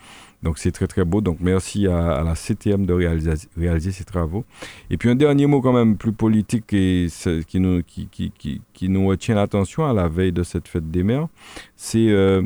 Donc 0.43 0.57
c'est 0.57 0.71
très 0.71 0.87
très 0.87 1.03
beau. 1.03 1.21
Donc 1.21 1.37
merci 1.41 1.87
à, 1.87 2.23
la 2.23 2.35
CTM 2.35 2.85
de 2.85 2.93
réaliser, 2.93 3.31
réaliser, 3.57 3.91
ces 3.91 4.05
travaux. 4.05 4.45
Et 4.89 4.97
puis 4.97 5.09
un 5.09 5.15
dernier 5.15 5.47
mot 5.47 5.61
quand 5.61 5.73
même 5.73 5.97
plus 5.97 6.13
politique 6.13 6.71
et 6.73 7.07
qui 7.47 7.59
nous, 7.59 7.83
qui, 7.83 8.07
qui, 8.07 8.31
qui, 8.37 8.61
qui 8.73 8.89
nous 8.89 9.07
retient 9.07 9.35
l'attention 9.35 9.85
à 9.85 9.93
la 9.93 10.07
veille 10.07 10.31
de 10.31 10.43
cette 10.43 10.67
fête 10.67 10.89
des 10.89 11.03
mères, 11.03 11.27
c'est 11.75 12.09
euh, 12.09 12.41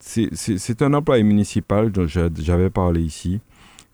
c'est 0.00 0.82
un 0.82 0.92
employé 0.92 1.22
municipal 1.22 1.90
dont 1.90 2.06
j'avais 2.06 2.70
parlé 2.70 3.00
ici. 3.00 3.40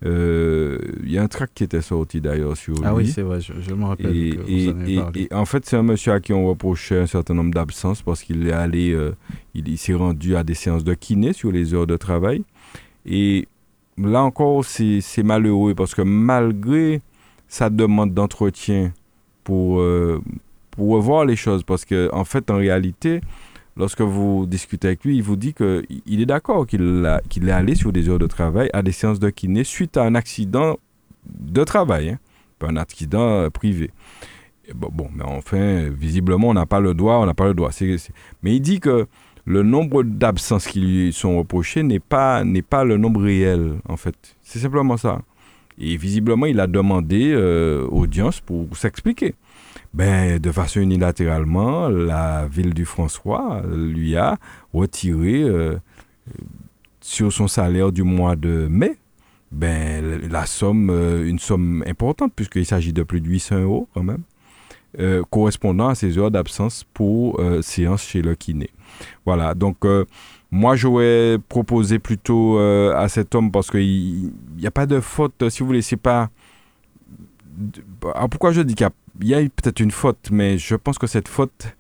Euh, 0.04 0.78
il 1.02 1.12
y 1.12 1.18
a 1.18 1.22
un 1.22 1.28
tract 1.28 1.52
qui 1.54 1.64
était 1.64 1.82
sorti 1.82 2.20
d'ailleurs 2.20 2.56
sur 2.56 2.74
lui. 2.74 2.82
Ah 2.84 2.94
oui, 2.94 3.06
c'est 3.06 3.22
vrai, 3.22 3.40
je, 3.40 3.74
me 3.74 3.84
rappelle. 3.84 4.16
Et, 4.16 4.30
et, 4.48 5.00
et, 5.14 5.34
en 5.34 5.44
fait, 5.44 5.66
c'est 5.66 5.76
un 5.76 5.82
monsieur 5.82 6.12
à 6.12 6.20
qui 6.20 6.32
on 6.32 6.46
reprochait 6.46 7.00
un 7.00 7.06
certain 7.06 7.34
nombre 7.34 7.52
d'absences 7.52 8.00
parce 8.00 8.22
qu'il 8.22 8.48
est 8.48 8.52
allé, 8.52 8.92
euh, 8.92 9.14
il 9.54 9.76
s'est 9.76 9.94
rendu 9.94 10.36
à 10.36 10.42
des 10.42 10.54
séances 10.54 10.84
de 10.84 10.94
kiné 10.94 11.32
sur 11.32 11.52
les 11.52 11.74
heures 11.74 11.86
de 11.86 11.96
travail. 11.96 12.44
Et 13.06 13.48
là 13.98 14.22
encore, 14.22 14.64
c'est 14.64 15.22
malheureux 15.22 15.74
parce 15.74 15.94
que 15.94 16.02
malgré 16.02 17.00
sa 17.48 17.70
demande 17.70 18.14
d'entretien 18.14 18.92
pour, 19.44 19.80
euh, 19.80 20.22
pour 20.70 20.90
revoir 20.90 21.24
les 21.24 21.36
choses, 21.36 21.62
parce 21.64 21.84
qu'en 21.84 22.08
en 22.12 22.24
fait, 22.24 22.50
en 22.50 22.56
réalité, 22.56 23.20
lorsque 23.76 24.02
vous 24.02 24.46
discutez 24.46 24.88
avec 24.88 25.04
lui, 25.04 25.16
il 25.16 25.22
vous 25.22 25.36
dit 25.36 25.54
qu'il 25.54 26.20
est 26.20 26.26
d'accord 26.26 26.66
qu'il 26.66 27.20
qu'il 27.28 27.48
est 27.48 27.52
allé 27.52 27.74
sur 27.74 27.92
des 27.92 28.08
heures 28.08 28.18
de 28.18 28.26
travail 28.26 28.70
à 28.72 28.82
des 28.82 28.92
séances 28.92 29.18
de 29.18 29.30
kiné 29.30 29.64
suite 29.64 29.96
à 29.96 30.04
un 30.04 30.14
accident 30.14 30.78
de 31.26 31.64
travail, 31.64 32.10
hein, 32.10 32.18
pas 32.58 32.68
un 32.68 32.76
accident 32.76 33.28
euh, 33.28 33.50
privé. 33.50 33.90
bon, 34.74 35.08
mais 35.14 35.24
enfin, 35.24 35.88
visiblement, 35.90 36.48
on 36.48 36.54
n'a 36.54 36.66
pas 36.66 36.80
le 36.80 36.94
droit, 36.94 37.16
on 37.16 37.26
n'a 37.26 37.34
pas 37.34 37.46
le 37.46 37.54
droit. 37.54 37.70
Mais 38.42 38.54
il 38.54 38.60
dit 38.60 38.80
que 38.80 39.06
le 39.50 39.64
nombre 39.64 40.04
d'absences 40.04 40.66
qui 40.66 40.80
lui 40.80 41.12
sont 41.12 41.38
reprochées 41.38 41.82
n'est 41.82 41.98
pas, 41.98 42.44
n'est 42.44 42.62
pas 42.62 42.84
le 42.84 42.96
nombre 42.96 43.20
réel, 43.22 43.78
en 43.88 43.96
fait. 43.96 44.14
C'est 44.42 44.60
simplement 44.60 44.96
ça. 44.96 45.22
Et 45.78 45.96
visiblement, 45.96 46.46
il 46.46 46.60
a 46.60 46.68
demandé 46.68 47.32
euh, 47.32 47.84
audience 47.88 48.40
pour 48.40 48.76
s'expliquer. 48.76 49.34
Ben, 49.92 50.38
de 50.38 50.52
façon 50.52 50.80
unilatéralement, 50.80 51.88
la 51.88 52.46
ville 52.46 52.74
du 52.74 52.84
François 52.84 53.62
lui 53.68 54.16
a 54.16 54.38
retiré 54.72 55.42
euh, 55.42 55.76
sur 57.00 57.32
son 57.32 57.48
salaire 57.48 57.90
du 57.90 58.04
mois 58.04 58.36
de 58.36 58.68
mai 58.70 58.96
ben, 59.50 60.20
la 60.30 60.46
somme, 60.46 60.90
euh, 60.90 61.28
une 61.28 61.40
somme 61.40 61.82
importante, 61.88 62.32
puisqu'il 62.36 62.66
s'agit 62.66 62.92
de 62.92 63.02
plus 63.02 63.20
de 63.20 63.28
800 63.28 63.62
euros 63.62 63.88
quand 63.94 64.04
même, 64.04 64.22
correspondant 65.30 65.88
à 65.88 65.94
ses 65.94 66.18
heures 66.18 66.30
d'absence 66.30 66.84
pour 66.94 67.40
séance 67.62 68.02
chez 68.02 68.22
le 68.22 68.34
kiné. 68.34 68.70
Voilà, 69.26 69.54
donc 69.54 69.84
euh, 69.84 70.04
moi 70.50 70.76
j'aurais 70.76 71.38
proposé 71.48 71.98
plutôt 71.98 72.58
euh, 72.58 72.94
à 72.96 73.08
cet 73.08 73.34
homme 73.34 73.50
parce 73.50 73.70
qu'il 73.70 74.32
n'y 74.56 74.66
a 74.66 74.70
pas 74.70 74.86
de 74.86 75.00
faute, 75.00 75.48
si 75.48 75.60
vous 75.60 75.66
voulez, 75.66 75.82
c'est 75.82 75.96
pas... 75.96 76.30
Alors 78.14 78.28
pourquoi 78.28 78.52
je 78.52 78.62
dis 78.62 78.74
qu'il 78.74 78.88
y 79.22 79.34
a, 79.34 79.40
peut-être 79.40 79.80
une 79.80 79.90
faute, 79.90 80.28
mais 80.30 80.58
je 80.58 80.74
pense 80.74 80.98
que 80.98 81.06
cette 81.06 81.28
faute, 81.28 81.76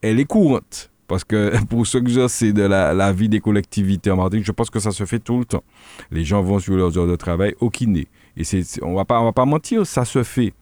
elle 0.00 0.20
est 0.20 0.24
courante. 0.24 0.90
Parce 1.06 1.24
que 1.24 1.52
pour 1.68 1.86
ceux 1.86 2.00
que 2.00 2.10
je 2.10 2.26
sais 2.28 2.52
de 2.52 2.62
la, 2.62 3.12
vie 3.12 3.28
des 3.28 3.40
collectivités 3.40 4.10
en 4.10 4.16
Martinique, 4.16 4.46
je 4.46 4.52
pense 4.52 4.70
que 4.70 4.80
ça 4.80 4.90
se 4.90 5.04
fait 5.04 5.18
tout 5.18 5.38
le 5.38 5.44
temps. 5.44 5.64
Les 6.10 6.24
gens 6.24 6.42
vont 6.42 6.58
sur 6.58 6.76
leurs 6.76 6.96
heures 6.98 7.06
de 7.06 7.16
travail 7.16 7.54
au 7.60 7.70
kiné. 7.70 8.08
Et 8.36 8.44
c'est, 8.44 8.62
on 8.82 8.90
on 8.90 8.94
va 9.24 9.32
pas 9.32 9.44
mentir, 9.44 9.86
ça 9.86 10.04
se 10.04 10.22
fait. 10.22 10.52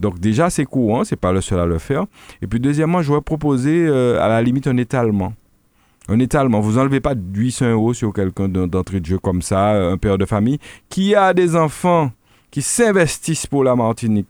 Donc 0.00 0.18
déjà, 0.18 0.50
c'est 0.50 0.64
courant, 0.64 1.04
c'est 1.04 1.16
pas 1.16 1.32
le 1.32 1.40
seul 1.40 1.60
à 1.60 1.66
le 1.66 1.78
faire. 1.78 2.06
Et 2.42 2.46
puis 2.46 2.60
deuxièmement, 2.60 3.02
je 3.02 3.12
vais 3.12 3.20
proposer 3.20 3.86
euh, 3.86 4.20
à 4.20 4.28
la 4.28 4.42
limite 4.42 4.66
un 4.66 4.76
étalement. 4.76 5.34
Un 6.08 6.18
étalement. 6.18 6.60
Vous 6.60 6.72
n'enlevez 6.72 7.00
pas 7.00 7.14
800 7.14 7.70
euros 7.70 7.94
sur 7.94 8.12
quelqu'un 8.12 8.48
d'entrée 8.48 9.00
de 9.00 9.06
jeu 9.06 9.18
comme 9.18 9.40
ça, 9.40 9.72
un 9.72 9.96
père 9.96 10.18
de 10.18 10.26
famille, 10.26 10.58
qui 10.88 11.14
a 11.14 11.32
des 11.32 11.56
enfants 11.56 12.10
qui 12.50 12.62
s'investissent 12.62 13.46
pour 13.46 13.64
la 13.64 13.74
Martinique. 13.74 14.28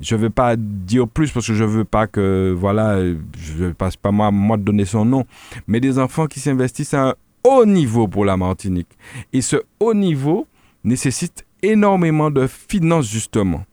Je 0.00 0.16
ne 0.16 0.22
vais 0.22 0.30
pas 0.30 0.56
dire 0.56 1.06
plus 1.06 1.30
parce 1.30 1.46
que 1.46 1.54
je 1.54 1.62
ne 1.62 1.68
veux 1.68 1.84
pas 1.84 2.06
que, 2.06 2.54
voilà, 2.56 2.98
je 3.38 3.64
ne 3.64 3.72
passe 3.72 3.96
pas 3.96 4.10
moi, 4.10 4.30
moi 4.30 4.56
de 4.56 4.62
donner 4.62 4.84
son 4.84 5.04
nom, 5.04 5.24
mais 5.68 5.80
des 5.80 5.98
enfants 5.98 6.26
qui 6.26 6.40
s'investissent 6.40 6.94
à 6.94 7.10
un 7.10 7.14
haut 7.44 7.64
niveau 7.64 8.08
pour 8.08 8.24
la 8.24 8.36
Martinique. 8.36 8.88
Et 9.32 9.40
ce 9.40 9.56
haut 9.78 9.94
niveau 9.94 10.46
nécessite 10.82 11.44
énormément 11.62 12.30
de 12.30 12.46
finances, 12.46 13.10
justement. 13.10 13.64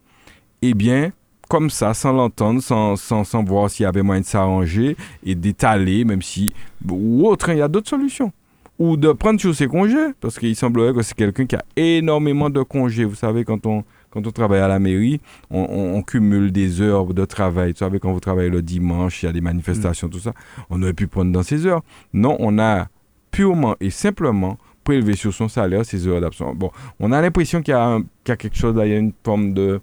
Eh 0.61 0.73
bien, 0.73 1.11
comme 1.49 1.69
ça, 1.69 1.93
sans 1.93 2.13
l'entendre, 2.13 2.61
sans, 2.61 2.95
sans, 2.95 3.23
sans, 3.23 3.43
voir 3.43 3.69
s'il 3.69 3.83
y 3.83 3.87
avait 3.87 4.03
moyen 4.03 4.21
de 4.21 4.25
s'arranger 4.25 4.95
et 5.25 5.35
d'étaler, 5.35 6.05
même 6.05 6.21
si. 6.21 6.53
Ou 6.87 7.27
autre, 7.27 7.49
hein, 7.49 7.53
il 7.53 7.59
y 7.59 7.61
a 7.61 7.67
d'autres 7.67 7.89
solutions. 7.89 8.31
Ou 8.79 8.95
de 8.95 9.11
prendre 9.11 9.39
sur 9.39 9.53
ses 9.53 9.67
congés, 9.67 10.13
parce 10.21 10.39
qu'il 10.39 10.55
semblerait 10.55 10.93
que 10.93 11.01
c'est 11.01 11.13
quelqu'un 11.13 11.45
qui 11.45 11.55
a 11.55 11.65
énormément 11.75 12.49
de 12.49 12.61
congés. 12.61 13.05
Vous 13.05 13.15
savez, 13.15 13.43
quand 13.43 13.65
on, 13.65 13.83
quand 14.11 14.25
on 14.25 14.31
travaille 14.31 14.61
à 14.61 14.67
la 14.67 14.79
mairie, 14.79 15.19
on, 15.49 16.01
cumule 16.03 16.51
des 16.51 16.79
heures 16.79 17.13
de 17.13 17.25
travail. 17.25 17.71
Vous 17.71 17.79
savez, 17.79 17.99
quand 17.99 18.13
vous 18.13 18.19
travaillez 18.19 18.49
le 18.49 18.61
dimanche, 18.61 19.23
il 19.23 19.25
y 19.25 19.29
a 19.29 19.33
des 19.33 19.41
manifestations, 19.41 20.07
mm. 20.07 20.11
tout 20.11 20.19
ça. 20.19 20.33
On 20.69 20.81
aurait 20.81 20.93
pu 20.93 21.07
prendre 21.07 21.31
dans 21.31 21.43
ces 21.43 21.65
heures. 21.65 21.81
Non, 22.13 22.37
on 22.39 22.59
a 22.59 22.87
purement 23.31 23.75
et 23.79 23.89
simplement 23.89 24.57
prélevé 24.83 25.15
sur 25.15 25.33
son 25.33 25.47
salaire 25.47 25.85
ces 25.85 26.07
heures 26.07 26.21
d'absence. 26.21 26.55
Bon, 26.55 26.71
on 26.99 27.11
a 27.11 27.21
l'impression 27.21 27.61
qu'il 27.61 27.73
y, 27.73 27.77
y, 27.77 28.31
a 28.31 28.37
quelque 28.37 28.55
chose, 28.55 28.75
il 28.83 28.89
y 28.89 28.93
a 28.93 28.97
une 28.97 29.13
forme 29.23 29.53
de 29.53 29.81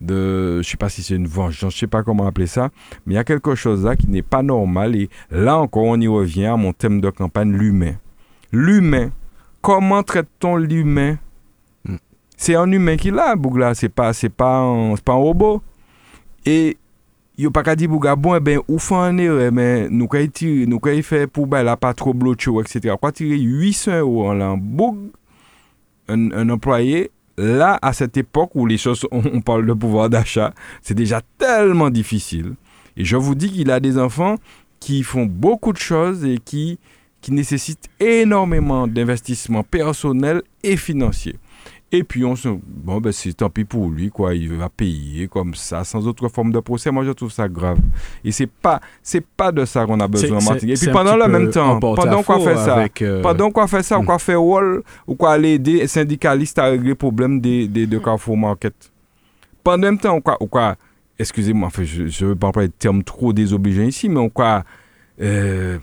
de, 0.00 0.62
je 0.62 0.68
sais 0.68 0.76
pas 0.76 0.88
si 0.88 1.02
c'est 1.02 1.14
une 1.14 1.26
vengeance, 1.26 1.74
je 1.74 1.80
sais 1.80 1.86
pas 1.86 2.02
comment 2.02 2.26
appeler 2.26 2.46
ça, 2.46 2.70
mais 3.04 3.14
il 3.14 3.16
y 3.16 3.18
a 3.18 3.24
quelque 3.24 3.54
chose 3.54 3.84
là 3.84 3.96
qui 3.96 4.08
n'est 4.08 4.22
pas 4.22 4.42
normal 4.42 4.96
et 4.96 5.10
là 5.30 5.58
encore 5.58 5.84
on 5.84 6.00
y 6.00 6.08
revient 6.08 6.46
à 6.46 6.56
mon 6.56 6.72
thème 6.72 7.00
de 7.00 7.10
campagne, 7.10 7.52
l'humain. 7.52 7.94
L'humain. 8.52 9.10
Comment 9.60 10.02
traite-t-on 10.02 10.56
l'humain? 10.56 11.18
Hmm. 11.84 11.96
c'est 12.36 12.54
un 12.54 12.70
humain 12.70 12.96
qui 12.96 13.10
l'a, 13.10 13.36
Bougla, 13.36 13.74
c'est 13.74 13.90
pas, 13.90 14.12
c'est 14.12 14.30
pas, 14.30 14.60
un, 14.60 14.94
pas 14.96 15.12
un 15.12 15.16
robot. 15.16 15.62
Et 16.46 16.78
yo 17.36 17.50
pas 17.50 17.62
qu'à 17.62 17.76
dire 17.76 17.90
Bougla, 17.90 18.16
bon, 18.16 18.34
eh 18.34 18.40
ben, 18.40 18.60
ou 18.68 18.78
fait 18.78 18.94
un 18.94 19.18
erreur, 19.18 19.52
mais 19.52 19.88
nous 19.90 20.08
quand 20.08 20.18
il 20.40 20.66
nous 20.66 20.80
il 20.86 21.02
fait 21.02 21.26
pour 21.26 21.46
ben, 21.46 21.62
là, 21.62 21.76
pas 21.76 21.92
trop 21.92 22.14
bloqué, 22.14 22.50
etc. 22.60 22.94
Quoi 22.98 23.12
tirer 23.12 23.38
800 23.38 23.98
euros 23.98 24.28
en 24.28 24.34
l'an, 24.34 24.58
un, 26.08 26.32
un 26.32 26.48
employé, 26.48 27.10
là, 27.38 27.78
à 27.82 27.92
cette 27.92 28.16
époque 28.16 28.50
où 28.54 28.66
les 28.66 28.78
choses, 28.78 29.06
on 29.10 29.40
parle 29.40 29.66
de 29.66 29.72
pouvoir 29.72 30.10
d'achat, 30.10 30.52
c'est 30.82 30.94
déjà 30.94 31.20
tellement 31.38 31.90
difficile. 31.90 32.54
Et 32.96 33.04
je 33.04 33.16
vous 33.16 33.34
dis 33.34 33.50
qu'il 33.50 33.70
a 33.70 33.80
des 33.80 33.98
enfants 33.98 34.36
qui 34.78 35.02
font 35.02 35.26
beaucoup 35.26 35.72
de 35.72 35.78
choses 35.78 36.24
et 36.24 36.38
qui, 36.38 36.78
qui 37.20 37.32
nécessitent 37.32 37.88
énormément 38.00 38.86
d'investissements 38.86 39.62
personnels 39.62 40.42
et 40.62 40.76
financiers. 40.76 41.36
Et 41.92 42.04
puis 42.04 42.24
on 42.24 42.36
se 42.36 42.48
bon 42.48 43.00
ben 43.00 43.10
c'est 43.10 43.32
tant 43.32 43.50
pis 43.50 43.64
pour 43.64 43.90
lui 43.90 44.10
quoi, 44.10 44.34
il 44.34 44.52
va 44.52 44.68
payer 44.68 45.26
comme 45.26 45.54
ça 45.54 45.82
sans 45.82 46.06
autre 46.06 46.28
forme 46.28 46.52
de 46.52 46.60
procès. 46.60 46.92
Moi 46.92 47.04
je 47.04 47.10
trouve 47.10 47.32
ça 47.32 47.48
grave. 47.48 47.78
Et 48.24 48.30
c'est 48.30 48.46
pas 48.46 48.80
c'est 49.02 49.24
pas 49.24 49.50
de 49.50 49.64
ça 49.64 49.86
qu'on 49.86 49.98
a 49.98 50.06
besoin 50.06 50.38
en 50.38 50.54
Et 50.54 50.74
puis 50.74 50.90
pendant 50.92 51.16
le 51.16 51.26
même 51.26 51.50
temps, 51.50 51.80
pendant 51.80 52.22
qu'on 52.22 52.40
fait 52.40 52.56
ça, 52.56 52.84
euh, 53.02 53.22
pendant 53.22 53.50
qu'on 53.50 53.66
fait 53.66 53.82
ça, 53.82 53.98
on 53.98 54.04
quoi 54.04 54.18
faire 54.20 54.42
wall 54.42 54.82
ou 55.06 55.16
quoi 55.16 55.32
aller 55.32 55.54
aider 55.54 55.80
les 55.80 55.88
syndicalistes 55.88 56.58
à 56.60 56.66
régler 56.66 56.90
le 56.90 56.94
problème 56.94 57.40
des 57.40 57.66
des 57.66 57.86
de 57.86 57.98
Carrefour 57.98 58.36
Market. 58.36 58.74
Pendant 59.64 59.76
le 59.86 59.90
même 59.90 59.98
temps, 59.98 60.14
on 60.14 60.20
quoi 60.20 60.36
ou 60.40 60.46
quoi 60.46 60.76
excusez-moi, 61.18 61.66
enfin, 61.68 61.84
je 61.84 62.02
ne 62.02 62.30
veux 62.30 62.36
pas 62.36 62.50
parler 62.50 62.68
de 62.68 62.74
termes 62.78 63.04
trop 63.04 63.32
désobligeants 63.32 63.82
ici, 63.82 64.08
mais 64.08 64.20
on 64.20 64.30
quoi 64.30 64.64
euh, 65.20 65.78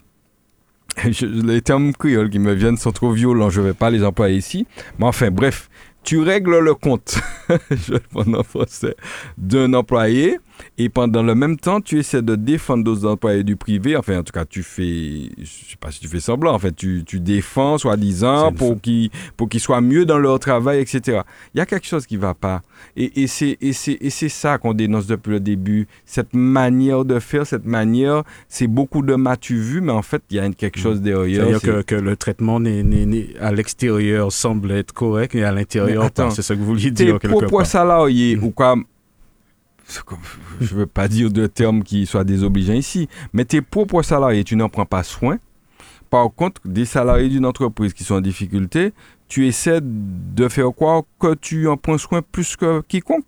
les 1.21 1.61
termes 1.61 1.93
créoles 1.93 2.29
qui 2.29 2.39
me 2.39 2.53
viennent 2.53 2.77
sont 2.77 2.91
trop 2.91 3.11
violents, 3.11 3.49
je 3.49 3.61
ne 3.61 3.67
vais 3.67 3.73
pas 3.73 3.89
les 3.89 4.03
employer 4.03 4.37
ici. 4.37 4.65
Mais 4.97 5.05
enfin, 5.05 5.29
bref, 5.29 5.69
tu 6.07 6.21
règles 6.21 6.59
le 6.59 6.73
compte, 6.73 7.19
je 7.69 7.95
en 8.15 8.43
français, 8.43 8.95
d'un 9.37 9.73
employé 9.73 10.39
et 10.77 10.89
pendant 10.89 11.23
le 11.23 11.35
même 11.35 11.57
temps, 11.57 11.81
tu 11.81 11.99
essaies 11.99 12.21
de 12.21 12.35
défendre 12.35 12.83
d'autres 12.83 13.07
employés 13.07 13.43
du 13.43 13.55
privé. 13.55 13.95
Enfin, 13.95 14.19
en 14.19 14.23
tout 14.23 14.31
cas, 14.31 14.45
tu 14.45 14.63
fais, 14.63 15.29
je 15.37 15.45
sais 15.45 15.77
pas 15.79 15.91
si 15.91 15.99
tu 15.99 16.07
fais 16.07 16.19
semblant, 16.19 16.53
en 16.53 16.59
fait, 16.59 16.75
tu, 16.75 17.03
tu 17.05 17.19
défends, 17.19 17.77
soi-disant, 17.77 18.53
pour 18.53 18.79
qu'ils 18.81 19.59
soient 19.59 19.81
mieux 19.81 20.05
dans 20.05 20.19
leur 20.19 20.39
travail, 20.39 20.79
etc. 20.79 21.21
Il 21.53 21.57
y 21.57 21.61
a 21.61 21.65
quelque 21.65 21.87
chose 21.87 22.05
qui 22.05 22.17
va 22.17 22.33
pas. 22.33 22.61
Et, 22.95 23.23
et 23.23 23.27
c'est 23.27 24.29
ça 24.29 24.57
qu'on 24.57 24.73
dénonce 24.73 25.07
depuis 25.07 25.31
le 25.31 25.39
début. 25.39 25.87
Cette 26.05 26.33
manière 26.33 27.05
de 27.05 27.19
faire, 27.19 27.45
cette 27.45 27.65
manière, 27.65 28.23
c'est 28.47 28.67
beaucoup 28.67 29.01
de 29.01 29.15
m'as-tu 29.15 29.57
vu, 29.57 29.81
mais 29.81 29.91
en 29.91 30.01
fait, 30.01 30.21
il 30.29 30.37
y 30.37 30.39
a 30.39 30.49
quelque 30.51 30.79
chose 30.79 31.01
derrière. 31.01 31.47
C'est-à-dire 31.47 31.61
que, 31.61 31.81
que, 31.81 31.95
le 31.95 32.15
traitement 32.15 32.57
à 32.57 33.51
l'extérieur 33.51 34.31
semble 34.31 34.71
être 34.71 34.93
correct 34.93 35.35
et 35.35 35.43
à 35.43 35.51
l'intérieur, 35.51 36.09
c'est 36.29 36.41
ce 36.41 36.53
que 36.53 36.59
vous 36.59 36.65
vouliez 36.65 36.91
dire. 36.91 37.19
Tes 37.19 37.27
propres 37.27 37.63
salariés 37.63 38.35
mmh. 38.35 38.43
ou 38.43 38.51
quoi 38.51 38.75
je 40.59 40.73
ne 40.73 40.79
veux 40.79 40.85
pas 40.85 41.07
dire 41.07 41.31
de 41.31 41.47
termes 41.47 41.83
qui 41.83 42.05
soient 42.05 42.23
désobligeants 42.23 42.73
ici, 42.73 43.07
mais 43.33 43.45
tes 43.45 43.61
propres 43.61 44.01
salariés, 44.01 44.43
tu 44.43 44.55
n'en 44.55 44.69
prends 44.69 44.85
pas 44.85 45.03
soin. 45.03 45.37
Par 46.09 46.33
contre, 46.33 46.61
des 46.65 46.85
salariés 46.85 47.29
d'une 47.29 47.45
entreprise 47.45 47.93
qui 47.93 48.03
sont 48.03 48.15
en 48.15 48.21
difficulté, 48.21 48.93
tu 49.27 49.47
essaies 49.47 49.81
de 49.81 50.47
faire 50.47 50.71
croire 50.73 51.03
que 51.19 51.33
tu 51.33 51.67
en 51.67 51.77
prends 51.77 51.97
soin 51.97 52.21
plus 52.21 52.55
que 52.55 52.81
quiconque. 52.81 53.25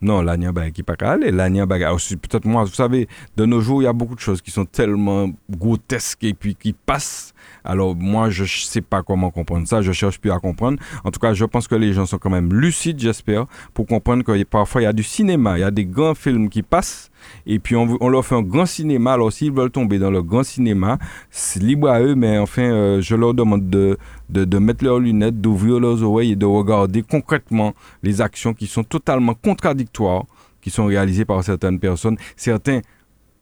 Non, 0.00 0.22
l'agneau 0.22 0.52
qui 0.72 0.82
pas 0.82 0.94
aller. 1.00 1.30
L'agneau 1.30 1.66
peut-être 1.66 2.44
moi, 2.44 2.64
vous 2.64 2.72
savez, 2.72 3.08
de 3.36 3.44
nos 3.44 3.60
jours, 3.60 3.82
il 3.82 3.86
y 3.86 3.88
a 3.88 3.92
beaucoup 3.92 4.14
de 4.14 4.20
choses 4.20 4.40
qui 4.40 4.50
sont 4.50 4.64
tellement 4.64 5.30
grotesques 5.50 6.24
et 6.24 6.34
puis 6.34 6.54
qui 6.54 6.72
passent 6.72 7.34
alors 7.64 7.94
moi, 7.94 8.30
je 8.30 8.44
ne 8.44 8.48
sais 8.48 8.80
pas 8.80 9.02
comment 9.02 9.30
comprendre 9.30 9.66
ça, 9.66 9.82
je 9.82 9.92
cherche 9.92 10.18
plus 10.18 10.30
à 10.30 10.38
comprendre. 10.38 10.78
En 11.04 11.10
tout 11.10 11.20
cas, 11.20 11.34
je 11.34 11.44
pense 11.44 11.68
que 11.68 11.74
les 11.74 11.92
gens 11.92 12.06
sont 12.06 12.18
quand 12.18 12.30
même 12.30 12.52
lucides, 12.52 12.98
j'espère, 12.98 13.46
pour 13.74 13.86
comprendre 13.86 14.24
que 14.24 14.42
parfois 14.44 14.80
il 14.80 14.84
y 14.84 14.88
a 14.88 14.92
du 14.92 15.02
cinéma, 15.02 15.58
il 15.58 15.60
y 15.60 15.64
a 15.64 15.70
des 15.70 15.84
grands 15.84 16.14
films 16.14 16.48
qui 16.48 16.62
passent, 16.62 17.10
et 17.46 17.58
puis 17.58 17.76
on, 17.76 18.08
leur 18.08 18.24
fait 18.24 18.34
un 18.34 18.42
grand 18.42 18.66
cinéma. 18.66 19.14
Alors 19.14 19.32
s'ils 19.32 19.52
veulent 19.52 19.70
tomber 19.70 19.98
dans 19.98 20.10
le 20.10 20.22
grand 20.22 20.42
cinéma, 20.42 20.98
c'est 21.30 21.62
libre 21.62 21.88
à 21.88 22.00
eux, 22.00 22.14
mais 22.14 22.38
enfin, 22.38 22.62
euh, 22.62 23.00
je 23.00 23.14
leur 23.14 23.34
demande 23.34 23.68
de, 23.68 23.98
de, 24.30 24.58
mettre 24.58 24.84
leurs 24.84 24.98
lunettes, 24.98 25.40
d'ouvrir 25.40 25.80
leurs 25.80 26.02
oreilles 26.02 26.32
et 26.32 26.36
de 26.36 26.46
regarder 26.46 27.02
concrètement 27.02 27.74
les 28.02 28.20
actions 28.20 28.54
qui 28.54 28.66
sont 28.66 28.84
totalement 28.84 29.34
contradictoires, 29.34 30.24
qui 30.60 30.70
sont 30.70 30.86
réalisées 30.86 31.24
par 31.24 31.42
certaines 31.44 31.78
personnes, 31.78 32.16
certains 32.36 32.80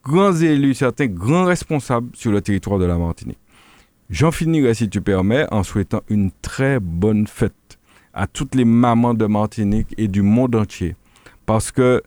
grands 0.05 0.35
élus, 0.35 0.75
certains 0.75 1.07
grands 1.07 1.45
responsables 1.45 2.09
sur 2.15 2.31
le 2.31 2.41
territoire 2.41 2.79
de 2.79 2.85
la 2.85 2.97
Martinique. 2.97 3.39
J'en 4.09 4.31
finirai, 4.31 4.75
si 4.75 4.89
tu 4.89 5.01
permets, 5.01 5.47
en 5.51 5.65
souhaitant 5.65 6.03
une 6.09 6.31
très 6.43 6.79
bonne 6.79 7.27
fête 7.27 7.79
à 8.15 8.27
toutes 8.27 8.55
les 8.55 8.65
mamans 8.65 9.15
de 9.15 9.27
Martinique 9.27 9.95
et 9.99 10.07
du 10.07 10.23
monde 10.23 10.55
entier. 10.55 10.95
Parce 11.45 11.73
que 11.73 12.03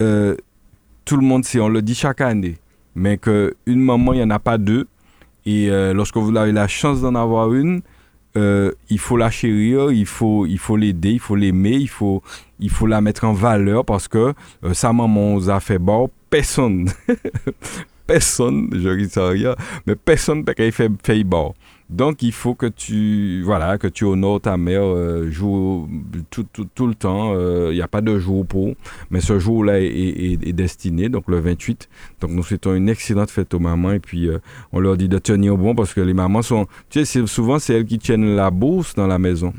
euh, 0.00 0.36
tout 1.10 1.16
le 1.16 1.26
monde 1.26 1.44
sait, 1.44 1.58
on 1.58 1.68
le 1.68 1.82
dit 1.82 1.96
chaque 1.96 2.20
année, 2.20 2.58
mais 2.94 3.18
qu'une 3.18 3.52
maman, 3.66 4.12
il 4.12 4.18
n'y 4.18 4.22
en 4.22 4.30
a 4.30 4.38
pas 4.38 4.58
deux. 4.58 4.86
Et 5.44 5.68
euh, 5.68 5.92
lorsque 5.92 6.16
vous 6.16 6.36
avez 6.36 6.52
la 6.52 6.68
chance 6.68 7.00
d'en 7.00 7.16
avoir 7.16 7.52
une, 7.52 7.80
euh, 8.36 8.70
il 8.90 9.00
faut 9.00 9.16
la 9.16 9.28
chérir, 9.28 9.90
il 9.90 10.06
faut 10.06 10.46
il 10.46 10.58
faut 10.58 10.76
l'aider, 10.76 11.10
il 11.10 11.18
faut 11.18 11.34
l'aimer, 11.34 11.72
il 11.72 11.88
faut 11.88 12.22
il 12.60 12.70
faut 12.70 12.86
la 12.86 13.00
mettre 13.00 13.24
en 13.24 13.32
valeur 13.32 13.84
parce 13.84 14.06
que 14.06 14.34
sa 14.72 14.92
maman 14.92 15.34
nous 15.34 15.50
a 15.50 15.58
fait 15.58 15.80
bon, 15.80 16.10
personne 16.30 16.88
personne, 18.06 18.70
je 18.72 18.90
dis 18.90 19.08
ça 19.08 19.30
rien, 19.30 19.56
mais 19.88 19.96
personne 19.96 20.44
peut 20.44 20.54
fait, 20.70 20.92
fait 21.02 21.24
bord. 21.24 21.56
Donc 21.90 22.22
il 22.22 22.30
faut 22.30 22.54
que 22.54 22.66
tu 22.66 23.42
voilà 23.42 23.76
que 23.76 23.88
tu 23.88 24.04
honores 24.04 24.40
ta 24.40 24.56
mère 24.56 24.82
euh, 24.84 25.28
jour, 25.28 25.88
tout, 26.30 26.46
tout, 26.52 26.68
tout, 26.72 26.86
le 26.86 26.94
temps. 26.94 27.32
Il 27.32 27.38
euh, 27.38 27.74
n'y 27.74 27.82
a 27.82 27.88
pas 27.88 28.00
de 28.00 28.16
jour 28.16 28.46
pour, 28.46 28.74
mais 29.10 29.20
ce 29.20 29.40
jour-là 29.40 29.80
est, 29.80 30.52
destiné, 30.52 31.08
donc 31.08 31.24
le 31.26 31.40
28. 31.40 31.88
Donc 32.20 32.30
nous 32.30 32.44
souhaitons 32.44 32.76
une 32.76 32.88
excellente 32.88 33.30
fête 33.30 33.52
aux 33.54 33.58
mamans 33.58 33.90
et 33.90 33.98
puis 33.98 34.28
euh, 34.28 34.38
on 34.72 34.78
leur 34.78 34.96
dit 34.96 35.08
de 35.08 35.18
tenir 35.18 35.56
bon 35.56 35.74
parce 35.74 35.92
que 35.92 36.00
les 36.00 36.14
mamans 36.14 36.42
sont, 36.42 36.66
tu 36.90 37.04
sais, 37.04 37.26
souvent 37.26 37.58
c'est 37.58 37.74
elles 37.74 37.86
qui 37.86 37.98
tiennent 37.98 38.36
la 38.36 38.52
bourse 38.52 38.94
dans 38.94 39.08
la 39.08 39.18
maison. 39.18 39.52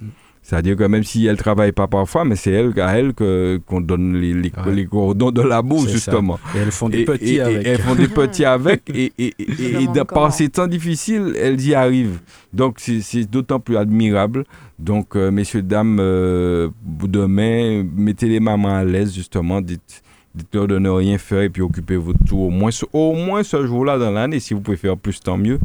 C'est-à-dire 0.43 0.75
que 0.75 0.83
même 0.83 1.03
si 1.03 1.25
elle 1.27 1.37
travaille 1.37 1.71
pas 1.71 1.87
parfois, 1.87 2.25
mais 2.25 2.35
c'est 2.35 2.51
elle 2.51 2.73
à 2.79 2.97
elle 2.97 3.13
qu'on 3.13 3.79
donne 3.79 4.15
les, 4.19 4.33
les, 4.33 4.51
les, 4.73 4.85
cordons 4.85 5.31
de 5.31 5.41
la 5.41 5.61
bourse, 5.61 5.89
justement. 5.89 6.39
Et 6.55 6.59
elles 6.59 6.71
font 6.71 6.89
des 6.89 7.05
petits 7.05 7.39
avec. 7.39 7.67
elles 7.67 7.79
font 7.79 7.95
des 7.95 8.07
petits 8.07 8.45
avec. 8.45 8.81
Et, 8.93 9.13
et, 9.19 9.33
et, 9.39 9.87
par 10.05 10.33
ces 10.33 10.49
temps 10.49 10.67
difficiles, 10.67 11.35
elles 11.39 11.61
y 11.61 11.75
arrivent. 11.75 12.19
Donc, 12.53 12.79
c'est 12.79 13.29
d'autant 13.29 13.59
plus 13.59 13.77
admirable. 13.77 14.45
Donc, 14.79 15.15
euh, 15.15 15.29
messieurs, 15.29 15.61
dames, 15.61 15.99
euh, 15.99 16.69
demain, 16.83 17.85
mettez 17.95 18.27
les 18.27 18.39
mamans 18.39 18.75
à 18.75 18.83
l'aise, 18.83 19.13
justement. 19.13 19.61
Dites, 19.61 20.01
dites-leur 20.33 20.67
de 20.67 20.79
ne 20.79 20.89
rien 20.89 21.17
faire 21.17 21.41
et 21.41 21.49
puis 21.49 21.61
occupez-vous 21.61 22.13
de 22.13 22.19
tout. 22.27 22.37
Au 22.37 22.49
moins, 22.49 22.71
au 22.93 23.13
moins 23.13 23.43
ce 23.43 23.65
jour-là 23.65 23.99
dans 23.99 24.11
l'année. 24.11 24.39
Si 24.39 24.53
vous 24.55 24.61
pouvez 24.61 24.77
faire 24.77 24.97
plus, 24.97 25.19
tant 25.19 25.37
mieux. 25.37 25.59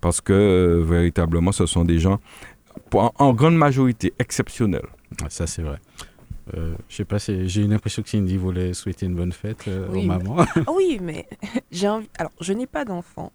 Parce 0.00 0.20
que, 0.20 0.32
euh, 0.32 0.84
véritablement, 0.86 1.50
ce 1.50 1.66
sont 1.66 1.84
des 1.84 1.98
gens 1.98 2.20
en, 2.94 3.34
grande 3.34 3.56
majorité 3.56 4.12
exceptionnel. 4.18 4.82
Ça, 5.28 5.46
c'est 5.46 5.62
vrai. 5.62 5.78
Euh, 6.56 6.74
je 6.88 6.96
sais 6.96 7.04
pas, 7.04 7.18
j'ai 7.18 7.60
une 7.62 7.72
impression 7.72 8.02
que 8.02 8.08
Cindy 8.08 8.36
voulait 8.36 8.72
souhaiter 8.72 9.06
une 9.06 9.14
bonne 9.14 9.32
fête 9.32 9.68
euh, 9.68 9.88
aux 9.88 10.02
mamans. 10.02 10.36
Ah 10.66 10.72
oui, 10.74 10.98
mais 11.00 11.28
j'ai 11.70 11.88
envie. 11.88 12.08
Alors, 12.18 12.32
je 12.40 12.52
n'ai 12.52 12.66
pas 12.66 12.84
d'enfant, 12.84 13.32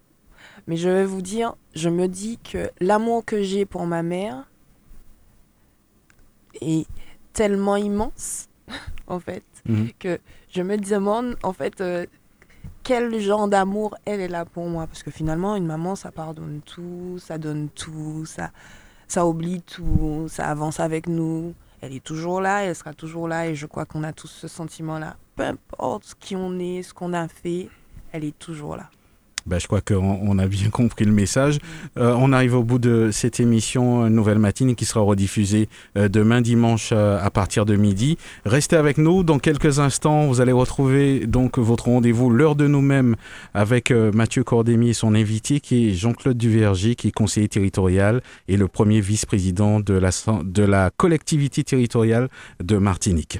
mais 0.67 0.77
je 0.77 0.89
vais 0.89 1.05
vous 1.05 1.21
dire, 1.21 1.55
je 1.75 1.89
me 1.89 2.07
dis 2.07 2.39
que 2.39 2.71
l'amour 2.80 3.23
que 3.23 3.43
j'ai 3.43 3.65
pour 3.65 3.85
ma 3.85 4.01
mère 4.01 4.49
est 6.61 6.88
tellement 7.34 7.75
immense, 7.75 8.49
en 9.07 9.19
fait, 9.19 9.43
mhm. 9.65 9.91
que 9.99 10.19
je 10.49 10.63
me 10.63 10.77
demande, 10.77 11.38
en 11.43 11.53
fait, 11.53 11.81
euh, 11.81 12.07
quel 12.84 13.19
genre 13.19 13.47
d'amour 13.47 13.95
elle 14.05 14.21
est 14.21 14.27
là 14.27 14.45
pour 14.45 14.65
moi. 14.67 14.88
Parce 14.88 15.03
que 15.03 15.11
finalement, 15.11 15.55
une 15.55 15.65
maman, 15.65 15.95
ça 15.95 16.11
pardonne 16.11 16.61
tout, 16.65 17.17
ça 17.19 17.38
donne 17.38 17.69
tout, 17.69 18.25
ça 18.25 18.51
ça 19.14 19.27
oublie 19.27 19.61
tout, 19.61 20.26
ça 20.27 20.48
avance 20.48 20.80
avec 20.80 21.06
nous. 21.06 21.53
Elle 21.81 21.94
est 21.94 22.03
toujours 22.03 22.41
là, 22.41 22.64
elle 22.64 22.76
sera 22.76 22.95
toujours 22.95 23.27
là 23.27 23.48
et 23.48 23.53
je 23.53 23.68
crois 23.68 23.85
qu'on 23.85 24.03
a 24.03 24.11
tous 24.11 24.27
ce 24.27 24.48
sentiment-là. 24.48 25.18
Peu 25.35 25.44
importe 25.44 26.15
qui 26.19 26.35
on 26.35 26.57
est, 26.57 26.81
ce 26.81 26.95
qu'on 26.95 27.14
a 27.14 27.27
fait, 27.27 27.69
elle 28.11 28.23
est 28.23 28.40
toujours 28.40 28.76
là. 28.76 28.90
Ben, 29.45 29.60
je 29.60 29.68
crois 29.68 29.82
qu'on 29.82 30.40
a 30.40 30.48
bien 30.48 30.70
compris 30.72 31.06
le 31.06 31.11
message. 31.11 31.60
Euh, 31.98 32.15
on 32.18 32.32
arrive 32.32 32.56
au 32.56 32.64
bout 32.64 32.80
de 32.80 33.10
cette 33.11 33.40
émission 33.40 34.10
Nouvelle 34.10 34.40
Matinée 34.40 34.76
qui 34.76 34.86
sera 34.86 35.02
rediffusée 35.02 35.68
euh, 35.98 36.07
demain 36.07 36.41
dimanche 36.41 36.91
euh, 36.94 37.20
à 37.22 37.30
partir 37.30 37.65
de 37.65 37.76
midi. 37.76 38.18
Restez 38.45 38.78
avec 38.78 38.98
nous. 38.98 39.24
Dans 39.24 39.40
quelques 39.40 39.80
instants, 39.80 40.28
vous 40.28 40.40
allez 40.40 40.52
retrouver 40.52 41.28
donc 41.28 41.57
votre 41.57 41.86
rendez-vous 41.86 42.30
l'heure 42.30 42.56
de 42.56 42.68
nous-mêmes 42.68 43.15
avec 43.53 43.91
Mathieu 43.91 44.44
Cordémy 44.44 44.90
et 44.90 44.94
son 44.94 45.15
invité 45.15 45.60
qui 45.60 45.90
est 45.90 45.94
Jean-Claude 45.94 46.38
Duvergy 46.38 46.95
qui 46.95 47.10
est 47.10 47.11
conseiller 47.11 47.48
territorial 47.48 48.22
et 48.48 48.57
le 48.57 48.68
premier 48.68 49.02
vice-président 49.02 49.80
de 49.80 49.94
la, 49.94 50.10
de 50.44 50.64
la 50.64 50.90
collectivité 50.95 51.64
territoriale 51.64 52.30
de 52.64 52.78
Martinique. 52.78 53.40